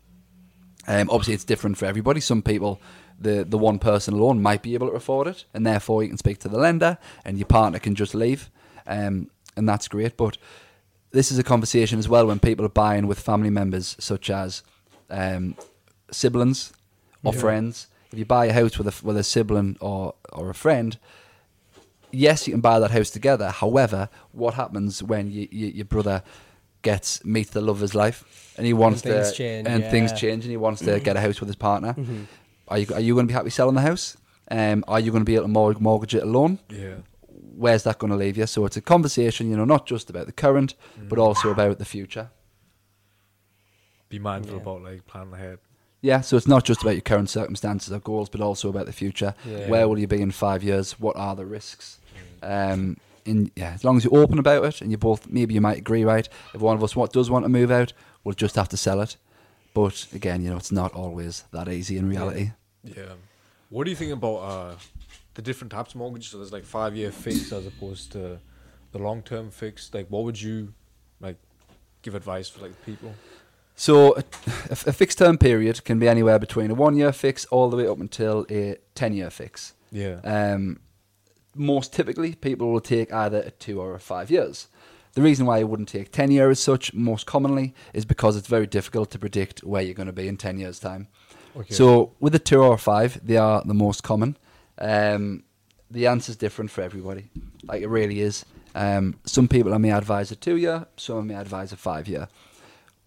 Um, 0.87 1.09
obviously, 1.11 1.35
it's 1.35 1.45
different 1.45 1.77
for 1.77 1.87
everybody. 1.87 2.21
Some 2.21 2.41
people, 2.43 2.81
the, 3.21 3.45
the 3.49 3.59
one 3.59 3.79
person 3.79 4.15
alone 4.15 4.41
might 4.41 4.63
be 4.63 4.75
able 4.75 4.89
to 4.89 4.95
afford 4.95 5.27
it, 5.27 5.45
and 5.53 5.67
therefore 5.67 6.03
you 6.03 6.09
can 6.09 6.19
speak 6.19 6.39
to 6.41 6.49
the 6.49 6.59
lender 6.59 6.97
and 7.25 7.37
your 7.39 7.47
partner 7.47 7.79
can 7.79 7.95
just 7.95 8.15
leave. 8.15 8.51
Um, 8.87 9.31
and 9.57 9.69
that's 9.69 9.89
great. 9.89 10.17
But 10.17 10.39
this 11.11 11.31
is 11.33 11.39
a 11.39 11.43
conversation 11.43 11.99
as 11.99 12.09
well 12.09 12.27
when 12.27 12.39
people 12.39 12.65
are 12.65 12.71
buying 12.71 13.07
with 13.07 13.19
family 13.21 13.51
members, 13.51 13.97
such 13.99 14.31
as 14.31 14.63
um, 15.11 15.57
siblings 16.11 16.73
or 17.25 17.33
Yeah. 17.33 17.41
friends. 17.41 17.87
If 18.13 18.19
you 18.19 18.25
buy 18.25 18.47
a 18.47 18.53
house 18.53 18.79
with 18.79 18.87
a, 18.89 19.07
with 19.07 19.17
a 19.19 19.23
sibling 19.25 19.77
or, 19.81 20.15
or 20.33 20.49
a 20.51 20.55
friend, 20.55 20.99
yes, 22.11 22.47
you 22.47 22.53
can 22.55 22.61
buy 22.61 22.79
that 22.81 22.91
house 22.91 23.11
together. 23.11 23.51
However, 23.51 24.09
what 24.33 24.55
happens 24.55 25.03
when 25.03 25.31
you, 25.31 25.47
you, 25.51 25.67
your 25.69 25.85
brother 25.85 26.23
gets 26.83 27.25
meets 27.25 27.51
the 27.51 27.61
love 27.61 27.77
of 27.77 27.81
his 27.83 27.95
life 27.95 28.55
and 28.57 28.65
he 28.67 28.73
wants 28.73 29.03
things 29.03 29.31
to 29.33 29.37
change, 29.37 29.69
and 29.69 29.85
things 29.85 30.13
change 30.13 30.45
and 30.45 30.51
he 30.51 30.57
wants 30.57 30.81
to 30.83 31.01
get 31.01 31.17
a 31.17 31.21
house 31.21 31.41
with 31.41 31.49
his 31.49 31.57
partner? 31.57 31.95
Mhm. 31.95 32.27
Are 32.69 32.79
you 32.79 32.87
are 32.95 33.01
you 33.01 33.15
going 33.15 33.27
to 33.27 33.31
be 33.33 33.35
happy 33.35 33.51
selling 33.51 33.75
the 33.75 33.81
house? 33.83 34.17
Um, 34.51 34.85
are 34.89 35.01
you 35.01 35.11
going 35.11 35.21
to 35.23 35.27
be 35.27 35.35
able 35.35 35.45
to 35.75 35.81
mortgage 35.81 36.15
it 36.15 36.23
alone? 36.23 36.59
Yeah. 36.71 36.99
Where's 37.57 37.83
that 37.83 37.99
going 37.99 38.11
to 38.13 38.17
leave 38.17 38.37
you? 38.39 38.47
So 38.47 38.65
it's 38.65 38.77
a 38.77 38.81
conversation, 38.81 39.51
you 39.51 39.57
know, 39.57 39.65
not 39.67 39.85
just 39.85 40.09
about 40.09 40.27
the 40.27 40.33
current, 40.33 40.75
but 40.97 41.19
also 41.19 41.51
about 41.51 41.79
the 41.79 41.85
future. 41.85 42.31
be 44.09 44.19
mindful 44.19 44.55
Yeah. 44.57 44.63
about 44.63 44.83
like 44.83 45.07
planning 45.07 45.35
ahead. 45.35 45.59
Yeah, 46.01 46.21
so 46.21 46.37
it's 46.37 46.47
not 46.47 46.65
just 46.65 46.83
about 46.83 46.93
your 46.93 47.01
current 47.01 47.29
circumstances 47.29 47.93
or 47.93 47.99
goals, 47.99 48.29
but 48.29 48.41
also 48.41 48.69
about 48.69 48.87
the 48.87 48.93
future. 48.93 49.35
Yeah. 49.45 49.69
Where 49.69 49.89
will 49.89 49.99
you 49.99 50.07
be 50.07 50.23
in 50.23 50.31
five 50.31 50.63
years? 50.63 50.99
What 51.01 51.17
are 51.17 51.35
the 51.35 51.45
risks? 51.45 51.99
Um, 52.43 52.99
in 53.25 53.51
yeah, 53.57 53.73
as 53.75 53.85
long 53.85 53.97
as 53.97 54.05
you're 54.05 54.17
open 54.17 54.39
about 54.39 54.65
it, 54.65 54.81
and 54.81 54.91
you 54.91 54.97
both 54.97 55.29
maybe 55.29 55.55
you 55.55 55.61
might 55.61 55.79
agree, 55.79 56.05
right? 56.05 56.29
If 56.55 56.61
one 56.61 56.77
of 56.77 56.85
us 56.85 56.95
what 56.95 57.13
does 57.13 57.31
want 57.31 57.45
to 57.45 57.49
move 57.49 57.71
out, 57.71 57.93
we'll 58.23 58.35
just 58.35 58.55
have 58.55 58.69
to 58.71 58.77
sell 58.77 59.01
it. 59.01 59.17
But 59.75 60.07
again, 60.13 60.43
you 60.43 60.51
know, 60.51 60.57
it's 60.57 60.73
not 60.73 60.93
always 60.95 61.45
that 61.53 61.69
easy 61.69 61.99
in 61.99 62.09
reality. 62.09 62.53
Yeah. 62.85 63.15
What 63.71 63.85
do 63.85 63.91
you 63.91 63.97
think 63.97 64.13
about 64.13 64.37
uh, 64.37 64.75
the 65.35 65.43
different 65.43 65.73
types 65.73 65.91
of 65.91 65.97
mortgage? 65.97 66.31
So 66.31 66.39
there's 66.39 66.53
like 66.53 66.65
five 66.65 66.97
year 66.97 67.11
fixed 67.11 67.53
as 67.53 67.67
opposed 67.67 68.13
to 68.13 68.39
the 68.93 68.99
long 68.99 69.23
term 69.23 69.51
fixed. 69.51 69.95
Like, 69.95 70.07
what 70.09 70.25
would 70.25 70.41
you 70.41 70.73
like 71.21 71.37
give 72.03 72.15
advice 72.15 72.49
for 72.49 72.63
like 72.63 72.85
people? 72.87 73.15
So 73.79 74.17
a, 74.17 74.25
a 74.71 74.93
fixed 74.93 75.19
term 75.19 75.39
period 75.39 75.85
can 75.85 76.01
be 76.01 76.09
anywhere 76.09 76.41
between 76.41 76.73
a 76.73 76.75
one 76.75 76.97
year 76.97 77.13
fix 77.13 77.45
all 77.47 77.71
the 77.71 77.77
way 77.77 77.87
up 77.87 78.01
until 78.01 78.45
a 78.51 78.77
ten 78.97 79.13
year 79.13 79.31
fix. 79.31 79.75
Yeah. 79.93 80.21
Um, 80.25 80.81
most 81.55 81.93
typically, 81.93 82.35
people 82.35 82.73
will 82.73 82.81
take 82.81 83.13
either 83.13 83.39
a 83.39 83.53
two 83.53 83.81
or 83.81 83.95
a 83.95 84.01
five 84.01 84.33
years. 84.33 84.67
The 85.15 85.23
reason 85.23 85.47
why 85.47 85.61
I 85.61 85.63
wouldn't 85.65 85.89
take 85.89 86.13
10 86.13 86.31
year 86.31 86.51
as 86.51 86.61
such, 86.61 86.95
most 86.95 87.27
commonly, 87.27 87.75
is 87.93 88.05
because 88.05 88.37
it's 88.37 88.47
very 88.47 88.67
difficult 88.67 89.11
to 89.13 89.19
predict 89.19 89.65
where 89.65 89.83
you're 89.83 89.95
going 89.95 90.07
to 90.07 90.13
be 90.13 90.29
in 90.29 90.37
10 90.37 90.59
years' 90.59 90.79
time. 90.79 91.09
okay. 91.57 91.75
So, 91.75 92.13
with 92.21 92.35
a 92.35 92.39
two 92.39 92.63
or 92.63 92.75
a 92.75 92.79
five, 92.79 93.21
they 93.25 93.37
are 93.37 93.63
the 93.65 93.75
most 93.75 94.03
common. 94.03 94.37
Um, 94.79 95.43
the 95.91 96.07
answer's 96.07 96.37
different 96.37 96.71
for 96.71 96.83
everybody. 96.83 97.31
Like, 97.65 97.83
it 97.83 97.89
really 97.89 98.21
is. 98.21 98.45
Um, 98.75 99.19
some 99.25 99.49
people 99.49 99.75
I 99.75 99.79
may 99.79 99.91
advise 99.91 100.31
a 100.31 100.37
two 100.37 100.57
year, 100.57 100.87
some 100.97 101.19
I 101.19 101.23
may 101.23 101.35
advise 101.35 101.73
a 101.73 101.77
five 101.77 102.07
year. 102.07 102.29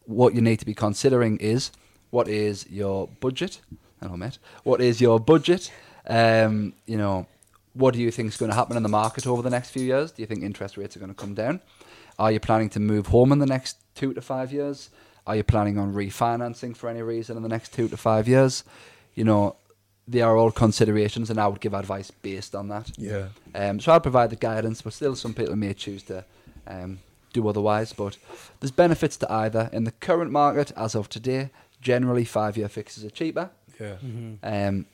What 0.06 0.34
you 0.34 0.42
need 0.42 0.60
to 0.60 0.66
be 0.66 0.74
considering 0.74 1.38
is 1.38 1.72
what 2.10 2.28
is 2.28 2.70
your 2.70 3.08
budget? 3.20 3.62
Hello, 4.02 4.18
mate. 4.18 4.38
What 4.64 4.82
is 4.82 5.00
your 5.00 5.20
budget? 5.20 5.72
Um, 6.08 6.74
you 6.86 6.98
know, 6.98 7.28
what 7.74 7.94
do 7.94 8.02
you 8.02 8.12
think 8.12 8.30
is 8.30 8.38
going 8.38 8.50
to 8.50 8.56
happen 8.56 8.76
in 8.76 8.84
the 8.84 8.90
market 8.90 9.26
over 9.28 9.42
the 9.42 9.50
next 9.50 9.70
few 9.70 9.84
years? 9.84 10.12
Do 10.12 10.22
you 10.22 10.26
think 10.26 10.44
interest 10.44 10.78
rates 10.78 10.96
are 10.96 11.00
going 11.00 11.14
to 11.14 11.16
come 11.16 11.34
down? 11.34 11.62
Are 12.20 12.32
you 12.32 12.40
planning 12.40 12.70
to 12.70 12.80
move 12.80 13.08
home 13.08 13.32
in 13.32 13.40
the 13.40 13.46
next 13.46 13.78
two 13.96 14.14
to 14.14 14.22
five 14.22 14.52
years? 14.52 14.90
Are 15.26 15.36
you 15.36 15.44
planning 15.44 15.78
on 15.78 15.94
refinancing 15.94 16.76
for 16.76 16.90
any 16.90 17.02
reason 17.02 17.38
in 17.38 17.44
the 17.44 17.50
next 17.50 17.74
two 17.74 17.88
to 17.88 17.98
five 17.98 18.28
years? 18.28 18.64
You 19.16 19.24
know, 19.24 19.56
they 20.08 20.22
are 20.22 20.36
all 20.36 20.52
considerations, 20.52 21.30
and 21.30 21.40
I 21.40 21.48
would 21.48 21.62
give 21.62 21.74
advice 21.74 22.12
based 22.12 22.56
on 22.56 22.68
that. 22.70 22.92
yeah. 22.98 23.28
Um, 23.54 23.80
so 23.80 23.92
I'll 23.92 24.00
provide 24.00 24.32
the 24.32 24.36
guidance, 24.36 24.82
but 24.82 24.94
still, 24.94 25.16
some 25.16 25.34
people 25.34 25.56
may 25.56 25.74
choose 25.74 26.04
to 26.04 26.26
um, 26.68 27.00
do 27.34 27.48
otherwise. 27.48 27.94
But 27.94 28.18
there's 28.60 28.72
benefits 28.72 29.18
to 29.18 29.32
either. 29.32 29.70
In 29.74 29.84
the 29.84 29.92
current 29.92 30.32
market, 30.32 30.72
as 30.76 30.96
of 30.96 31.10
today, 31.10 31.50
generally 31.82 32.26
five-year 32.26 32.70
fixes 32.70 33.04
are 33.06 33.10
cheaper, 33.10 33.50
Yeah. 33.80 33.96
Mm-hmm. 34.04 34.34
um, 34.44 34.86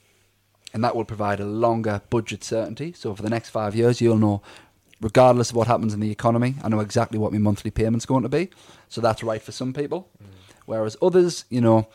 and 0.73 0.83
that 0.83 0.95
will 0.95 1.05
provide 1.05 1.39
a 1.39 1.45
longer 1.45 2.01
budget 2.09 2.43
certainty. 2.43 2.93
So 2.93 3.15
for 3.15 3.23
the 3.23 3.29
next 3.29 3.49
five 3.49 3.73
years, 3.75 4.01
you'll 4.01 4.17
know, 4.17 4.41
regardless 5.01 5.49
of 5.49 5.55
what 5.55 5.67
happens 5.67 5.93
in 5.93 5.99
the 5.99 6.11
economy, 6.11 6.55
I 6.63 6.69
know 6.69 6.81
exactly 6.81 7.17
what 7.17 7.31
my 7.31 7.37
monthly 7.39 7.71
payment's 7.71 8.05
going 8.05 8.23
to 8.23 8.29
be. 8.29 8.49
So 8.89 8.99
that's 9.01 9.23
right 9.23 9.41
for 9.41 9.51
some 9.51 9.73
people. 9.73 10.09
Whereas 10.65 10.97
others, 11.01 11.45
you 11.49 11.61
know, 11.61 11.87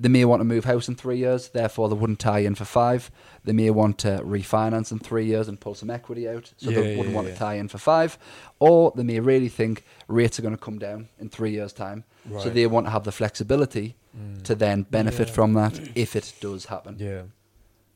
they 0.00 0.08
may 0.08 0.24
want 0.24 0.40
to 0.40 0.44
move 0.44 0.64
house 0.64 0.88
in 0.88 0.96
three 0.96 1.18
years, 1.18 1.50
therefore 1.50 1.88
they 1.90 1.94
wouldn't 1.94 2.18
tie 2.18 2.38
in 2.40 2.54
for 2.54 2.64
five. 2.64 3.10
They 3.44 3.52
may 3.52 3.70
want 3.70 3.98
to 3.98 4.20
refinance 4.24 4.90
in 4.90 4.98
three 4.98 5.26
years 5.26 5.46
and 5.46 5.60
pull 5.60 5.74
some 5.74 5.90
equity 5.90 6.26
out, 6.28 6.52
so 6.56 6.70
Yeah, 6.70 6.80
they 6.80 6.96
wouldn't 6.96 7.10
yeah, 7.10 7.14
want 7.14 7.28
yeah. 7.28 7.34
to 7.34 7.38
tie 7.38 7.54
in 7.54 7.68
for 7.68 7.78
five. 7.78 8.18
Or 8.58 8.92
they 8.96 9.02
may 9.04 9.20
really 9.20 9.48
think 9.50 9.84
rates 10.08 10.38
are 10.38 10.42
going 10.42 10.56
to 10.56 10.60
come 10.64 10.78
down 10.78 11.08
in 11.18 11.28
three 11.28 11.50
years' 11.52 11.72
time, 11.74 12.04
so 12.40 12.48
they 12.50 12.66
want 12.66 12.86
to 12.86 12.90
have 12.90 13.04
the 13.04 13.12
flexibility 13.12 13.94
Mm. 14.16 14.42
to 14.42 14.56
then 14.56 14.82
benefit 14.82 15.28
Yeah. 15.28 15.34
from 15.34 15.52
that 15.54 15.78
if 15.94 16.16
it 16.16 16.32
does 16.40 16.64
happen. 16.64 16.96
Yeah. 16.98 17.22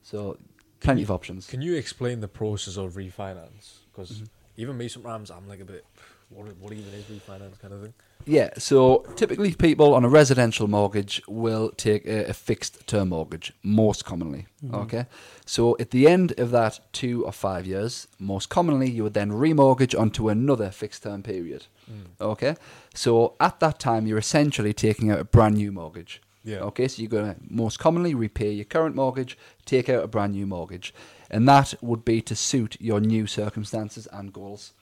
So 0.05 0.39
plenty 0.79 1.03
of 1.03 1.11
options. 1.11 1.49
Can 1.49 1.61
you 1.61 1.75
explain 1.75 2.21
the 2.21 2.29
process 2.29 2.77
of 2.77 2.93
refinance? 2.95 3.79
Because 3.91 4.13
Mm-hmm. 4.13 4.25
even 4.57 4.77
me 4.77 4.87
sometimes 4.89 5.31
I'm 5.33 5.49
like 5.49 5.59
a 5.61 5.65
bit, 5.65 5.85
what, 6.29 6.47
what 6.59 6.73
even 6.73 6.93
is 6.95 7.05
refinance 7.07 7.59
kind 7.61 7.75
of 7.75 7.81
thing? 7.83 7.95
Yeah, 8.27 8.51
so 8.57 9.05
typically 9.17 9.55
people 9.55 9.95
on 9.95 10.05
a 10.05 10.09
residential 10.09 10.67
mortgage 10.67 11.21
will 11.29 11.71
take 11.71 12.07
a, 12.07 12.27
a 12.27 12.33
fixed 12.33 12.87
term 12.87 13.11
mortgage, 13.11 13.53
most 13.63 14.05
commonly. 14.05 14.47
Mm-hmm. 14.65 14.75
Okay, 14.77 15.07
so 15.45 15.77
at 15.79 15.91
the 15.91 16.07
end 16.07 16.39
of 16.39 16.51
that 16.51 16.81
two 16.93 17.25
or 17.27 17.33
five 17.33 17.67
years, 17.67 18.09
most 18.19 18.49
commonly 18.49 18.91
you 18.91 19.03
would 19.03 19.15
then 19.15 19.31
remortgage 19.31 19.99
onto 19.99 20.29
another 20.29 20.71
fixed 20.71 21.03
term 21.03 21.23
period. 21.23 21.67
Mm. 21.91 22.07
Okay, 22.21 22.57
so 22.95 23.35
at 23.41 23.61
that 23.61 23.79
time 23.79 24.07
you're 24.07 24.19
essentially 24.19 24.73
taking 24.73 25.11
out 25.11 25.21
a 25.21 25.25
brand 25.25 25.57
new 25.57 25.71
mortgage. 25.71 26.23
Yeah. 26.45 26.59
Okay, 26.59 26.89
so 26.89 27.01
you're 27.01 27.11
going 27.11 27.35
to 27.35 27.41
most 27.49 27.79
commonly 27.79 28.15
repay 28.15 28.53
your 28.53 28.67
current 28.67 28.95
mortgage, 28.95 29.39
take 29.65 29.89
out 29.89 30.05
a 30.05 30.09
brand 30.09 30.33
new 30.33 30.47
mortgage, 30.47 30.95
and 31.31 31.49
that 31.49 31.75
would 31.81 32.05
be 32.05 32.21
to 32.23 32.37
suit 32.37 32.77
your 32.81 33.01
new 33.01 33.27
circumstances 33.27 34.07
and 34.13 34.33
goals. 34.33 34.73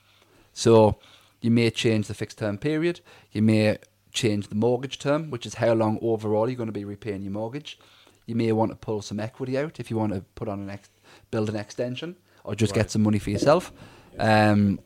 So 0.53 0.99
you 1.43 1.51
may 1.51 1.68
change 1.70 2.07
the 2.07 2.14
fixed 2.14 2.38
term 2.38 2.57
period, 2.57 3.01
you 3.32 3.43
may 3.43 3.76
change 4.12 4.49
the 4.49 4.55
mortgage 4.55 4.99
term, 4.99 5.30
which 5.30 5.45
is 5.47 5.55
how 5.55 5.72
long 5.74 5.99
overall 6.01 6.49
you're 6.49 6.57
going 6.57 6.66
to 6.68 6.72
be 6.72 6.84
repaying 6.84 7.22
your 7.22 7.32
mortgage. 7.32 7.78
You 8.26 8.34
may 8.36 8.53
want 8.53 8.70
to 8.70 8.76
pull 8.76 9.03
some 9.03 9.18
equity 9.20 9.59
out 9.59 9.80
if 9.80 9.90
you 9.90 9.97
want 9.99 10.12
to 10.14 10.20
put 10.34 10.49
on 10.49 10.61
an 10.61 10.70
ex- 10.70 10.90
build 11.30 11.49
an 11.49 11.57
extension 11.57 12.16
or 12.45 12.55
just 12.55 12.72
Right. 12.72 12.82
get 12.82 12.90
some 12.90 13.03
money 13.03 13.18
for 13.18 13.30
yourself. 13.30 13.72
Um, 14.18 14.78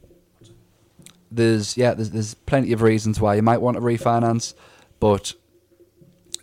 there's 1.31 1.77
yeah, 1.77 1.93
there's 1.95 2.11
there's 2.11 2.35
plenty 2.35 2.73
of 2.73 2.83
reasons 2.83 3.21
why 3.21 3.35
you 3.35 3.43
might 3.43 3.61
want 3.61 3.77
to 3.77 3.81
refinance, 3.81 4.55
but 5.01 5.35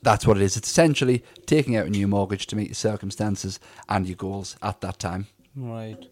that's 0.01 0.28
what 0.28 0.36
it 0.38 0.43
is. 0.43 0.57
It's 0.57 0.68
essentially 0.70 1.24
taking 1.45 1.76
out 1.78 1.86
a 1.88 1.89
new 1.89 2.07
mortgage 2.07 2.45
to 2.47 2.55
meet 2.57 2.68
your 2.68 2.76
circumstances 2.76 3.59
and 3.88 4.05
your 4.05 4.18
goals 4.18 4.57
at 4.61 4.82
that 4.82 4.99
time. 4.99 5.28
Right. 5.55 6.05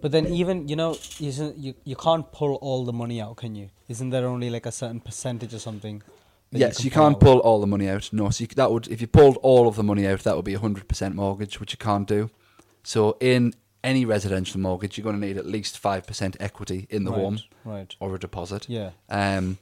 But 0.00 0.12
then 0.12 0.26
even 0.26 0.68
you 0.68 0.76
know 0.76 0.96
isn't 1.20 1.56
you 1.58 1.74
you 1.84 1.96
can't 1.96 2.30
pull 2.32 2.54
all 2.56 2.84
the 2.84 2.92
money 2.92 3.20
out, 3.20 3.36
can 3.36 3.54
you? 3.54 3.70
Isn't 3.88 4.10
there 4.10 4.26
only 4.26 4.50
like 4.50 4.66
a 4.66 4.72
certain 4.72 5.00
percentage 5.00 5.54
or 5.54 5.58
something? 5.58 6.02
yes, 6.52 6.84
you, 6.84 6.90
pull 6.90 7.02
can't 7.02 7.14
out? 7.16 7.20
pull 7.20 7.38
all 7.40 7.60
the 7.60 7.66
money 7.66 7.88
out. 7.88 8.08
No, 8.12 8.30
so 8.30 8.42
you, 8.42 8.48
that 8.56 8.70
would 8.70 8.88
if 8.88 9.00
you 9.00 9.06
pulled 9.06 9.36
all 9.42 9.66
of 9.68 9.76
the 9.76 9.82
money 9.82 10.06
out, 10.06 10.20
that 10.20 10.36
would 10.36 10.44
be 10.44 10.54
a 10.54 10.58
hundred 10.60 10.86
percent 10.88 11.14
mortgage, 11.14 11.58
which 11.60 11.72
you 11.72 11.78
can't 11.78 12.06
do. 12.06 12.30
So 12.82 13.16
in 13.20 13.54
any 13.82 14.04
residential 14.04 14.60
mortgage, 14.60 14.96
you're 14.98 15.04
going 15.04 15.20
to 15.20 15.26
need 15.26 15.36
at 15.38 15.46
least 15.46 15.78
five 15.78 16.06
percent 16.06 16.36
equity 16.40 16.86
in 16.90 17.04
the 17.04 17.10
right, 17.10 17.20
home 17.20 17.38
Right. 17.64 17.96
or 18.00 18.14
a 18.14 18.18
deposit. 18.18 18.68
Yeah. 18.68 18.90
Um, 19.08 19.58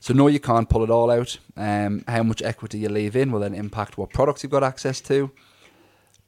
so 0.00 0.14
no, 0.14 0.28
you 0.28 0.38
can't 0.40 0.68
pull 0.68 0.84
it 0.84 0.90
all 0.90 1.10
out. 1.10 1.38
Um, 1.56 2.04
how 2.06 2.22
much 2.22 2.40
equity 2.42 2.78
you 2.78 2.88
leave 2.88 3.16
in 3.16 3.32
will 3.32 3.40
then 3.40 3.54
impact 3.54 3.98
what 3.98 4.10
products 4.10 4.42
you've 4.42 4.52
got 4.52 4.62
access 4.62 5.00
to. 5.02 5.30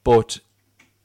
But 0.03 0.39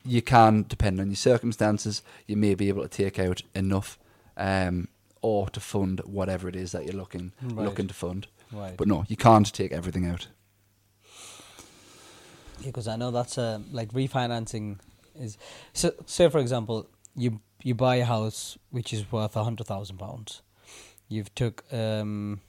you 0.06 0.22
can, 0.22 0.64
depending 0.68 1.00
on 1.00 1.08
your 1.08 1.16
circumstances, 1.16 2.02
you 2.26 2.36
may 2.36 2.54
be 2.54 2.68
able 2.68 2.82
to 2.82 2.88
take 2.88 3.18
out 3.18 3.42
enough, 3.54 3.98
um, 4.36 4.88
or 5.22 5.48
to 5.50 5.60
fund 5.60 6.00
whatever 6.04 6.48
it 6.48 6.56
is 6.56 6.72
that 6.72 6.84
you're 6.84 6.94
looking 6.94 7.32
Right. 7.42 7.64
looking 7.64 7.88
to 7.88 7.94
fund. 7.94 8.28
Right. 8.52 8.76
But 8.76 8.86
no, 8.88 9.04
you 9.08 9.16
can't 9.16 9.52
take 9.52 9.72
everything 9.72 10.06
out. 10.06 10.28
because 12.64 12.88
I 12.88 12.96
know 12.96 13.10
that's 13.10 13.38
uh, 13.38 13.60
like 13.70 13.92
refinancing 13.92 14.78
is 15.14 15.36
so 15.72 15.92
say 16.06 16.28
for 16.28 16.38
example 16.38 16.88
you 17.14 17.40
you 17.62 17.74
buy 17.74 17.96
a 17.96 18.04
house 18.04 18.58
which 18.70 18.92
is 18.92 19.10
worth 19.12 19.36
a 19.36 19.44
hundred 19.44 19.66
thousand 19.66 19.98
pounds 19.98 20.42
you've 21.08 21.34
took 21.34 21.64
um 21.72 22.40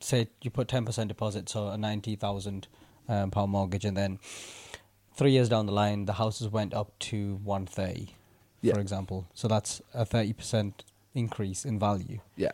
say 0.00 0.28
you 0.42 0.50
put 0.50 0.68
ten 0.68 0.84
percent 0.84 1.08
deposit 1.08 1.48
so 1.48 1.68
a 1.68 1.76
ninety 1.76 2.16
thousand 2.16 2.66
um, 3.08 3.30
pound 3.30 3.50
mortgage 3.52 3.84
and 3.84 3.96
then 3.96 4.18
three 5.14 5.32
years 5.32 5.48
down 5.48 5.66
the 5.66 5.72
line 5.72 6.04
the 6.06 6.14
houses 6.14 6.48
went 6.48 6.74
up 6.74 6.98
to 6.98 7.36
one 7.44 7.66
thirty 7.66 8.14
Yeah. 8.62 8.74
for 8.74 8.80
example 8.80 9.26
so 9.34 9.48
that's 9.48 9.80
a 9.92 10.04
thirty 10.04 10.32
percent 10.32 10.84
increase 11.14 11.64
in 11.64 11.78
value 11.78 12.18
Yeah. 12.36 12.52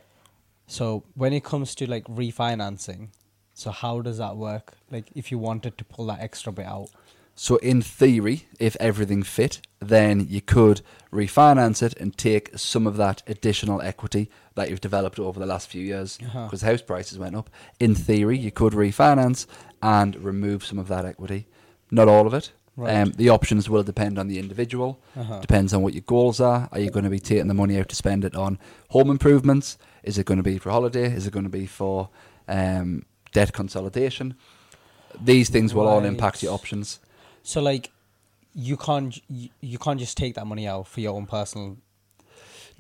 so 0.67 1.03
when 1.15 1.33
it 1.33 1.45
comes 1.45 1.75
to 1.77 1.87
like 1.87 2.05
refinancing 2.05 3.09
so 3.55 3.71
how 3.71 4.01
does 4.01 4.19
that 4.19 4.37
work 4.37 4.75
like 4.91 5.07
if 5.15 5.31
you 5.31 5.39
wanted 5.39 5.77
to 5.79 5.85
pull 5.85 6.07
that 6.07 6.21
extra 6.21 6.53
bit 6.53 6.67
out 6.67 6.91
So 7.37 7.57
in 7.63 7.81
theory, 7.81 8.37
if 8.59 8.77
everything 8.81 9.23
fit, 9.25 9.61
then 9.95 10.27
you 10.29 10.41
could 10.43 10.83
refinance 11.11 11.83
it 11.87 11.95
and 12.01 12.13
take 12.17 12.51
some 12.59 12.87
of 12.91 12.97
that 12.99 13.23
additional 13.27 13.81
equity 13.81 14.29
that 14.57 14.69
you've 14.69 14.83
developed 14.89 15.19
over 15.19 15.41
the 15.41 15.47
last 15.47 15.71
few 15.71 15.81
years 15.93 16.19
Uh-huh. 16.21 16.45
because 16.45 16.63
house 16.71 16.83
prices 16.83 17.19
went 17.19 17.37
up. 17.37 17.49
In 17.79 17.95
theory, 17.95 18.37
you 18.39 18.51
could 18.51 18.75
refinance 18.75 19.47
and 19.81 20.17
remove 20.17 20.67
some 20.67 20.79
of 20.83 20.89
that 20.89 21.05
equity. 21.07 21.47
Not 21.91 22.09
all 22.09 22.26
of 22.26 22.34
it. 22.34 22.53
Right. 22.76 22.95
Um, 22.95 23.12
the 23.12 23.28
options 23.28 23.68
will 23.68 23.82
depend 23.82 24.18
on 24.18 24.28
the 24.28 24.38
individual. 24.38 25.01
Uh-huh. 25.16 25.41
Depends 25.41 25.74
on 25.74 25.82
what 25.82 25.93
your 25.93 26.03
goals 26.03 26.41
are. 26.41 26.68
Are 26.72 26.78
you 26.78 26.91
going 26.91 27.05
to 27.05 27.11
be 27.11 27.18
taking 27.18 27.49
the 27.49 27.55
money 27.55 27.78
out 27.78 27.88
to 27.91 27.97
spend 27.97 28.24
it 28.24 28.34
on 28.34 28.59
home 28.88 29.11
improvements? 29.11 29.76
Is 30.03 30.16
it 30.16 30.24
going 30.24 30.38
to 30.38 30.43
be 30.43 30.57
for 30.57 30.70
holiday? 30.70 31.12
Is 31.12 31.26
it 31.26 31.32
going 31.32 31.45
to 31.45 31.51
be 31.51 31.66
for 31.66 32.09
um, 32.49 33.05
debt 33.32 33.53
consolidation? 33.53 34.34
These 35.20 35.51
things 35.51 35.74
will 35.74 35.88
all 35.88 36.05
impact 36.05 36.43
your 36.43 36.55
options. 36.55 37.01
So 37.43 37.61
like, 37.61 37.91
you 38.55 38.76
can't 38.76 39.20
you, 39.28 39.49
you 39.61 39.78
can't 39.78 40.01
just 40.01 40.16
take 40.16 40.34
that 40.34 40.47
money 40.47 40.66
out 40.66 40.88
for 40.88 41.01
your 41.01 41.14
own 41.14 41.26
personal. 41.26 41.76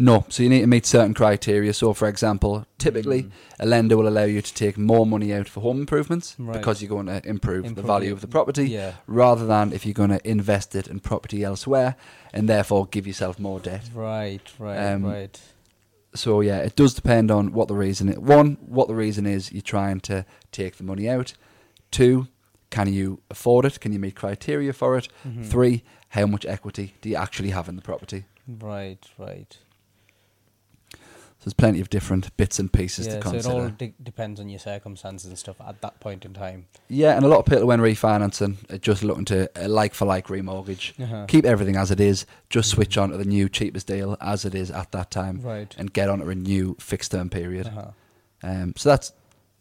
No, 0.02 0.24
so 0.30 0.42
you 0.42 0.48
need 0.48 0.62
to 0.62 0.66
meet 0.66 0.86
certain 0.86 1.12
criteria. 1.12 1.74
So, 1.74 1.92
for 1.92 2.08
example, 2.08 2.66
typically 2.78 3.24
Mm. 3.24 3.30
a 3.58 3.66
lender 3.66 3.96
will 3.98 4.08
allow 4.08 4.24
you 4.24 4.40
to 4.40 4.54
take 4.54 4.78
more 4.78 5.04
money 5.04 5.32
out 5.34 5.46
for 5.46 5.60
home 5.60 5.78
improvements 5.80 6.34
Right. 6.38 6.54
because 6.56 6.80
you're 6.80 6.88
going 6.88 7.06
to 7.06 7.20
improve, 7.28 7.74
the 7.74 7.82
value 7.82 8.10
of 8.12 8.22
the 8.22 8.26
property, 8.26 8.70
Yeah. 8.70 8.94
rather 9.06 9.46
than 9.46 9.74
if 9.74 9.84
you're 9.84 9.92
going 10.02 10.08
to 10.18 10.26
invest 10.26 10.74
it 10.74 10.88
in 10.88 11.00
property 11.00 11.44
elsewhere 11.44 11.96
and 12.32 12.48
therefore 12.48 12.86
give 12.86 13.06
yourself 13.06 13.38
more 13.38 13.60
debt. 13.60 13.90
Right, 13.94 14.40
right, 14.58 14.78
Um, 14.94 15.04
right. 15.04 15.38
So 16.14 16.40
yeah, 16.40 16.58
it 16.58 16.74
does 16.76 16.94
depend 16.94 17.30
on 17.30 17.52
what 17.52 17.68
the 17.68 17.74
reason 17.76 18.08
is. 18.08 18.18
One, 18.18 18.56
what 18.66 18.88
the 18.88 18.94
reason 18.94 19.26
is 19.26 19.52
you're 19.52 19.60
trying 19.76 20.00
to 20.00 20.24
take 20.50 20.76
the 20.78 20.82
money 20.84 21.08
out. 21.10 21.34
Two, 21.90 22.26
can 22.70 22.90
you 22.92 23.20
afford 23.30 23.66
it? 23.66 23.78
Can 23.80 23.92
you 23.92 23.98
meet 23.98 24.14
criteria 24.14 24.72
for 24.72 24.96
it? 24.96 25.08
Mhm. 25.28 25.44
Three, 25.44 25.82
how 26.10 26.24
much 26.26 26.46
equity 26.46 26.94
do 27.02 27.10
you 27.10 27.16
actually 27.16 27.50
have 27.50 27.68
in 27.68 27.76
the 27.76 27.82
property? 27.82 28.24
Right, 28.48 29.04
right. 29.18 29.58
So 31.40 31.44
there's 31.46 31.54
plenty 31.54 31.80
of 31.80 31.88
different 31.88 32.36
bits 32.36 32.58
and 32.58 32.70
pieces 32.70 33.06
yeah, 33.06 33.14
to 33.16 33.22
so 33.22 33.28
it 33.28 33.32
consider. 33.32 33.54
all 33.54 33.68
de- 33.70 33.94
depends 34.02 34.40
on 34.40 34.50
your 34.50 34.58
circumstances 34.58 35.26
and 35.30 35.38
stuff 35.38 35.58
at 35.66 35.80
that 35.80 35.98
point 35.98 36.26
in 36.26 36.34
time. 36.34 36.66
Yeah, 36.88 37.16
and 37.16 37.24
a 37.24 37.28
lot 37.28 37.38
of 37.38 37.46
people 37.46 37.66
when 37.66 37.80
refinancing 37.80 38.70
are 38.70 38.76
just 38.76 39.02
looking 39.02 39.24
to 39.24 39.50
a 39.56 39.66
like 39.66 39.94
for 39.94 40.04
like 40.04 40.26
remortgage. 40.26 41.02
Uh-huh. 41.02 41.24
Keep 41.28 41.46
everything 41.46 41.76
as 41.76 41.90
it 41.90 41.98
is. 41.98 42.26
Just 42.50 42.68
switch 42.68 42.98
on 42.98 43.08
to 43.08 43.16
the 43.16 43.24
new 43.24 43.48
cheapest 43.48 43.86
deal 43.86 44.18
as 44.20 44.44
it 44.44 44.54
is 44.54 44.70
at 44.70 44.92
that 44.92 45.10
time, 45.10 45.40
Right. 45.40 45.74
and 45.78 45.90
get 45.94 46.10
onto 46.10 46.28
a 46.28 46.34
new 46.34 46.76
fixed 46.78 47.12
term 47.12 47.30
period. 47.30 47.68
Uh-huh. 47.68 47.90
Um, 48.42 48.74
so 48.76 48.90
that's 48.90 49.12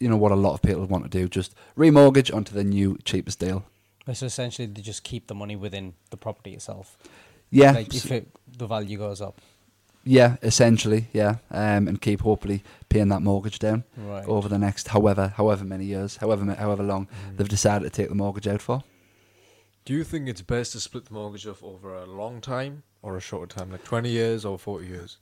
you 0.01 0.09
know 0.09 0.17
what 0.17 0.33
a 0.33 0.35
lot 0.35 0.55
of 0.55 0.61
people 0.61 0.85
want 0.85 1.09
to 1.09 1.09
do. 1.09 1.29
Just 1.29 1.55
remortgage 1.77 2.33
onto 2.35 2.53
the 2.53 2.65
new 2.65 2.97
cheapest 3.05 3.39
deal. 3.39 3.63
So 4.11 4.25
essentially, 4.25 4.65
they 4.65 4.81
just 4.81 5.03
keep 5.03 5.27
the 5.27 5.35
money 5.35 5.55
within 5.55 5.93
the 6.09 6.17
property 6.17 6.53
itself. 6.55 6.97
Yeah, 7.51 7.71
Like 7.71 7.93
if 7.95 8.11
it, 8.11 8.27
the 8.57 8.67
value 8.67 8.97
goes 8.97 9.21
up. 9.21 9.39
Yeah, 10.17 10.37
essentially, 10.41 11.07
yeah, 11.13 11.35
um, 11.51 11.87
and 11.87 12.01
keep 12.01 12.21
hopefully 12.21 12.63
paying 12.89 13.09
that 13.09 13.21
mortgage 13.21 13.59
down 13.59 13.83
Right. 13.95 14.25
over 14.27 14.47
the 14.49 14.57
next 14.57 14.87
however 14.89 15.33
however 15.37 15.63
many 15.63 15.85
years, 15.85 16.17
however 16.17 16.43
however 16.55 16.83
long 16.83 17.05
Mm. 17.07 17.37
they've 17.37 17.47
decided 17.57 17.83
to 17.85 17.89
take 18.01 18.09
the 18.09 18.15
mortgage 18.15 18.47
out 18.47 18.61
for. 18.61 18.83
Do 19.85 19.93
you 19.93 20.03
think 20.03 20.27
it's 20.27 20.41
best 20.41 20.71
to 20.73 20.79
split 20.79 21.05
the 21.05 21.13
mortgage 21.13 21.45
off 21.47 21.63
over 21.63 21.93
a 21.95 22.05
long 22.05 22.41
time 22.41 22.83
or 23.01 23.17
a 23.17 23.21
shorter 23.21 23.55
time, 23.55 23.71
like 23.71 23.83
20 23.83 24.09
years 24.09 24.45
or 24.45 24.57
40 24.59 24.87
years? 24.87 25.17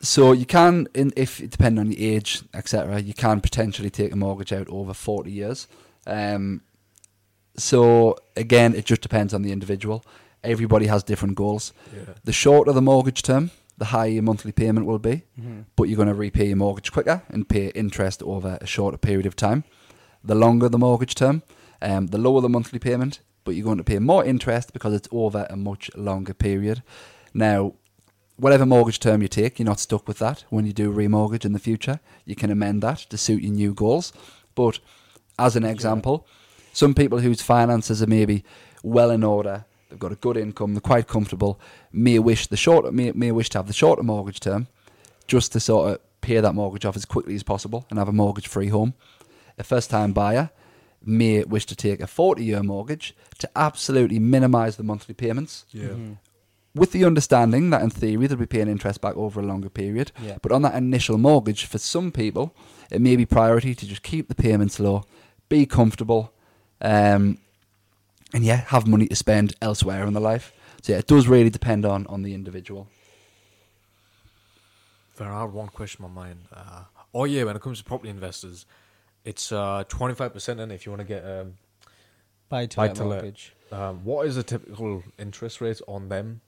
So 0.00 0.32
you 0.32 0.46
can, 0.46 0.88
in, 0.94 1.12
if 1.16 1.38
depending 1.38 1.78
on 1.84 1.92
your 1.92 2.00
age, 2.16 2.42
etc., 2.54 3.00
you 3.00 3.14
can 3.14 3.40
potentially 3.40 3.90
take 3.90 4.12
a 4.12 4.16
mortgage 4.16 4.52
out 4.52 4.68
over 4.68 4.92
forty 4.94 5.30
years. 5.30 5.68
Um, 6.06 6.62
so 7.56 8.16
again, 8.36 8.74
it 8.74 8.84
just 8.84 9.02
depends 9.02 9.32
on 9.34 9.42
the 9.42 9.52
individual. 9.52 10.04
Everybody 10.42 10.86
has 10.86 11.04
different 11.04 11.36
goals. 11.36 11.72
Yeah. 11.94 12.14
The 12.24 12.32
shorter 12.32 12.72
the 12.72 12.82
mortgage 12.82 13.22
term, 13.22 13.50
the 13.82 13.86
higher 13.86 14.08
your 14.10 14.22
monthly 14.22 14.52
payment 14.52 14.86
will 14.86 15.00
be, 15.00 15.16
Mhm. 15.40 15.64
but 15.74 15.84
you're 15.88 15.96
going 15.96 16.14
to 16.14 16.14
repay 16.14 16.46
your 16.46 16.56
mortgage 16.56 16.92
quicker 16.92 17.22
and 17.28 17.48
pay 17.48 17.66
interest 17.74 18.22
over 18.22 18.56
a 18.60 18.66
shorter 18.66 18.96
period 18.96 19.26
of 19.26 19.34
time. 19.34 19.64
The 20.22 20.36
longer 20.36 20.68
the 20.68 20.78
mortgage 20.78 21.16
term, 21.16 21.42
um, 21.80 22.06
the 22.06 22.18
lower 22.18 22.40
the 22.40 22.48
monthly 22.48 22.78
payment, 22.78 23.18
but 23.44 23.56
you're 23.56 23.64
going 23.64 23.78
to 23.78 23.92
pay 23.92 23.98
more 23.98 24.24
interest 24.24 24.72
because 24.72 24.94
it's 24.94 25.08
over 25.10 25.48
a 25.50 25.56
much 25.56 25.90
longer 25.96 26.32
period. 26.32 26.84
Now, 27.34 27.72
whatever 28.36 28.64
mortgage 28.64 29.00
term 29.00 29.20
you 29.20 29.26
take, 29.26 29.58
you're 29.58 29.66
not 29.72 29.80
stuck 29.80 30.06
with 30.06 30.18
that. 30.18 30.44
When 30.48 30.64
you 30.64 30.72
do 30.72 30.92
remortgage 30.92 31.44
in 31.44 31.52
the 31.52 31.58
future, 31.58 31.98
you 32.24 32.36
can 32.36 32.50
amend 32.52 32.82
that 32.82 32.98
to 33.10 33.18
suit 33.18 33.42
your 33.42 33.52
new 33.52 33.74
goals. 33.74 34.12
But 34.54 34.78
as 35.40 35.56
an 35.56 35.64
example, 35.64 36.24
some 36.72 36.94
people 36.94 37.18
whose 37.18 37.42
finances 37.42 38.00
are 38.00 38.06
maybe 38.18 38.44
well 38.84 39.10
in 39.10 39.24
order, 39.24 39.64
they've 39.92 39.98
got 40.00 40.12
a 40.12 40.16
good 40.16 40.36
income, 40.36 40.74
they're 40.74 40.80
quite 40.80 41.06
comfortable, 41.06 41.60
may 41.92 42.18
wish 42.18 42.46
the 42.48 42.56
shorter 42.56 42.90
may, 42.90 43.12
may 43.12 43.30
wish 43.30 43.48
to 43.50 43.58
have 43.58 43.66
the 43.66 43.72
shorter 43.72 44.02
mortgage 44.02 44.40
term, 44.40 44.66
just 45.26 45.52
to 45.52 45.60
sort 45.60 45.90
of 45.92 45.98
pay 46.20 46.40
that 46.40 46.54
mortgage 46.54 46.84
off 46.84 46.96
as 46.96 47.04
quickly 47.04 47.34
as 47.34 47.42
possible 47.42 47.84
and 47.90 47.98
have 47.98 48.08
a 48.08 48.12
mortgage 48.12 48.48
free 48.48 48.68
home. 48.68 48.94
A 49.58 49.62
first 49.64 49.90
time 49.90 50.12
buyer 50.12 50.50
may 51.04 51.42
wish 51.44 51.66
to 51.66 51.76
take 51.76 52.00
a 52.00 52.06
40 52.06 52.44
year 52.44 52.62
mortgage 52.62 53.14
to 53.38 53.50
absolutely 53.56 54.18
minimise 54.18 54.76
the 54.76 54.82
monthly 54.84 55.14
payments 55.14 55.64
Yeah. 55.70 55.88
Mhm. 55.88 56.18
with 56.74 56.92
the 56.92 57.04
understanding 57.04 57.68
that 57.70 57.82
in 57.82 57.90
theory 57.90 58.26
they'll 58.26 58.38
be 58.38 58.46
paying 58.46 58.68
interest 58.68 59.00
back 59.02 59.16
over 59.16 59.40
a 59.40 59.44
longer 59.44 59.68
period. 59.68 60.10
Yeah. 60.22 60.38
But 60.40 60.52
on 60.52 60.62
that 60.62 60.74
initial 60.74 61.18
mortgage, 61.18 61.66
for 61.66 61.76
some 61.78 62.10
people, 62.12 62.54
it 62.90 63.00
may 63.02 63.14
be 63.16 63.26
priority 63.26 63.74
to 63.74 63.86
just 63.86 64.02
keep 64.02 64.28
the 64.28 64.34
payments 64.34 64.80
low, 64.80 65.04
be 65.50 65.66
comfortable, 65.66 66.32
um, 66.80 67.38
and 68.34 68.44
yeah, 68.44 68.56
have 68.68 68.86
money 68.86 69.06
to 69.06 69.16
spend 69.16 69.54
elsewhere 69.60 70.04
in 70.06 70.14
their 70.14 70.22
life. 70.22 70.52
So 70.82 70.92
yeah, 70.92 70.98
it 70.98 71.06
does 71.06 71.28
really 71.28 71.50
depend 71.50 71.84
on 71.84 72.06
on 72.06 72.22
the 72.22 72.34
individual. 72.34 72.88
There 75.16 75.28
are 75.28 75.46
one 75.46 75.68
question 75.68 76.04
on 76.04 76.14
my 76.14 76.24
mind. 76.26 76.40
Uh, 76.52 76.84
oh 77.14 77.24
yeah, 77.24 77.44
when 77.44 77.54
it 77.56 77.62
comes 77.62 77.78
to 77.78 77.84
property 77.84 78.10
investors, 78.10 78.66
it's 79.24 79.52
uh, 79.52 79.84
25% 79.88 80.58
in 80.58 80.70
if 80.70 80.84
you 80.86 80.92
want 80.92 81.00
to 81.00 81.06
get 81.06 81.24
um, 81.24 81.54
Buy 82.48 82.66
to 82.66 82.76
Buy 82.76 82.86
let 82.88 82.96
to 82.96 83.04
let. 83.04 83.22
mortgage. 83.22 83.52
um, 83.70 84.04
what 84.04 84.26
is 84.26 84.36
the 84.36 84.42
typical 84.42 85.02
interest 85.18 85.60
rate 85.60 85.80
on 85.86 86.08
them? 86.08 86.40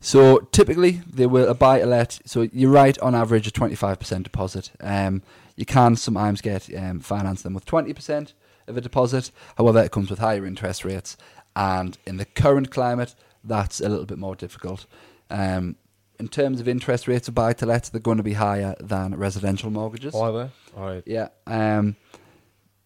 So 0.00 0.38
typically 0.52 1.02
they 1.12 1.26
will 1.26 1.48
a 1.48 1.54
buy 1.54 1.80
to 1.80 1.86
let. 1.86 2.20
So 2.26 2.42
you're 2.52 2.70
right 2.70 2.98
on 2.98 3.14
average 3.14 3.46
a 3.46 3.50
25% 3.50 4.22
deposit. 4.24 4.72
Um, 4.80 5.22
you 5.56 5.64
can 5.64 5.96
sometimes 5.96 6.40
get 6.40 6.74
um, 6.76 7.00
finance 7.00 7.42
them 7.42 7.54
with 7.54 7.66
20% 7.66 8.32
of 8.66 8.76
a 8.76 8.80
deposit. 8.80 9.30
However, 9.56 9.82
it 9.82 9.92
comes 9.92 10.10
with 10.10 10.18
higher 10.18 10.44
interest 10.46 10.84
rates, 10.84 11.16
and 11.54 11.98
in 12.06 12.16
the 12.16 12.24
current 12.24 12.70
climate, 12.70 13.14
that's 13.44 13.80
a 13.80 13.88
little 13.88 14.06
bit 14.06 14.18
more 14.18 14.34
difficult. 14.34 14.86
Um, 15.30 15.76
in 16.20 16.28
terms 16.28 16.60
of 16.60 16.68
interest 16.68 17.08
rates 17.08 17.26
of 17.26 17.34
buy 17.34 17.52
to 17.54 17.66
let, 17.66 17.84
they're 17.84 18.00
going 18.00 18.18
to 18.18 18.22
be 18.22 18.34
higher 18.34 18.76
than 18.78 19.16
residential 19.16 19.70
mortgages. 19.70 20.14
Are 20.14 20.32
they? 20.32 20.50
All 20.76 20.86
right. 20.86 21.02
Yeah. 21.06 21.28
Um, 21.46 21.96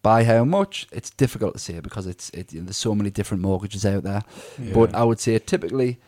by 0.01 0.23
how 0.23 0.43
much? 0.45 0.87
It's 0.91 1.09
difficult 1.09 1.53
to 1.53 1.59
say 1.59 1.79
because 1.79 2.07
it's 2.07 2.29
it, 2.31 2.53
you 2.53 2.61
know, 2.61 2.65
there's 2.65 2.77
so 2.77 2.95
many 2.95 3.09
different 3.09 3.43
mortgages 3.43 3.85
out 3.85 4.03
there. 4.03 4.23
But 4.73 4.95
I 4.95 5.03
would 5.03 5.19
say 5.19 5.37
typically 5.39 5.99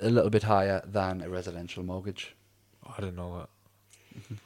a 0.00 0.10
little 0.10 0.30
bit 0.30 0.44
higher 0.44 0.82
than 0.84 1.22
a 1.22 1.28
residential 1.28 1.82
mortgage. 1.82 2.36
I 2.86 3.00
didn't 3.00 3.16
know 3.16 3.38
that. 3.38 4.38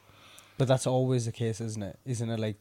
But 0.57 0.67
that's 0.67 0.87
always 0.87 1.25
the 1.25 1.31
case, 1.31 1.59
isn't 1.59 1.83
it? 1.83 1.99
Isn't 2.05 2.29
it 2.29 2.39
like 2.39 2.57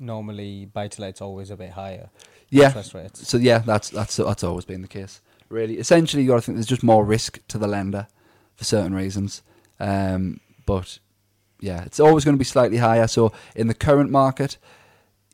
normally 0.00 0.66
buy 0.66 0.88
to 0.88 1.00
let's 1.00 1.20
always 1.20 1.50
a 1.50 1.56
bit 1.56 1.70
higher 1.70 2.10
Yeah. 2.50 2.68
So 3.26 3.38
yeah, 3.38 3.58
that's 3.58 3.90
that's 3.90 4.16
that's 4.16 4.44
always 4.44 4.64
been 4.64 4.82
the 4.82 4.88
case. 4.88 5.20
Really, 5.48 5.78
essentially, 5.78 6.22
you 6.22 6.28
got 6.28 6.36
to 6.36 6.42
think 6.42 6.56
there's 6.56 6.66
just 6.66 6.82
more 6.82 7.04
risk 7.04 7.40
to 7.48 7.58
the 7.58 7.66
lender 7.66 8.06
for 8.54 8.64
certain 8.64 8.94
reasons. 8.94 9.42
Um, 9.80 10.40
but 10.66 10.98
yeah, 11.60 11.84
it's 11.84 12.00
always 12.00 12.24
going 12.24 12.36
to 12.36 12.38
be 12.38 12.44
slightly 12.44 12.78
higher. 12.78 13.06
So 13.06 13.32
in 13.54 13.66
the 13.66 13.74
current 13.74 14.10
market, 14.10 14.58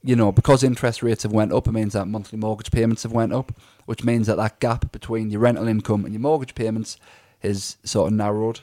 you 0.02 0.16
know, 0.16 0.32
because 0.32 0.62
interest 0.62 1.02
rates 1.02 1.22
have 1.22 1.32
went 1.32 1.52
up, 1.52 1.66
it 1.66 1.72
means 1.72 1.94
that 1.94 2.06
monthly 2.06 2.38
mortgage 2.38 2.70
payments 2.70 3.02
have 3.02 3.12
went 3.12 3.32
up, 3.32 3.58
which 3.86 4.04
means 4.04 4.26
that 4.26 4.36
that 4.36 4.60
gap 4.60 4.92
between 4.92 5.30
your 5.30 5.40
rental 5.40 5.66
income 5.66 6.04
and 6.04 6.14
your 6.14 6.20
mortgage 6.20 6.54
payments 6.54 6.96
is 7.42 7.76
sort 7.84 8.08
of 8.08 8.16
narrowed. 8.16 8.60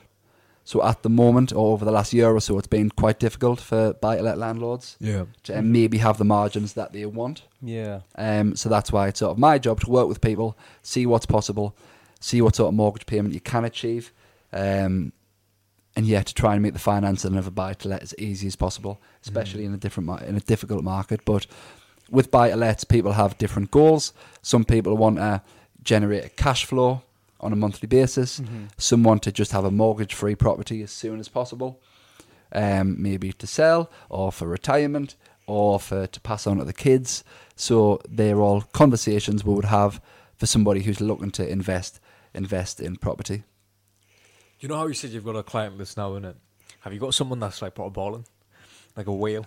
So 0.63 0.83
at 0.83 1.01
the 1.01 1.09
moment, 1.09 1.51
or 1.51 1.73
over 1.73 1.83
the 1.85 1.91
last 1.91 2.13
year 2.13 2.29
or 2.29 2.39
so, 2.39 2.57
it's 2.57 2.67
been 2.67 2.89
quite 2.91 3.19
difficult 3.19 3.59
for 3.59 3.93
buy-to-let 3.93 4.37
landlords 4.37 4.95
Yeah. 4.99 5.25
to 5.43 5.57
um, 5.59 5.71
maybe 5.71 5.97
have 5.97 6.17
the 6.17 6.23
margins 6.23 6.73
that 6.73 6.93
they 6.93 7.05
want. 7.05 7.43
Yeah. 7.61 8.01
Um, 8.15 8.55
so 8.55 8.69
that's 8.69 8.91
why 8.91 9.07
it's 9.07 9.19
sort 9.19 9.31
of 9.31 9.37
my 9.39 9.57
job 9.57 9.79
to 9.81 9.89
work 9.89 10.07
with 10.07 10.21
people, 10.21 10.55
see 10.83 11.05
what's 11.05 11.25
possible, 11.25 11.75
see 12.19 12.41
what 12.41 12.55
sort 12.55 12.67
of 12.69 12.75
mortgage 12.75 13.05
payment 13.07 13.33
you 13.33 13.39
can 13.41 13.65
achieve, 13.65 14.13
um, 14.53 15.11
and 15.95 16.05
yeah, 16.05 16.21
to 16.21 16.33
try 16.33 16.53
and 16.53 16.61
make 16.63 16.73
the 16.73 16.79
financing 16.79 17.35
of 17.35 17.47
a 17.47 17.51
buy 17.51 17.73
to 17.73 17.89
let 17.89 18.01
as 18.03 18.13
easy 18.17 18.47
as 18.47 18.55
possible, 18.55 19.01
especially 19.23 19.65
in 19.65 19.73
a 19.73 19.77
different 19.77 20.07
mar- 20.07 20.23
in 20.23 20.35
a 20.37 20.39
difficult 20.41 20.83
market. 20.83 21.25
But 21.25 21.47
with 22.09 22.31
buy 22.31 22.49
to 22.49 22.55
lets, 22.55 22.83
people 22.85 23.13
have 23.13 23.37
different 23.37 23.71
goals. 23.71 24.13
Some 24.41 24.63
people 24.63 24.95
want 24.95 25.17
to 25.17 25.41
generate 25.83 26.23
a 26.23 26.29
cash 26.29 26.65
flow 26.65 27.01
on 27.41 27.51
a 27.51 27.55
monthly 27.55 27.87
basis. 27.87 28.39
Mhm. 28.39 28.69
Some 28.77 29.03
want 29.03 29.23
to 29.23 29.31
just 29.31 29.51
have 29.51 29.65
a 29.65 29.71
mortgage 29.71 30.13
free 30.13 30.35
property 30.35 30.81
as 30.83 30.91
soon 30.91 31.19
as 31.19 31.27
possible, 31.27 31.79
um, 32.53 32.95
maybe 33.01 33.33
to 33.33 33.47
sell 33.47 33.89
or 34.09 34.31
for 34.31 34.47
retirement 34.47 35.15
or 35.47 35.79
for 35.79 36.07
to 36.07 36.19
pass 36.21 36.47
on 36.47 36.57
to 36.57 36.63
the 36.65 36.73
kids. 36.73 37.23
So 37.55 37.99
they're 38.07 38.39
all 38.39 38.61
conversations 38.73 39.43
we 39.43 39.53
would 39.53 39.65
have 39.65 39.99
for 40.37 40.45
somebody 40.45 40.83
who's 40.83 41.01
looking 41.01 41.31
to 41.31 41.47
invest 41.47 41.99
invest 42.33 42.79
in 42.79 42.95
property. 42.95 43.43
You 44.59 44.69
know 44.69 44.77
how 44.77 44.87
you 44.87 44.93
said 44.93 45.09
you've 45.11 45.25
got 45.25 45.35
a 45.35 45.43
client 45.43 45.77
list 45.77 45.97
now, 45.97 46.11
innit? 46.11 46.35
Have 46.81 46.93
you 46.93 46.99
got 46.99 47.13
someone 47.13 47.39
that's 47.39 47.61
like 47.61 47.75
put 47.75 47.91
balling, 47.91 48.25
like 48.95 49.07
a 49.07 49.11
whale 49.13 49.45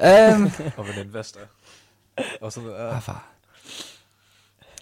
Um, 0.00 0.46
of 0.76 0.88
an 0.90 0.98
investor, 0.98 1.48
or 2.40 2.50
something 2.50 2.72
like 2.72 2.78
that? 2.80 2.94
have 2.94 3.08
I? 3.08 3.20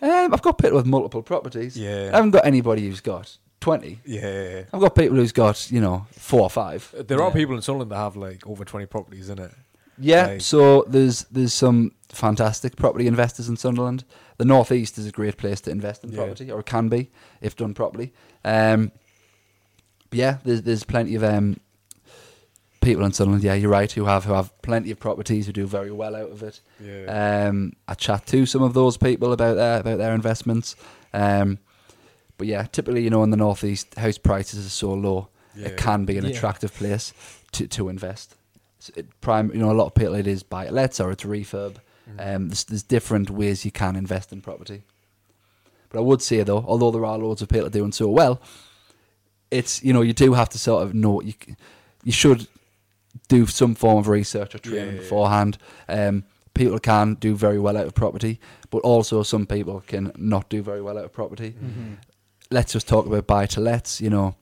Um, 0.03 0.35
I've 0.35 0.43
got 0.43 0.59
people 0.59 0.77
with 0.77 0.87
multiple 0.87 1.23
properties. 1.23 1.77
Yeah. 1.77 2.11
I 2.13 2.17
haven't 2.17 2.33
got 2.33 2.45
anybody 2.45 2.87
who's 2.89 3.01
got 3.01 3.37
twenty. 3.61 4.01
Yeah. 4.05 4.65
I've 4.73 4.81
got 4.81 4.95
people 4.97 5.17
who's 5.17 5.33
got 5.33 5.71
you 5.71 5.81
know 5.81 6.07
four 6.13 6.43
or 6.43 6.51
five. 6.51 6.93
There 7.07 7.23
are 7.23 7.31
people 7.31 7.55
in 7.55 7.63
Sunderland 7.63 7.91
that 7.93 7.97
have 7.97 8.17
like 8.17 8.47
over 8.47 8.65
twenty 8.65 8.87
properties 8.87 9.29
in 9.29 9.39
it. 9.39 9.53
Yeah, 9.99 10.27
Like- 10.27 10.41
so 10.41 10.85
there's 10.89 11.25
there's 11.31 11.53
some 11.53 11.93
fantastic 12.09 12.77
property 12.77 13.07
investors 13.07 13.49
in 13.49 13.57
Sunderland. 13.57 14.05
The 14.39 14.45
northeast 14.45 14.99
is 14.99 15.07
a 15.07 15.13
great 15.13 15.37
place 15.37 15.61
to 15.63 15.71
invest 15.71 16.03
in 16.03 16.11
Yeah. 16.11 16.17
property, 16.17 16.51
or 16.51 16.61
it 16.61 16.67
can 16.67 16.89
be 16.89 17.11
if 17.41 17.55
done 17.55 17.75
properly. 17.75 18.13
Um, 18.45 18.91
yeah, 20.11 20.39
there's 20.45 20.63
there's 20.63 20.83
plenty 20.85 21.15
of 21.15 21.23
um, 21.23 21.59
people 22.83 23.05
in 23.05 23.13
Sunderland. 23.13 23.43
Yeah, 23.45 23.55
you're 23.55 23.71
right. 23.71 23.91
Who 23.91 24.05
have 24.05 24.25
who 24.25 24.33
have 24.35 24.53
plenty 24.63 24.91
of 24.91 24.99
properties 25.01 25.47
who 25.47 25.53
do 25.53 25.67
very 25.67 25.91
well 25.91 26.15
out 26.15 26.31
of 26.31 26.43
it. 26.43 26.61
Yeah. 26.79 27.47
Um, 27.49 27.73
I 27.89 27.95
chat 27.95 28.27
to 28.27 28.45
some 28.45 28.63
of 28.63 28.75
those 28.75 28.97
people 28.97 29.33
about 29.33 29.55
their 29.57 29.81
about 29.81 29.99
their 29.99 30.15
investments. 30.15 30.77
Um, 31.15 31.59
but 32.39 32.47
yeah, 32.47 32.65
typically, 32.65 33.03
you 33.05 33.11
know, 33.11 33.23
in 33.23 33.31
the 33.31 33.37
northeast, 33.37 33.95
house 33.95 34.19
prices 34.19 34.67
are 34.67 34.71
so 34.71 34.93
low, 34.93 35.29
Yeah. 35.55 35.69
it 35.69 35.77
can 35.77 36.05
be 36.05 36.19
an 36.19 36.25
Yeah. 36.25 36.31
attractive 36.33 36.75
place 36.75 37.13
to 37.53 37.67
to 37.69 37.89
invest. 37.89 38.37
So 38.81 38.93
it 38.97 39.07
prime, 39.21 39.51
you 39.53 39.61
know, 39.61 39.71
a 39.71 39.79
lot 39.81 39.87
of 39.87 39.95
people 39.95 40.15
it 40.15 40.27
is 40.27 40.43
buy 40.43 40.67
it 40.67 40.73
lets 40.73 41.01
or 41.01 41.11
it's 41.13 41.25
refurb. 41.25 41.77
Mm. 42.19 42.35
Um, 42.37 42.49
there's, 42.49 42.65
there's 42.65 42.83
different 42.83 43.31
ways 43.31 43.65
you 43.65 43.71
can 43.71 43.95
invest 43.97 44.33
in 44.33 44.41
property. 44.41 44.83
But 45.89 45.99
I 45.99 46.03
would 46.03 46.21
say 46.23 46.43
though, 46.43 46.65
although 46.67 46.91
there 46.91 47.05
are 47.07 47.17
loads 47.19 47.43
of 47.43 47.49
people 47.49 47.69
doing 47.71 47.93
so 47.93 48.09
well, 48.09 48.41
it's 49.51 49.83
you 49.85 49.93
know 49.93 50.01
you 50.03 50.13
do 50.15 50.33
have 50.33 50.49
to 50.49 50.59
sort 50.59 50.83
of 50.83 50.95
know 50.95 51.21
you 51.23 51.35
you 52.03 52.11
should 52.13 52.49
do 53.37 53.47
some 53.47 53.75
form 53.75 53.99
of 53.99 54.09
research 54.09 54.55
or 54.55 54.59
training 54.59 54.95
yeah, 54.95 55.01
beforehand. 55.01 55.59
Um, 55.89 56.25
people 56.55 56.79
can 56.79 57.15
do 57.15 57.35
very 57.35 57.59
well 57.59 57.77
out 57.77 57.87
of 57.87 57.95
property, 57.95 58.39
but 58.71 58.79
also 58.79 59.23
some 59.23 59.47
people 59.47 59.83
can 59.87 60.13
not 60.17 60.49
do 60.51 60.63
very 60.63 60.83
well 60.83 60.99
out 60.99 61.05
of 61.05 61.13
property. 61.13 61.51
Mhm. 61.53 61.97
Let's 62.51 62.73
just 62.73 62.87
talk 62.89 63.07
about 63.07 63.27
buy 63.27 63.47
to 63.47 63.61
lets. 63.61 64.01
You 64.01 64.11
know, 64.11 64.35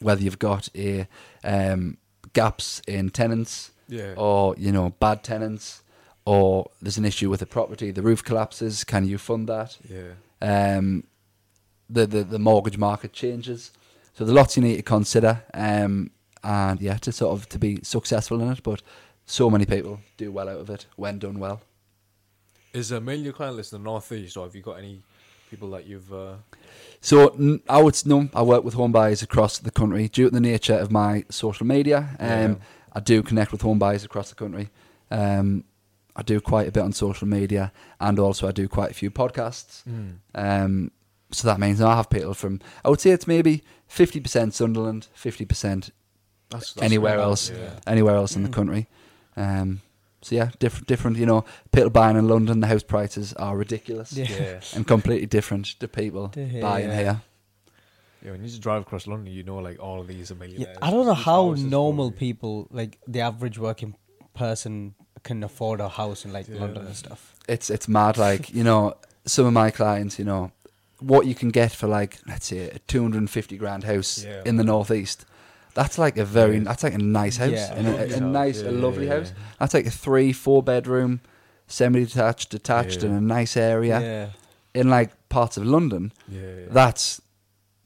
whether 0.00 0.22
you've 0.22 0.38
got 0.38 0.68
a 0.74 1.06
um, 1.44 1.96
gaps 2.32 2.82
in 2.86 3.10
tenants 3.10 3.70
Yeah. 3.88 4.14
or 4.16 4.54
you 4.58 4.72
know 4.72 4.90
bad 5.00 5.22
tenants 5.22 5.82
or 6.24 6.70
there's 6.82 6.98
an 6.98 7.04
issue 7.04 7.30
with 7.30 7.40
the 7.40 7.46
property 7.46 7.90
the 7.92 8.02
roof 8.02 8.22
collapses 8.22 8.84
can 8.84 9.06
you 9.08 9.16
fund 9.18 9.48
that 9.48 9.78
yeah. 9.88 10.12
um 10.42 11.04
the 11.88 12.06
the, 12.06 12.22
the 12.34 12.38
mortgage 12.38 12.76
market 12.78 13.12
changes 13.14 13.70
so 14.14 14.24
there's 14.24 14.34
lots 14.34 14.56
you 14.56 14.62
need 14.62 14.76
to 14.76 14.82
consider 14.82 15.42
um 15.54 16.10
and 16.42 16.80
yeah 16.80 16.96
to 16.98 17.12
sort 17.12 17.32
of 17.38 17.48
to 17.48 17.58
be 17.58 17.78
successful 17.82 18.40
in 18.40 18.50
it 18.52 18.62
but 18.62 18.82
so 19.26 19.50
many 19.50 19.66
people 19.66 20.00
do 20.16 20.30
well 20.32 20.48
out 20.48 20.60
of 20.60 20.70
it 20.70 20.86
when 20.96 21.18
done 21.18 21.38
well 21.38 21.60
Is 22.72 22.90
a 22.92 23.00
mainly 23.00 23.24
your 23.24 23.32
client 23.32 23.56
list 23.56 23.72
in 23.72 23.82
the 23.82 23.90
northeast, 23.90 24.36
or 24.36 24.44
have 24.46 24.54
you 24.54 24.62
got 24.62 24.78
any 24.78 25.02
people 25.50 25.70
that 25.70 25.86
you've? 25.86 26.12
Uh, 26.12 26.36
So 27.00 27.28
n- 27.38 27.60
I 27.68 27.80
would 27.82 27.96
no, 28.06 28.28
I 28.34 28.42
work 28.42 28.62
with 28.64 28.74
home 28.74 28.92
buyers 28.92 29.22
across 29.22 29.58
the 29.58 29.70
country 29.70 30.08
due 30.08 30.28
to 30.28 30.34
the 30.34 30.40
nature 30.40 30.78
of 30.78 30.90
my 30.90 31.24
social 31.30 31.66
media. 31.66 31.98
Um, 32.20 32.28
Yeah. 32.28 32.54
I 32.92 33.00
do 33.00 33.22
connect 33.22 33.52
with 33.52 33.62
home 33.62 33.78
buyers 33.78 34.04
across 34.04 34.28
the 34.28 34.34
country. 34.34 34.68
Um, 35.10 35.64
I 36.16 36.22
do 36.22 36.40
quite 36.40 36.68
a 36.68 36.72
bit 36.72 36.82
on 36.82 36.92
social 36.92 37.28
media, 37.28 37.72
and 37.98 38.18
also 38.18 38.48
I 38.48 38.52
do 38.52 38.68
quite 38.68 38.90
a 38.90 38.94
few 38.94 39.10
podcasts. 39.10 39.82
Um, 40.34 40.90
so 41.30 41.48
that 41.48 41.58
means 41.58 41.80
I 41.80 41.94
have 41.96 42.08
people 42.10 42.34
from. 42.34 42.60
I 42.84 42.88
would 42.90 43.00
say 43.00 43.10
it's 43.10 43.26
maybe 43.26 43.62
fifty 43.86 44.20
percent 44.20 44.54
Sunderland, 44.54 45.08
fifty 45.14 45.44
percent 45.46 45.90
That's, 46.50 46.72
that's 46.72 46.84
anywhere 46.84 47.14
really 47.16 47.24
else, 47.24 47.50
Yeah. 47.50 47.70
anywhere 47.86 48.14
else 48.16 48.36
in 48.36 48.42
the 48.42 48.48
Mm. 48.48 48.52
country. 48.54 48.86
Um, 49.36 49.80
so 50.22 50.34
yeah, 50.34 50.50
different, 50.58 50.86
different. 50.88 51.16
You 51.18 51.26
know, 51.26 51.44
people 51.72 51.90
buying 51.90 52.16
in 52.16 52.26
London, 52.28 52.60
the 52.60 52.66
house 52.66 52.82
prices 52.82 53.32
are 53.34 53.56
ridiculous 53.56 54.12
Yeah. 54.12 54.26
Yeah. 54.30 54.60
and 54.74 54.86
completely 54.86 55.26
different 55.26 55.66
to 55.80 55.88
people 55.88 56.28
To 56.30 56.46
here, 56.46 56.62
buying 56.62 56.88
yeah. 56.88 56.96
here. 56.96 57.20
Yeah, 58.24 58.30
when 58.32 58.42
you 58.42 58.48
just 58.48 58.62
drive 58.62 58.82
across 58.82 59.06
London, 59.06 59.32
you 59.32 59.44
know, 59.44 59.58
like 59.58 59.78
all 59.80 60.00
of 60.00 60.08
these 60.08 60.30
are 60.30 60.34
Yeah, 60.34 60.40
millionaires. 60.40 60.78
I 60.82 60.90
don't 60.90 61.06
know 61.06 61.14
whose 61.14 61.24
how 61.24 61.54
normal 61.54 62.10
people, 62.10 62.66
like 62.72 62.98
the 63.06 63.20
average 63.20 63.58
working 63.58 63.94
person, 64.34 64.94
can 65.22 65.42
afford 65.44 65.80
a 65.80 65.88
house 65.88 66.24
in 66.24 66.32
like 66.32 66.48
Yeah. 66.48 66.60
London 66.60 66.86
and 66.86 66.96
stuff. 66.96 67.34
it's 67.48 67.70
it's 67.70 67.86
mad. 67.88 68.16
Like 68.16 68.52
you 68.54 68.64
know, 68.64 68.94
some 69.24 69.46
of 69.46 69.52
my 69.52 69.70
clients, 69.70 70.18
you 70.18 70.24
know, 70.24 70.50
what 71.00 71.26
you 71.26 71.34
can 71.34 71.50
get 71.50 71.72
for 71.72 71.86
like 71.86 72.18
let's 72.26 72.46
say 72.46 72.70
a 72.70 72.78
two 72.80 73.02
hundred 73.02 73.18
and 73.18 73.30
fifty 73.30 73.56
grand 73.56 73.84
house 73.84 74.24
Yeah. 74.24 74.42
in 74.46 74.56
the 74.56 74.64
northeast. 74.64 75.24
That's 75.78 75.96
like 75.96 76.16
a 76.18 76.24
very 76.24 76.58
that's 76.58 76.82
like 76.82 76.94
a 76.94 76.98
nice 76.98 77.36
house, 77.36 77.50
Yeah. 77.52 77.74
and 77.76 77.86
a, 77.86 78.16
a, 78.16 78.20
nice, 78.20 78.60
a 78.62 78.64
yeah, 78.64 78.70
lovely 78.86 79.06
yeah, 79.06 79.18
house. 79.18 79.32
That's 79.60 79.74
like 79.74 79.86
a 79.86 79.90
three, 80.06 80.32
four 80.32 80.60
bedroom, 80.60 81.20
semi 81.68 82.00
detached, 82.04 82.50
detached, 82.50 83.00
Yeah. 83.02 83.10
in 83.10 83.14
a 83.14 83.20
nice 83.20 83.56
area 83.56 84.00
Yeah. 84.00 84.28
in 84.80 84.90
like 84.90 85.10
parts 85.28 85.56
of 85.56 85.64
London. 85.64 86.12
Yeah. 86.26 86.40
yeah. 86.40 86.66
That's 86.70 87.20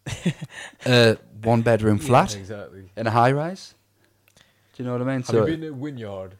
a 0.86 1.18
one 1.42 1.60
bedroom 1.62 1.98
flat 1.98 2.34
exactly. 2.34 2.84
in 2.96 3.06
a 3.06 3.10
high 3.10 3.32
rise. 3.32 3.74
Do 4.74 4.82
you 4.82 4.84
know 4.86 4.92
what 4.96 5.02
I 5.02 5.12
mean? 5.12 5.22
Have 5.22 5.34
you 5.34 5.56
been 5.56 5.60
to 5.60 5.70
Wynyard 5.74 6.32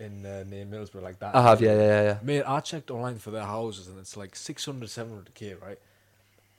in 0.00 0.24
uh, 0.24 0.44
near 0.48 0.64
Middlesbrough 0.64 1.02
like 1.02 1.18
that? 1.18 1.34
I 1.36 1.42
have, 1.42 1.60
yeah, 1.60 1.74
yeah, 1.74 1.80
yeah, 1.82 2.02
yeah. 2.02 2.18
Mate, 2.22 2.44
I 2.46 2.60
checked 2.60 2.90
online 2.90 3.18
for 3.18 3.30
their 3.30 3.44
houses 3.44 3.88
and 3.88 3.98
it's 3.98 4.16
like 4.16 4.34
600, 4.34 4.88
700k, 4.88 5.60
right? 5.60 5.78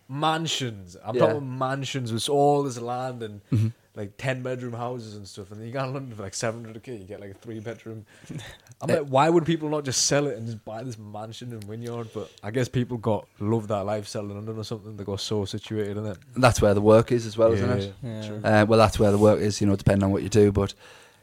Mansions. 0.08 0.96
I'm 1.04 1.16
Yeah. 1.16 1.26
talking 1.28 1.58
mansions 1.58 2.14
with 2.14 2.30
all 2.30 2.62
this 2.64 2.80
land 2.80 3.24
and 3.24 3.42
Mhm. 3.52 3.72
Like 3.96 4.18
10 4.18 4.42
bedroom 4.42 4.74
houses 4.74 5.16
and 5.16 5.28
stuff. 5.28 5.52
And 5.52 5.60
then 5.60 5.68
you 5.68 5.74
go 5.74 5.84
to 5.86 5.92
London 5.92 6.16
for 6.16 6.24
like 6.24 6.34
700k, 6.34 7.00
you 7.00 7.06
get 7.06 7.20
like 7.20 7.32
a 7.32 7.34
three 7.36 7.60
bedroom. 7.60 8.06
I'm 8.82 8.90
like, 8.90 9.08
why 9.08 9.30
would 9.30 9.46
people 9.46 9.70
not 9.70 9.86
just 9.86 10.06
sell 10.06 10.28
it 10.28 10.38
and 10.38 10.48
just 10.48 10.66
buy 10.66 10.84
this 10.84 10.98
mansion 10.98 11.52
in 11.52 11.60
Wynyard? 11.68 12.10
But 12.14 12.32
I 12.42 12.52
guess 12.52 12.68
people 12.68 12.98
got 12.98 13.28
love 13.40 13.68
that 13.68 13.86
lifestyle 13.86 14.24
in 14.24 14.34
London 14.34 14.58
or 14.58 14.64
something. 14.64 14.98
They 14.98 15.04
got 15.04 15.20
so 15.20 15.46
situated 15.46 15.98
in 15.98 16.06
it. 16.08 16.18
That's 16.36 16.62
where 16.62 16.74
the 16.74 16.82
work 16.82 17.12
is 17.12 17.26
as 17.26 17.38
well, 17.38 17.54
isn't 17.54 17.70
it? 17.70 17.94
Yeah. 18.02 18.28
true. 18.28 18.42
Uh, 18.44 18.66
well, 18.68 18.80
that's 18.80 18.98
where 18.98 19.12
the 19.12 19.18
work 19.18 19.40
is, 19.40 19.62
you 19.62 19.68
know, 19.68 19.76
depending 19.76 20.04
on 20.04 20.12
what 20.12 20.24
you 20.24 20.30
do. 20.30 20.52
But 20.52 20.74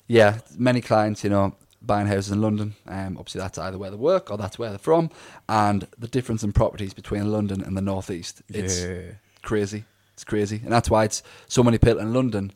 yeah, 0.07 0.39
many 0.57 0.81
clients, 0.81 1.25
you 1.25 1.31
know, 1.31 1.55
buying 1.83 2.07
houses 2.07 2.31
in 2.31 2.41
London. 2.41 2.75
Um, 2.87 3.17
obviously, 3.19 3.41
that's 3.41 3.59
either 3.59 3.79
where 3.79 3.91
they 3.91 3.97
work 3.97 4.31
or 4.31 4.39
that's 4.39 4.59
where 4.59 4.71
they're 4.71 4.79
from. 4.79 5.11
And 5.49 5.89
the 5.99 6.09
difference 6.09 6.45
in 6.45 6.53
properties 6.53 6.95
between 6.95 7.33
London 7.33 7.63
and 7.63 7.77
the 7.77 7.83
northeast, 7.83 8.43
it's 8.49 8.83
yeah. 8.83 9.13
crazy. 9.43 9.85
It's 10.21 10.25
crazy, 10.27 10.61
and 10.63 10.71
that's 10.71 10.91
why 10.91 11.05
it's 11.05 11.23
so 11.49 11.63
many 11.63 11.79
people 11.79 11.99
in 11.99 12.13
London 12.13 12.53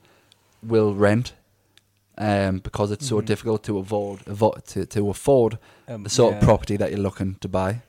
will 0.63 0.95
rent. 0.95 1.33
Um, 2.19 2.59
because 2.59 2.91
it's 2.93 3.09
so 3.09 3.23
Mhm. 3.23 3.25
difficult 3.25 3.63
to 3.65 3.79
avoid, 3.79 4.19
avo- 4.27 4.63
to, 4.67 4.85
to 4.87 5.09
afford 5.09 5.59
Um, 5.89 6.03
the 6.05 6.11
sort 6.11 6.35
yeah. 6.35 6.39
of 6.41 6.45
property 6.45 6.77
that 6.77 6.91
you're 6.91 7.01
looking 7.01 7.37
to 7.37 7.49
buy. 7.49 7.81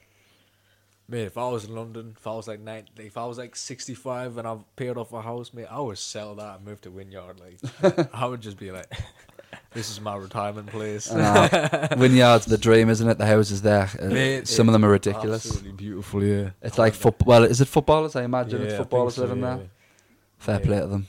Mate, 1.10 1.26
if 1.26 1.38
I 1.38 1.50
was 1.50 1.66
in 1.66 1.76
London, 1.76 2.16
if 2.18 2.26
I 2.26 2.34
was 2.34 2.48
like 2.48 2.62
nine, 2.62 2.86
if 2.98 3.18
I 3.18 3.26
was 3.26 3.38
like 3.38 3.56
sixty-five 3.58 4.38
and 4.38 4.48
I've 4.48 4.64
paid 4.78 4.96
off 4.98 5.12
a 5.12 5.22
house, 5.22 5.54
mate, 5.54 5.68
I 5.70 5.80
would 5.82 5.98
sell 5.98 6.34
that 6.36 6.56
and 6.56 6.66
move 6.66 6.80
to 6.82 6.90
Wynyard. 6.90 7.40
Like, 7.42 8.10
I 8.16 8.26
would 8.26 8.42
just 8.42 8.58
be 8.58 8.72
like, 8.72 8.90
"This 9.76 9.92
is 9.92 10.02
my 10.02 10.16
retirement 10.16 10.68
place." 10.70 11.12
I 11.12 11.18
know. 11.70 11.88
Wynyard's 11.98 12.46
the 12.48 12.58
dream, 12.58 12.90
isn't 12.90 13.08
it? 13.08 13.20
The 13.20 13.28
houses 13.28 13.62
there, 13.62 13.88
uh, 14.02 14.06
Mate, 14.06 14.48
some 14.48 14.68
of 14.68 14.74
them 14.74 14.84
are 14.84 14.90
ridiculous. 14.90 15.46
Absolutely 15.46 15.74
beautiful, 15.74 16.24
yeah. 16.24 16.50
It's 16.64 16.80
I 16.80 16.84
like 16.84 16.94
football. 16.96 17.28
Well, 17.28 17.44
is 17.44 17.62
it 17.62 17.68
footballers? 17.68 18.16
I 18.16 18.24
imagine 18.24 18.58
there. 18.60 18.62
it's 18.68 18.72
Yeah, 18.72 18.76
I 18.76 18.78
think 18.80 18.90
footballers 18.90 19.16
so, 19.16 19.22
living 19.22 19.42
yeah, 19.44 19.56
there. 19.58 19.70
Fair 20.40 20.60
Yeah. 20.60 20.66
play 20.66 20.80
to 20.80 20.88
them. 20.88 21.08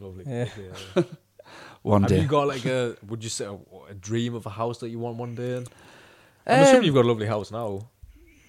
Lovely. 0.00 0.24
Yeah. 0.26 0.44
lovely, 0.44 0.64
yeah. 0.96 1.02
One 1.82 2.02
Have 2.02 2.10
day. 2.10 2.20
you 2.20 2.26
got 2.26 2.48
like 2.48 2.64
a? 2.66 2.96
Would 3.06 3.22
you 3.22 3.30
say 3.30 3.44
a, 3.44 3.52
a 3.90 3.94
dream 3.94 4.34
of 4.34 4.44
a 4.46 4.50
house 4.50 4.78
that 4.78 4.88
you 4.88 4.98
want 4.98 5.16
one 5.18 5.36
day? 5.36 5.58
In? 5.58 5.66
I'm 6.48 6.58
Um, 6.58 6.64
assuming 6.64 6.84
you've 6.86 6.94
got 6.96 7.04
a 7.04 7.08
lovely 7.08 7.26
house 7.26 7.50
now. 7.52 7.88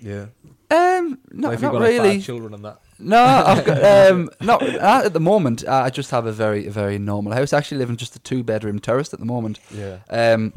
Yeah. 0.01 0.27
Um, 0.69 1.19
no, 1.31 1.49
like 1.49 1.55
if 1.55 1.61
not 1.61 1.71
got 1.73 1.81
really. 1.81 2.21
children 2.21 2.53
and 2.53 2.65
that. 2.65 2.79
No, 2.99 3.23
I've 3.23 3.65
got 3.65 3.83
um, 4.11 4.29
not 4.41 4.61
uh, 4.61 5.01
at 5.05 5.13
the 5.13 5.19
moment. 5.19 5.65
Uh, 5.65 5.83
I 5.85 5.89
just 5.89 6.11
have 6.11 6.25
a 6.25 6.31
very, 6.31 6.67
very 6.67 6.97
normal 6.97 7.33
house. 7.33 7.53
I 7.53 7.57
actually 7.57 7.77
live 7.77 7.89
in 7.89 7.97
just 7.97 8.15
a 8.15 8.19
two-bedroom 8.19 8.79
terrace 8.79 9.13
at 9.13 9.19
the 9.19 9.25
moment. 9.25 9.59
Yeah. 9.71 9.99
Um, 10.09 10.53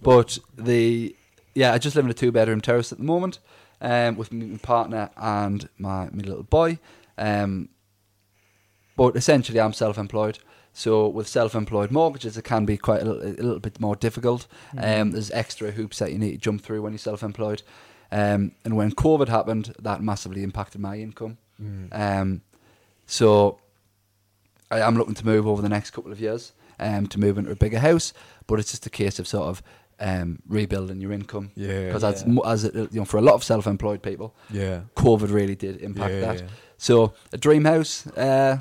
but 0.00 0.38
the 0.56 1.14
yeah, 1.54 1.72
I 1.72 1.78
just 1.78 1.96
live 1.96 2.04
in 2.04 2.10
a 2.10 2.14
two-bedroom 2.14 2.60
terrace 2.60 2.92
at 2.92 2.98
the 2.98 3.04
moment. 3.04 3.38
Um, 3.80 4.16
with 4.16 4.32
my 4.32 4.56
partner 4.58 5.10
and 5.16 5.68
my 5.78 6.08
my 6.12 6.22
little 6.24 6.42
boy. 6.42 6.78
Um, 7.16 7.68
but 8.96 9.16
essentially, 9.16 9.60
I'm 9.60 9.72
self-employed. 9.72 10.40
So 10.72 11.08
with 11.08 11.26
self-employed 11.26 11.90
mortgages, 11.90 12.36
it 12.36 12.42
can 12.42 12.64
be 12.64 12.76
quite 12.76 13.02
a 13.02 13.04
little, 13.04 13.22
a 13.22 13.42
little 13.42 13.58
bit 13.58 13.80
more 13.80 13.96
difficult. 13.96 14.46
Um, 14.76 15.10
there's 15.10 15.30
extra 15.32 15.72
hoops 15.72 15.98
that 15.98 16.12
you 16.12 16.18
need 16.18 16.32
to 16.32 16.38
jump 16.38 16.62
through 16.62 16.82
when 16.82 16.92
you're 16.92 16.98
self-employed. 16.98 17.62
Um, 18.10 18.52
and 18.64 18.76
when 18.76 18.92
COVID 18.92 19.28
happened, 19.28 19.74
that 19.80 20.02
massively 20.02 20.42
impacted 20.42 20.80
my 20.80 20.96
income. 20.98 21.36
Mm. 21.62 21.88
Um, 21.92 22.40
so 23.06 23.58
I 24.70 24.80
am 24.80 24.96
looking 24.96 25.14
to 25.14 25.26
move 25.26 25.46
over 25.46 25.60
the 25.62 25.68
next 25.68 25.90
couple 25.90 26.12
of 26.12 26.20
years 26.20 26.52
um, 26.78 27.06
to 27.08 27.20
move 27.20 27.38
into 27.38 27.50
a 27.50 27.56
bigger 27.56 27.78
house, 27.80 28.12
but 28.46 28.58
it's 28.58 28.70
just 28.70 28.86
a 28.86 28.90
case 28.90 29.18
of 29.18 29.26
sort 29.26 29.48
of 29.48 29.62
um, 30.00 30.38
rebuilding 30.48 31.00
your 31.00 31.12
income 31.12 31.50
Yeah. 31.56 31.86
because 31.86 32.02
Yeah. 32.02 32.08
as 32.10 32.24
as 32.44 32.64
it, 32.64 32.74
you 32.92 33.00
know 33.00 33.04
for 33.04 33.16
a 33.18 33.22
lot 33.22 33.34
of 33.34 33.42
self-employed 33.44 34.02
people, 34.02 34.34
Yeah. 34.50 34.82
COVID 34.96 35.32
really 35.32 35.56
did 35.56 35.80
impact 35.82 36.14
yeah, 36.14 36.20
that. 36.20 36.40
yeah. 36.42 36.48
So 36.76 37.12
a 37.32 37.36
dream 37.38 37.64
house, 37.64 38.06
uh, 38.08 38.58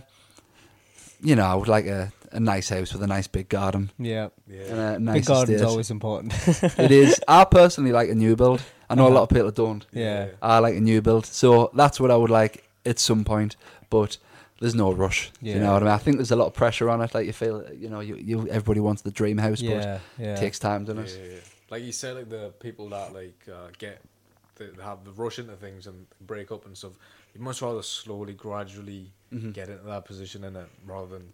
you 1.21 1.35
know, 1.35 1.45
I 1.45 1.55
would 1.55 1.67
like 1.67 1.85
a, 1.85 2.11
a 2.31 2.39
nice 2.39 2.69
house 2.69 2.91
with 2.93 3.03
a 3.03 3.07
nice 3.07 3.27
big 3.27 3.49
garden 3.49 3.91
Yeah. 3.99 4.29
Yeah. 4.47 4.61
and 4.63 4.79
a 4.79 4.93
Big 4.93 5.01
nice 5.01 5.27
garden's 5.27 5.55
estate. 5.61 5.69
always 5.69 5.91
important. 5.91 6.33
it 6.79 6.91
is. 6.91 7.19
I 7.27 7.43
personally 7.45 7.91
like 7.91 8.09
a 8.09 8.15
new 8.15 8.35
build. 8.35 8.61
I 8.89 8.95
know 8.95 9.07
a 9.07 9.09
lot 9.09 9.23
of 9.23 9.29
people 9.29 9.51
don't. 9.51 9.85
yeah. 9.91 10.29
I 10.41 10.59
like 10.59 10.75
a 10.75 10.79
new 10.81 11.01
build, 11.01 11.25
so 11.25 11.71
that's 11.73 11.99
what 11.99 12.11
I 12.11 12.15
would 12.15 12.29
like 12.29 12.63
at 12.85 12.99
some 12.99 13.23
point. 13.23 13.55
But 13.89 14.17
there's 14.59 14.75
no 14.75 14.91
rush. 14.91 15.31
Yeah. 15.41 15.55
You 15.55 15.59
know 15.61 15.73
what 15.73 15.83
I 15.83 15.85
mean? 15.85 15.93
I 15.93 15.97
think 15.97 16.17
there's 16.17 16.31
a 16.31 16.35
lot 16.35 16.47
of 16.47 16.53
pressure 16.53 16.89
on 16.89 17.01
it. 17.01 17.13
Like 17.13 17.25
you 17.27 17.33
feel, 17.33 17.63
you 17.73 17.89
know, 17.89 17.99
you, 17.99 18.15
you 18.15 18.47
everybody 18.49 18.79
wants 18.79 19.01
the 19.01 19.11
dream 19.11 19.37
house, 19.37 19.61
Yeah. 19.61 19.99
but 20.17 20.23
Yeah. 20.23 20.33
it 20.33 20.37
takes 20.39 20.57
time, 20.59 20.85
doesn't 20.85 21.03
it? 21.05 21.19
yeah, 21.21 21.33
yeah. 21.33 21.39
Like 21.69 21.83
you 21.83 21.91
said, 21.91 22.15
like 22.15 22.29
the 22.29 22.53
people 22.59 22.89
that 22.89 23.13
like 23.13 23.37
uh, 23.51 23.67
get 23.77 24.01
they 24.55 24.67
have 24.81 25.03
the 25.03 25.11
rush 25.11 25.37
into 25.39 25.55
things 25.55 25.85
and 25.85 26.07
break 26.25 26.51
up 26.51 26.65
and 26.65 26.75
stuff. 26.77 26.93
You 27.35 27.41
much 27.41 27.61
rather 27.61 27.83
slowly, 27.83 28.33
gradually 28.33 29.11
Mm-hmm. 29.33 29.51
get 29.51 29.67
into 29.67 29.83
that 29.83 30.05
position 30.05 30.45
in 30.45 30.55
it 30.55 30.69
rather 30.85 31.07
than 31.07 31.33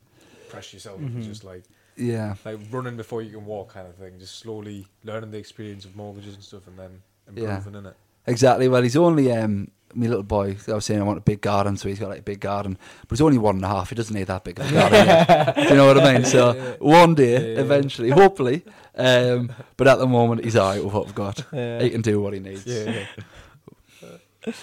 press 0.49 0.73
yourself. 0.73 0.99
Mhm. 0.99 1.17
It's 1.19 1.27
just 1.27 1.43
like 1.43 1.63
Yeah. 1.95 2.33
like 2.43 2.57
running 2.71 2.97
before 2.97 3.21
you 3.21 3.29
can 3.37 3.45
walk 3.45 3.73
kind 3.73 3.87
of 3.87 3.93
thing. 3.95 4.17
Just 4.17 4.39
slowly 4.39 4.87
learning 5.03 5.29
the 5.29 5.37
experience 5.37 5.85
of 5.85 5.95
mortgages 5.95 6.33
and 6.33 6.43
stuff, 6.43 6.65
and 6.67 6.77
then 6.79 7.03
Yeah. 7.33 7.61
in 7.67 7.85
it. 7.85 7.95
Exactly. 8.27 8.67
Well, 8.67 8.81
he's 8.81 8.95
only 8.95 9.31
um, 9.31 9.69
my 9.93 10.07
little 10.07 10.23
boy. 10.23 10.55
I 10.67 10.73
was 10.73 10.85
saying 10.85 10.99
I 11.01 11.03
want 11.03 11.17
a 11.17 11.21
big 11.21 11.41
garden, 11.41 11.75
so 11.77 11.89
he's 11.89 11.99
got 11.99 12.09
like 12.09 12.19
a 12.19 12.23
big 12.23 12.39
garden, 12.39 12.77
but 13.01 13.09
he's 13.17 13.21
only 13.21 13.37
one 13.37 13.55
and 13.55 13.65
a 13.65 13.67
half. 13.67 13.89
He 13.89 13.95
doesn't 13.95 14.15
need 14.15 14.27
that 14.27 14.43
big 14.43 14.59
of 14.59 14.69
a 14.69 14.71
garden. 14.73 15.05
yet. 15.07 15.55
Do 15.55 15.61
you 15.63 15.75
know 15.75 15.87
what 15.87 15.99
I 15.99 16.13
mean? 16.13 16.25
So 16.25 16.53
Yeah. 16.53 16.75
one 16.79 17.15
day, 17.15 17.31
Yeah, 17.33 17.53
yeah. 17.55 17.59
eventually, 17.61 18.09
hopefully. 18.11 18.63
Um, 18.95 19.51
but 19.77 19.87
at 19.87 19.97
the 19.99 20.07
moment, 20.07 20.43
he's 20.43 20.55
alright 20.55 20.83
with 20.83 20.93
what 20.93 21.05
we've 21.05 21.15
got. 21.15 21.43
Yeah. 21.53 21.81
He 21.81 21.89
can 21.89 22.01
do 22.01 22.21
what 22.21 22.33
he 22.33 22.39
needs. 22.39 22.65
Yeah, 22.65 23.05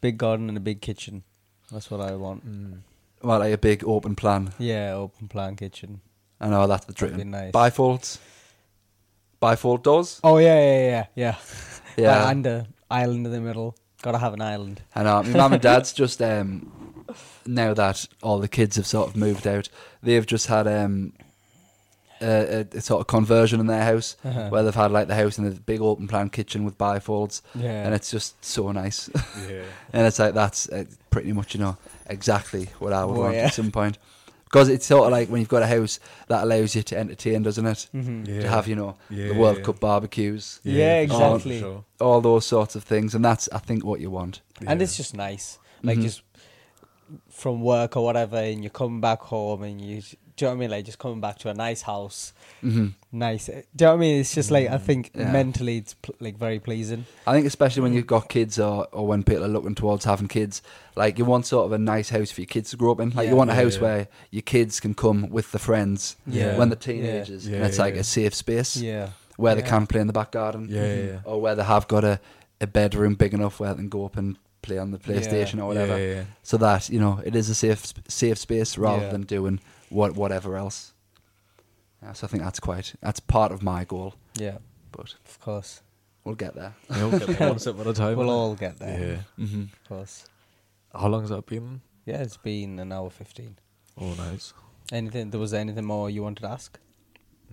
Big 0.00 0.18
garden 0.18 0.48
and 0.48 0.56
a 0.56 0.60
big 0.60 0.80
kitchen. 0.80 1.22
That's 1.70 1.90
what 1.90 2.00
I 2.00 2.14
want. 2.16 2.46
Mm. 2.46 2.80
Well, 3.22 3.38
like 3.38 3.54
a 3.54 3.58
big 3.58 3.84
open 3.84 4.16
plan. 4.16 4.52
Yeah, 4.58 4.94
open 4.94 5.28
plan 5.28 5.54
kitchen. 5.56 6.00
I 6.40 6.48
know 6.48 6.66
that's 6.66 6.86
the 6.86 6.92
That'd 6.92 7.16
dream. 7.16 7.30
be 7.30 7.36
nice. 7.36 7.52
Bifolds. 7.52 8.18
Bifold 9.42 9.82
doors. 9.82 10.20
Oh 10.22 10.38
yeah, 10.38 10.54
yeah, 10.60 10.88
yeah, 10.88 11.06
yeah. 11.16 11.36
Yeah. 11.96 12.24
Uh, 12.24 12.30
and 12.30 12.46
a 12.46 12.66
island 12.90 13.26
in 13.26 13.32
the 13.32 13.40
middle. 13.40 13.76
Gotta 14.00 14.16
have 14.18 14.32
an 14.32 14.40
island. 14.40 14.80
I 14.94 15.02
know. 15.02 15.22
My 15.24 15.36
mum 15.36 15.52
and 15.52 15.62
dad's 15.62 15.92
just 16.02 16.22
um, 16.22 17.04
now 17.44 17.74
that 17.74 18.06
all 18.22 18.38
the 18.38 18.48
kids 18.48 18.76
have 18.76 18.86
sort 18.86 19.08
of 19.08 19.16
moved 19.16 19.46
out, 19.46 19.68
they've 20.02 20.24
just 20.24 20.46
had 20.46 20.66
um, 20.66 21.12
a, 22.22 22.60
a, 22.72 22.78
a 22.78 22.80
sort 22.80 23.00
of 23.02 23.06
conversion 23.08 23.60
in 23.60 23.66
their 23.66 23.84
house 23.84 24.16
Uh-huh. 24.24 24.48
where 24.48 24.62
they've 24.62 24.74
had 24.74 24.90
like 24.90 25.08
the 25.08 25.14
house 25.14 25.36
in 25.38 25.44
the 25.44 25.50
big 25.50 25.80
open 25.82 26.08
plan 26.08 26.30
kitchen 26.30 26.64
with 26.64 26.78
bifolds, 26.78 27.42
Yeah. 27.54 27.84
and 27.84 27.94
it's 27.94 28.10
just 28.10 28.42
so 28.44 28.72
nice. 28.72 29.10
yeah. 29.48 29.62
and 29.92 30.06
it's 30.06 30.18
like 30.18 30.32
that's 30.34 30.68
uh, 30.70 30.84
pretty 31.10 31.32
much 31.32 31.54
you 31.54 31.60
know 31.60 31.76
exactly 32.06 32.70
what 32.78 32.92
I 32.94 33.04
would 33.04 33.16
Oh, 33.18 33.20
want 33.20 33.34
yeah. 33.34 33.46
at 33.46 33.54
some 33.54 33.70
point. 33.70 33.98
Because 34.52 34.68
it's 34.68 34.84
sort 34.84 35.06
of 35.06 35.12
like 35.12 35.30
when 35.30 35.40
you've 35.40 35.48
got 35.48 35.62
a 35.62 35.66
house 35.66 35.98
that 36.28 36.44
allows 36.44 36.76
you 36.76 36.82
to 36.82 36.98
entertain, 36.98 37.42
doesn't 37.42 37.64
it? 37.64 37.88
Mhm. 37.94 38.28
Yeah. 38.28 38.40
To 38.42 38.48
have 38.50 38.68
you 38.68 38.76
know 38.76 38.96
Yeah, 39.08 39.28
the 39.28 39.34
World 39.34 39.56
yeah. 39.56 39.62
Cup 39.64 39.80
barbecues, 39.80 40.60
Yeah, 40.62 40.98
for 40.98 41.02
exactly. 41.04 41.58
for 41.58 41.64
sure. 41.64 41.84
all 42.02 42.20
those 42.20 42.44
sorts 42.44 42.76
of 42.76 42.84
things, 42.84 43.14
and 43.14 43.24
that's 43.24 43.48
I 43.50 43.58
think 43.58 43.82
what 43.82 44.00
you 44.00 44.10
want. 44.10 44.42
And 44.66 44.82
it's 44.82 44.94
just 44.94 45.16
nice. 45.16 45.58
Like 45.82 45.96
Mhm. 45.98 46.02
just 46.02 46.22
from 47.30 47.62
work 47.62 47.96
or 47.96 48.04
whatever, 48.04 48.36
and 48.36 48.62
you 48.62 48.68
come 48.68 49.00
back 49.00 49.20
home, 49.22 49.62
and 49.62 49.80
you, 49.80 50.02
do 50.42 50.46
you 50.46 50.50
know 50.50 50.56
what 50.56 50.58
I 50.58 50.60
mean? 50.62 50.70
Like 50.72 50.84
just 50.86 50.98
coming 50.98 51.20
back 51.20 51.38
to 51.38 51.50
a 51.50 51.54
nice 51.54 51.82
house, 51.82 52.32
hmm 52.62 52.88
nice. 53.12 53.46
Do 53.46 53.52
you 53.52 53.62
know 53.80 53.86
what 53.90 53.94
I 53.94 53.96
mean? 53.98 54.20
It's 54.20 54.34
just 54.34 54.50
like 54.50 54.68
I 54.68 54.78
think 54.78 55.12
Yeah. 55.14 55.30
mentally, 55.30 55.76
it's 55.78 55.94
pl- 55.94 56.16
like 56.18 56.36
very 56.36 56.58
pleasing. 56.58 57.06
I 57.28 57.32
think 57.32 57.46
especially 57.46 57.82
when 57.82 57.92
you've 57.92 58.08
got 58.08 58.28
kids 58.28 58.58
or, 58.58 58.88
or 58.90 59.06
when 59.06 59.22
people 59.22 59.44
are 59.44 59.48
looking 59.48 59.76
towards 59.76 60.04
having 60.04 60.26
kids, 60.26 60.62
like 60.96 61.16
you 61.18 61.24
want 61.24 61.46
sort 61.46 61.66
of 61.66 61.72
a 61.72 61.78
nice 61.78 62.08
house 62.10 62.32
for 62.32 62.40
your 62.40 62.46
kids 62.46 62.70
to 62.70 62.76
grow 62.76 62.90
up 62.90 62.98
in. 63.00 63.10
Like 63.10 63.24
Yeah. 63.26 63.30
you 63.30 63.36
want 63.36 63.50
a 63.50 63.54
house 63.54 63.76
yeah. 63.76 63.82
where 63.82 64.08
your 64.32 64.42
kids 64.42 64.80
can 64.80 64.94
come 64.94 65.28
with 65.30 65.52
the 65.52 65.60
friends 65.60 66.16
Yeah. 66.26 66.58
when 66.58 66.70
they're 66.70 66.76
teenagers, 66.76 67.46
Yeah, 67.46 67.58
and 67.58 67.66
it's 67.66 67.76
yeah, 67.78 67.84
like 67.84 67.94
yeah. 67.94 68.00
a 68.00 68.04
safe 68.04 68.34
space 68.34 68.76
Yeah, 68.76 69.10
where 69.36 69.54
they 69.54 69.62
can 69.62 69.86
play 69.86 70.00
in 70.00 70.08
the 70.08 70.12
back 70.12 70.32
garden, 70.32 70.66
Yeah, 70.68 70.86
yeah, 70.94 71.02
yeah. 71.04 71.18
or 71.24 71.40
where 71.40 71.54
they 71.54 71.62
have 71.64 71.86
got 71.86 72.02
a, 72.02 72.18
a 72.60 72.66
bedroom 72.66 73.14
big 73.14 73.32
enough 73.34 73.60
where 73.60 73.72
they 73.74 73.78
can 73.82 73.88
go 73.88 74.04
up 74.06 74.16
and 74.16 74.36
play 74.62 74.78
on 74.78 74.92
the 74.92 74.98
PlayStation 74.98 75.60
or 75.60 75.66
whatever. 75.66 75.98
Yeah, 75.98 76.14
yeah, 76.14 76.24
So 76.44 76.56
that 76.58 76.88
you 76.88 77.00
know 77.00 77.20
it 77.24 77.34
is 77.34 77.50
a 77.50 77.54
safe 77.54 77.92
safe 78.08 78.38
space 78.38 78.78
rather 78.78 79.02
Yeah. 79.06 79.10
than 79.12 79.22
doing 79.22 79.60
what 79.92 80.14
whatever 80.16 80.56
else. 80.56 80.92
Yeah, 82.02 82.12
so 82.14 82.26
I 82.26 82.28
think 82.28 82.42
that's 82.42 82.60
quite 82.60 82.94
that's 83.00 83.20
part 83.20 83.52
of 83.52 83.62
my 83.62 83.84
goal, 83.84 84.14
yeah, 84.34 84.58
but 84.90 85.14
of 85.24 85.40
course. 85.40 85.82
we'll 86.24 86.34
get 86.34 86.54
there. 86.54 86.74
We'll 86.90 87.18
get 87.18 87.38
one 87.40 87.58
step 87.58 87.78
at 87.80 87.86
a 87.86 87.92
time. 87.92 88.16
We'll 88.16 88.30
all 88.30 88.54
get 88.54 88.78
there. 88.78 89.22
Yeah. 89.38 89.46
hmm 89.46 89.62
Of 89.62 89.88
course. 89.88 90.24
How 90.94 91.08
long's 91.08 91.30
that 91.30 91.46
been? 91.46 91.80
Yeah, 92.04 92.18
it's 92.22 92.36
been 92.36 92.78
an 92.80 92.92
hour 92.92 93.08
fifteen. 93.10 93.56
Oh, 94.00 94.14
nice. 94.14 94.52
Anything? 94.90 95.30
There 95.30 95.40
was 95.40 95.54
anything 95.54 95.84
more 95.84 96.10
you 96.10 96.22
wanted 96.22 96.42
to 96.42 96.48
ask? 96.48 96.78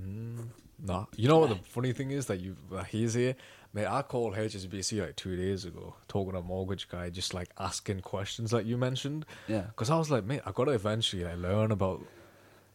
Mm, 0.02 0.48
nah. 0.84 1.06
You 1.16 1.28
know 1.28 1.38
what 1.40 1.50
the 1.50 1.60
funny 1.66 1.94
thing 1.94 2.12
is 2.12 2.26
that 2.28 2.40
you 2.40 2.56
that 2.72 2.88
he's 2.88 3.14
here, 3.14 3.36
mate. 3.74 3.86
I 3.86 4.02
called 4.02 4.34
HSBC 4.36 5.02
like 5.06 5.16
two 5.16 5.36
days 5.36 5.66
ago, 5.66 5.96
talking 6.08 6.34
to 6.34 6.40
a 6.40 6.42
mortgage 6.42 6.90
guy, 6.90 7.10
just 7.10 7.34
like 7.34 7.50
asking 7.60 8.02
questions 8.02 8.52
like 8.54 8.66
you 8.66 8.78
mentioned, 8.78 9.26
Yeah. 9.48 9.62
because 9.68 9.90
I 9.90 9.98
was 9.98 10.10
like, 10.10 10.24
mate, 10.26 10.42
I 10.46 10.52
got 10.52 10.66
to 10.66 10.72
eventually 10.72 11.24
like 11.24 11.38
learn 11.38 11.72
about, 11.72 12.02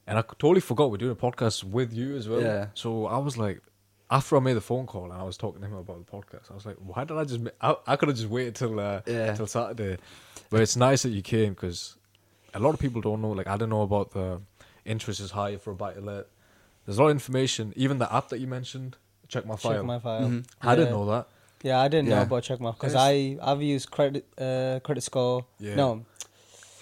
and 0.06 0.18
I 0.18 0.22
totally 0.22 0.60
forgot 0.60 0.90
we're 0.90 0.98
doing 0.98 1.12
a 1.12 1.16
podcast 1.16 1.64
with 1.64 1.92
you 1.92 2.16
as 2.16 2.28
well. 2.28 2.40
Yeah. 2.42 2.66
So 2.74 3.06
I 3.06 3.18
was 3.18 3.36
like, 3.38 3.60
after 4.10 4.36
I 4.36 4.40
made 4.40 4.54
the 4.54 4.60
phone 4.60 4.86
call 4.86 5.04
and 5.04 5.12
I 5.14 5.22
was 5.22 5.36
talking 5.36 5.60
to 5.62 5.66
him 5.66 5.74
about 5.76 6.04
the 6.04 6.10
podcast, 6.12 6.50
I 6.50 6.54
was 6.54 6.66
like, 6.66 6.76
why 6.76 7.04
did 7.04 7.16
I 7.16 7.24
just? 7.24 7.40
Ma- 7.40 7.50
I, 7.60 7.76
I 7.86 7.96
could 7.96 8.08
have 8.08 8.16
just 8.18 8.28
waited 8.28 8.54
till 8.54 8.78
uh, 8.78 9.00
Yeah. 9.06 9.34
till 9.34 9.46
Saturday, 9.46 9.98
but 10.50 10.60
it's 10.60 10.76
nice 10.76 11.02
that 11.02 11.10
you 11.10 11.22
came 11.22 11.54
because 11.54 11.96
a 12.52 12.58
lot 12.60 12.74
of 12.74 12.80
people 12.80 13.00
don't 13.00 13.20
know. 13.22 13.30
Like 13.30 13.46
I 13.46 13.56
don't 13.56 13.70
know 13.70 13.82
about 13.82 14.10
the 14.12 14.40
interest 14.84 15.20
is 15.20 15.30
high 15.32 15.56
for 15.56 15.70
a 15.72 15.74
buy 15.74 15.94
to 15.94 16.00
let. 16.00 16.26
There's 16.84 16.98
a 16.98 17.02
lot 17.02 17.08
of 17.08 17.16
information. 17.16 17.72
Even 17.76 17.98
the 17.98 18.12
app 18.14 18.28
that 18.28 18.40
you 18.40 18.46
mentioned, 18.46 18.96
check 19.28 19.46
my 19.46 19.56
file. 19.56 19.72
Check 19.72 19.84
my 19.84 19.98
file. 19.98 20.20
Mhm. 20.28 20.44
I 20.60 20.76
didn't 20.76 20.90
know 20.92 21.06
that. 21.06 21.28
Yeah, 21.62 21.80
I 21.80 21.88
didn't 21.88 22.10
know 22.10 22.20
about 22.20 22.42
check 22.42 22.60
my 22.60 22.72
because 22.72 22.94
I 22.94 23.38
I've 23.42 23.62
used 23.62 23.90
credit 23.90 24.26
uh 24.38 24.80
credit 24.84 25.00
score. 25.02 25.46
Yeah. 25.58 25.76
No, 25.76 26.04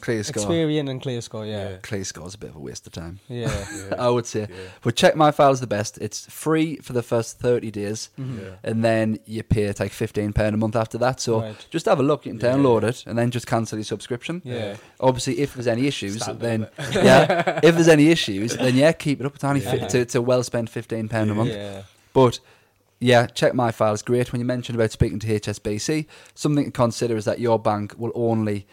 Clear 0.02 0.22
score. 0.24 0.44
Experian 0.44 0.90
and 0.90 1.00
Clear 1.00 1.20
Score. 1.22 1.46
Yeah, 1.46 1.70
Yeah. 1.70 1.76
Clear 1.82 2.04
Score's 2.04 2.34
a 2.34 2.38
bit 2.38 2.50
of 2.50 2.56
a 2.56 2.58
waste 2.58 2.86
of 2.86 2.92
time. 2.92 3.20
yeah. 3.28 3.48
Yeah. 3.90 3.94
I 3.98 4.10
would 4.10 4.26
say. 4.26 4.40
Yeah. 4.40 4.56
But 4.82 4.96
check 4.96 5.16
my 5.16 5.30
file 5.30 5.52
is 5.52 5.60
the 5.60 5.66
best. 5.66 5.96
It's 5.98 6.26
free 6.26 6.76
for 6.82 6.92
the 6.92 7.02
first 7.02 7.38
thirty 7.38 7.70
days, 7.70 8.10
Mhm. 8.20 8.40
Yeah. 8.42 8.48
and 8.64 8.84
then 8.84 9.18
you 9.26 9.42
pay 9.42 9.62
it 9.70 9.80
like 9.80 9.92
fifteen 9.92 10.32
pound 10.34 10.54
a 10.54 10.58
month 10.58 10.76
after 10.76 10.98
that. 10.98 11.20
So 11.20 11.40
Right. 11.40 11.66
just 11.70 11.86
have 11.86 12.00
a 12.00 12.02
look. 12.02 12.26
You 12.26 12.32
can 12.34 12.40
Yeah. 12.40 12.54
download 12.56 12.82
it, 12.82 13.04
and 13.06 13.16
then 13.16 13.30
just 13.30 13.46
cancel 13.46 13.78
your 13.78 13.84
subscription. 13.84 14.42
Yeah. 14.44 14.76
Obviously, 15.00 15.38
if 15.38 15.54
there's 15.54 15.66
any 15.68 15.86
issues, 15.86 16.20
Standard, 16.20 16.40
then 16.40 16.66
yeah, 16.92 17.60
if 17.62 17.74
there's 17.76 17.88
any 17.88 18.08
issues, 18.10 18.56
then 18.56 18.74
yeah, 18.76 18.92
keep 18.92 19.20
it 19.20 19.26
up. 19.26 19.34
It's 19.36 19.44
only 19.44 19.60
fi- 19.60 19.76
Yeah. 19.76 19.84
it's, 19.84 19.94
a- 19.94 20.00
it's 20.00 20.14
well 20.18 20.42
spent 20.42 20.68
fifteen 20.68 21.08
pound 21.08 21.30
a 21.30 21.34
month. 21.34 21.50
Yeah. 21.50 21.82
But 22.12 22.40
yeah, 22.98 23.26
check 23.26 23.54
my 23.54 23.72
file 23.72 23.94
is 23.94 24.02
great. 24.02 24.32
When 24.32 24.40
you 24.40 24.44
mentioned 24.46 24.76
about 24.76 24.92
speaking 24.92 25.18
to 25.20 25.26
HSBC, 25.40 26.06
something 26.34 26.66
to 26.66 26.70
consider 26.70 27.16
is 27.16 27.24
that 27.24 27.40
your 27.40 27.58
bank 27.58 27.94
will 27.98 28.12
only 28.14 28.66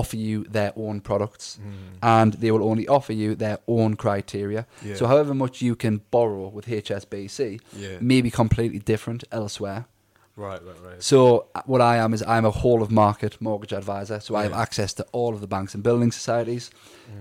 offer 0.00 0.16
you 0.16 0.44
their 0.58 0.72
own 0.76 1.00
products 1.00 1.58
Mm. 1.58 1.72
and 2.02 2.32
they 2.42 2.50
will 2.50 2.64
only 2.70 2.86
offer 2.88 3.12
you 3.22 3.34
their 3.36 3.58
own 3.66 3.96
criteria. 3.96 4.62
Yeah. 4.84 4.96
So 4.98 5.06
however 5.06 5.34
much 5.34 5.62
you 5.62 5.74
can 5.76 6.00
borrow 6.10 6.48
with 6.56 6.66
HSBC 6.68 7.60
Yeah. 7.82 7.98
may 8.00 8.20
be 8.22 8.30
completely 8.30 8.78
different 8.92 9.24
elsewhere. 9.30 9.84
Right, 10.38 10.60
right, 10.68 10.80
right. 10.88 11.02
So 11.02 11.18
uh, 11.54 11.62
what 11.72 11.80
I 11.80 11.96
am 12.04 12.12
is 12.12 12.22
I'm 12.22 12.44
a 12.44 12.50
whole 12.50 12.82
of 12.82 12.90
market 12.90 13.40
mortgage 13.40 13.72
advisor. 13.72 14.20
So 14.20 14.34
I 14.36 14.42
have 14.42 14.52
access 14.66 14.92
to 14.94 15.02
all 15.12 15.32
of 15.34 15.40
the 15.40 15.46
banks 15.46 15.74
and 15.74 15.82
building 15.82 16.12
societies. 16.12 16.70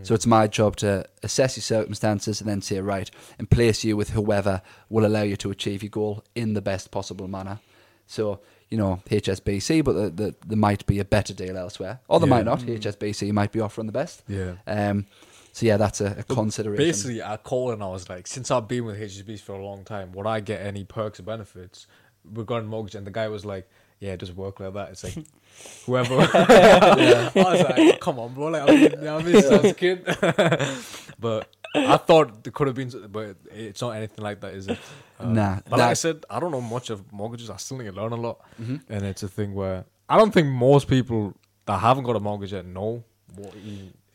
So 0.03 0.13
it's 0.15 0.25
my 0.27 0.47
job 0.59 0.75
to 0.77 1.05
assess 1.23 1.55
your 1.57 1.61
circumstances 1.77 2.41
and 2.41 2.49
then 2.49 2.61
say 2.61 2.79
right 2.81 3.09
and 3.39 3.49
place 3.49 3.87
you 3.87 3.95
with 3.97 4.09
whoever 4.09 4.61
will 4.89 5.05
allow 5.05 5.21
you 5.31 5.37
to 5.37 5.49
achieve 5.51 5.81
your 5.83 5.91
goal 5.91 6.23
in 6.35 6.53
the 6.55 6.61
best 6.61 6.91
possible 6.91 7.27
manner. 7.27 7.59
So 8.07 8.39
you 8.69 8.77
know 8.77 9.01
HSBC, 9.09 9.83
but 9.83 9.93
the, 9.93 10.09
the, 10.09 10.35
there 10.47 10.57
might 10.57 10.85
be 10.85 10.99
a 10.99 11.05
better 11.05 11.33
deal 11.33 11.57
elsewhere, 11.57 11.99
or 12.07 12.19
there 12.19 12.27
Yeah. 12.29 12.35
might 12.35 12.45
not. 12.45 12.59
HSBC 12.59 13.31
might 13.31 13.51
be 13.51 13.59
offering 13.59 13.87
the 13.87 13.93
best. 13.93 14.23
Yeah. 14.27 14.53
Um, 14.67 15.05
so 15.53 15.65
yeah, 15.65 15.77
that's 15.77 16.01
a, 16.01 16.17
a 16.19 16.23
consideration. 16.23 16.83
Basically, 16.85 17.21
I 17.23 17.37
called 17.37 17.73
and 17.73 17.83
I 17.83 17.87
was 17.87 18.09
like, 18.09 18.27
since 18.27 18.51
I've 18.51 18.67
been 18.67 18.83
with 18.85 18.99
HSBC 18.99 19.39
for 19.41 19.53
a 19.53 19.63
long 19.65 19.83
time, 19.85 20.11
would 20.13 20.27
I 20.27 20.39
get 20.41 20.61
any 20.65 20.83
perks 20.83 21.19
or 21.19 21.23
benefits 21.23 21.87
regarding 22.25 22.67
mortgage? 22.69 22.95
And 22.95 23.07
the 23.07 23.11
guy 23.11 23.29
was 23.29 23.45
like, 23.45 23.69
yeah, 23.99 24.11
it 24.11 24.19
doesn't 24.19 24.35
work 24.35 24.59
like 24.59 24.73
that. 24.73 24.89
It's 24.89 25.03
like 25.05 25.25
whoever. 25.85 26.15
I 26.33 27.31
was 27.35 27.61
like, 27.77 27.99
come 28.01 28.19
on, 28.19 28.33
bro. 28.33 28.47
Like, 28.47 28.63
I 28.63 28.65
mean, 28.65 28.81
you 28.81 28.97
know 28.97 29.17
I 29.19 29.23
mean, 29.23 29.41
so 29.41 29.53
I 29.55 29.57
was 29.61 29.71
a 29.71 29.73
kid. 29.73 30.03
but 31.19 31.47
I 31.73 31.97
thought 31.97 32.43
there 32.43 32.51
could 32.51 32.67
have 32.67 32.75
been, 32.75 32.91
but 33.09 33.37
it's 33.51 33.81
not 33.81 33.91
anything 33.91 34.23
like 34.23 34.41
that, 34.41 34.53
is 34.55 34.67
it? 34.67 34.77
Um, 35.19 35.33
Nah, 35.33 35.59
But 35.69 35.79
like 35.79 35.89
I 35.91 35.93
said, 35.93 36.25
I 36.29 36.39
don't 36.39 36.51
know 36.51 36.61
much 36.61 36.89
of 36.89 37.11
mortgages. 37.11 37.49
I 37.49 37.57
still 37.57 37.77
need 37.77 37.85
to 37.85 37.91
learn 38.01 38.11
a 38.11 38.15
lot. 38.17 38.39
Mhm. 38.61 38.81
And 38.89 39.05
it's 39.05 39.23
a 39.23 39.27
thing 39.27 39.53
where 39.53 39.85
I 40.09 40.17
don't 40.17 40.33
think 40.33 40.47
most 40.47 40.87
people 40.87 41.33
that 41.65 41.79
haven't 41.79 42.03
got 42.03 42.15
a 42.15 42.19
mortgage 42.19 42.53
yet 42.53 42.65
know 42.65 43.03
what 43.35 43.53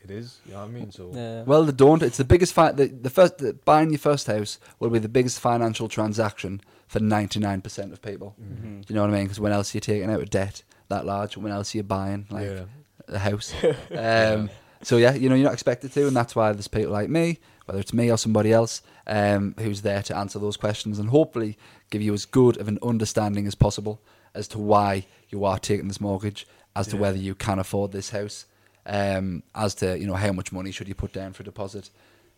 it 0.03 0.09
is. 0.11 0.39
You 0.45 0.53
know 0.53 0.59
what 0.59 0.65
I 0.65 0.71
mean? 0.71 0.91
So 0.91 1.11
Yeah. 1.13 1.43
Well, 1.43 1.63
they 1.65 1.71
don't. 1.71 2.01
It's 2.03 2.17
the 2.17 2.23
biggest 2.23 2.53
fi- 2.53 2.71
the, 2.71 2.87
the 2.87 3.09
first 3.09 3.37
the, 3.39 3.53
buying 3.65 3.89
your 3.89 3.99
first 3.99 4.27
house 4.27 4.59
will 4.79 4.89
be 4.89 4.99
the 4.99 5.09
biggest 5.09 5.39
financial 5.39 5.87
transaction 5.87 6.61
for 6.87 6.99
ninety 6.99 7.39
nine 7.39 7.61
percent 7.61 7.91
of 7.93 8.01
people. 8.01 8.35
Mhm. 8.41 8.85
Do 8.85 8.93
you 8.93 8.95
know 8.95 9.01
what 9.01 9.11
I 9.11 9.13
mean? 9.17 9.23
Because 9.25 9.39
when 9.39 9.51
else 9.51 9.73
are 9.73 9.77
you 9.77 9.81
taking 9.81 10.09
out 10.09 10.21
a 10.21 10.25
debt 10.25 10.63
that 10.89 11.05
large? 11.05 11.35
When 11.37 11.51
else 11.51 11.73
are 11.73 11.77
you 11.79 11.83
buying 11.83 12.25
like 12.29 12.45
yeah. 12.47 12.63
a 13.07 13.19
house? 13.19 13.53
um, 13.97 14.49
So 14.83 14.97
yeah, 14.97 15.13
you 15.13 15.29
know 15.29 15.35
you're 15.35 15.45
not 15.45 15.53
expected 15.53 15.91
to, 15.93 16.07
and 16.07 16.15
that's 16.15 16.35
why 16.35 16.51
there's 16.53 16.67
people 16.67 16.91
like 16.91 17.09
me, 17.09 17.39
whether 17.65 17.79
it's 17.79 17.93
me 17.93 18.09
or 18.11 18.17
somebody 18.17 18.51
else, 18.51 18.81
um, 19.07 19.55
who's 19.59 19.81
there 19.81 20.01
to 20.03 20.15
answer 20.17 20.39
those 20.39 20.57
questions 20.57 20.99
and 20.99 21.09
hopefully 21.09 21.57
give 21.89 22.01
you 22.01 22.13
as 22.13 22.25
good 22.25 22.57
of 22.57 22.67
an 22.67 22.77
understanding 22.83 23.47
as 23.47 23.55
possible 23.55 24.01
as 24.33 24.47
to 24.49 24.57
why 24.59 25.05
you 25.29 25.43
are 25.45 25.59
taking 25.59 25.87
this 25.87 25.99
mortgage, 26.01 26.47
as 26.75 26.87
to 26.87 26.95
Yeah. 26.95 27.01
whether 27.01 27.17
you 27.17 27.35
can 27.35 27.59
afford 27.59 27.91
this 27.91 28.11
house, 28.11 28.45
um, 28.85 29.43
as 29.53 29.75
to 29.75 29.97
you 29.99 30.07
know 30.07 30.15
how 30.15 30.31
much 30.31 30.51
money 30.51 30.71
should 30.71 30.87
you 30.87 30.95
put 30.95 31.11
down 31.13 31.33
for 31.33 31.43
a 31.43 31.45
deposit. 31.45 31.89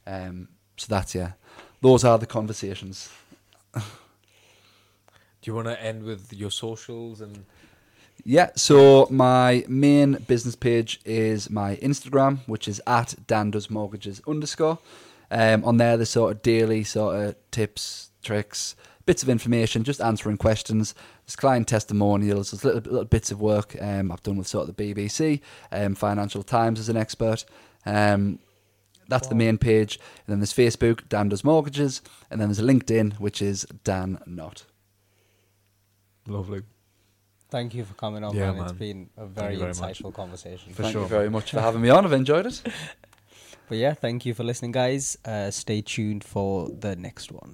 Um, 0.07 0.47
so 0.77 0.87
that's 0.89 1.13
yeah, 1.13 1.33
those 1.81 2.03
are 2.03 2.17
the 2.17 2.25
conversations. 2.25 3.09
Do 3.73 3.81
you 5.51 5.55
want 5.55 5.67
to 5.67 5.81
end 5.81 6.03
with 6.03 6.31
your 6.33 6.51
socials 6.51 7.19
and 7.21 7.45
Yeah, 8.23 8.51
so 8.55 9.07
my 9.09 9.65
main 9.67 10.13
business 10.27 10.55
page 10.55 11.01
is 11.03 11.49
my 11.49 11.75
Instagram, 11.77 12.39
which 12.47 12.67
is 12.67 12.81
at 12.87 13.15
Dan 13.27 13.51
Does 13.51 13.69
Mortgages 13.69 14.21
underscore. 14.27 14.77
Um, 15.31 15.63
on 15.65 15.77
there, 15.77 15.97
there's 15.97 16.09
sort 16.09 16.31
of 16.35 16.41
daily 16.41 16.83
sort 16.83 17.15
of 17.15 17.35
tips, 17.51 18.11
tricks, 18.23 18.75
bits 19.05 19.23
of 19.23 19.29
information, 19.29 19.83
just 19.83 20.01
answering 20.01 20.37
questions. 20.37 20.93
There's 21.25 21.35
client 21.35 21.67
testimonials, 21.67 22.51
there's 22.51 22.63
little, 22.63 22.81
little 22.91 23.05
bits 23.05 23.31
of 23.31 23.41
work 23.41 23.75
um, 23.81 24.11
I've 24.11 24.23
done 24.23 24.37
with 24.37 24.47
sort 24.47 24.69
of 24.69 24.75
the 24.75 24.93
BBC, 24.93 25.41
um, 25.71 25.95
Financial 25.95 26.43
Times 26.43 26.79
as 26.79 26.89
an 26.89 26.97
expert. 26.97 27.45
Um, 27.85 28.39
that's 29.09 29.27
the 29.27 29.35
main 29.35 29.57
page. 29.57 29.99
And 30.25 30.33
then 30.33 30.39
there's 30.39 30.53
Facebook, 30.53 31.07
Dan 31.09 31.29
Does 31.29 31.43
Mortgages. 31.43 32.01
And 32.31 32.39
then 32.39 32.47
there's 32.49 32.61
LinkedIn, 32.61 33.19
which 33.19 33.41
is 33.41 33.65
Dan 33.83 34.19
Not. 34.25 34.65
lovely? 36.27 36.61
Thank 37.49 37.75
you 37.75 37.83
for 37.85 37.93
coming 37.93 38.23
on, 38.23 38.35
Yeah, 38.35 38.51
man. 38.51 38.61
It's 38.63 38.71
man. 38.71 38.77
been 38.79 39.09
a 39.15 39.25
very, 39.27 39.53
you 39.53 39.59
very 39.59 39.73
much. 39.75 39.99
insightful 39.99 40.11
conversation. 40.13 40.73
For 40.73 40.81
Thank 40.83 40.93
sure, 40.93 41.03
you 41.03 41.07
very 41.07 41.29
much 41.29 41.51
for 41.51 41.61
having 41.61 41.81
me 41.81 41.89
on. 41.89 42.03
I've 42.03 42.13
enjoyed 42.13 42.47
it. 42.47 42.61
But 43.67 43.77
yeah, 43.77 43.93
thank 43.93 44.25
you 44.25 44.33
for 44.33 44.43
listening, 44.43 44.71
guys. 44.71 45.17
Uh, 45.25 45.51
stay 45.51 45.81
tuned 45.81 46.23
for 46.23 46.69
the 46.69 46.95
next 46.95 47.31
one. 47.31 47.51